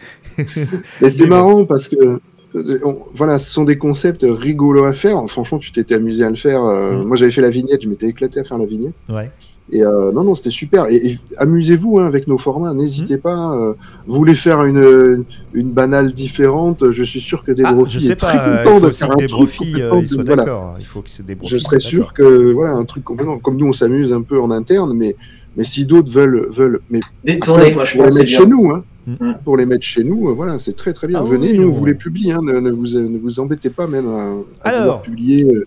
Mais 1.02 1.10
c'est 1.10 1.22
Mais 1.24 1.28
bon. 1.28 1.36
marrant 1.36 1.66
parce 1.66 1.88
que 1.88 2.20
voilà, 3.14 3.38
ce 3.40 3.52
sont 3.52 3.64
des 3.64 3.78
concepts 3.78 4.26
rigolos 4.28 4.86
à 4.86 4.94
faire. 4.94 5.22
Franchement, 5.28 5.58
tu 5.60 5.72
t'étais 5.72 5.96
amusé 5.96 6.24
à 6.24 6.30
le 6.30 6.36
faire. 6.36 6.64
Euh, 6.64 6.98
Mm. 6.98 7.04
Moi, 7.08 7.18
j'avais 7.18 7.32
fait 7.32 7.42
la 7.42 7.50
vignette, 7.50 7.82
je 7.84 7.90
m'étais 7.90 8.08
éclaté 8.08 8.40
à 8.40 8.44
faire 8.44 8.58
la 8.58 8.66
vignette. 8.66 8.96
Ouais. 9.10 9.30
Et 9.70 9.84
euh, 9.84 10.14
non, 10.14 10.24
non, 10.24 10.34
c'était 10.34 10.50
super. 10.50 10.86
Et, 10.90 10.96
et 10.96 11.20
amusez-vous 11.38 12.00
hein, 12.00 12.06
avec 12.06 12.28
nos 12.28 12.38
formats. 12.38 12.74
N'hésitez 12.74 13.18
Mm. 13.18 13.22
pas. 13.22 13.54
Euh, 13.54 13.74
vous 14.06 14.16
voulez 14.16 14.36
faire 14.36 14.64
une, 14.64 15.26
une 15.54 15.72
banale 15.72 16.14
différente 16.14 16.92
Je 16.92 17.04
suis 17.04 17.20
sûr 17.22 17.44
que 17.44 17.52
des 17.52 17.64
Ah, 17.66 17.76
je 17.88 18.00
sais 18.00 18.14
est 18.14 18.16
très 18.16 18.38
pas, 18.38 18.48
euh, 18.48 18.64
content 18.64 18.88
de 18.88 18.92
faire 18.92 19.12
un 19.12 19.16
des 19.16 19.26
truc 19.26 19.50
euh, 19.76 19.90
complètement 19.90 20.18
de- 20.24 20.26
voilà. 20.28 20.44
d'accord. 20.46 20.76
Il 20.80 20.86
faut 20.86 21.02
que 21.02 21.10
c'est 21.10 21.26
des 21.26 21.38
Je 21.44 21.58
serais 21.60 21.80
sûr 21.82 22.14
que 22.14 22.52
voilà 22.54 22.74
un 22.74 22.86
truc 22.86 23.04
complètement 23.04 23.40
comme 23.40 23.58
nous 23.58 23.68
on 23.68 23.74
s'amuse 23.74 24.14
un 24.14 24.22
peu 24.22 24.40
en 24.40 24.52
interne, 24.52 24.94
mais 24.96 25.16
mais 25.58 25.64
si 25.66 25.86
d'autres 25.86 26.12
veulent 26.12 26.48
veulent 26.52 26.80
mais 26.90 27.00
Détourné, 27.26 27.64
après, 27.64 27.74
moi, 27.76 27.84
je 27.84 27.98
pense. 27.98 28.24
chez 28.26 28.46
nous, 28.46 28.72
hein, 28.72 28.84
Mm. 29.08 29.36
pour 29.46 29.56
les 29.56 29.66
mettre 29.66 29.84
chez 29.86 30.04
nous, 30.04 30.30
euh, 30.30 30.34
voilà, 30.34 30.60
c'est 30.60 30.76
très 30.76 30.92
très 30.94 31.08
bien. 31.08 31.20
Ah 31.22 31.24
Venez, 31.24 31.52
oui, 31.54 31.58
nous, 31.60 31.70
non. 31.72 31.74
vous 31.78 31.86
les 31.86 31.94
publiez, 31.96 32.34
hein, 32.34 32.42
ne, 32.44 32.60
ne 32.60 32.72
vous 32.72 32.88
ne 32.88 33.18
vous 33.18 33.40
embêtez 33.40 33.70
pas 33.70 33.88
même 33.88 34.08
à, 34.10 34.68
à 34.68 34.70
Alors. 34.74 35.02
publier 35.02 35.44
euh, 35.46 35.66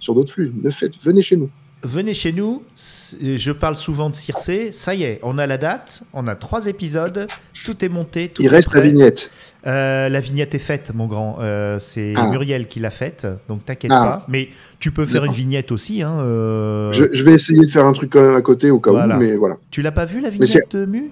sur 0.00 0.14
d'autres 0.14 0.32
flux. 0.32 0.50
Ne 0.62 0.70
faites, 0.70 0.92
venez 1.04 1.20
chez 1.22 1.36
nous. 1.36 1.50
Venez 1.84 2.12
chez 2.12 2.32
nous, 2.32 2.62
je 2.76 3.52
parle 3.52 3.76
souvent 3.76 4.10
de 4.10 4.14
Circé, 4.16 4.72
ça 4.72 4.96
y 4.96 5.04
est, 5.04 5.20
on 5.22 5.38
a 5.38 5.46
la 5.46 5.58
date, 5.58 6.02
on 6.12 6.26
a 6.26 6.34
trois 6.34 6.66
épisodes, 6.66 7.28
tout 7.64 7.84
est 7.84 7.88
monté, 7.88 8.28
tout 8.30 8.42
Il 8.42 8.46
est 8.46 8.48
reste 8.48 8.74
la 8.74 8.80
vignette. 8.80 9.30
Euh, 9.64 10.08
la 10.08 10.18
vignette 10.18 10.56
est 10.56 10.58
faite, 10.58 10.90
mon 10.92 11.06
grand, 11.06 11.36
Euh, 11.40 11.78
c'est 11.78 12.14
Ah. 12.16 12.30
Muriel 12.30 12.66
qui 12.66 12.80
l'a 12.80 12.90
faite, 12.90 13.28
donc 13.48 13.64
t'inquiète 13.64 13.92
Ah. 13.94 14.02
pas. 14.04 14.24
Mais 14.26 14.48
tu 14.80 14.90
peux 14.90 15.06
faire 15.06 15.24
une 15.24 15.30
vignette 15.32 15.70
aussi, 15.70 16.02
hein, 16.02 16.16
Je, 16.90 17.10
je 17.12 17.22
vais 17.22 17.34
essayer 17.34 17.64
de 17.64 17.70
faire 17.70 17.86
un 17.86 17.92
truc 17.92 18.10
quand 18.12 18.22
même 18.22 18.34
à 18.34 18.42
côté 18.42 18.72
au 18.72 18.80
cas 18.80 18.90
Voilà. 18.90 19.16
où, 19.16 19.20
mais 19.20 19.36
voilà. 19.36 19.56
Tu 19.70 19.80
l'as 19.80 19.92
pas 19.92 20.04
vu 20.04 20.20
la 20.20 20.30
vignette 20.30 20.74
de 20.74 20.84
Mu? 20.84 21.10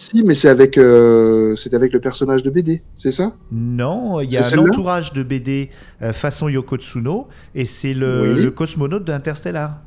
Si, 0.00 0.22
mais 0.22 0.34
c'est 0.36 0.48
avec 0.48 0.78
euh, 0.78 1.56
c'est 1.56 1.74
avec 1.74 1.92
le 1.92 2.00
personnage 2.00 2.42
de 2.44 2.50
BD, 2.50 2.82
c'est 2.96 3.10
ça? 3.12 3.32
Non, 3.50 4.20
il 4.20 4.30
y 4.32 4.36
a 4.36 4.46
un 4.46 4.58
entourage 4.58 5.12
de 5.12 5.22
BD 5.24 5.70
euh, 6.02 6.12
façon 6.12 6.48
Yoko 6.48 6.76
Tsuno, 6.76 7.26
et 7.54 7.64
c'est 7.64 7.94
le, 7.94 8.34
Oui. 8.34 8.42
le 8.44 8.50
cosmonaute 8.52 9.04
d'Interstellar, 9.04 9.80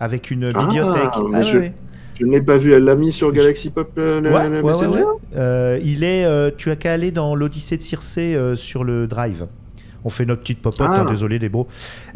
avec 0.00 0.30
une 0.30 0.50
Ah, 0.54 0.64
bibliothèque. 0.64 1.10
Ah, 1.34 1.42
je- 1.42 1.58
ouais. 1.58 1.74
Je 2.18 2.24
ne 2.24 2.32
l'ai 2.32 2.40
pas 2.40 2.56
vu. 2.56 2.72
Elle 2.72 2.84
l'a 2.84 2.94
mis 2.94 3.12
sur 3.12 3.30
Galaxy 3.30 3.68
Pop. 3.68 3.90
euh, 3.98 4.22
le- 4.22 4.32
Ouais, 4.32 4.48
le 4.48 4.62
ouais, 4.62 4.62
ouais, 4.62 4.72
Messenger? 4.72 5.02
ouais. 5.04 5.04
Euh, 5.36 5.78
il 5.84 6.02
est, 6.02 6.24
euh, 6.24 6.50
tu 6.56 6.70
as 6.70 6.76
qu'à 6.76 6.94
aller 6.94 7.10
dans 7.10 7.34
l'Odyssée 7.34 7.76
de 7.76 7.82
Circé 7.82 8.34
euh, 8.34 8.56
sur 8.56 8.84
le 8.84 9.06
Drive. 9.06 9.46
On 10.02 10.08
fait 10.08 10.24
notre 10.24 10.40
petite 10.40 10.62
popote, 10.62 10.86
Ah. 10.88 11.02
hein, 11.02 11.10
désolé 11.10 11.38
des 11.38 11.50
bros. 11.50 11.66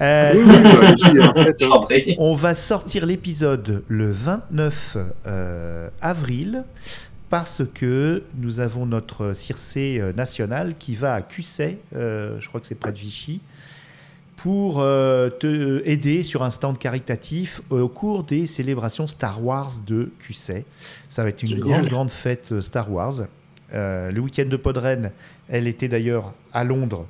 Euh, 0.00 0.30
Oui, 0.34 0.40
oui, 0.46 0.62
bah, 0.62 0.70
allez-y, 0.86 1.20
en 1.20 1.34
fait, 1.86 2.04
hein. 2.12 2.14
on 2.18 2.32
va 2.32 2.54
sortir 2.54 3.04
l'épisode 3.04 3.82
le 3.88 4.10
29 4.10 4.96
euh, 5.26 5.88
avril 6.00 6.64
parce 7.30 7.62
que 7.74 8.24
nous 8.36 8.60
avons 8.60 8.84
notre 8.86 9.32
Circé 9.32 9.98
euh, 10.00 10.12
national 10.12 10.74
qui 10.78 10.94
va 10.96 11.14
à 11.14 11.22
Cusset, 11.22 11.78
euh, 11.96 12.38
je 12.40 12.48
crois 12.48 12.60
que 12.60 12.66
c'est 12.66 12.74
près 12.74 12.92
de 12.92 12.98
Vichy, 12.98 13.40
pour 14.36 14.80
euh, 14.80 15.28
te 15.30 15.82
aider 15.86 16.22
sur 16.22 16.42
un 16.42 16.50
stand 16.50 16.78
caritatif 16.78 17.60
au 17.70 17.88
cours 17.88 18.24
des 18.24 18.46
célébrations 18.46 19.06
Star 19.06 19.44
Wars 19.44 19.70
de 19.86 20.10
Cusset. 20.18 20.64
Ça 21.08 21.22
va 21.22 21.28
être 21.28 21.42
une 21.42 21.50
grande, 21.60 21.88
grande 21.88 22.10
fête 22.10 22.50
euh, 22.52 22.60
Star 22.60 22.90
Wars. 22.90 23.14
Euh, 23.74 24.10
le 24.10 24.20
week-end 24.20 24.46
de 24.48 24.56
Podren, 24.56 25.12
elle 25.48 25.66
était 25.68 25.88
d'ailleurs 25.88 26.32
à 26.52 26.64
Londres 26.64 27.06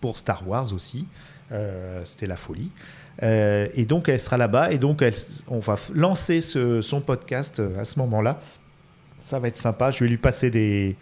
pour 0.00 0.16
Star 0.16 0.48
Wars 0.48 0.72
aussi. 0.72 1.06
Euh, 1.50 2.00
C'était 2.04 2.26
la 2.28 2.36
folie. 2.36 2.70
Euh, 3.22 3.66
et 3.74 3.84
donc, 3.84 4.08
elle 4.08 4.18
sera 4.20 4.36
là-bas. 4.38 4.72
Et 4.72 4.78
donc, 4.78 5.02
elle- 5.02 5.12
on 5.48 5.58
va 5.58 5.76
lancer 5.92 6.40
ce- 6.40 6.80
son 6.80 7.00
podcast 7.02 7.60
euh, 7.60 7.78
à 7.80 7.84
ce 7.84 7.98
moment-là. 7.98 8.40
Ça 9.24 9.38
va 9.38 9.48
être 9.48 9.56
sympa. 9.56 9.90
Je 9.90 10.04
vais 10.04 10.10
lui 10.10 10.16
passer 10.18 10.50
des. 10.50 10.96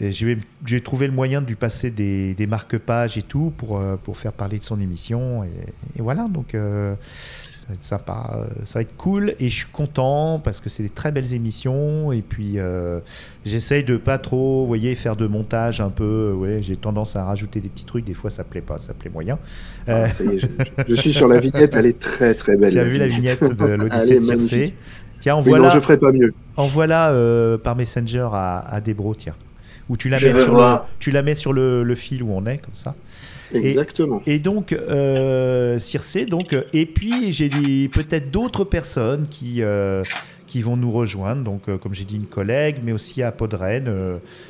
et 0.00 0.12
Je 0.12 0.26
vais, 0.26 0.38
je 0.66 0.74
vais 0.76 0.80
trouver 0.80 1.06
le 1.06 1.12
moyen 1.12 1.40
de 1.40 1.46
lui 1.46 1.56
passer 1.56 1.90
des, 1.90 2.34
des 2.34 2.46
marque-pages 2.46 3.18
et 3.18 3.22
tout 3.22 3.52
pour, 3.56 3.78
euh, 3.78 3.96
pour 3.96 4.16
faire 4.16 4.32
parler 4.32 4.58
de 4.58 4.64
son 4.64 4.80
émission. 4.80 5.42
Et, 5.44 5.48
et 5.98 6.02
voilà, 6.02 6.28
donc 6.28 6.54
euh, 6.54 6.94
ça 7.54 7.66
va 7.68 7.74
être 7.74 7.84
sympa. 7.84 8.30
euh, 8.36 8.44
Ça 8.64 8.78
va 8.78 8.82
être 8.82 8.96
cool. 8.96 9.34
Et 9.40 9.48
je 9.48 9.54
suis 9.54 9.66
content 9.72 10.38
parce 10.38 10.60
que 10.60 10.68
c'est 10.68 10.82
des 10.82 10.90
très 10.90 11.10
belles 11.12 11.32
émissions. 11.34 12.12
Et 12.12 12.20
puis, 12.22 12.58
euh, 12.58 13.00
j'essaye 13.46 13.82
de 13.84 13.96
pas 13.96 14.18
trop, 14.18 14.60
vous 14.62 14.66
voyez, 14.68 14.94
faire 14.94 15.16
de 15.16 15.26
montage 15.26 15.80
un 15.80 15.90
peu. 15.90 16.32
Ouais, 16.36 16.60
J'ai 16.62 16.76
tendance 16.76 17.16
à 17.16 17.24
rajouter 17.24 17.60
des 17.60 17.68
petits 17.70 17.84
trucs. 17.86 18.04
Des 18.04 18.14
fois, 18.14 18.30
ça 18.30 18.44
plaît 18.44 18.60
pas, 18.60 18.78
ça 18.78 18.92
plaît 18.94 19.10
moyen. 19.10 19.38
Euh, 19.88 20.06
Ah, 20.08 20.12
ça 20.12 20.24
y 20.24 20.36
est, 20.36 20.38
je, 20.40 20.46
je- 20.46 20.94
je 20.94 21.00
suis 21.00 21.12
sur 21.14 21.26
la 21.26 21.38
vignette. 21.40 21.74
Elle 21.74 21.86
est 21.86 21.98
très 21.98 22.34
très 22.34 22.56
belle. 22.56 22.70
tu 22.72 22.78
as 22.78 22.84
vu 22.84 22.98
la 22.98 23.06
vignette 23.06 23.42
de 23.56 23.64
l'Odyssée 23.76 24.16
de 24.16 24.20
Circé 24.20 24.74
Tiens, 25.20 25.34
Oui, 25.34 25.40
envoie-la 25.40 25.68
non, 25.68 25.70
je 25.74 25.80
ferai 25.80 25.98
pas 25.98 26.12
mieux. 26.12 26.34
envoie-la, 26.56 27.10
euh, 27.10 27.56
par 27.58 27.76
Messenger 27.76 28.28
à, 28.32 28.58
à 28.68 28.80
Debro, 28.80 29.14
tiens. 29.14 29.34
Ou 29.88 29.96
tu 29.96 30.08
la 30.08 30.16
Je 30.16 30.28
mets, 30.28 30.42
sur 30.42 30.54
le, 30.54 30.76
tu 30.98 31.10
la 31.10 31.22
mets 31.22 31.34
sur 31.34 31.52
le, 31.52 31.82
le 31.82 31.94
fil 31.94 32.22
où 32.22 32.32
on 32.32 32.46
est, 32.46 32.58
comme 32.58 32.74
ça. 32.74 32.94
Exactement. 33.52 34.22
Et 34.26 34.38
donc, 34.38 34.72
euh, 34.72 35.78
Circé, 35.78 36.24
donc, 36.26 36.52
euh, 36.52 36.62
et 36.72 36.86
puis 36.86 37.32
j'ai 37.32 37.48
peut-être 37.88 38.30
d'autres 38.30 38.64
personnes 38.64 39.26
qui, 39.28 39.62
euh, 39.62 40.02
qui 40.46 40.62
vont 40.62 40.76
nous 40.76 40.92
rejoindre. 40.92 41.42
Donc, 41.42 41.62
euh, 41.68 41.76
comme 41.76 41.92
j'ai 41.94 42.04
dit, 42.04 42.14
une 42.16 42.26
collègue, 42.26 42.76
mais 42.84 42.92
aussi 42.92 43.22
à 43.24 43.32
Podren, 43.32 43.92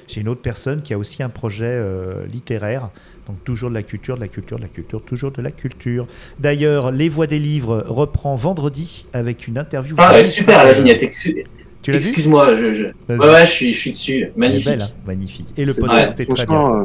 j'ai 0.09 0.21
une 0.21 0.29
autre 0.29 0.43
personne 0.43 0.83
qui 0.83 0.93
a 0.93 0.99
aussi 0.99 1.23
un 1.23 1.31
projet 1.31 1.83
littéraire. 2.31 2.91
Donc, 3.31 3.45
toujours 3.45 3.71
de 3.71 3.75
la 3.75 3.83
culture, 3.85 4.17
de 4.17 4.21
la 4.21 4.29
culture, 4.29 4.57
de 4.57 4.63
la 4.63 4.69
culture, 4.69 5.03
toujours 5.03 5.31
de 5.31 5.41
la 5.41 5.51
culture. 5.53 6.07
D'ailleurs, 6.41 6.91
Les 6.91 7.09
Voix 7.09 7.27
des 7.29 7.39
Livres 7.39 7.85
reprend 7.87 8.35
vendredi 8.35 9.07
avec 9.13 9.47
une 9.47 9.57
interview. 9.57 9.95
Ah 9.99 10.13
ouais, 10.13 10.25
super 10.25 10.65
la 10.65 10.71
euh, 10.71 10.75
vignette. 10.75 11.01
Excu- 11.03 11.45
Tu 11.83 11.93
l'as 11.93 11.99
vu 11.99 12.09
Excuse-moi, 12.09 12.57
je. 12.57 12.87
Ouais, 13.09 13.17
ouais, 13.19 13.47
je 13.47 13.51
suis, 13.51 13.73
je 13.73 13.79
suis 13.79 13.91
dessus. 13.93 14.29
Magnifique. 14.37 14.67
belle, 14.69 14.83
hein, 14.83 14.89
magnifique. 15.07 15.47
Et 15.57 15.65
le 15.65 15.75
podcast 15.75 16.19
est 16.19 16.27
très 16.27 16.45
bien. 16.45 16.75
Euh, 16.75 16.85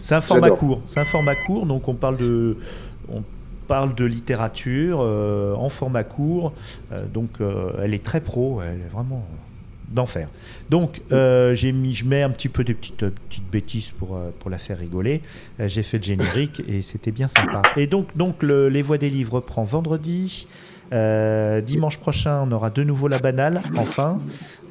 C'est 0.00 0.14
un 0.14 0.20
format 0.22 0.46
J'adore. 0.46 0.58
court. 0.58 0.82
C'est 0.86 1.00
un 1.00 1.04
format 1.04 1.34
court, 1.46 1.66
donc 1.66 1.86
on 1.88 1.94
parle 1.94 2.16
de, 2.16 2.56
on 3.12 3.22
parle 3.68 3.94
de 3.94 4.04
littérature 4.04 5.00
euh, 5.02 5.54
en 5.54 5.68
format 5.68 6.04
court. 6.04 6.52
Euh, 6.92 7.04
donc 7.12 7.30
euh, 7.40 7.70
elle 7.82 7.92
est 7.92 8.02
très 8.02 8.20
pro, 8.20 8.62
elle 8.62 8.80
est 8.80 8.92
vraiment 8.92 9.26
d'enfer. 9.88 10.28
Donc 10.70 11.00
euh, 11.12 11.54
j'ai 11.54 11.72
mis, 11.72 11.94
je 11.94 12.04
mets 12.04 12.22
un 12.22 12.30
petit 12.30 12.48
peu 12.48 12.64
des 12.64 12.74
petites, 12.74 13.02
euh, 13.04 13.10
petites 13.28 13.48
bêtises 13.50 13.92
pour, 13.98 14.16
euh, 14.16 14.30
pour 14.40 14.50
la 14.50 14.58
faire 14.58 14.78
rigoler. 14.78 15.20
J'ai 15.64 15.82
fait 15.82 15.98
le 15.98 16.02
générique 16.02 16.62
et 16.68 16.82
c'était 16.82 17.12
bien 17.12 17.28
sympa. 17.28 17.62
Et 17.76 17.86
donc, 17.86 18.16
donc 18.16 18.42
le- 18.42 18.68
les 18.68 18.82
voix 18.82 18.98
des 18.98 19.10
livres 19.10 19.40
prend 19.40 19.64
vendredi. 19.64 20.46
Euh, 20.92 21.60
dimanche 21.60 21.98
prochain, 21.98 22.44
on 22.48 22.52
aura 22.52 22.70
de 22.70 22.84
nouveau 22.84 23.08
la 23.08 23.18
banale, 23.18 23.60
enfin. 23.76 24.20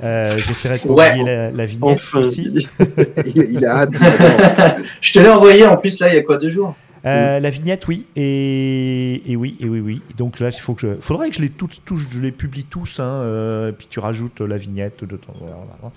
Euh, 0.01 0.38
J'essaierai 0.38 0.78
de 0.80 0.84
pas 0.88 0.93
Ouais. 0.93 1.24
la, 1.24 1.51
la 1.51 1.66
vignette 1.66 1.99
enfin, 2.03 2.20
aussi. 2.20 2.68
il, 3.26 3.47
il 3.51 3.66
a 3.66 3.80
hâte. 3.80 3.89
je 5.01 5.11
te 5.13 5.20
l'ai 5.20 5.28
envoyé 5.30 5.66
en 5.66 5.76
plus 5.76 5.99
là, 5.99 6.07
il 6.13 6.16
y 6.16 6.20
a 6.20 6.24
quoi 6.24 6.38
deux 6.38 6.47
jours? 6.47 6.74
Euh, 7.06 7.39
La 7.39 7.49
vignette, 7.49 7.88
oui, 7.88 8.06
et, 8.16 9.32
et 9.32 9.36
oui, 9.36 9.56
et 9.60 9.70
oui, 9.70 9.80
oui. 9.80 10.01
Donc 10.18 10.39
là, 10.39 10.49
il 10.49 10.60
faut 10.60 10.74
que 10.74 10.82
je, 10.82 10.88
faudrait 11.01 11.30
que 11.30 11.36
je 11.36 11.41
les 11.41 11.49
toutes, 11.49 11.82
tous, 11.86 11.97
je 11.97 12.20
les 12.20 12.32
publie 12.32 12.64
tous, 12.64 12.99
hein, 12.99 13.03
euh, 13.03 13.72
puis 13.72 13.88
tu 13.89 13.99
rajoutes 13.99 14.41
la 14.41 14.58
vignette 14.58 15.03
de 15.03 15.16
temps. 15.16 15.34
voilà, 15.39 15.56
voilà. 15.82 15.93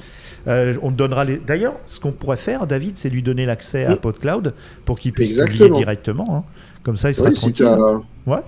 Euh, 0.49 0.75
on 0.83 0.91
donnera 0.91 1.25
les. 1.25 1.39
D'ailleurs, 1.39 1.75
ce 1.87 1.99
qu'on 2.01 2.13
pourrait 2.13 2.37
faire, 2.37 2.67
David, 2.67 2.97
c'est 2.99 3.09
lui 3.11 3.23
donner 3.23 3.47
l'accès 3.47 3.85
à 3.87 3.93
Oui. 3.93 3.97
PodCloud 4.01 4.55
pour 4.85 4.99
qu'il 4.99 5.13
puisse 5.13 5.31
publier 5.33 5.47
Exactement. 5.67 5.79
directement. 5.79 6.37
hein. 6.37 6.45
Comme 6.83 6.97
ça, 6.97 7.11
il 7.11 7.15
sera 7.15 7.29
Oui, 7.31 7.35
si 7.37 7.41
tranquille. 7.41 7.65
t'as- 7.65 8.31
Ouais. 8.31 8.41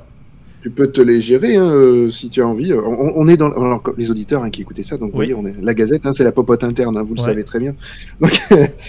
Tu 0.62 0.70
peux 0.70 0.88
te 0.88 1.00
les 1.00 1.20
gérer 1.22 1.56
hein, 1.56 1.70
euh, 1.70 2.10
si 2.10 2.28
tu 2.28 2.42
as 2.42 2.46
envie. 2.46 2.72
On, 2.74 3.12
on 3.16 3.28
est 3.28 3.36
dans 3.38 3.50
alors, 3.50 3.82
les 3.96 4.10
auditeurs 4.10 4.42
hein, 4.44 4.50
qui 4.50 4.60
écoutaient 4.60 4.82
ça, 4.82 4.98
donc 4.98 5.10
vous 5.10 5.16
voyez, 5.16 5.32
on 5.34 5.46
est 5.46 5.54
la 5.60 5.72
Gazette, 5.74 6.04
hein, 6.04 6.12
c'est 6.12 6.24
la 6.24 6.32
popote 6.32 6.62
interne, 6.64 6.96
hein, 6.98 7.02
vous 7.02 7.14
le 7.14 7.20
Ouais. 7.20 7.26
savez 7.26 7.44
très 7.44 7.60
bien. 7.60 7.74
Donc, 8.20 8.32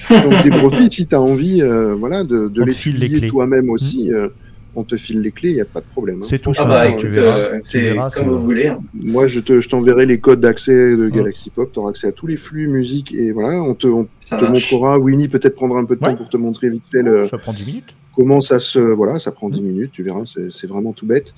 donc 0.09 0.43
des 0.43 0.49
profits, 0.51 0.89
si 0.89 1.07
tu 1.07 1.15
as 1.15 1.21
envie, 1.21 1.61
euh, 1.61 1.93
voilà, 1.95 2.23
de, 2.25 2.51
les 2.65 2.73
file 2.73 2.93
les 2.97 2.99
publier 3.07 3.19
clés. 3.19 3.27
Mmh. 3.27 3.31
toi-même 3.31 3.69
aussi. 3.69 4.11
euh, 4.13 4.27
on 4.73 4.85
te 4.85 4.95
file 4.95 5.19
les 5.19 5.31
clés, 5.33 5.49
il 5.49 5.55
n'y 5.55 5.61
a 5.61 5.65
pas 5.65 5.81
de 5.81 5.85
problème. 5.85 6.21
hein. 6.21 6.25
C'est 6.29 6.39
tout 6.39 6.51
Ah 6.55 6.63
ça. 6.63 6.65
bah 6.65 6.91
tu 6.93 7.07
verras. 7.09 7.37
euh, 7.37 7.59
c'est 7.63 7.93
comme 8.15 8.29
vous 8.29 8.39
voulez. 8.39 8.71
Moi, 8.93 9.27
je 9.27 9.41
te, 9.41 9.59
je 9.59 9.67
t'enverrai 9.67 10.05
les 10.05 10.19
codes 10.21 10.39
d'accès 10.39 10.95
de 10.95 11.05
Ouais. 11.05 11.11
Galaxy 11.11 11.49
Pop. 11.49 11.71
Tu 11.73 11.79
auras 11.79 11.89
accès 11.89 12.07
à 12.07 12.13
tous 12.13 12.25
les 12.27 12.37
flux 12.37 12.67
musique 12.69 13.13
et 13.13 13.31
voilà, 13.33 13.61
on 13.61 13.75
te, 13.75 13.87
on 13.87 14.05
te 14.29 14.45
montrera. 14.45 14.97
Winnie 14.97 15.27
peut-être 15.27 15.55
prendra 15.55 15.79
un 15.79 15.83
peu 15.85 15.97
de 15.97 16.01
Ouais. 16.01 16.11
temps 16.11 16.15
pour 16.17 16.29
te 16.29 16.37
montrer 16.37 16.69
vite 16.69 16.85
fait 16.89 17.01
le, 17.01 17.23
Ça 17.25 17.37
prend 17.37 17.51
10 17.51 17.65
minutes. 17.65 17.95
comment 18.15 18.39
ça 18.39 18.59
se, 18.59 18.79
voilà, 18.79 19.19
ça 19.19 19.33
prend 19.33 19.49
10 19.49 19.61
Mm. 19.61 19.65
minutes. 19.65 19.91
Tu 19.91 20.03
verras, 20.03 20.23
c'est 20.25 20.67
vraiment 20.67 20.93
tout 20.93 21.05
bête. 21.05 21.33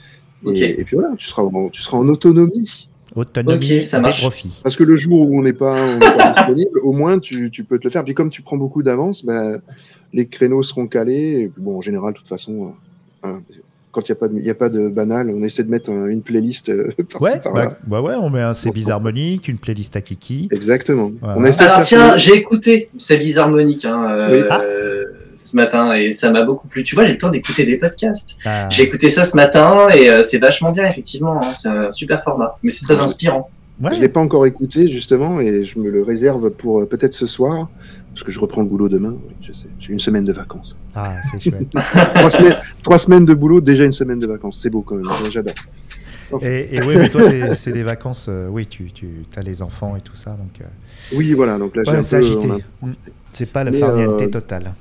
Et, 0.45 0.83
puis 0.83 0.95
voilà, 0.95 1.15
tu 1.17 1.27
seras, 1.27 1.43
en, 1.43 1.69
tu 1.69 1.81
seras 1.81 1.97
en 1.97 2.07
autonomie. 2.07 2.89
Autonomie 3.15 3.55
Ok, 3.55 3.83
ça 3.83 3.99
marche. 3.99 4.21
profits. 4.21 4.61
Parce 4.63 4.75
que 4.75 4.83
le 4.83 4.95
jour 4.95 5.29
où 5.29 5.37
on 5.37 5.43
n'est 5.43 5.53
pas, 5.53 5.81
on 5.81 5.93
n'est 5.93 5.99
pas 5.99 6.31
disponible, 6.35 6.79
au 6.79 6.91
moins 6.91 7.19
tu, 7.19 7.51
tu 7.51 7.63
peux 7.63 7.77
te 7.77 7.83
le 7.83 7.89
faire. 7.89 8.03
Puis 8.03 8.13
comme 8.13 8.29
tu 8.29 8.41
prends 8.41 8.57
beaucoup 8.57 8.83
d'avance, 8.83 9.23
ben, 9.23 9.61
les 10.13 10.27
créneaux 10.27 10.63
seront 10.63 10.87
calés. 10.87 11.41
Et 11.41 11.47
puis 11.47 11.61
bon, 11.61 11.77
en 11.77 11.81
général, 11.81 12.13
de 12.13 12.17
toute 12.17 12.27
façon, 12.27 12.73
euh, 13.23 13.27
hein, 13.27 13.41
quand 13.93 14.09
il 14.09 14.11
n'y 14.11 14.17
a, 14.17 14.19
pas 14.19 14.27
de- 14.27 14.37
il 14.39 14.45
y 14.45 14.49
a 14.49 14.55
pas 14.55 14.67
de 14.69 14.89
banal, 14.89 15.29
on 15.29 15.41
essaie 15.43 15.63
de 15.63 15.69
mettre 15.69 15.89
un- 15.89 16.07
une 16.07 16.21
playlist 16.23 16.67
euh, 16.69 16.89
par-ci, 17.11 17.23
Ouais, 17.23 17.39
par-là. 17.39 17.65
bah, 17.65 17.77
bah 17.87 18.01
ouais, 18.01 18.15
on 18.15 18.29
met 18.29 18.41
un 18.41 18.53
C'est 18.53 18.69
harmonique, 18.89 19.47
une 19.47 19.57
playlist 19.59 19.95
à 19.95 20.01
Kiki. 20.01 20.49
Exactement. 20.51 21.11
Voilà. 21.21 21.37
On 21.37 21.43
Alors 21.63 21.81
tiens, 21.81 22.17
j'ai 22.17 22.33
écouté 22.35 22.89
C'est 22.97 23.17
bizarre 23.17 23.47
Monique 23.49 23.85
hein, 23.85 24.05
euh, 24.11 24.29
Oui. 24.41 24.47
Ah. 24.49 24.61
ce 25.35 25.55
matin 25.55 25.93
et 25.93 26.11
ça 26.11 26.29
m'a 26.31 26.43
beaucoup 26.43 26.67
plu. 26.67 26.83
Tu 26.83 26.95
vois, 26.95 27.05
j'ai 27.05 27.13
le 27.13 27.17
temps 27.17 27.29
d'écouter 27.29 27.65
des 27.65 27.77
podcasts. 27.77 28.35
Ah, 28.45 28.67
J'ai 28.69 28.83
écouté 28.83 29.09
ça 29.09 29.23
ce 29.23 29.35
matin 29.35 29.87
et 29.95 30.09
euh, 30.11 30.21
c'est 30.23 30.37
vachement 30.39 30.71
bien 30.71 30.85
effectivement. 30.87 31.37
hein. 31.37 31.51
C'est 31.55 31.69
un 31.69 31.89
super 31.91 32.23
format, 32.23 32.57
mais 32.63 32.69
c'est 32.71 32.83
très 32.85 32.99
inspirant. 32.99 33.49
Je 33.81 33.87
ouais. 33.89 33.99
l'ai 33.99 34.09
pas 34.09 34.19
encore 34.19 34.45
écouté 34.45 34.87
justement 34.87 35.39
et 35.41 35.63
je 35.63 35.79
me 35.79 35.89
le 35.89 36.03
réserve 36.03 36.51
pour 36.51 36.81
euh, 36.81 36.85
peut-être 36.85 37.15
ce 37.15 37.25
soir 37.25 37.69
parce 38.13 38.23
que 38.23 38.31
je 38.31 38.39
reprends 38.39 38.61
le 38.61 38.67
boulot 38.67 38.89
demain. 38.89 39.15
Oui, 39.27 39.33
je 39.41 39.53
sais, 39.53 39.67
j'ai 39.79 39.91
une 39.93 39.99
semaine 39.99 40.23
de 40.25 40.33
vacances. 40.33 40.75
Ah, 40.95 41.15
c'est 41.31 41.39
chouette. 41.41 41.69
trois, 42.15 42.29
semaines, 42.29 42.55
trois 42.83 42.99
semaines 42.99 43.25
de 43.25 43.33
boulot, 43.33 43.61
déjà 43.61 43.83
une 43.85 43.91
semaine 43.91 44.19
de 44.19 44.27
vacances. 44.27 44.59
C'est 44.61 44.69
beau 44.69 44.81
quand 44.81 44.95
même. 44.95 45.05
J'adore. 45.31 45.53
Et, 46.41 46.75
et 46.77 46.81
oui, 46.81 46.95
mais 46.97 47.09
toi, 47.09 47.55
c'est 47.55 47.71
des 47.73 47.83
vacances. 47.83 48.27
euh, 48.29 48.47
oui, 48.49 48.65
tu, 48.65 48.91
tu 48.91 49.07
as 49.35 49.41
les 49.41 49.61
enfants 49.61 49.95
et 49.95 50.01
tout 50.01 50.15
ça. 50.15 50.31
Donc, 50.31 50.61
euh, 50.61 50.65
Oui, 51.15 51.33
voilà. 51.33 51.57
Donc 51.59 51.75
là, 51.75 51.83
j'ai 51.85 51.91
ouais, 51.91 52.01
peu. 52.01 52.15
agité. 52.15 52.49
a- 52.51 52.85
Mm. 52.85 52.93
C'est 53.31 53.51
pas 53.51 53.63
Mais, 53.63 53.77
farniente 53.79 54.21
euh, 54.21 54.27
total. 54.27 54.73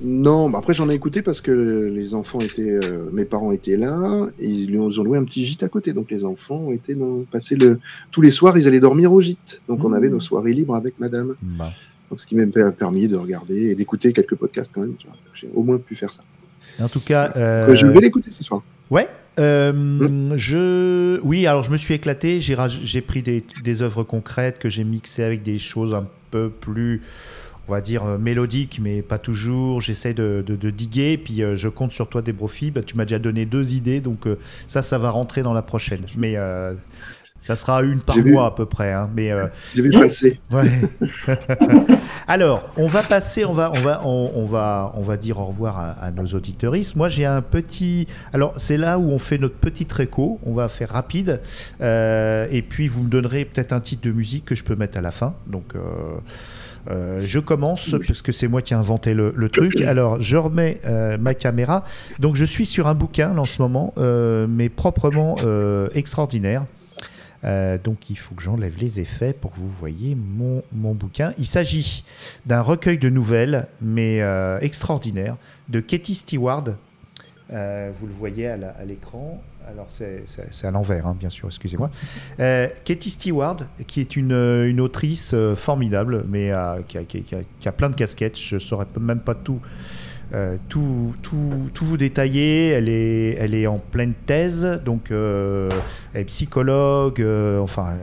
Non, 0.00 0.50
bah 0.50 0.58
après 0.58 0.74
j'en 0.74 0.90
ai 0.90 0.94
écouté 0.94 1.22
parce 1.22 1.40
que 1.40 1.52
les 1.94 2.14
enfants 2.14 2.40
étaient, 2.40 2.80
euh, 2.84 3.08
mes 3.12 3.24
parents 3.24 3.52
étaient 3.52 3.76
là, 3.76 4.26
et 4.40 4.48
ils 4.48 4.68
lui 4.70 4.78
ont, 4.78 4.90
ils 4.90 5.00
ont 5.00 5.04
loué 5.04 5.16
un 5.18 5.22
petit 5.24 5.46
gîte 5.46 5.62
à 5.62 5.68
côté, 5.68 5.92
donc 5.92 6.10
les 6.10 6.24
enfants 6.24 6.56
ont 6.56 6.72
été 6.72 6.96
dans, 6.96 7.22
passé 7.30 7.54
le, 7.54 7.78
tous 8.10 8.20
les 8.20 8.32
soirs 8.32 8.58
ils 8.58 8.66
allaient 8.66 8.80
dormir 8.80 9.12
au 9.12 9.20
gîte, 9.20 9.62
donc 9.68 9.84
on 9.84 9.90
Mmh. 9.90 9.94
avait 9.94 10.08
nos 10.08 10.18
soirées 10.18 10.52
libres 10.52 10.74
avec 10.74 10.98
Madame, 10.98 11.34
Bon. 11.40 11.66
Donc 12.10 12.20
ce 12.20 12.26
qui 12.26 12.34
m'a 12.36 12.46
per- 12.46 12.70
permis 12.78 13.08
de 13.08 13.16
regarder 13.16 13.70
et 13.70 13.74
d'écouter 13.74 14.12
quelques 14.12 14.34
podcasts 14.36 14.70
quand 14.74 14.82
même, 14.82 14.94
j'ai 15.34 15.48
au 15.54 15.62
moins 15.62 15.78
pu 15.78 15.96
faire 15.96 16.12
ça. 16.12 16.22
En 16.80 16.88
tout 16.88 17.00
cas, 17.00 17.32
euh, 17.36 17.68
Euh, 17.68 17.74
je 17.74 17.86
vais 17.86 18.00
l'écouter 18.00 18.30
ce 18.36 18.42
soir. 18.44 18.62
Ouais. 18.90 19.08
euh, 19.38 19.72
Mm. 19.72 20.36
Je, 20.36 21.20
oui, 21.22 21.46
alors 21.46 21.62
je 21.62 21.70
me 21.70 21.76
suis 21.76 21.94
éclaté. 21.94 22.40
J'ai 22.40 22.54
raj- 22.54 23.00
pris 23.02 23.22
des, 23.22 23.44
des 23.62 23.82
œuvres 23.82 24.02
concrètes 24.04 24.58
que 24.58 24.68
j'ai 24.68 24.84
mixées 24.84 25.22
avec 25.24 25.42
des 25.42 25.58
choses 25.58 25.94
un 25.94 26.06
peu 26.30 26.50
plus, 26.50 27.02
on 27.68 27.72
va 27.72 27.80
dire 27.80 28.04
mélodiques, 28.18 28.80
mais 28.82 29.02
pas 29.02 29.18
toujours. 29.18 29.80
J'essaie 29.80 30.14
de, 30.14 30.44
de, 30.46 30.56
de 30.56 30.70
diguer. 30.70 31.16
Puis 31.16 31.42
euh, 31.42 31.56
je 31.56 31.68
compte 31.68 31.92
sur 31.92 32.08
toi, 32.08 32.22
des 32.22 32.32
profits. 32.32 32.70
Bah, 32.70 32.82
tu 32.82 32.96
m'as 32.96 33.04
déjà 33.04 33.18
donné 33.18 33.46
deux 33.46 33.72
idées, 33.74 34.00
donc 34.00 34.26
ça, 34.68 34.82
ça 34.82 34.98
va 34.98 35.10
rentrer 35.10 35.42
dans 35.42 35.52
la 35.54 35.62
prochaine. 35.62 36.06
Mais 36.16 36.34
euh, 36.36 36.74
ça 37.46 37.56
sera 37.56 37.82
une 37.82 38.00
par 38.00 38.16
vu. 38.16 38.32
mois 38.32 38.46
à 38.46 38.50
peu 38.52 38.64
près. 38.64 38.92
hein. 38.92 39.10
Mais 39.14 39.30
euh, 39.30 39.46
J'ai 39.74 39.82
vu 39.82 39.90
passer. 39.90 40.40
Ouais. 40.50 40.70
Alors, 42.26 42.68
on 42.76 42.86
va 42.86 43.02
passer, 43.02 43.44
on 43.44 43.52
va, 43.52 43.70
on 43.74 43.80
va, 43.80 44.00
on, 44.04 44.30
on 44.34 44.44
va, 44.44 44.92
on 44.96 45.02
va 45.02 45.16
dire 45.16 45.38
au 45.38 45.44
revoir 45.46 45.78
à, 45.78 45.90
à 45.90 46.10
nos 46.10 46.24
auditeuristes. 46.26 46.96
Moi, 46.96 47.08
j'ai 47.08 47.26
un 47.26 47.42
petit. 47.42 48.06
Alors, 48.32 48.54
c'est 48.56 48.76
là 48.78 48.98
où 48.98 49.10
on 49.10 49.18
fait 49.18 49.36
notre 49.38 49.56
petite 49.56 49.92
réco. 49.92 50.38
On 50.46 50.54
va 50.54 50.68
faire 50.68 50.88
rapide, 50.90 51.40
Euh, 51.80 52.46
et 52.50 52.62
puis 52.62 52.88
vous 52.88 53.02
me 53.02 53.08
donnerez 53.10 53.44
peut-être 53.44 53.72
un 53.72 53.80
titre 53.80 54.02
de 54.08 54.12
musique 54.12 54.44
que 54.46 54.54
je 54.54 54.64
peux 54.64 54.76
mettre 54.76 54.96
à 54.98 55.00
la 55.02 55.10
fin. 55.10 55.34
Donc. 55.46 55.74
euh, 56.90 57.22
je 57.24 57.38
commence 57.40 57.94
parce 58.06 58.20
que 58.22 58.30
c'est 58.32 58.46
moi 58.48 58.60
qui 58.60 58.74
ai 58.74 58.76
inventé 58.76 59.14
le, 59.14 59.32
le 59.34 59.48
truc. 59.48 59.80
Alors, 59.80 60.20
je 60.20 60.36
remets 60.36 60.80
euh, 60.84 61.16
ma 61.18 61.34
caméra. 61.34 61.84
Donc, 62.18 62.36
je 62.36 62.44
suis 62.44 62.66
sur 62.66 62.86
un 62.88 62.94
bouquin 62.94 63.32
là, 63.34 63.40
en 63.40 63.46
ce 63.46 63.60
moment, 63.62 63.94
euh, 63.98 64.46
mais 64.48 64.68
proprement 64.68 65.36
extraordinaire. 65.94 66.64
Euh, 67.44 67.76
donc 67.82 68.08
il 68.10 68.16
faut 68.16 68.34
que 68.34 68.42
j'enlève 68.42 68.74
les 68.78 69.00
effets 69.00 69.32
pour 69.34 69.52
que 69.52 69.56
vous 69.58 69.68
voyez 69.68 70.14
mon, 70.14 70.62
mon 70.72 70.94
bouquin. 70.94 71.32
Il 71.38 71.46
s'agit 71.46 72.04
d'un 72.46 72.62
recueil 72.62 72.98
de 72.98 73.08
nouvelles, 73.10 73.66
mais 73.82 74.22
euh, 74.22 74.58
extraordinaire, 74.60 75.36
de 75.68 75.80
Katie 75.80 76.14
Stewart. 76.14 76.64
Euh, 77.52 77.90
vous 78.00 78.06
le 78.06 78.12
voyez 78.12 78.48
à 78.48 78.56
l'écran. 78.86 79.42
Alors 79.68 79.86
c'est- 79.88 80.24
à 80.66 80.70
l'envers, 80.70 81.06
hein, 81.06 81.16
bien 81.18 81.30
sûr, 81.30 81.48
excusez-moi. 81.48 81.90
Katie 82.84 83.10
Stewart, 83.10 83.56
qui 83.86 84.00
est 84.00 84.16
une, 84.16 84.32
une 84.32 84.80
autrice 84.80 85.34
formidable, 85.54 86.24
mais 86.28 86.50
qui 86.88 86.98
a- 86.98 87.04
qui 87.04 87.68
a 87.68 87.72
plein 87.72 87.88
de 87.90 87.94
casquettes. 87.96 88.38
Je 88.38 88.56
ne 88.56 88.60
saurais 88.60 88.86
même 89.00 89.20
pas 89.20 89.34
tout, 89.34 89.60
euh, 90.32 90.56
tout, 90.68 91.14
tout, 91.22 91.70
tout 91.74 91.84
vous 91.84 91.96
détailler. 91.96 92.70
Elle 92.70 92.88
est, 92.88 93.36
elle 93.38 93.54
est 93.54 93.66
en 93.66 93.78
pleine 93.78 94.14
thèse, 94.26 94.80
donc 94.84 95.10
euh, 95.10 95.68
elle 96.12 96.22
est 96.22 96.24
psychologue, 96.24 97.20
euh, 97.20 97.60
enfin, 97.60 97.94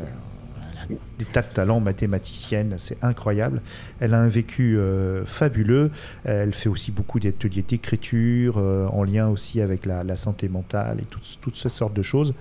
des 1.21 1.25
tas 1.31 1.41
de 1.43 1.53
talents, 1.53 1.79
mathématicienne, 1.79 2.75
c'est 2.77 2.97
incroyable. 3.03 3.61
Elle 3.99 4.15
a 4.15 4.19
un 4.19 4.27
vécu 4.27 4.77
euh, 4.77 5.23
fabuleux. 5.25 5.91
Elle 6.23 6.53
fait 6.53 6.69
aussi 6.69 6.91
beaucoup 6.91 7.19
d'ateliers 7.19 7.61
d'écriture, 7.61 8.55
euh, 8.57 8.87
en 8.87 9.03
lien 9.03 9.27
aussi 9.27 9.61
avec 9.61 9.85
la, 9.85 10.03
la 10.03 10.15
santé 10.17 10.49
mentale 10.49 10.99
et 10.99 11.05
toutes, 11.09 11.37
toutes 11.41 11.57
ces 11.57 11.69
sortes 11.69 11.93
de 11.93 12.01
choses. 12.01 12.33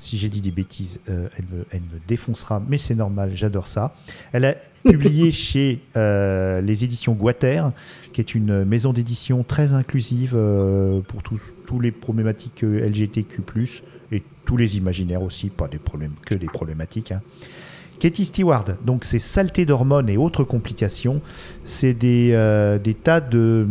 Si 0.00 0.18
j'ai 0.18 0.28
dit 0.28 0.42
des 0.42 0.50
bêtises, 0.50 1.00
euh, 1.08 1.28
elle, 1.38 1.44
me, 1.50 1.64
elle 1.70 1.80
me 1.80 1.98
défoncera, 2.06 2.62
mais 2.68 2.76
c'est 2.76 2.94
normal, 2.94 3.30
j'adore 3.34 3.66
ça. 3.66 3.96
Elle 4.32 4.44
a 4.44 4.54
publié 4.84 5.32
chez 5.32 5.80
les 5.96 6.84
éditions 6.84 7.14
Guater, 7.14 7.72
qui 8.12 8.20
est 8.20 8.34
une 8.34 8.64
maison 8.64 8.92
d'édition 8.92 9.42
très 9.42 9.72
inclusive 9.74 10.38
pour 11.08 11.22
tous, 11.24 11.80
les 11.80 11.90
problématiques 11.90 12.62
LGTQ+, 12.62 13.42
et 14.12 14.22
tous 14.44 14.56
les 14.56 14.76
imaginaires 14.76 15.22
aussi, 15.22 15.48
pas 15.48 15.66
des 15.66 15.78
problèmes, 15.78 16.12
que 16.24 16.36
des 16.36 16.46
problématiques. 16.46 17.10
hein. 17.10 17.20
Katie 17.98 18.26
Stewart, 18.26 18.64
donc 18.84 19.04
c'est 19.04 19.18
saleté 19.18 19.64
d'hormones 19.64 20.08
et 20.08 20.16
autres 20.16 20.44
complications. 20.44 21.20
C'est 21.64 21.94
des, 21.94 22.30
euh, 22.32 22.78
tas 23.02 23.20
de, 23.20 23.66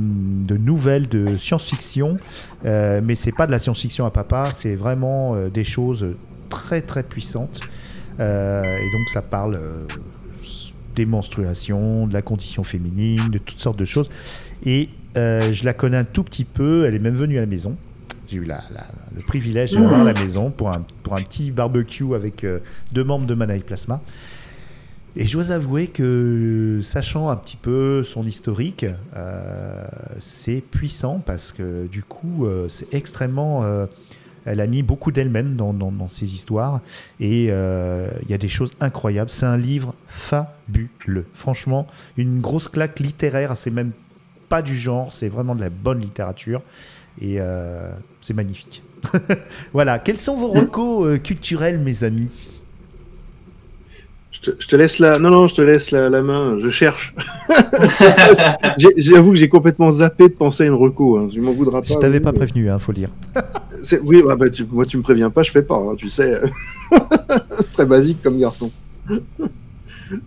nouvelles 0.49 1.07
de 1.07 1.37
science-fiction, 1.37 2.17
euh, 2.65 3.01
mais 3.03 3.15
c'est 3.15 3.31
pas 3.31 3.45
de 3.45 3.51
la 3.51 3.59
science-fiction 3.59 4.05
à 4.05 4.11
papa, 4.11 4.45
c'est 4.45 4.75
vraiment 4.75 5.35
euh, 5.35 5.49
des 5.49 5.63
choses 5.63 6.15
très 6.49 6.81
très 6.81 7.03
puissantes. 7.03 7.61
Euh, 8.19 8.63
et 8.63 8.91
donc 8.97 9.09
ça 9.09 9.21
parle 9.21 9.59
des 10.95 11.05
menstruations, 11.05 12.07
de 12.07 12.13
la 12.13 12.21
condition 12.21 12.63
féminine, 12.63 13.29
de 13.29 13.37
toutes 13.37 13.59
sortes 13.59 13.77
de 13.77 13.85
choses. 13.85 14.09
Et 14.65 14.89
je 15.15 15.65
la 15.65 15.73
connais 15.73 15.97
un 15.97 16.03
tout 16.03 16.23
petit 16.23 16.45
peu, 16.45 16.85
elle 16.85 16.95
est 16.95 16.99
même 16.99 17.15
venue 17.15 17.37
à 17.37 17.41
la 17.41 17.47
maison. 17.47 17.77
J'ai 18.27 18.37
eu 18.37 18.45
la- 18.45 18.63
la- 18.73 18.87
le 19.15 19.21
privilège 19.21 19.71
de 19.71 19.81
la 19.83 20.03
la 20.03 20.13
maison 20.13 20.49
pour 20.51 20.69
un, 20.69 20.83
pour 21.03 21.13
un 21.13 21.21
petit 21.21 21.51
barbecue 21.51 22.13
avec 22.15 22.43
euh, 22.43 22.59
deux 22.91 23.03
membres 23.03 23.25
de 23.27 23.33
Manaï 23.35 23.59
Plasma. 23.61 24.01
Et 25.17 25.27
je 25.27 25.33
dois 25.33 25.51
avouer 25.51 25.87
que, 25.87 26.81
sachant 26.83 27.29
un 27.29 27.37
petit 27.37 27.55
peu 27.55 28.03
son 28.03 28.25
historique, 28.27 28.85
euh, 29.15 29.85
c'est 30.19 30.61
puissant 30.61 31.19
parce 31.25 31.53
que 31.53 31.87
du 31.87 32.03
coup, 32.03 32.45
euh, 32.45 32.67
c'est 32.67 32.93
extrêmement. 32.93 33.63
euh, 33.63 33.85
elle 34.47 34.59
a 34.61 34.67
mis 34.67 34.83
beaucoup 34.83 35.11
d'elle-même 35.11 35.55
dans, 35.55 35.73
dans- 35.73 35.91
dans 35.91 36.07
ses 36.07 36.33
histoires 36.35 36.79
et 37.19 37.45
il 37.45 38.29
y 38.29 38.33
a 38.33 38.37
des 38.37 38.47
choses 38.49 38.73
incroyables. 38.79 39.31
C'est 39.31 39.47
un 39.47 39.57
livre 39.57 39.95
fabuleux. 40.07 41.25
Franchement, 41.33 41.87
une 42.17 42.41
grosse 42.41 42.67
claque 42.67 42.99
littéraire. 42.99 43.57
C'est 43.57 43.71
même 43.71 43.91
pas 44.49 44.61
du 44.61 44.75
genre, 44.75 45.11
c'est 45.13 45.29
vraiment 45.29 45.55
de 45.55 45.61
la 45.61 45.71
bonne 45.71 45.99
littérature 46.01 46.61
et 47.21 47.35
euh, 47.39 47.89
c'est 48.21 48.33
magnifique. 48.33 48.81
voilà. 49.73 49.99
Quels 49.99 50.17
sont 50.17 50.35
vos 50.35 50.47
recos 50.49 51.05
euh, 51.07 51.17
culturels, 51.17 51.79
mes 51.79 52.03
amis? 52.03 52.29
Je 54.31 54.51
te, 54.51 54.55
je 54.59 54.67
te 54.67 54.75
laisse 54.75 54.99
la, 54.99 55.17
non 55.17 55.29
non, 55.31 55.47
je 55.47 55.55
te 55.55 55.61
laisse 55.61 55.91
la, 55.91 56.09
la 56.09 56.21
main. 56.21 56.57
Je 56.59 56.69
cherche. 56.69 57.15
J'avoue 58.97 59.31
que 59.31 59.37
j'ai 59.37 59.49
complètement 59.49 59.89
zappé 59.91 60.27
de 60.29 60.33
penser 60.33 60.63
à 60.63 60.65
une 60.67 60.73
reco. 60.73 61.17
Hein. 61.17 61.29
Tu 61.31 61.39
m'en 61.41 61.51
voudras 61.53 61.81
pas. 61.81 61.87
Je 61.87 61.93
t'avais 61.95 62.17
oui, 62.17 62.23
pas 62.23 62.31
mais- 62.31 62.37
prévenu, 62.39 62.69
hein, 62.69 62.79
faut 62.79 62.91
le 62.91 62.97
dire. 62.97 63.09
Oui, 64.03 64.23
bah, 64.25 64.35
bah, 64.35 64.49
tu- 64.49 64.65
moi 64.65 64.83
tu 64.83 64.97
me 64.97 65.03
préviens 65.03 65.29
pas, 65.29 65.43
je 65.43 65.51
fais 65.51 65.61
pas, 65.61 65.75
hein, 65.75 65.93
tu 65.95 66.09
sais. 66.09 66.41
Très 67.73 67.85
basique 67.85 68.19
comme 68.23 68.39
garçon. 68.39 68.71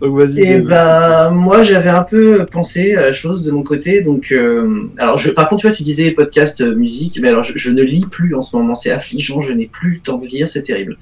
Donc 0.01 0.17
vas-y. 0.17 0.39
Et 0.41 0.59
Dave. 0.59 0.63
ben 0.67 1.29
moi 1.31 1.63
j'avais 1.63 1.89
un 1.89 2.03
peu 2.03 2.45
pensé 2.45 2.95
à 2.95 3.01
la 3.01 3.11
chose 3.11 3.43
de 3.43 3.51
mon 3.51 3.63
côté 3.63 4.01
donc 4.01 4.31
euh, 4.31 4.89
alors 4.97 5.17
je 5.17 5.31
par 5.31 5.47
contre 5.47 5.61
tu 5.61 5.67
vois 5.67 5.75
tu 5.75 5.83
disais 5.83 6.11
podcast 6.11 6.61
euh, 6.61 6.75
musique 6.75 7.19
mais 7.21 7.29
alors 7.29 7.43
je, 7.43 7.53
je 7.55 7.71
ne 7.71 7.81
lis 7.81 8.05
plus 8.05 8.35
en 8.35 8.41
ce 8.41 8.55
moment 8.55 8.75
c'est 8.75 8.91
affligeant 8.91 9.39
je 9.39 9.53
n'ai 9.53 9.67
plus 9.67 9.93
le 9.95 9.99
temps 9.99 10.17
de 10.17 10.27
lire 10.27 10.49
c'est 10.49 10.63
terrible 10.63 10.97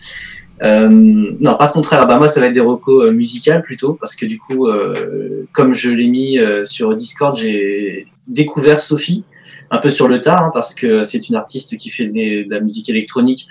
euh, 0.64 0.88
non 0.90 1.56
par 1.56 1.72
contre 1.74 1.94
alors, 1.94 2.08
bah 2.08 2.18
moi 2.18 2.30
ça 2.30 2.40
va 2.40 2.48
être 2.48 2.54
des 2.54 2.60
recos 2.60 3.06
euh, 3.06 3.12
musicales 3.12 3.64
plutôt 3.64 3.94
parce 3.94 4.16
que 4.16 4.26
du 4.26 4.38
coup 4.38 4.68
euh, 4.68 5.46
comme 5.54 5.74
je 5.74 5.90
l'ai 5.90 6.08
mis 6.08 6.38
euh, 6.38 6.64
sur 6.64 6.96
Discord 6.96 7.36
j'ai 7.36 8.08
découvert 8.28 8.80
Sophie 8.80 9.24
un 9.70 9.80
peu 9.80 9.90
sur 9.90 10.08
le 10.08 10.22
tard, 10.22 10.44
hein, 10.44 10.52
parce 10.54 10.74
que 10.74 11.04
c'est 11.04 11.30
une 11.30 11.36
artiste 11.36 11.78
qui 11.78 11.90
fait 11.90 12.06
de 12.06 12.50
la 12.50 12.62
musique 12.62 12.90
électronique 12.90 13.48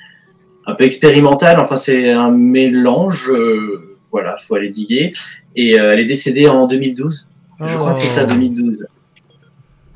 un 0.67 0.75
peu 0.75 0.85
expérimentale. 0.85 1.61
Enfin, 1.61 1.77
c'est 1.77 2.11
un 2.11 2.31
mélange. 2.31 3.31
euh, 3.31 3.86
voilà, 4.13 4.37
faut 4.37 4.55
aller 4.55 4.71
diguer. 4.71 5.13
Et 5.55 5.79
euh, 5.79 5.93
elle 5.93 6.01
est 6.01 6.07
décédée 6.07 6.49
en 6.49 6.67
2012. 6.67 7.29
Je 7.61 7.77
crois 7.77 7.93
que 7.95 7.99
c'est 7.99 8.07
ça, 8.09 8.25
Oh. 8.25 8.33
2012. 8.33 8.87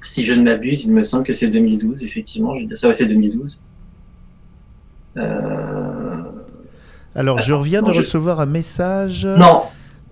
Si 0.03 0.25
je 0.25 0.33
ne 0.33 0.43
m'abuse, 0.43 0.85
il 0.85 0.93
me 0.95 1.03
semble 1.03 1.25
que 1.25 1.33
c'est 1.33 1.49
2012, 1.49 2.03
effectivement. 2.05 2.55
Je 2.55 2.61
vais 2.63 2.67
dire 2.67 2.79
ça, 2.79 2.87
ouais, 2.89 2.93
c'est 2.95 3.07
2012. 3.07 3.63
Euh... 5.17 6.23
Alors, 7.15 7.39
je 7.41 7.53
reviens 7.53 7.83
de 7.83 7.91
je- 7.93 8.01
recevoir 8.01 8.41
un 8.41 8.47
message. 8.47 9.27
Non, 9.27 9.63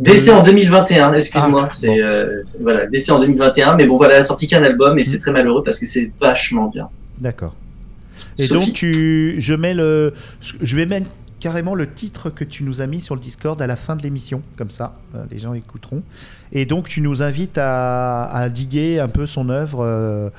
décès 0.01 0.31
en 0.31 0.43
2021, 0.43 1.13
excuse-moi. 1.15 1.65
Ah, 1.67 1.73
c'est 1.73 1.87
bon. 1.89 1.99
euh, 1.99 2.43
voilà, 2.61 2.87
décès 2.87 3.13
en 3.13 3.21
2021. 3.21 3.77
Mais 3.77 3.87
bon, 3.87 3.97
voilà, 3.97 4.15
elle 4.15 4.21
a 4.21 4.25
sorti 4.25 4.49
qu'un 4.49 4.63
album 4.65 4.99
et 4.99 5.03
c'est 5.05 5.19
très 5.19 5.31
malheureux 5.33 5.63
parce 5.65 5.79
que 5.79 5.87
c'est 5.87 6.11
vachement 6.21 6.69
bien. 6.69 6.89
D'accord. 7.19 7.55
Et 8.39 8.43
Sophie. 8.45 8.67
donc, 8.67 8.75
tu, 8.75 9.37
je 9.39 9.55
mets 9.55 9.75
le, 9.75 10.13
je 10.61 10.77
vais 10.77 10.87
mettre 10.87 11.07
carrément 11.41 11.75
le 11.75 11.93
titre 11.93 12.31
que 12.31 12.45
tu 12.45 12.65
nous 12.65 12.81
as 12.81 12.87
mis 12.87 13.01
sur 13.01 13.15
le 13.15 13.21
Discord 13.21 13.61
à 13.61 13.67
la 13.67 13.77
fin 13.77 13.97
de 13.97 14.03
l'émission, 14.03 14.43
comme 14.57 14.71
ça, 14.71 14.95
euh, 15.15 15.25
les 15.31 15.39
gens 15.39 15.55
écouteront. 15.55 16.03
Et 16.53 16.67
donc, 16.67 16.89
tu 16.89 17.01
nous 17.01 17.23
invites 17.23 17.59
à, 17.59 18.25
à 18.25 18.49
diguer 18.49 19.01
un 19.01 19.09
peu 19.09 19.27
son 19.27 19.49
œuvre. 19.49 19.85
euh, 19.85 20.31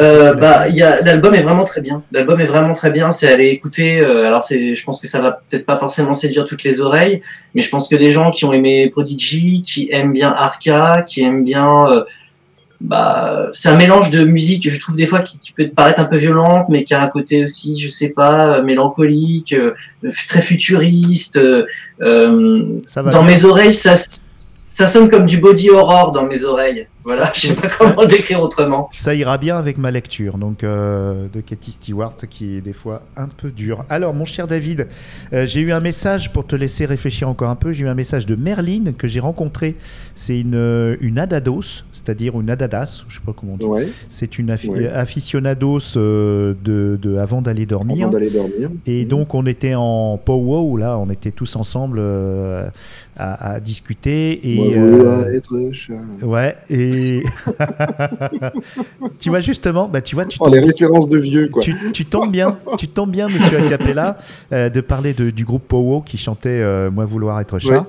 Euh, 0.00 0.34
bah, 0.34 0.66
l'album 0.68 1.32
est 1.34 1.42
vraiment 1.42 1.64
très 1.64 1.80
bien. 1.80 2.02
L'album 2.10 2.40
est 2.40 2.44
vraiment 2.46 2.74
très 2.74 2.90
bien. 2.90 3.10
C'est 3.12 3.32
aller 3.32 3.46
écouter. 3.46 4.00
euh, 4.00 4.26
alors 4.26 4.42
c'est, 4.42 4.74
je 4.74 4.84
pense 4.84 4.98
que 5.00 5.06
ça 5.06 5.20
va 5.20 5.40
peut-être 5.48 5.64
pas 5.64 5.76
forcément 5.76 6.12
séduire 6.12 6.44
toutes 6.44 6.64
les 6.64 6.80
oreilles, 6.80 7.22
mais 7.54 7.60
je 7.62 7.70
pense 7.70 7.86
que 7.88 7.94
des 7.94 8.10
gens 8.10 8.30
qui 8.32 8.44
ont 8.44 8.52
aimé 8.52 8.88
Prodigy, 8.90 9.62
qui 9.62 9.88
aiment 9.92 10.12
bien 10.12 10.32
Arca, 10.32 11.02
qui 11.02 11.22
aiment 11.22 11.44
bien, 11.44 11.82
bah, 12.80 13.48
c'est 13.52 13.68
un 13.68 13.76
mélange 13.76 14.10
de 14.10 14.24
musique. 14.24 14.68
Je 14.70 14.80
trouve 14.80 14.96
des 14.96 15.06
fois 15.06 15.20
qui, 15.20 15.38
qui 15.38 15.52
peut 15.52 15.68
paraître 15.68 16.00
un 16.00 16.04
peu 16.04 16.16
violente, 16.16 16.66
mais 16.68 16.82
qui 16.84 16.94
a 16.94 17.02
un 17.02 17.08
côté 17.08 17.42
aussi, 17.42 17.78
je 17.78 17.90
sais 17.90 18.08
pas, 18.08 18.56
euh, 18.58 18.62
mélancolique, 18.62 19.52
euh, 19.52 19.74
très 20.28 20.40
futuriste. 20.40 21.36
euh, 21.36 21.66
euh, 22.00 22.80
Ça 22.86 23.02
va 23.02 23.10
dans 23.10 23.22
bien. 23.24 23.34
mes 23.34 23.44
oreilles, 23.44 23.74
ça, 23.74 23.94
ça 24.36 24.86
sonne 24.86 25.08
comme 25.10 25.26
du 25.26 25.38
body 25.38 25.70
horror 25.70 26.12
dans 26.12 26.24
mes 26.24 26.44
oreilles. 26.44 26.86
Voilà, 27.04 27.32
je 27.34 27.48
sais 27.48 27.54
pas 27.54 27.68
comment 27.78 28.02
le 28.02 28.06
décrire 28.08 28.40
autrement. 28.42 28.88
Ça 28.92 29.14
ira 29.14 29.38
bien 29.38 29.56
avec 29.56 29.78
ma 29.78 29.90
lecture 29.90 30.36
donc 30.38 30.64
euh, 30.64 31.26
de 31.32 31.40
Katie 31.40 31.72
Stewart 31.72 32.16
qui 32.28 32.56
est 32.56 32.60
des 32.60 32.72
fois 32.74 33.02
un 33.16 33.28
peu 33.28 33.50
dure. 33.50 33.84
Alors 33.88 34.12
mon 34.14 34.24
cher 34.24 34.46
David, 34.46 34.86
euh, 35.32 35.46
j'ai 35.46 35.60
eu 35.60 35.72
un 35.72 35.80
message 35.80 36.32
pour 36.32 36.46
te 36.46 36.54
laisser 36.56 36.84
réfléchir 36.84 37.28
encore 37.28 37.48
un 37.48 37.56
peu. 37.56 37.72
J'ai 37.72 37.84
eu 37.84 37.88
un 37.88 37.94
message 37.94 38.26
de 38.26 38.36
Merline 38.36 38.92
que 38.94 39.08
j'ai 39.08 39.20
rencontrée. 39.20 39.76
C'est 40.14 40.38
une, 40.38 40.54
euh, 40.54 40.96
une 41.00 41.18
adados, 41.18 41.84
c'est-à-dire 41.92 42.38
une 42.40 42.50
adadas, 42.50 43.04
je 43.08 43.14
sais 43.14 43.20
pas 43.24 43.32
comment 43.34 43.54
on 43.54 43.56
dit. 43.56 43.64
Ouais, 43.64 43.88
C'est 44.08 44.38
une 44.38 44.50
Ouais. 44.50 44.88
aficionados 44.88 45.96
euh, 45.96 46.54
de, 46.62 46.98
de 47.00 47.16
avant 47.16 47.40
d'aller 47.40 47.66
dormir. 47.66 48.04
avant 48.06 48.12
d'aller 48.12 48.30
dormir. 48.30 48.70
Et 48.86 49.02
Mhm. 49.04 49.08
donc 49.08 49.34
on 49.34 49.46
était 49.46 49.74
en 49.74 50.18
powwow 50.22 50.76
là, 50.76 50.98
on 50.98 51.08
était 51.10 51.30
tous 51.30 51.56
ensemble 51.56 51.98
euh, 52.00 52.68
à, 53.16 53.52
à 53.52 53.60
discuter 53.60 54.40
et 54.52 54.56
Moi, 54.56 54.66
euh, 54.76 54.90
vouloir 54.96 55.28
être 55.28 55.70
chat. 55.72 55.94
ouais 56.22 56.56
et 56.68 56.89
tu 59.18 59.28
vois 59.28 59.40
justement, 59.40 59.88
bah 59.88 60.00
tu 60.00 60.14
vois 60.14 60.24
tu 60.24 60.38
Oh, 60.40 60.44
tombes, 60.44 60.54
les 60.54 60.60
références 60.60 61.08
de 61.08 61.18
vieux, 61.18 61.48
quoi. 61.48 61.62
tu, 61.62 61.74
tu 61.92 62.04
tombes 62.06 62.30
bien, 62.30 62.58
tu 62.78 62.88
tombes 62.88 63.10
bien 63.10 63.26
Monsieur 63.26 63.58
Acapella 63.64 64.18
euh, 64.52 64.68
de 64.70 64.80
parler 64.80 65.14
de- 65.14 65.30
du 65.30 65.44
groupe 65.44 65.66
powwow 65.68 66.00
qui 66.00 66.18
chantait 66.18 66.48
euh, 66.50 66.90
Moi 66.90 67.04
vouloir 67.04 67.40
être 67.40 67.58
chat, 67.58 67.70
Ouais. 67.70 67.80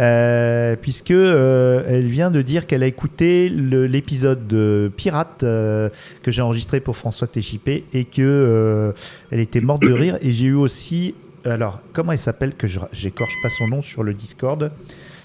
euh, 0.00 0.76
puisque 0.80 1.10
elle 1.10 2.06
vient 2.06 2.30
de 2.30 2.42
dire 2.42 2.66
qu'elle 2.66 2.82
a 2.82 2.86
écouté 2.86 3.48
l'épisode 3.48 4.46
de 4.46 4.90
Pirate 4.96 5.40
que 5.40 5.90
j'ai 6.30 6.42
enregistré 6.42 6.80
pour 6.80 6.96
François 6.96 7.26
Téchipé 7.26 7.84
et 7.92 8.04
que 8.04 8.92
elle 9.30 9.40
était 9.40 9.60
morte 9.60 9.82
de 9.82 9.92
rire. 9.92 10.18
Et 10.22 10.32
j'ai 10.32 10.46
eu 10.46 10.54
aussi, 10.54 11.14
alors 11.44 11.80
comment 11.92 12.12
elle 12.12 12.18
s'appelle 12.18 12.54
que 12.54 12.66
je 12.66 12.78
j'écorche 12.92 13.34
pas 13.42 13.48
son 13.48 13.68
nom 13.68 13.82
sur 13.82 14.02
le 14.02 14.14
Discord. 14.14 14.70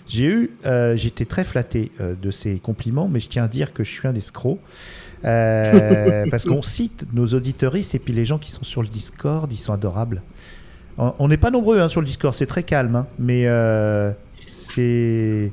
J'ai 0.07 0.25
eu, 0.25 0.51
euh, 0.65 0.95
j'étais 0.95 1.25
très 1.25 1.43
flatté 1.43 1.91
euh, 1.99 2.15
de 2.15 2.31
ces 2.31 2.59
compliments, 2.59 3.07
mais 3.07 3.19
je 3.19 3.27
tiens 3.27 3.43
à 3.43 3.47
dire 3.47 3.73
que 3.73 3.83
je 3.83 3.91
suis 3.91 4.07
un 4.07 4.15
escroc. 4.15 4.59
Euh, 5.25 6.25
parce 6.31 6.45
qu'on 6.45 6.61
cite 6.61 7.05
nos 7.13 7.25
auditeuristes 7.27 7.95
et 7.95 7.99
puis 7.99 8.13
les 8.13 8.25
gens 8.25 8.37
qui 8.37 8.51
sont 8.51 8.63
sur 8.63 8.81
le 8.81 8.87
Discord, 8.87 9.51
ils 9.51 9.57
sont 9.57 9.73
adorables. 9.73 10.21
On 10.97 11.13
on 11.19 11.27
n'est 11.27 11.37
pas 11.37 11.51
nombreux 11.51 11.79
hein, 11.79 11.87
sur 11.87 12.01
le 12.01 12.07
Discord, 12.07 12.33
c'est 12.33 12.45
très 12.45 12.63
calme, 12.63 12.95
hein, 12.95 13.07
mais 13.19 13.47
euh, 13.47 14.11
c'est. 14.45 15.51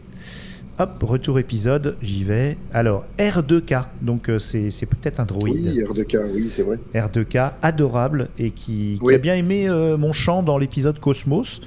Hop, 0.81 1.01
retour 1.05 1.39
épisode, 1.39 1.97
j'y 2.03 2.25
vais. 2.25 2.59
Alors, 2.73 3.05
R2K, 3.17 3.85
donc 4.03 4.29
euh, 4.29 4.41
c'est 4.41 4.73
c'est 4.73 4.87
peut-être 4.87 5.21
un 5.21 5.25
droïde. 5.25 5.55
Oui, 5.55 5.81
R2K, 5.85 6.19
oui, 6.35 6.51
c'est 6.53 6.65
vrai. 6.65 6.81
R2K, 6.93 7.53
adorable, 7.63 8.29
et 8.41 8.51
qui, 8.51 8.97
qui 8.99 9.01
Oui. 9.01 9.15
a 9.15 9.19
bien 9.19 9.37
aimé 9.37 9.69
euh, 9.69 9.97
mon 9.97 10.13
chant 10.13 10.43
dans 10.43 10.59
l'épisode 10.59 10.99
Cosmos. 10.99 11.61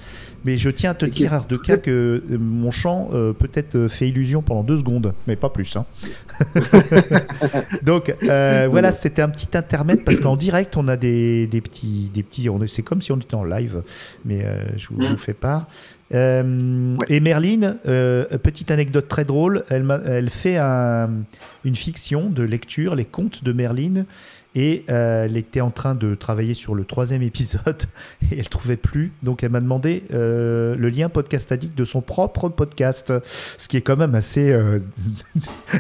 Mais 0.44 0.56
je 0.58 0.70
tiens 0.70 0.92
à 0.92 0.94
te 0.94 1.06
Et 1.06 1.10
dire, 1.10 1.34
est 1.34 1.38
R2K, 1.38 1.62
très- 1.64 1.80
que 1.82 2.22
euh, 2.30 2.38
mon 2.38 2.70
chant 2.72 3.10
euh, 3.14 3.32
peut-être 3.32 3.88
fait 3.88 4.10
illusion 4.10 4.42
pendant 4.42 4.64
deux 4.64 4.78
secondes, 4.78 5.14
mais 5.26 5.36
pas 5.38 5.50
plus. 5.50 5.78
hein. 5.78 5.86
Donc 7.84 8.14
voilà, 8.22 8.92
c'était 8.92 9.22
un 9.22 9.30
petit 9.30 9.58
intermède 9.58 10.04
parce 10.04 10.20
qu'en 10.20 10.36
direct, 10.36 10.76
on 10.78 10.88
a 10.90 10.98
des, 10.98 11.48
des 11.48 11.62
petits, 11.62 12.12
des 12.14 12.24
petits. 12.24 12.50
on 12.50 12.60
C'est 12.68 12.82
comme 12.84 13.02
si 13.02 13.12
on 13.14 13.18
était 13.18 13.36
en 13.36 13.44
live, 13.46 13.84
mais 14.26 14.46
je 14.76 14.88
vous, 14.90 14.98
vous 15.08 15.18
fais 15.18 15.34
part. 15.34 15.68
Euh, 16.14 16.96
Et 17.10 17.20
Merline, 17.20 17.78
euh, 17.88 18.26
petite 18.42 18.72
anecdote 18.72 19.08
très 19.08 19.26
drôle, 19.26 19.64
elle, 19.70 20.30
fait 20.30 20.58
un- 20.58 21.10
une 21.66 21.76
fiction 21.76 22.30
de 22.30 22.44
lecture, 22.44 22.96
les 22.96 23.06
contes 23.06 23.44
de 23.44 23.52
Merline, 23.52 24.06
et 24.56 24.84
euh, 24.90 25.26
elle 25.26 25.38
était 25.38 25.62
en 25.62 25.70
train 25.70 25.94
de 25.96 26.16
travailler 26.16 26.54
sur 26.54 26.74
le 26.76 26.86
troisième 26.86 27.22
épisode 27.22 27.84
et 28.32 28.40
elle 28.40 28.50
trouvait 28.50 28.78
plus, 28.78 29.12
donc 29.22 29.44
elle 29.44 29.52
m'a 29.52 29.60
demandé 29.60 30.04
le 30.10 30.90
lien 30.90 31.10
podcast 31.10 31.52
addict 31.52 31.78
de 31.78 31.86
son 31.86 32.02
propre 32.02 32.50
podcast, 32.50 33.14
ce 33.26 33.68
qui 33.68 33.78
est 33.78 33.82
quand 33.82 33.98
même 33.98 34.16
assez 34.16 34.52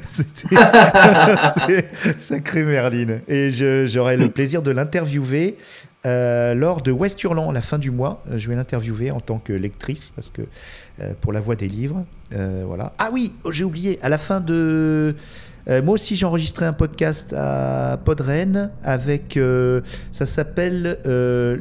sacré 2.17 2.63
Merline. 2.63 3.21
Et 3.27 3.49
j'aurai 3.87 4.17
le 4.17 4.29
plaisir 4.29 4.61
de 4.61 4.71
l'interviewer 4.71 5.55
euh, 6.07 6.53
lors 6.55 6.81
de 6.81 6.91
West 6.91 7.21
Hurlant 7.23 7.49
à 7.49 7.53
la 7.53 7.61
fin 7.61 7.77
du 7.77 7.91
mois. 7.91 8.23
Euh, 8.31 8.37
Je 8.37 8.49
vais 8.49 8.55
l'interviewer 8.55 9.11
en 9.11 9.19
tant 9.19 9.37
que 9.39 9.53
lectrice 9.53 10.09
parce 10.15 10.29
que 10.31 10.41
euh, 11.01 11.13
pour 11.21 11.33
la 11.33 11.39
voix 11.39 11.55
des 11.55 11.67
livres, 11.67 12.05
euh, 12.33 12.63
voilà. 12.65 12.93
Ah 12.97 13.09
oui, 13.11 13.33
oh, 13.43 13.51
j'ai 13.51 13.63
oublié. 13.63 13.99
À 14.01 14.09
la 14.09 14.17
fin 14.17 14.39
de 14.39 15.15
moi 15.83 15.95
aussi, 15.95 16.15
j'ai 16.15 16.25
enregistré 16.25 16.65
un 16.65 16.71
podcast 16.71 17.33
à 17.37 17.99
Podren 18.05 18.71
avec. 18.85 19.37
ça 20.13 20.25
s'appelle 20.25 20.97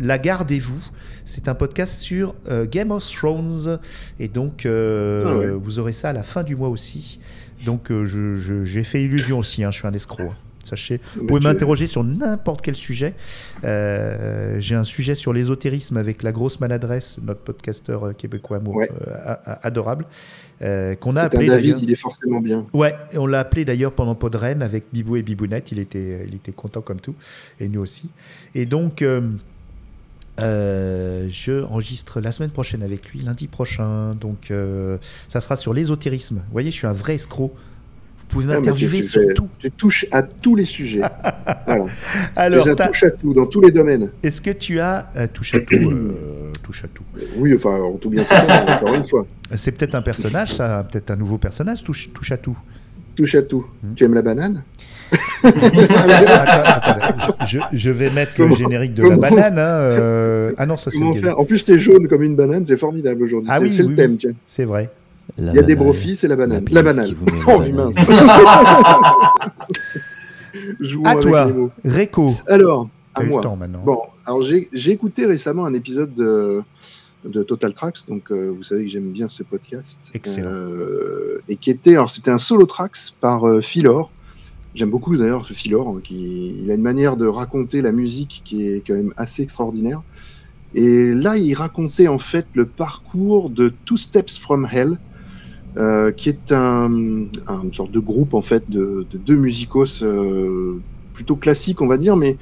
La 0.00 0.18
Gardez-vous. 0.18 0.80
C'est 1.24 1.48
un 1.48 1.56
podcast 1.56 1.98
sur 1.98 2.36
Game 2.70 2.92
of 2.92 3.04
Thrones. 3.10 3.80
Et 4.20 4.28
donc, 4.28 4.62
Ah 4.64 4.68
ouais. 4.68 5.48
vous 5.60 5.80
aurez 5.80 5.90
ça 5.90 6.10
à 6.10 6.12
la 6.12 6.22
fin 6.22 6.44
du 6.44 6.54
mois 6.54 6.68
aussi. 6.68 7.18
Donc, 7.64 7.88
je- 7.90 8.36
je- 8.36 8.62
j'ai 8.64 8.84
fait 8.84 9.02
illusion 9.02 9.40
aussi. 9.40 9.64
hein, 9.64 9.72
je 9.72 9.78
suis 9.78 9.88
un 9.88 9.92
escroc. 9.92 10.22
hein. 10.22 10.34
Sachez, 10.66 11.00
vous 11.14 11.26
pouvez 11.26 11.40
m'interroger 11.40 11.86
sur 11.86 12.02
n'importe 12.04 12.60
quel 12.60 12.74
sujet. 12.74 13.14
Euh, 13.64 14.56
j'ai 14.58 14.74
un 14.74 14.84
sujet 14.84 15.14
sur 15.14 15.32
l'ésotérisme 15.32 15.96
avec 15.96 16.22
la 16.22 16.32
grosse 16.32 16.58
maladresse, 16.60 17.18
notre 17.22 17.40
podcasteur 17.40 18.06
euh, 18.08 18.12
québécois 18.12 18.56
amour- 18.58 18.74
Ouais. 18.76 18.90
euh, 19.06 19.34
adorable, 19.62 20.04
euh, 20.62 20.94
qu'on 20.96 21.14
a 21.16 21.22
appelé 21.22 21.46
David, 21.46 21.78
il 21.80 21.90
est 21.92 21.94
forcément 22.00 22.40
bien. 22.40 22.66
Ouais, 22.72 22.94
on 23.14 23.26
l'a 23.26 23.40
appelé 23.40 23.64
d'ailleurs 23.64 23.92
pendant 23.92 24.14
Podren 24.16 24.60
avec 24.62 24.84
Bibou 24.92 25.16
et 25.16 25.22
Bibounette. 25.22 25.70
Il 25.72 25.78
était, 25.78 26.24
il 26.26 26.34
était 26.34 26.52
content 26.52 26.80
comme 26.80 26.98
tout, 27.00 27.14
et 27.60 27.68
nous 27.68 27.80
aussi. 27.80 28.08
Et 28.54 28.66
donc, 28.66 29.02
euh, 30.38 31.28
je 31.30 31.62
enregistre 31.64 32.20
la 32.20 32.32
semaine 32.32 32.50
prochaine 32.50 32.82
avec 32.82 33.08
lui, 33.10 33.20
lundi 33.20 33.46
prochain. 33.46 34.14
Donc, 34.14 34.50
euh, 34.50 34.98
ça 35.28 35.40
sera 35.40 35.56
sur 35.56 35.72
l'ésotérisme. 35.72 36.36
Vous 36.36 36.52
voyez, 36.52 36.70
je 36.70 36.76
suis 36.76 36.86
un 36.86 36.92
vrai 36.92 37.14
escroc. 37.14 37.54
Vous 38.28 38.42
pouvez 38.42 38.46
m'interviewer 38.54 38.98
tu- 38.98 39.04
tu 39.04 39.08
sur 39.08 39.22
fais- 39.22 39.34
tout. 39.34 39.48
Tu 39.58 39.70
touches 39.70 40.06
à 40.10 40.22
tous 40.22 40.56
les 40.56 40.64
sujets. 40.64 41.00
voilà. 41.66 41.84
Alors, 42.34 42.64
Déjà, 42.64 42.74
t'as- 42.76 42.88
touche 42.88 43.02
à 43.04 43.10
tout, 43.12 43.32
dans 43.32 43.46
tous 43.46 43.60
les 43.60 43.70
domaines. 43.70 44.10
est-ce 44.22 44.40
que 44.42 44.50
tu 44.50 44.80
as 44.80 45.08
euh, 45.16 45.26
touche 45.32 45.54
à 45.54 45.60
tout 45.60 45.74
euh, 45.74 46.52
Touche 46.62 46.84
à 46.84 46.88
tout? 46.88 47.04
Oui, 47.36 47.54
enfin, 47.54 47.80
en 47.80 47.92
tout 47.96 48.10
bien 48.10 48.24
encore 48.68 48.94
une 48.94 49.06
fois. 49.06 49.26
C'est 49.54 49.70
peut-être 49.72 49.94
un 49.94 50.02
personnage, 50.02 50.54
ça, 50.54 50.86
peut-être 50.90 51.10
un 51.12 51.16
nouveau 51.16 51.38
personnage. 51.38 51.84
Touche, 51.84 52.10
touche 52.12 52.32
à 52.32 52.36
tout. 52.36 52.58
Touche 53.14 53.34
à 53.36 53.42
tout. 53.42 53.64
Hmm. 53.82 53.94
Tu 53.94 54.04
aimes 54.04 54.14
la 54.14 54.22
banane? 54.22 54.62
Attends, 55.44 57.34
je, 57.72 57.90
vais 57.90 58.10
mettre 58.10 58.42
le 58.42 58.54
générique 58.54 58.94
de 58.94 59.04
la 59.04 59.16
banane. 59.16 59.58
hein, 59.58 59.62
euh, 59.62 60.52
Ah 60.58 60.66
non, 60.66 60.76
ça 60.76 60.90
c'est 60.90 61.02
En 61.30 61.44
plus, 61.44 61.64
t'es 61.64 61.78
jaune 61.78 62.08
comme 62.08 62.22
une 62.22 62.34
banane, 62.36 62.66
c'est 62.66 62.76
formidable 62.76 63.22
aujourd'hui. 63.22 63.48
Ah 63.52 63.60
oui, 63.60 63.72
c'est 63.72 63.82
oui, 63.82 63.90
le 63.90 63.94
thème, 63.94 64.10
oui. 64.12 64.16
tiens. 64.18 64.32
C'est 64.46 64.64
vrai. 64.64 64.90
La 65.38 65.52
Il 65.52 65.56
y 65.56 65.58
a 65.58 65.62
des 65.62 65.74
brofis, 65.74 66.16
c'est 66.16 66.28
la 66.28 66.36
banane. 66.36 66.64
la 66.70 66.82
banane. 66.82 67.10
Oh, 67.46 67.58
banane. 67.58 67.72
mince. 67.74 67.94
Jouons 70.80 71.04
À 71.04 71.10
avec 71.10 71.22
toi. 71.22 71.50
Réco. 71.84 72.34
Alors, 72.46 72.88
à 73.14 73.22
moi. 73.22 73.42
temps 73.42 73.56
maintenant. 73.56 73.82
Bon, 73.84 74.00
alors 74.24 74.42
j'ai 74.42 74.68
j'ai 74.72 74.92
écouté 74.92 75.26
récemment 75.26 75.64
un 75.66 75.74
épisode 75.74 76.14
de, 76.14 76.62
de 77.24 77.42
Total 77.42 77.72
Tracks, 77.72 78.06
donc 78.08 78.30
euh, 78.30 78.52
vous 78.56 78.62
savez 78.62 78.84
que 78.84 78.90
j'aime 78.90 79.10
bien 79.12 79.28
ce 79.28 79.42
podcast. 79.42 80.10
Excellent. 80.14 80.48
Euh, 80.48 81.42
et 81.48 81.56
qui 81.56 81.70
était, 81.70 81.92
alors 81.92 82.10
c'était 82.10 82.30
un 82.30 82.38
solo 82.38 82.66
tracks 82.66 83.12
par 83.20 83.46
euh, 83.46 83.60
Philor. 83.60 84.10
J'aime 84.74 84.90
beaucoup 84.90 85.16
d'ailleurs 85.16 85.46
ce 85.46 85.54
Philor, 85.54 85.88
hein, 85.88 86.00
qui 86.02 86.54
il 86.62 86.70
a 86.70 86.74
une 86.74 86.82
manière 86.82 87.16
de 87.16 87.26
raconter 87.26 87.80
la 87.82 87.92
musique 87.92 88.42
qui 88.44 88.68
est 88.68 88.82
quand 88.86 88.94
même 88.94 89.12
assez 89.16 89.42
extraordinaire. 89.42 90.02
Et 90.74 91.10
là, 91.12 91.38
il 91.38 91.54
racontait 91.54 92.08
en 92.08 92.18
fait 92.18 92.46
le 92.54 92.66
parcours 92.66 93.48
de 93.48 93.72
Two 93.86 93.96
Steps 93.96 94.36
from 94.38 94.68
Hell, 94.70 94.98
euh, 95.76 96.10
qui 96.10 96.28
est 96.28 96.52
un, 96.52 96.90
un 97.46 97.62
une 97.62 97.74
sorte 97.74 97.90
de 97.90 98.00
groupe 98.00 98.34
en 98.34 98.42
fait 98.42 98.64
de, 98.68 99.06
de 99.10 99.18
deux 99.18 99.36
musicos 99.36 100.02
euh, 100.02 100.80
plutôt 101.12 101.36
classiques, 101.36 101.80
on 101.82 101.86
va 101.86 101.98
dire, 101.98 102.16
mais 102.16 102.36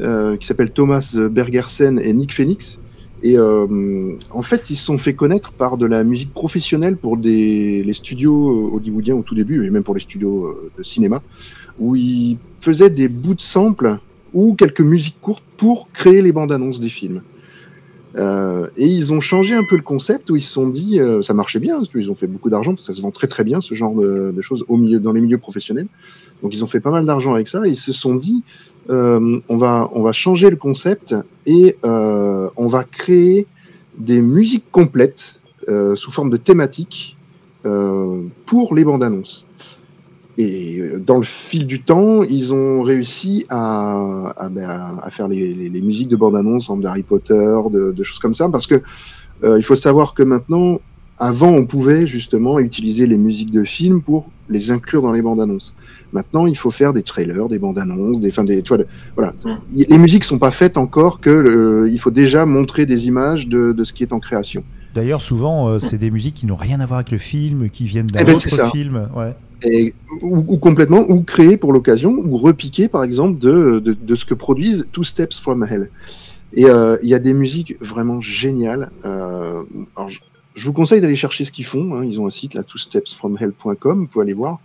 euh, 0.00 0.36
qui 0.36 0.46
s'appellent 0.46 0.72
Thomas 0.72 1.16
Bergersen 1.30 1.98
et 1.98 2.12
Nick 2.12 2.34
Phoenix. 2.34 2.78
Et 3.22 3.38
en 3.38 4.42
fait, 4.42 4.68
ils 4.68 4.76
se 4.76 4.84
sont 4.84 4.98
fait 4.98 5.14
connaître 5.14 5.52
par 5.52 5.78
de 5.78 5.86
la 5.86 6.04
musique 6.04 6.34
professionnelle 6.34 6.98
pour 6.98 7.16
des, 7.16 7.82
les 7.82 7.92
studios 7.94 8.74
hollywoodiens 8.74 9.14
au 9.14 9.22
tout 9.22 9.34
début, 9.34 9.64
et 9.64 9.70
même 9.70 9.82
pour 9.82 9.94
les 9.94 10.00
studios 10.00 10.54
de 10.76 10.82
cinéma, 10.82 11.22
où 11.78 11.96
ils 11.96 12.36
faisaient 12.60 12.90
des 12.90 13.08
bouts 13.08 13.32
de 13.32 13.40
samples 13.40 13.96
ou 14.34 14.54
quelques 14.54 14.82
musiques 14.82 15.16
courtes 15.22 15.44
pour 15.56 15.88
créer 15.92 16.20
les 16.20 16.32
bandes 16.32 16.52
annonces 16.52 16.80
des 16.80 16.90
films. 16.90 17.22
Euh, 18.16 18.68
et 18.76 18.86
ils 18.86 19.12
ont 19.12 19.20
changé 19.20 19.54
un 19.54 19.64
peu 19.68 19.76
le 19.76 19.82
concept 19.82 20.30
où 20.30 20.36
ils 20.36 20.42
se 20.42 20.52
sont 20.52 20.68
dit, 20.68 21.00
euh, 21.00 21.20
ça 21.22 21.34
marchait 21.34 21.58
bien, 21.58 21.76
parce 21.76 21.88
qu'ils 21.88 22.10
ont 22.10 22.14
fait 22.14 22.26
beaucoup 22.26 22.50
d'argent, 22.50 22.72
parce 22.72 22.86
que 22.86 22.92
ça 22.92 22.96
se 22.96 23.02
vend 23.02 23.10
très 23.10 23.26
très 23.26 23.42
bien 23.44 23.60
ce 23.60 23.74
genre 23.74 23.94
de, 23.94 24.40
choses 24.40 24.64
au 24.68 24.76
milieu, 24.76 25.00
dans 25.00 25.12
les 25.12 25.20
milieux 25.20 25.38
professionnels. 25.38 25.88
Donc 26.42 26.54
ils 26.54 26.62
ont 26.62 26.68
fait 26.68 26.80
pas 26.80 26.90
mal 26.90 27.06
d'argent 27.06 27.34
avec 27.34 27.48
ça. 27.48 27.66
Et 27.66 27.70
ils 27.70 27.76
se 27.76 27.92
sont 27.92 28.14
dit, 28.14 28.42
euh, 28.90 29.40
on 29.48 29.56
va 29.56 29.90
on 29.94 30.02
va 30.02 30.12
changer 30.12 30.50
le 30.50 30.56
concept 30.56 31.14
et 31.46 31.76
euh, 31.84 32.50
on 32.56 32.68
va 32.68 32.84
créer 32.84 33.46
des 33.96 34.20
musiques 34.20 34.70
complètes 34.70 35.36
euh, 35.68 35.96
sous 35.96 36.10
forme 36.10 36.30
de 36.30 36.36
thématiques 36.36 37.16
euh, 37.64 38.22
pour 38.46 38.74
les 38.74 38.84
bandes 38.84 39.02
annonces. 39.02 39.43
Et 40.36 40.78
euh, 40.80 40.98
dans 40.98 41.16
le 41.18 41.22
fil 41.22 41.66
du 41.66 41.80
temps, 41.82 42.22
ils 42.24 42.52
ont 42.52 42.82
réussi 42.82 43.46
à, 43.48 44.32
à, 44.36 44.48
ben, 44.48 44.98
à 45.02 45.10
faire 45.10 45.28
les, 45.28 45.54
les, 45.54 45.68
les 45.68 45.80
musiques 45.80 46.08
de 46.08 46.16
bande-annonce, 46.16 46.68
d'Harry 46.80 47.02
Potter, 47.02 47.34
de, 47.72 47.92
de, 47.92 48.02
choses 48.02 48.18
comme 48.18 48.34
ça, 48.34 48.48
parce 48.48 48.66
que 48.66 48.82
euh, 49.44 49.58
il 49.58 49.62
faut 49.62 49.76
savoir 49.76 50.14
que 50.14 50.22
maintenant, 50.22 50.80
avant, 51.18 51.50
on 51.52 51.66
pouvait 51.66 52.06
justement 52.06 52.58
utiliser 52.58 53.06
les 53.06 53.16
musiques 53.16 53.52
de 53.52 53.62
films 53.62 54.02
pour 54.02 54.28
les 54.48 54.70
inclure 54.72 55.02
dans 55.02 55.12
les 55.12 55.22
bandes-annonces. 55.22 55.74
Maintenant, 56.12 56.46
il 56.46 56.56
faut 56.56 56.70
faire 56.72 56.92
des 56.92 57.02
trailers, 57.02 57.48
des 57.48 57.58
bandes-annonces, 57.58 58.20
des, 58.20 58.28
enfin, 58.30 58.44
des, 58.44 58.62
tu 58.62 58.68
vois, 58.68 58.78
de- 58.78 58.86
voilà. 59.14 59.32
Les 59.72 59.98
musiques 59.98 60.24
sont 60.24 60.38
pas 60.38 60.50
faites 60.50 60.76
encore 60.76 61.20
que 61.20 61.30
le- 61.30 61.88
il 61.90 61.98
faut 62.00 62.10
déjà 62.10 62.44
montrer 62.46 62.86
des 62.86 63.06
images 63.06 63.46
de, 63.48 63.72
de 63.72 63.84
ce 63.84 63.92
qui 63.92 64.02
est 64.02 64.12
en 64.12 64.18
création. 64.20 64.64
D'ailleurs, 64.94 65.20
souvent, 65.22 65.68
euh, 65.68 65.78
c'est 65.80 65.98
des 65.98 66.10
musiques 66.10 66.34
qui 66.34 66.46
n'ont 66.46 66.54
rien 66.56 66.78
à 66.80 66.86
voir 66.86 66.98
avec 66.98 67.10
le 67.10 67.18
film, 67.18 67.68
qui 67.70 67.84
viennent 67.86 68.06
d'un 68.06 68.20
Eh 68.20 68.24
ben, 68.24 68.34
autre 68.36 68.42
c'est 68.48 68.54
ça. 68.56 68.70
film. 68.70 69.08
Ouais. 69.16 69.34
Et, 69.64 69.94
ou, 70.20 70.44
ou 70.46 70.56
complètement, 70.58 71.04
ou 71.08 71.22
créer 71.22 71.56
pour 71.56 71.72
l'occasion, 71.72 72.12
ou 72.12 72.36
repiquer 72.36 72.88
par 72.88 73.02
exemple 73.02 73.38
de, 73.38 73.80
de, 73.80 73.92
de 73.94 74.14
ce 74.14 74.24
que 74.24 74.34
produisent 74.34 74.86
Two 74.92 75.04
Steps 75.04 75.40
from 75.40 75.64
Hell. 75.64 75.90
Et 76.52 76.66
euh, 76.66 76.96
il 77.02 77.08
y 77.08 77.14
a 77.14 77.18
des 77.18 77.34
musiques 77.34 77.76
vraiment 77.80 78.20
géniales. 78.20 78.90
Euh, 79.04 79.62
alors 79.96 80.08
je, 80.08 80.20
je 80.54 80.66
vous 80.66 80.72
conseille 80.72 81.00
d'aller 81.00 81.16
chercher 81.16 81.44
ce 81.44 81.52
qu'ils 81.52 81.64
font. 81.64 81.94
Hein. 81.94 82.04
Ils 82.04 82.20
ont 82.20 82.26
un 82.26 82.30
site, 82.30 82.54
là, 82.54 82.62
twostepsfromhell.com, 82.62 83.98
vous 83.98 84.06
pouvez 84.06 84.22
aller 84.22 84.32
voir. 84.32 84.60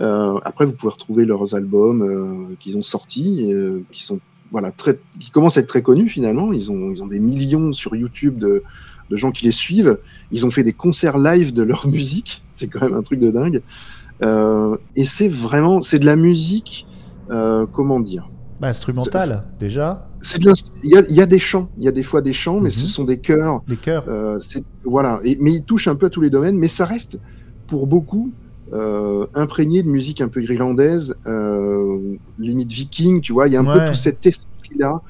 Euh, 0.00 0.38
après, 0.44 0.66
vous 0.66 0.72
pouvez 0.72 0.92
retrouver 0.92 1.24
leurs 1.24 1.54
albums 1.54 2.02
euh, 2.02 2.54
qu'ils 2.60 2.76
ont 2.76 2.82
sortis, 2.82 3.52
euh, 3.52 3.80
qui 3.92 4.02
sont 4.02 4.20
voilà 4.50 4.70
très, 4.70 4.98
qui 5.18 5.30
commencent 5.30 5.56
à 5.56 5.60
être 5.60 5.68
très 5.68 5.82
connus 5.82 6.08
finalement. 6.08 6.52
Ils 6.52 6.70
ont, 6.70 6.92
ils 6.92 7.02
ont 7.02 7.06
des 7.06 7.18
millions 7.18 7.72
sur 7.72 7.94
YouTube 7.96 8.38
de, 8.38 8.62
de 9.10 9.16
gens 9.16 9.32
qui 9.32 9.44
les 9.44 9.52
suivent. 9.52 9.98
Ils 10.30 10.46
ont 10.46 10.50
fait 10.50 10.62
des 10.62 10.72
concerts 10.72 11.18
live 11.18 11.52
de 11.52 11.62
leur 11.62 11.86
musique. 11.88 12.42
C'est 12.50 12.68
quand 12.68 12.80
même 12.80 12.94
un 12.94 13.02
truc 13.02 13.18
de 13.18 13.30
dingue. 13.30 13.62
Euh, 14.24 14.76
et 14.94 15.06
c'est 15.06 15.28
vraiment, 15.28 15.80
c'est 15.80 15.98
de 15.98 16.06
la 16.06 16.16
musique, 16.16 16.86
euh, 17.30 17.66
comment 17.72 18.00
dire? 18.00 18.30
Bah, 18.60 18.68
instrumental, 18.68 19.44
déjà. 19.58 20.08
Il 20.38 20.44
y 20.84 20.96
a, 20.96 21.02
il 21.08 21.16
y 21.16 21.20
a 21.20 21.26
des 21.26 21.40
chants, 21.40 21.70
il 21.76 21.84
y 21.84 21.88
a 21.88 21.92
des 21.92 22.04
fois 22.04 22.22
des 22.22 22.32
chants, 22.32 22.60
mais 22.60 22.68
Mhm. 22.68 22.70
ce 22.70 22.86
sont 22.86 23.04
des 23.04 23.20
chœurs. 23.20 23.60
Des 23.66 23.76
chœurs. 23.76 24.04
Euh, 24.08 24.38
voilà, 24.84 25.20
et, 25.24 25.36
mais 25.40 25.52
il 25.52 25.64
touche 25.64 25.88
un 25.88 25.96
peu 25.96 26.06
à 26.06 26.10
tous 26.10 26.20
les 26.20 26.30
domaines, 26.30 26.56
mais 26.56 26.68
ça 26.68 26.86
reste 26.86 27.20
pour 27.66 27.86
beaucoup 27.86 28.32
euh, 28.72 29.26
imprégné 29.34 29.82
de 29.82 29.88
musique 29.88 30.20
un 30.20 30.28
peu 30.28 30.42
irlandaise, 30.42 31.16
euh, 31.26 32.16
limite 32.38 32.70
viking, 32.70 33.20
tu 33.20 33.32
vois. 33.32 33.48
Il 33.48 33.54
y 33.54 33.56
a 33.56 33.60
un 33.60 33.64
Ouais. 33.64 33.72
peu 33.80 33.84
tout 33.84 33.94
cet 33.94 34.24
esprit-là, 34.24 35.00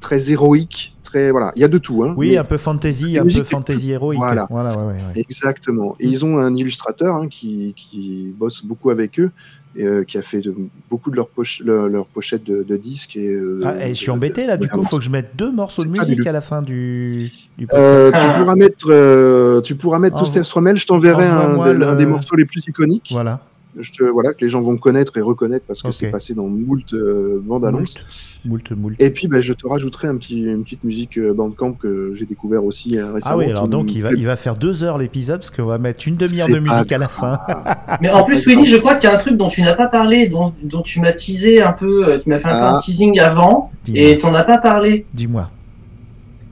très 0.00 0.30
héroïque, 0.30 0.98
très 1.12 1.30
voilà. 1.30 1.52
Il 1.56 1.60
y 1.62 1.64
a 1.64 1.68
de 1.68 1.78
tout, 1.78 2.02
hein. 2.04 2.14
Oui, 2.16 2.36
un 2.36 2.44
peu 2.44 2.56
fantasy, 2.58 3.18
un 3.18 3.24
peu 3.24 3.44
fantasy 3.44 3.92
héroïque. 3.92 4.18
Voilà. 4.18 4.46
voilà 4.50 4.70
ouais, 4.78 4.84
ouais, 4.84 4.92
ouais. 5.14 5.20
Exactement. 5.20 5.94
Et 6.00 6.06
ils 6.06 6.24
ont 6.24 6.38
un 6.38 6.54
illustrateur 6.54 7.16
hein, 7.16 7.28
qui, 7.28 7.74
qui 7.76 8.32
bosse 8.38 8.64
beaucoup 8.64 8.90
avec 8.90 9.18
eux, 9.20 9.30
et, 9.76 9.84
euh, 9.84 10.04
qui 10.04 10.18
a 10.18 10.22
fait 10.22 10.40
de- 10.40 10.54
beaucoup 10.90 11.10
de 11.10 11.16
leurs 11.16 11.28
poche, 11.28 11.60
leur, 11.64 11.88
leurs 11.88 12.06
pochettes 12.06 12.44
de, 12.44 12.62
de 12.62 12.76
disques. 12.76 13.16
Et, 13.16 13.28
euh, 13.30 13.60
Ah, 13.64 13.86
et 13.86 13.94
je 13.94 13.98
suis 14.00 14.10
embêté 14.10 14.46
là, 14.46 14.56
du 14.56 14.68
coup, 14.68 14.82
faut 14.82 14.98
que 14.98 15.04
je 15.04 15.10
mette 15.10 15.30
deux 15.36 15.50
morceaux 15.52 15.84
de 15.84 15.90
musique 15.90 16.26
à 16.26 16.32
la 16.32 16.40
fin 16.40 16.62
du, 16.62 17.30
du 17.58 17.66
Euh, 17.72 18.10
tu 18.10 18.38
pourras 18.40 18.54
mettre, 18.56 19.60
tu 19.62 19.74
pourras 19.74 19.98
mettre 19.98 20.16
Hell. 20.16 20.76
Je 20.76 20.86
t'enverrai 20.86 21.26
un, 21.26 21.94
des 21.96 22.06
morceaux 22.06 22.36
les 22.36 22.44
plus 22.44 22.62
iconiques. 22.66 23.08
Voilà. 23.12 23.40
Je 23.78 23.90
te, 23.90 24.02
voilà, 24.04 24.34
que 24.34 24.44
les 24.44 24.50
gens 24.50 24.60
vont 24.60 24.76
connaître 24.76 25.16
et 25.16 25.22
reconnaître 25.22 25.64
parce 25.66 25.80
que 25.80 25.90
c'est 25.92 26.10
passé 26.10 26.34
dans 26.34 26.46
moult 26.46 26.92
euh, 26.92 27.40
bandes 27.42 27.64
annonces. 27.64 27.96
Moult, 28.44 28.70
moult, 28.70 28.78
moult. 28.78 28.96
Et 29.00 29.10
puis, 29.10 29.28
ben, 29.28 29.40
je 29.40 29.54
te 29.54 29.66
rajouterai 29.66 30.08
un 30.08 30.16
petit, 30.16 30.42
une 30.42 30.62
petite 30.64 30.84
musique 30.84 31.16
euh, 31.16 31.32
Bandcamp 31.32 31.72
que 31.72 32.12
j'ai 32.14 32.26
découvert 32.26 32.64
aussi 32.64 32.98
euh, 32.98 33.12
récemment. 33.12 33.34
Ah 33.34 33.38
oui, 33.38 33.46
alors 33.46 33.68
donc 33.68 33.94
il 33.94 34.02
va, 34.02 34.10
plaît 34.10 34.18
il 34.18 34.26
va 34.26 34.36
faire 34.36 34.56
deux 34.56 34.84
heures 34.84 34.98
l'épisode 34.98 35.38
parce 35.38 35.50
qu'on 35.50 35.64
va 35.64 35.78
mettre 35.78 36.06
une 36.06 36.16
demi-heure 36.16 36.48
de 36.48 36.58
musique 36.58 36.92
à 36.92 36.98
la 36.98 37.08
fin. 37.08 37.38
Mais 38.02 38.10
en 38.10 38.24
plus, 38.24 38.44
Willy, 38.46 38.66
je 38.66 38.76
crois 38.76 38.96
qu'il 38.96 39.08
y 39.08 39.12
a 39.12 39.14
un 39.14 39.18
truc 39.18 39.36
dont 39.36 39.48
tu 39.48 39.62
n'as 39.62 39.74
pas 39.74 39.86
parlé, 39.86 40.26
dont, 40.26 40.52
dont 40.62 40.82
tu 40.82 41.00
m'as 41.00 41.12
teasé 41.12 41.62
un 41.62 41.72
peu, 41.72 42.06
euh, 42.08 42.18
tu 42.18 42.28
m'as 42.28 42.38
fait 42.38 42.48
un 42.48 42.52
peu 42.52 42.56
Ah. 42.58 42.74
un 42.74 42.78
teasing 42.78 43.18
avant, 43.20 43.70
et 43.94 44.18
t'en 44.18 44.34
as 44.34 44.44
pas 44.44 44.58
parlé. 44.58 45.06
Dis-moi. 45.14 45.50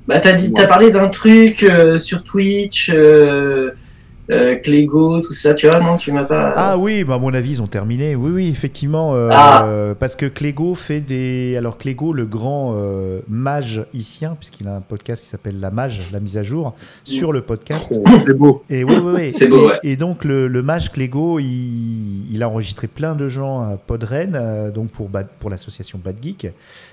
Bah, 0.08 0.18
t'as 0.18 0.32
dit, 0.32 0.52
t'as 0.52 0.66
parlé 0.66 0.90
d'un 0.90 1.08
truc 1.08 1.62
euh, 1.62 1.96
sur 1.96 2.24
Twitch, 2.24 2.90
euh, 2.92 3.70
euh, 4.30 4.56
Clégo, 4.56 5.20
tout 5.20 5.32
ça, 5.32 5.54
tu 5.54 5.68
vois, 5.68 5.80
non, 5.80 5.96
tu 5.96 6.12
m'as 6.12 6.24
pas. 6.24 6.52
Ah 6.56 6.78
oui, 6.78 7.04
bah 7.04 7.14
à 7.14 7.18
mon 7.18 7.32
avis, 7.34 7.50
ils 7.52 7.62
ont 7.62 7.66
terminé. 7.66 8.14
Oui, 8.14 8.30
oui, 8.30 8.48
effectivement. 8.48 9.14
euh, 9.14 9.28
Ah. 9.32 9.64
euh, 9.66 9.94
parce 9.94 10.16
que 10.16 10.26
Clégo 10.26 10.74
fait 10.74 11.00
des. 11.00 11.56
Alors, 11.56 11.78
Clégo, 11.78 12.12
le 12.12 12.24
grand 12.26 12.74
euh, 12.76 13.20
mage 13.28 13.84
icien, 13.94 14.36
puisqu'il 14.38 14.68
a 14.68 14.76
un 14.76 14.80
podcast 14.80 15.22
qui 15.22 15.28
s'appelle 15.28 15.58
La 15.60 15.70
Mage, 15.70 16.02
la 16.12 16.20
mise 16.20 16.38
à 16.38 16.42
jour, 16.42 16.74
sur 17.04 17.32
le 17.32 17.42
podcast. 17.42 17.98
Oh, 17.98 18.08
c'est 18.26 18.36
beau. 18.36 18.62
Et 18.70 18.84
oui, 18.84 18.94
oui, 19.02 19.12
oui. 19.16 19.32
C'est 19.40 19.46
beau, 19.48 19.64
et, 19.64 19.66
ouais. 19.66 19.78
et 19.82 19.96
donc, 19.96 20.24
le, 20.24 20.48
le 20.48 20.62
mage 20.62 20.92
Clégo, 20.92 21.38
il, 21.38 22.32
il 22.32 22.42
a 22.42 22.48
enregistré 22.48 22.86
plein 22.86 23.14
de 23.14 23.28
gens 23.28 23.60
à 23.62 23.76
Podren, 23.76 24.32
euh, 24.34 24.70
donc 24.70 24.88
pour, 24.90 25.08
Bad- 25.08 25.28
pour 25.40 25.50
l'association 25.50 25.98
Bad 26.02 26.16
Geek. 26.22 26.48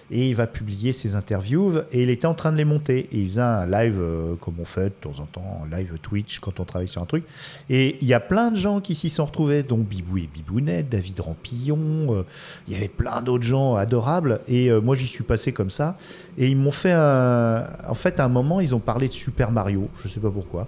Et 0.09 0.29
il 0.29 0.35
va 0.35 0.47
publier 0.47 0.93
ses 0.93 1.15
interviews. 1.15 1.79
Et 1.91 2.03
il 2.03 2.09
était 2.09 2.27
en 2.27 2.34
train 2.34 2.51
de 2.51 2.57
les 2.57 2.65
monter. 2.65 3.09
Et 3.11 3.19
il 3.19 3.29
faisait 3.29 3.41
un 3.41 3.65
live, 3.65 3.97
euh, 3.99 4.35
comme 4.39 4.55
on 4.59 4.65
fait 4.65 4.85
de 4.85 4.93
temps 5.01 5.19
en 5.19 5.25
temps, 5.25 5.61
un 5.65 5.77
live 5.77 5.97
Twitch 6.01 6.39
quand 6.39 6.59
on 6.59 6.63
travaille 6.63 6.88
sur 6.88 7.01
un 7.01 7.05
truc. 7.05 7.23
Et 7.69 7.97
il 8.01 8.07
y 8.07 8.13
a 8.13 8.19
plein 8.19 8.51
de 8.51 8.57
gens 8.57 8.79
qui 8.79 8.95
s'y 8.95 9.09
sont 9.09 9.25
retrouvés, 9.25 9.63
dont 9.63 9.77
Bibou 9.77 10.17
et 10.17 10.29
Bibounette, 10.34 10.89
David 10.89 11.19
Rampillon. 11.19 11.77
euh, 12.15 12.23
il 12.67 12.73
y 12.73 12.77
avait 12.77 12.88
plein 12.88 13.21
d'autres 13.21 13.43
gens 13.43 13.75
adorables. 13.75 14.39
Et 14.47 14.71
euh, 14.71 14.79
moi, 14.79 14.95
j'y 14.95 15.07
suis 15.07 15.23
passé 15.23 15.51
comme 15.51 15.69
ça. 15.69 15.97
Et 16.38 16.47
ils 16.47 16.57
m'ont 16.57 16.71
fait 16.71 16.93
un. 16.93 17.65
En 17.88 17.95
fait, 17.95 18.19
à 18.19 18.25
un 18.25 18.29
moment, 18.29 18.61
ils 18.61 18.73
ont 18.73 18.79
parlé 18.79 19.07
de 19.07 19.13
Super 19.13 19.51
Mario. 19.51 19.89
Je 20.03 20.07
sais 20.07 20.19
pas 20.19 20.31
pourquoi. 20.31 20.67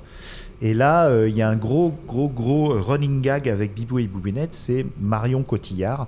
Et 0.62 0.74
là, 0.74 1.10
il 1.26 1.34
y 1.34 1.42
a 1.42 1.48
un 1.48 1.56
gros, 1.56 1.98
gros, 2.06 2.28
gros 2.28 2.74
running 2.82 3.22
gag 3.22 3.48
avec 3.48 3.74
Bibou 3.74 4.00
et 4.00 4.08
Bibounette. 4.08 4.54
C'est 4.54 4.86
Marion 5.00 5.42
Cotillard 5.42 6.08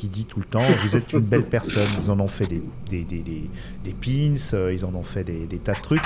qui 0.00 0.08
dit 0.08 0.24
tout 0.24 0.38
le 0.40 0.46
temps 0.46 0.62
Vous 0.82 0.96
êtes 0.96 1.12
une 1.12 1.20
belle 1.20 1.44
personne. 1.44 1.86
Ils 2.02 2.10
en 2.10 2.18
ont 2.20 2.26
fait 2.26 2.46
des, 2.46 2.62
des, 2.88 3.04
des, 3.04 3.18
des, 3.20 3.50
des 3.84 3.92
pins, 3.92 4.34
euh, 4.54 4.72
ils 4.72 4.84
en 4.86 4.94
ont 4.94 5.02
fait 5.02 5.24
des, 5.24 5.44
des 5.46 5.58
tas 5.58 5.74
de 5.74 5.80
trucs. 5.82 6.02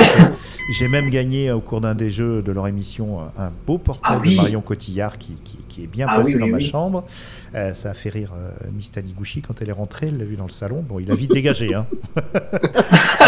J'ai 0.79 0.89
même 0.89 1.11
gagné 1.11 1.49
euh, 1.49 1.57
au 1.57 1.61
cours 1.61 1.81
d'un 1.81 1.95
des 1.95 2.11
jeux 2.11 2.43
de 2.43 2.51
leur 2.51 2.67
émission 2.67 3.21
un 3.39 3.53
beau 3.67 3.79
portrait 3.79 4.15
Ah 4.17 4.21
oui. 4.21 4.33
de 4.33 4.37
Marion 4.37 4.61
Cotillard 4.63 5.17
qui, 5.17 5.35
qui, 5.45 5.59
qui 5.69 5.85
est 5.85 5.87
bien 5.87 6.07
Ah 6.09 6.17
placé 6.17 6.35
oui, 6.35 6.41
dans 6.41 6.49
ma 6.49 6.59
chambre. 6.61 7.05
Euh, 7.55 7.73
ça 7.73 7.91
a 7.91 7.95
fait 7.95 8.09
rire 8.11 8.33
euh, 8.37 8.51
Miss 8.73 8.91
Taniguchi 8.91 9.41
quand 9.41 9.63
elle 9.63 9.69
est 9.69 9.73
rentrée, 9.73 10.09
elle 10.09 10.19
l'a 10.19 10.25
vu 10.25 10.35
dans 10.37 10.45
le 10.47 10.51
salon. 10.51 10.83
Bon, 10.87 10.99
il 10.99 11.11
a 11.11 11.15
vite 11.15 11.31
dégagé. 11.33 11.75
Hein. 11.75 11.87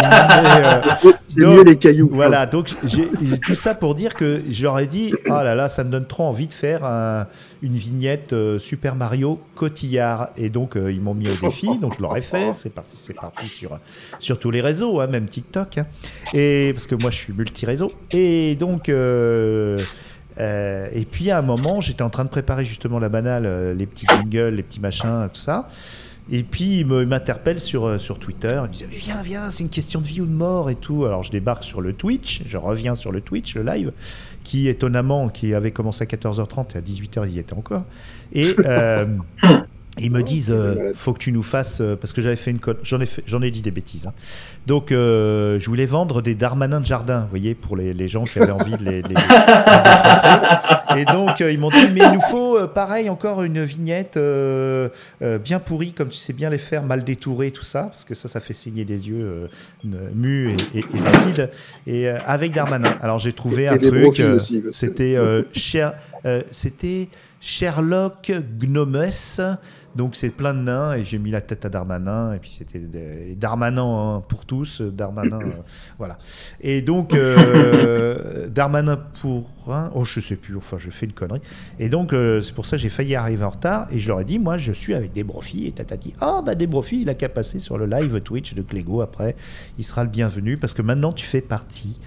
Euh, 0.04 0.82
C'est 1.22 1.40
mieux 1.40 1.64
les 1.64 1.76
cailloux. 1.76 2.10
voilà, 2.12 2.44
donc 2.46 2.74
j'ai 2.84 3.08
j'ai 3.22 3.38
tout 3.38 3.54
ça 3.54 3.74
pour 3.74 3.94
dire 3.94 4.14
que 4.14 4.42
je 4.50 4.62
leur 4.62 4.78
ai 4.78 4.86
dit 4.86 5.14
Ah 5.30 5.42
là 5.42 5.54
là, 5.54 5.68
ça 5.68 5.84
me 5.84 5.90
donne 5.90 6.06
trop 6.06 6.24
envie 6.24 6.46
de 6.46 6.52
faire 6.54 6.84
un- 6.84 7.26
une 7.62 7.74
vignette 7.74 8.34
Super 8.58 8.94
Mario 8.94 9.40
Cotillard. 9.54 10.28
Et 10.36 10.50
donc, 10.50 10.74
ils 10.76 11.00
m'ont 11.00 11.14
mis 11.14 11.28
au 11.28 11.36
défi, 11.40 11.78
donc 11.78 11.96
je 11.96 12.02
leur 12.02 12.16
ai 12.16 12.20
fait. 12.22 12.52
C'est 12.52 12.72
parti, 12.74 12.96
c'est 12.96 13.14
parti 13.14 13.48
sur, 13.48 13.78
sur 14.18 14.38
tous 14.38 14.50
les 14.50 14.60
réseaux, 14.60 15.00
hein, 15.00 15.06
même 15.06 15.26
TikTok. 15.26 15.78
hein. 15.78 15.86
Et, 16.34 16.72
parce 16.74 16.86
que 16.86 16.94
moi, 16.94 17.10
je 17.10 17.16
suis 17.16 17.32
multi-réseau. 17.32 17.90
Et 18.12 18.54
donc. 18.56 18.88
euh, 18.88 19.78
euh, 20.38 20.88
et 20.92 21.04
puis 21.04 21.30
à 21.30 21.38
un 21.38 21.42
moment, 21.42 21.80
j'étais 21.80 22.02
en 22.02 22.10
train 22.10 22.24
de 22.24 22.28
préparer 22.28 22.64
justement 22.64 22.98
la 22.98 23.08
banale, 23.08 23.46
euh, 23.46 23.74
les 23.74 23.86
petits 23.86 24.06
jingles, 24.06 24.54
les 24.54 24.62
petits 24.62 24.80
machins, 24.80 25.28
tout 25.32 25.40
ça. 25.40 25.68
Et 26.30 26.42
puis 26.42 26.80
il 26.80 26.86
m'interpelle 26.86 27.60
sur, 27.60 27.86
euh, 27.86 27.98
sur 27.98 28.18
Twitter. 28.18 28.50
Il 28.52 28.62
me 28.62 28.68
disait 28.68 28.88
Viens, 28.90 29.22
viens, 29.22 29.50
c'est 29.50 29.62
une 29.62 29.70
question 29.70 30.00
de 30.00 30.06
vie 30.06 30.20
ou 30.20 30.26
de 30.26 30.32
mort 30.32 30.70
et 30.70 30.74
tout. 30.74 31.04
Alors 31.04 31.22
je 31.22 31.30
débarque 31.30 31.64
sur 31.64 31.80
le 31.80 31.92
Twitch, 31.92 32.42
je 32.46 32.58
reviens 32.58 32.96
sur 32.96 33.12
le 33.12 33.20
Twitch, 33.20 33.54
le 33.54 33.62
live, 33.62 33.92
qui 34.42 34.68
étonnamment, 34.68 35.28
qui 35.28 35.54
avait 35.54 35.70
commencé 35.70 36.02
à 36.02 36.06
14h30 36.06 36.74
et 36.74 36.78
à 36.78 36.80
18h, 36.80 37.28
il 37.28 37.34
y 37.34 37.38
était 37.38 37.54
encore. 37.54 37.84
Et, 38.32 38.56
Ils 39.98 40.10
me 40.10 40.22
disent, 40.22 40.50
euh, 40.50 40.92
faut 40.94 41.14
que 41.14 41.18
tu 41.18 41.32
nous 41.32 41.42
fasses, 41.42 41.80
euh, 41.80 41.96
parce 41.96 42.12
que 42.12 42.20
j'avais 42.20 42.36
fait 42.36 42.50
une 42.50 42.58
cote, 42.58 42.80
j'en 42.82 43.00
ai, 43.00 43.06
fait- 43.06 43.22
j'en 43.26 43.40
ai 43.40 43.50
dit 43.50 43.62
des 43.62 43.70
bêtises. 43.70 44.06
hein. 44.06 44.12
Donc, 44.66 44.92
euh, 44.92 45.58
je 45.58 45.66
voulais 45.70 45.86
vendre 45.86 46.20
des 46.20 46.34
darmanins 46.34 46.80
de 46.80 46.84
jardin, 46.86 47.20
vous 47.20 47.30
voyez, 47.30 47.54
pour 47.54 47.76
les, 47.76 47.94
les 47.94 48.06
gens 48.06 48.24
qui 48.24 48.38
avaient 48.38 48.52
envie 48.52 48.76
de 48.76 48.84
les, 48.84 49.00
les-. 49.02 49.14
Et 50.96 51.04
donc, 51.06 51.40
ils 51.40 51.58
m'ont 51.58 51.70
dit, 51.70 51.88
mais 51.92 52.00
il 52.04 52.12
nous 52.12 52.20
faut, 52.20 52.58
pareil, 52.68 53.08
encore 53.08 53.42
une 53.42 53.62
vignette 53.64 54.18
bien 55.44 55.58
pourrie, 55.60 55.92
comme 55.92 56.08
tu 56.10 56.18
sais 56.18 56.32
bien 56.32 56.50
les 56.50 56.58
faire, 56.58 56.82
mal 56.82 57.04
détourée, 57.04 57.50
tout 57.50 57.64
ça, 57.64 57.84
parce 57.84 58.04
que 58.04 58.14
ça, 58.14 58.28
ça 58.28 58.40
fait 58.40 58.52
saigner 58.54 58.84
des 58.84 59.08
yeux, 59.08 59.46
Mu 60.14 60.50
et, 60.74 60.78
et, 60.78 60.80
et 60.80 61.00
David, 61.00 61.50
et 61.86 62.08
avec 62.08 62.52
Darmanin. 62.52 62.96
Alors, 63.00 63.18
j'ai 63.18 63.32
trouvé 63.32 63.62
Et 63.64 63.68
un 63.68 63.78
truc, 63.78 64.20
c'était 64.72 65.16
Cher- 65.52 65.94
c'était 66.50 67.08
Sherlock 67.46 68.32
Gnomes. 68.58 69.08
Donc 69.94 70.16
c'est 70.16 70.30
plein 70.30 70.52
de 70.52 70.58
nains 70.58 70.94
et 70.94 71.04
j'ai 71.04 71.16
mis 71.16 71.30
la 71.30 71.40
tête 71.40 71.64
à 71.64 71.68
Darmanin 71.68 72.32
et 72.32 72.40
puis 72.40 72.50
c'était 72.50 72.80
Darmanin 73.36 74.16
hein, 74.16 74.24
pour 74.28 74.44
tous, 74.44 74.80
euh, 74.80 74.90
Darmanin 74.90 75.38
euh, 75.42 75.52
voilà. 75.96 76.18
Et 76.60 76.82
donc 76.82 77.14
euh, 77.14 78.48
Darmanin 78.50 78.96
pour 79.20 79.48
un, 79.68 79.92
oh 79.94 80.04
je 80.04 80.18
sais 80.18 80.34
plus, 80.34 80.56
enfin 80.56 80.76
je 80.80 80.90
fais 80.90 81.06
une 81.06 81.12
connerie. 81.12 81.40
Et 81.78 81.88
donc 81.88 82.12
euh, 82.12 82.40
c'est 82.40 82.52
pour 82.52 82.66
ça 82.66 82.78
que 82.78 82.82
j'ai 82.82 82.90
failli 82.90 83.14
arriver 83.14 83.44
en 83.44 83.50
retard 83.50 83.86
et 83.92 84.00
je 84.00 84.08
leur 84.08 84.20
ai 84.20 84.24
dit 84.24 84.40
moi 84.40 84.56
je 84.56 84.72
suis 84.72 84.94
avec 84.96 85.12
des 85.12 85.22
brofis 85.22 85.68
et 85.68 85.72
tatati. 85.72 86.14
Ah 86.20 86.42
bah 86.44 86.56
des 86.56 86.66
brofis, 86.66 87.02
il 87.02 87.08
a 87.08 87.14
qu'à 87.14 87.28
passer 87.28 87.60
sur 87.60 87.78
le 87.78 87.86
live 87.86 88.20
Twitch 88.22 88.54
de 88.54 88.62
Clégo 88.62 89.02
après, 89.02 89.36
il 89.78 89.84
sera 89.84 90.02
le 90.02 90.10
bienvenu 90.10 90.56
parce 90.56 90.74
que 90.74 90.82
maintenant 90.82 91.12
tu 91.12 91.24
fais 91.24 91.42
partie 91.42 92.00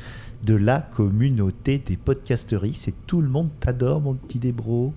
de 0.44 0.56
la 0.56 0.80
communauté 0.80 1.78
des 1.80 1.96
podcasteries. 1.96 2.74
C'est 2.74 2.94
tout 3.08 3.22
le 3.22 3.30
monde 3.30 3.50
t'adore, 3.62 4.02
mon 4.02 4.16
petit 4.16 4.38
Débro. 4.38 4.94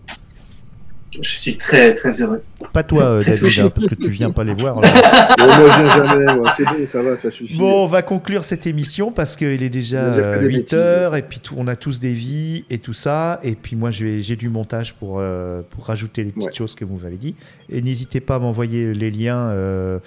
Je 1.20 1.28
suis 1.28 1.56
très 1.58 1.94
très 1.94 2.22
heureux. 2.22 2.42
Pas 2.72 2.82
toi, 2.82 3.02
euh, 3.04 3.20
Très 3.20 3.36
David, 3.36 3.58
hein, 3.60 3.70
parce 3.74 3.86
que 3.86 3.94
tu 3.94 4.08
viens 4.08 4.30
pas 4.30 4.44
les 4.44 4.54
voir. 4.54 4.78
alors. 4.82 5.36
Bon, 5.38 5.44
moi, 5.46 5.56
je 5.76 5.82
viens 5.82 6.04
jamais, 6.06 6.34
moi. 6.36 6.52
C'est 6.56 6.64
bon, 6.64 6.86
ça 6.86 7.02
va, 7.02 7.16
ça 7.18 7.30
suffit. 7.30 7.58
Bon, 7.58 7.84
on 7.84 7.86
va 7.86 8.02
conclure 8.02 8.44
cette 8.44 8.66
émission 8.66 9.12
parce 9.12 9.36
qu'il 9.36 9.62
est 9.62 9.68
déjà 9.68 10.02
On 10.04 10.10
va 10.10 10.14
dire 10.16 10.22
que 10.34 10.38
des 10.40 10.46
8 10.48 10.56
bêtises. 10.58 10.74
heures 10.78 11.16
et 11.16 11.22
puis 11.22 11.40
tout- 11.40 11.54
on 11.58 11.66
a 11.66 11.76
tous 11.76 12.00
des 12.00 12.12
vies 12.14 12.64
et 12.70 12.78
tout 12.78 12.94
ça. 12.94 13.40
Et 13.42 13.54
puis 13.56 13.76
moi, 13.76 13.90
je 13.90 14.06
vais- 14.06 14.20
j'ai 14.20 14.36
du 14.36 14.48
montage 14.48 14.94
pour, 14.94 15.16
euh, 15.18 15.60
pour 15.70 15.84
rajouter 15.86 16.24
les 16.24 16.30
petites 16.30 16.46
Ouais. 16.48 16.52
choses 16.54 16.74
que 16.74 16.84
vous 16.84 16.98
m'avez 16.98 17.16
dit. 17.16 17.34
Et 17.70 17.82
n'hésitez 17.82 18.20
pas 18.20 18.36
à 18.36 18.38
m'envoyer 18.38 18.94
les 18.94 19.10
liens 19.10 19.48
euh, 19.50 19.98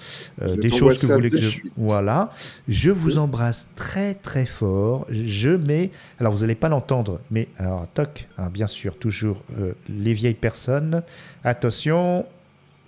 euh, 0.42 0.56
des 0.56 0.70
choses 0.70 0.98
que 0.98 1.06
vous 1.06 1.12
voulez 1.14 1.30
que 1.30 1.36
je. 1.36 1.48
suite. 1.48 1.72
Voilà. 1.76 2.32
Je 2.68 2.90
vous 2.90 3.18
embrasse 3.18 3.68
très 3.76 4.14
très 4.14 4.46
fort. 4.46 5.06
Je 5.10 5.50
mets. 5.50 5.90
Alors 6.18 6.32
vous 6.32 6.40
n'allez 6.40 6.54
pas 6.56 6.68
l'entendre, 6.68 7.20
mais 7.30 7.46
alors 7.58 7.86
toc, 7.94 8.26
hein, 8.38 8.48
bien 8.52 8.66
sûr, 8.66 8.96
toujours 8.96 9.42
euh, 9.60 9.72
les 9.88 10.12
vieilles 10.14 10.34
personnes. 10.34 10.95
Attention, 11.44 12.24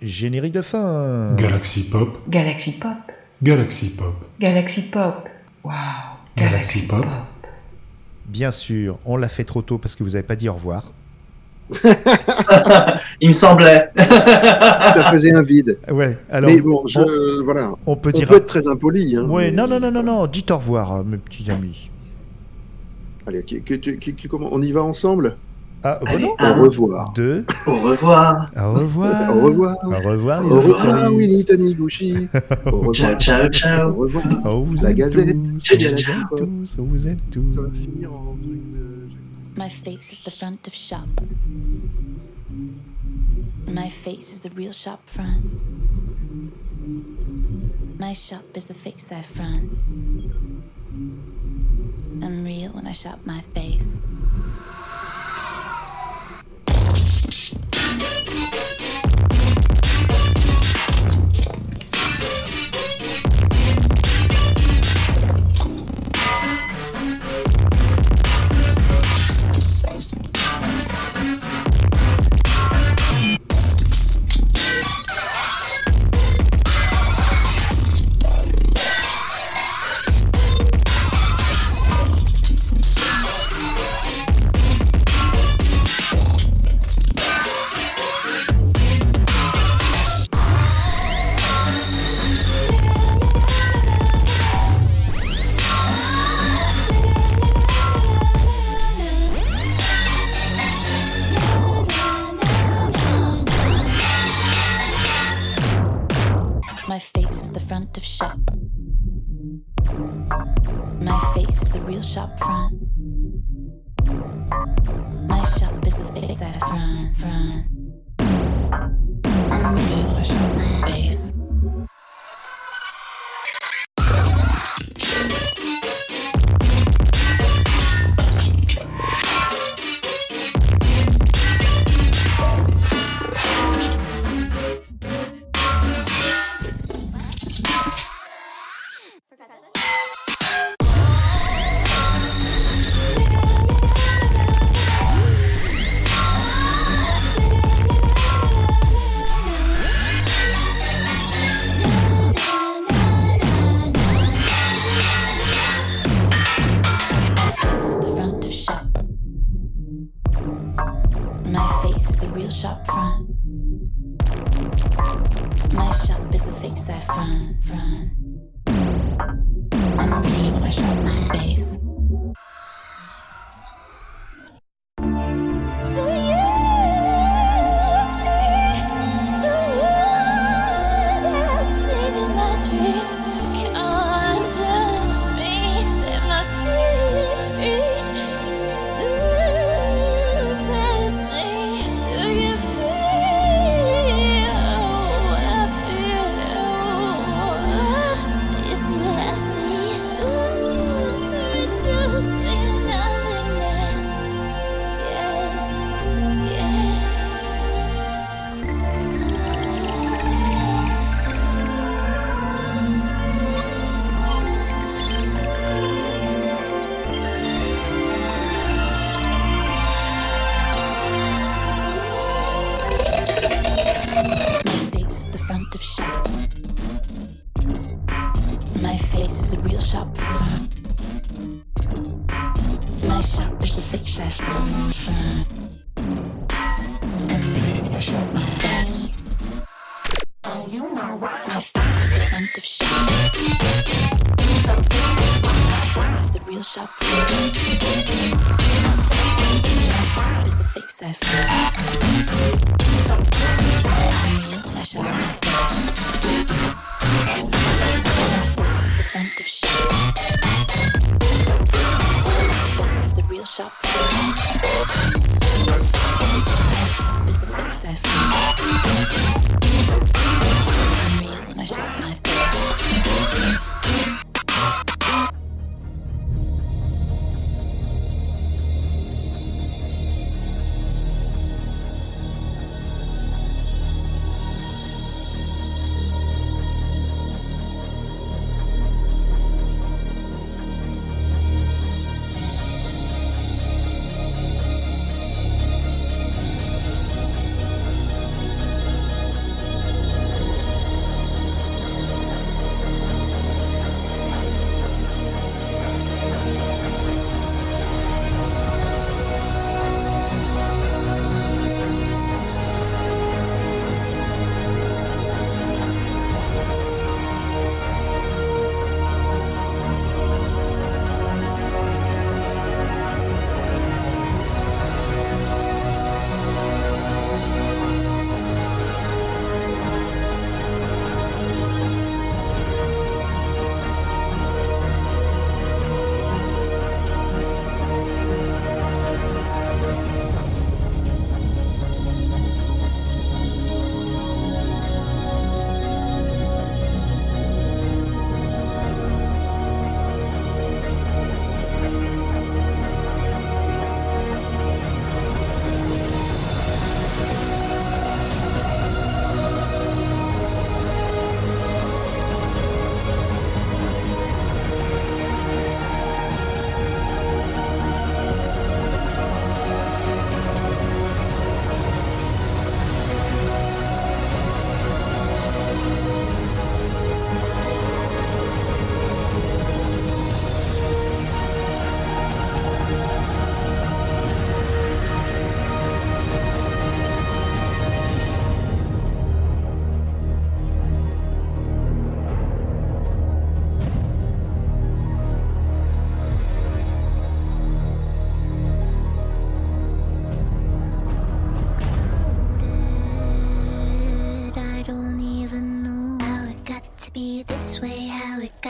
générique 0.01 0.53
de 0.53 0.61
fin. 0.61 1.33
Galaxy 1.35 1.89
Pop, 1.89 2.17
Galaxy 2.27 2.71
Pop. 2.73 2.91
Galaxy 3.41 3.95
Pop, 3.95 4.25
Galaxy 4.39 4.81
Pop. 4.89 5.27
Waouh. 5.63 5.75
Galaxy 6.37 6.87
Pop. 6.87 7.05
Bien 8.25 8.51
sûr, 8.51 8.97
on 9.05 9.17
l'a 9.17 9.29
fait 9.29 9.43
trop 9.43 9.61
tôt 9.61 9.77
parce 9.77 9.95
que 9.95 10.03
vous 10.03 10.11
n'avez 10.11 10.23
pas 10.23 10.35
dit 10.35 10.49
au 10.49 10.53
revoir. 10.53 10.91
Il 13.21 13.27
me 13.27 13.33
semblait. 13.33 13.89
Ça 13.97 15.09
faisait 15.11 15.33
un 15.33 15.41
vide. 15.41 15.77
Ouais, 15.91 16.17
alors. 16.31 16.49
Mais 16.49 16.61
bon, 16.61 16.83
je, 16.87 16.99
on, 16.99 17.43
voilà. 17.43 17.71
on 17.85 17.95
peut 17.95 18.11
On 18.13 18.17
dire. 18.17 18.27
peut 18.27 18.37
être 18.37 18.45
très 18.47 18.67
impoli. 18.67 19.15
Hein, 19.15 19.25
Ouais, 19.25 19.51
non, 19.51 19.67
non, 19.67 19.79
non, 19.79 19.91
non, 19.91 20.03
non, 20.03 20.27
dites 20.27 20.51
au 20.51 20.57
revoir, 20.57 21.03
mes 21.03 21.17
petits 21.17 21.49
amis. 21.51 21.89
Allez, 23.27 23.43
qui- 23.43 23.61
qui- 23.61 23.79
qui- 23.79 24.13
qui- 24.15 24.27
comment 24.27 24.49
on 24.51 24.61
y 24.61 24.71
va 24.71 24.81
ensemble? 24.83 25.35
Ah, 25.81 25.97
Allez, 26.05 26.29
un, 26.39 26.59
Au 26.59 26.63
revoir. 26.63 27.13
Deux. 27.13 27.45
Au 27.65 27.79
revoir. 27.79 28.51
Au 28.57 28.73
revoir. 28.73 29.35
Au 29.35 29.41
revoir. 29.45 29.77
Au 29.85 30.09
revoir, 30.09 30.45
Au 30.45 30.59
revoir. 30.61 31.13
Winnie 31.13 31.45
Taniguchi. 31.45 32.27
Au 32.65 32.71
revoir. 32.71 32.95
Ciao, 32.95 33.15
ciao, 33.17 33.45
Au 33.45 33.49
ciao. 33.49 33.93
revoir. 33.93 34.25
On 34.55 34.59
vous 34.63 34.75
La 34.83 34.93
Gazette. 34.93 35.37
Ciao, 35.59 35.77
ciao, 35.77 35.95
ciao. 35.95 36.37
tous, 36.37 36.75
on 36.79 36.83
vous 36.83 37.07
aime 37.07 37.19
tous. 37.31 37.53
Ça 37.55 37.61
va 37.61 37.69
finir 37.69 38.11
en 38.11 38.35
truc 38.41 38.61
de... 38.73 39.59
My 39.61 39.69
face 39.69 40.11
is 40.11 40.19
the 40.25 40.31
front 40.31 40.67
of 40.67 40.73
shop. 40.73 41.07
My 43.67 43.87
face 43.89 44.33
is 44.33 44.41
the 44.41 44.49
real 44.57 44.73
shop 44.73 44.99
front. 45.05 45.41
My 47.99 48.13
shop 48.13 48.43
is 48.55 48.67
the 48.67 48.73
face 48.73 49.11
I 49.11 49.21
front. 49.21 49.69
I'm 52.21 52.43
real 52.43 52.71
when 52.73 52.85
I 52.87 52.91
shop 52.91 53.19
my 53.25 53.39
face. 53.53 53.99
Thank 57.99 58.81
you. 58.81 58.88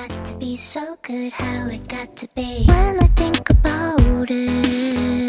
got 0.10 0.26
to 0.26 0.38
be 0.38 0.56
so 0.58 0.98
good, 1.02 1.32
how 1.32 1.68
it 1.68 1.88
got 1.88 2.16
to 2.18 2.28
be. 2.36 2.66
When 2.66 3.00
I 3.00 3.08
think 3.16 3.50
about 3.50 4.28
it. 4.30 5.29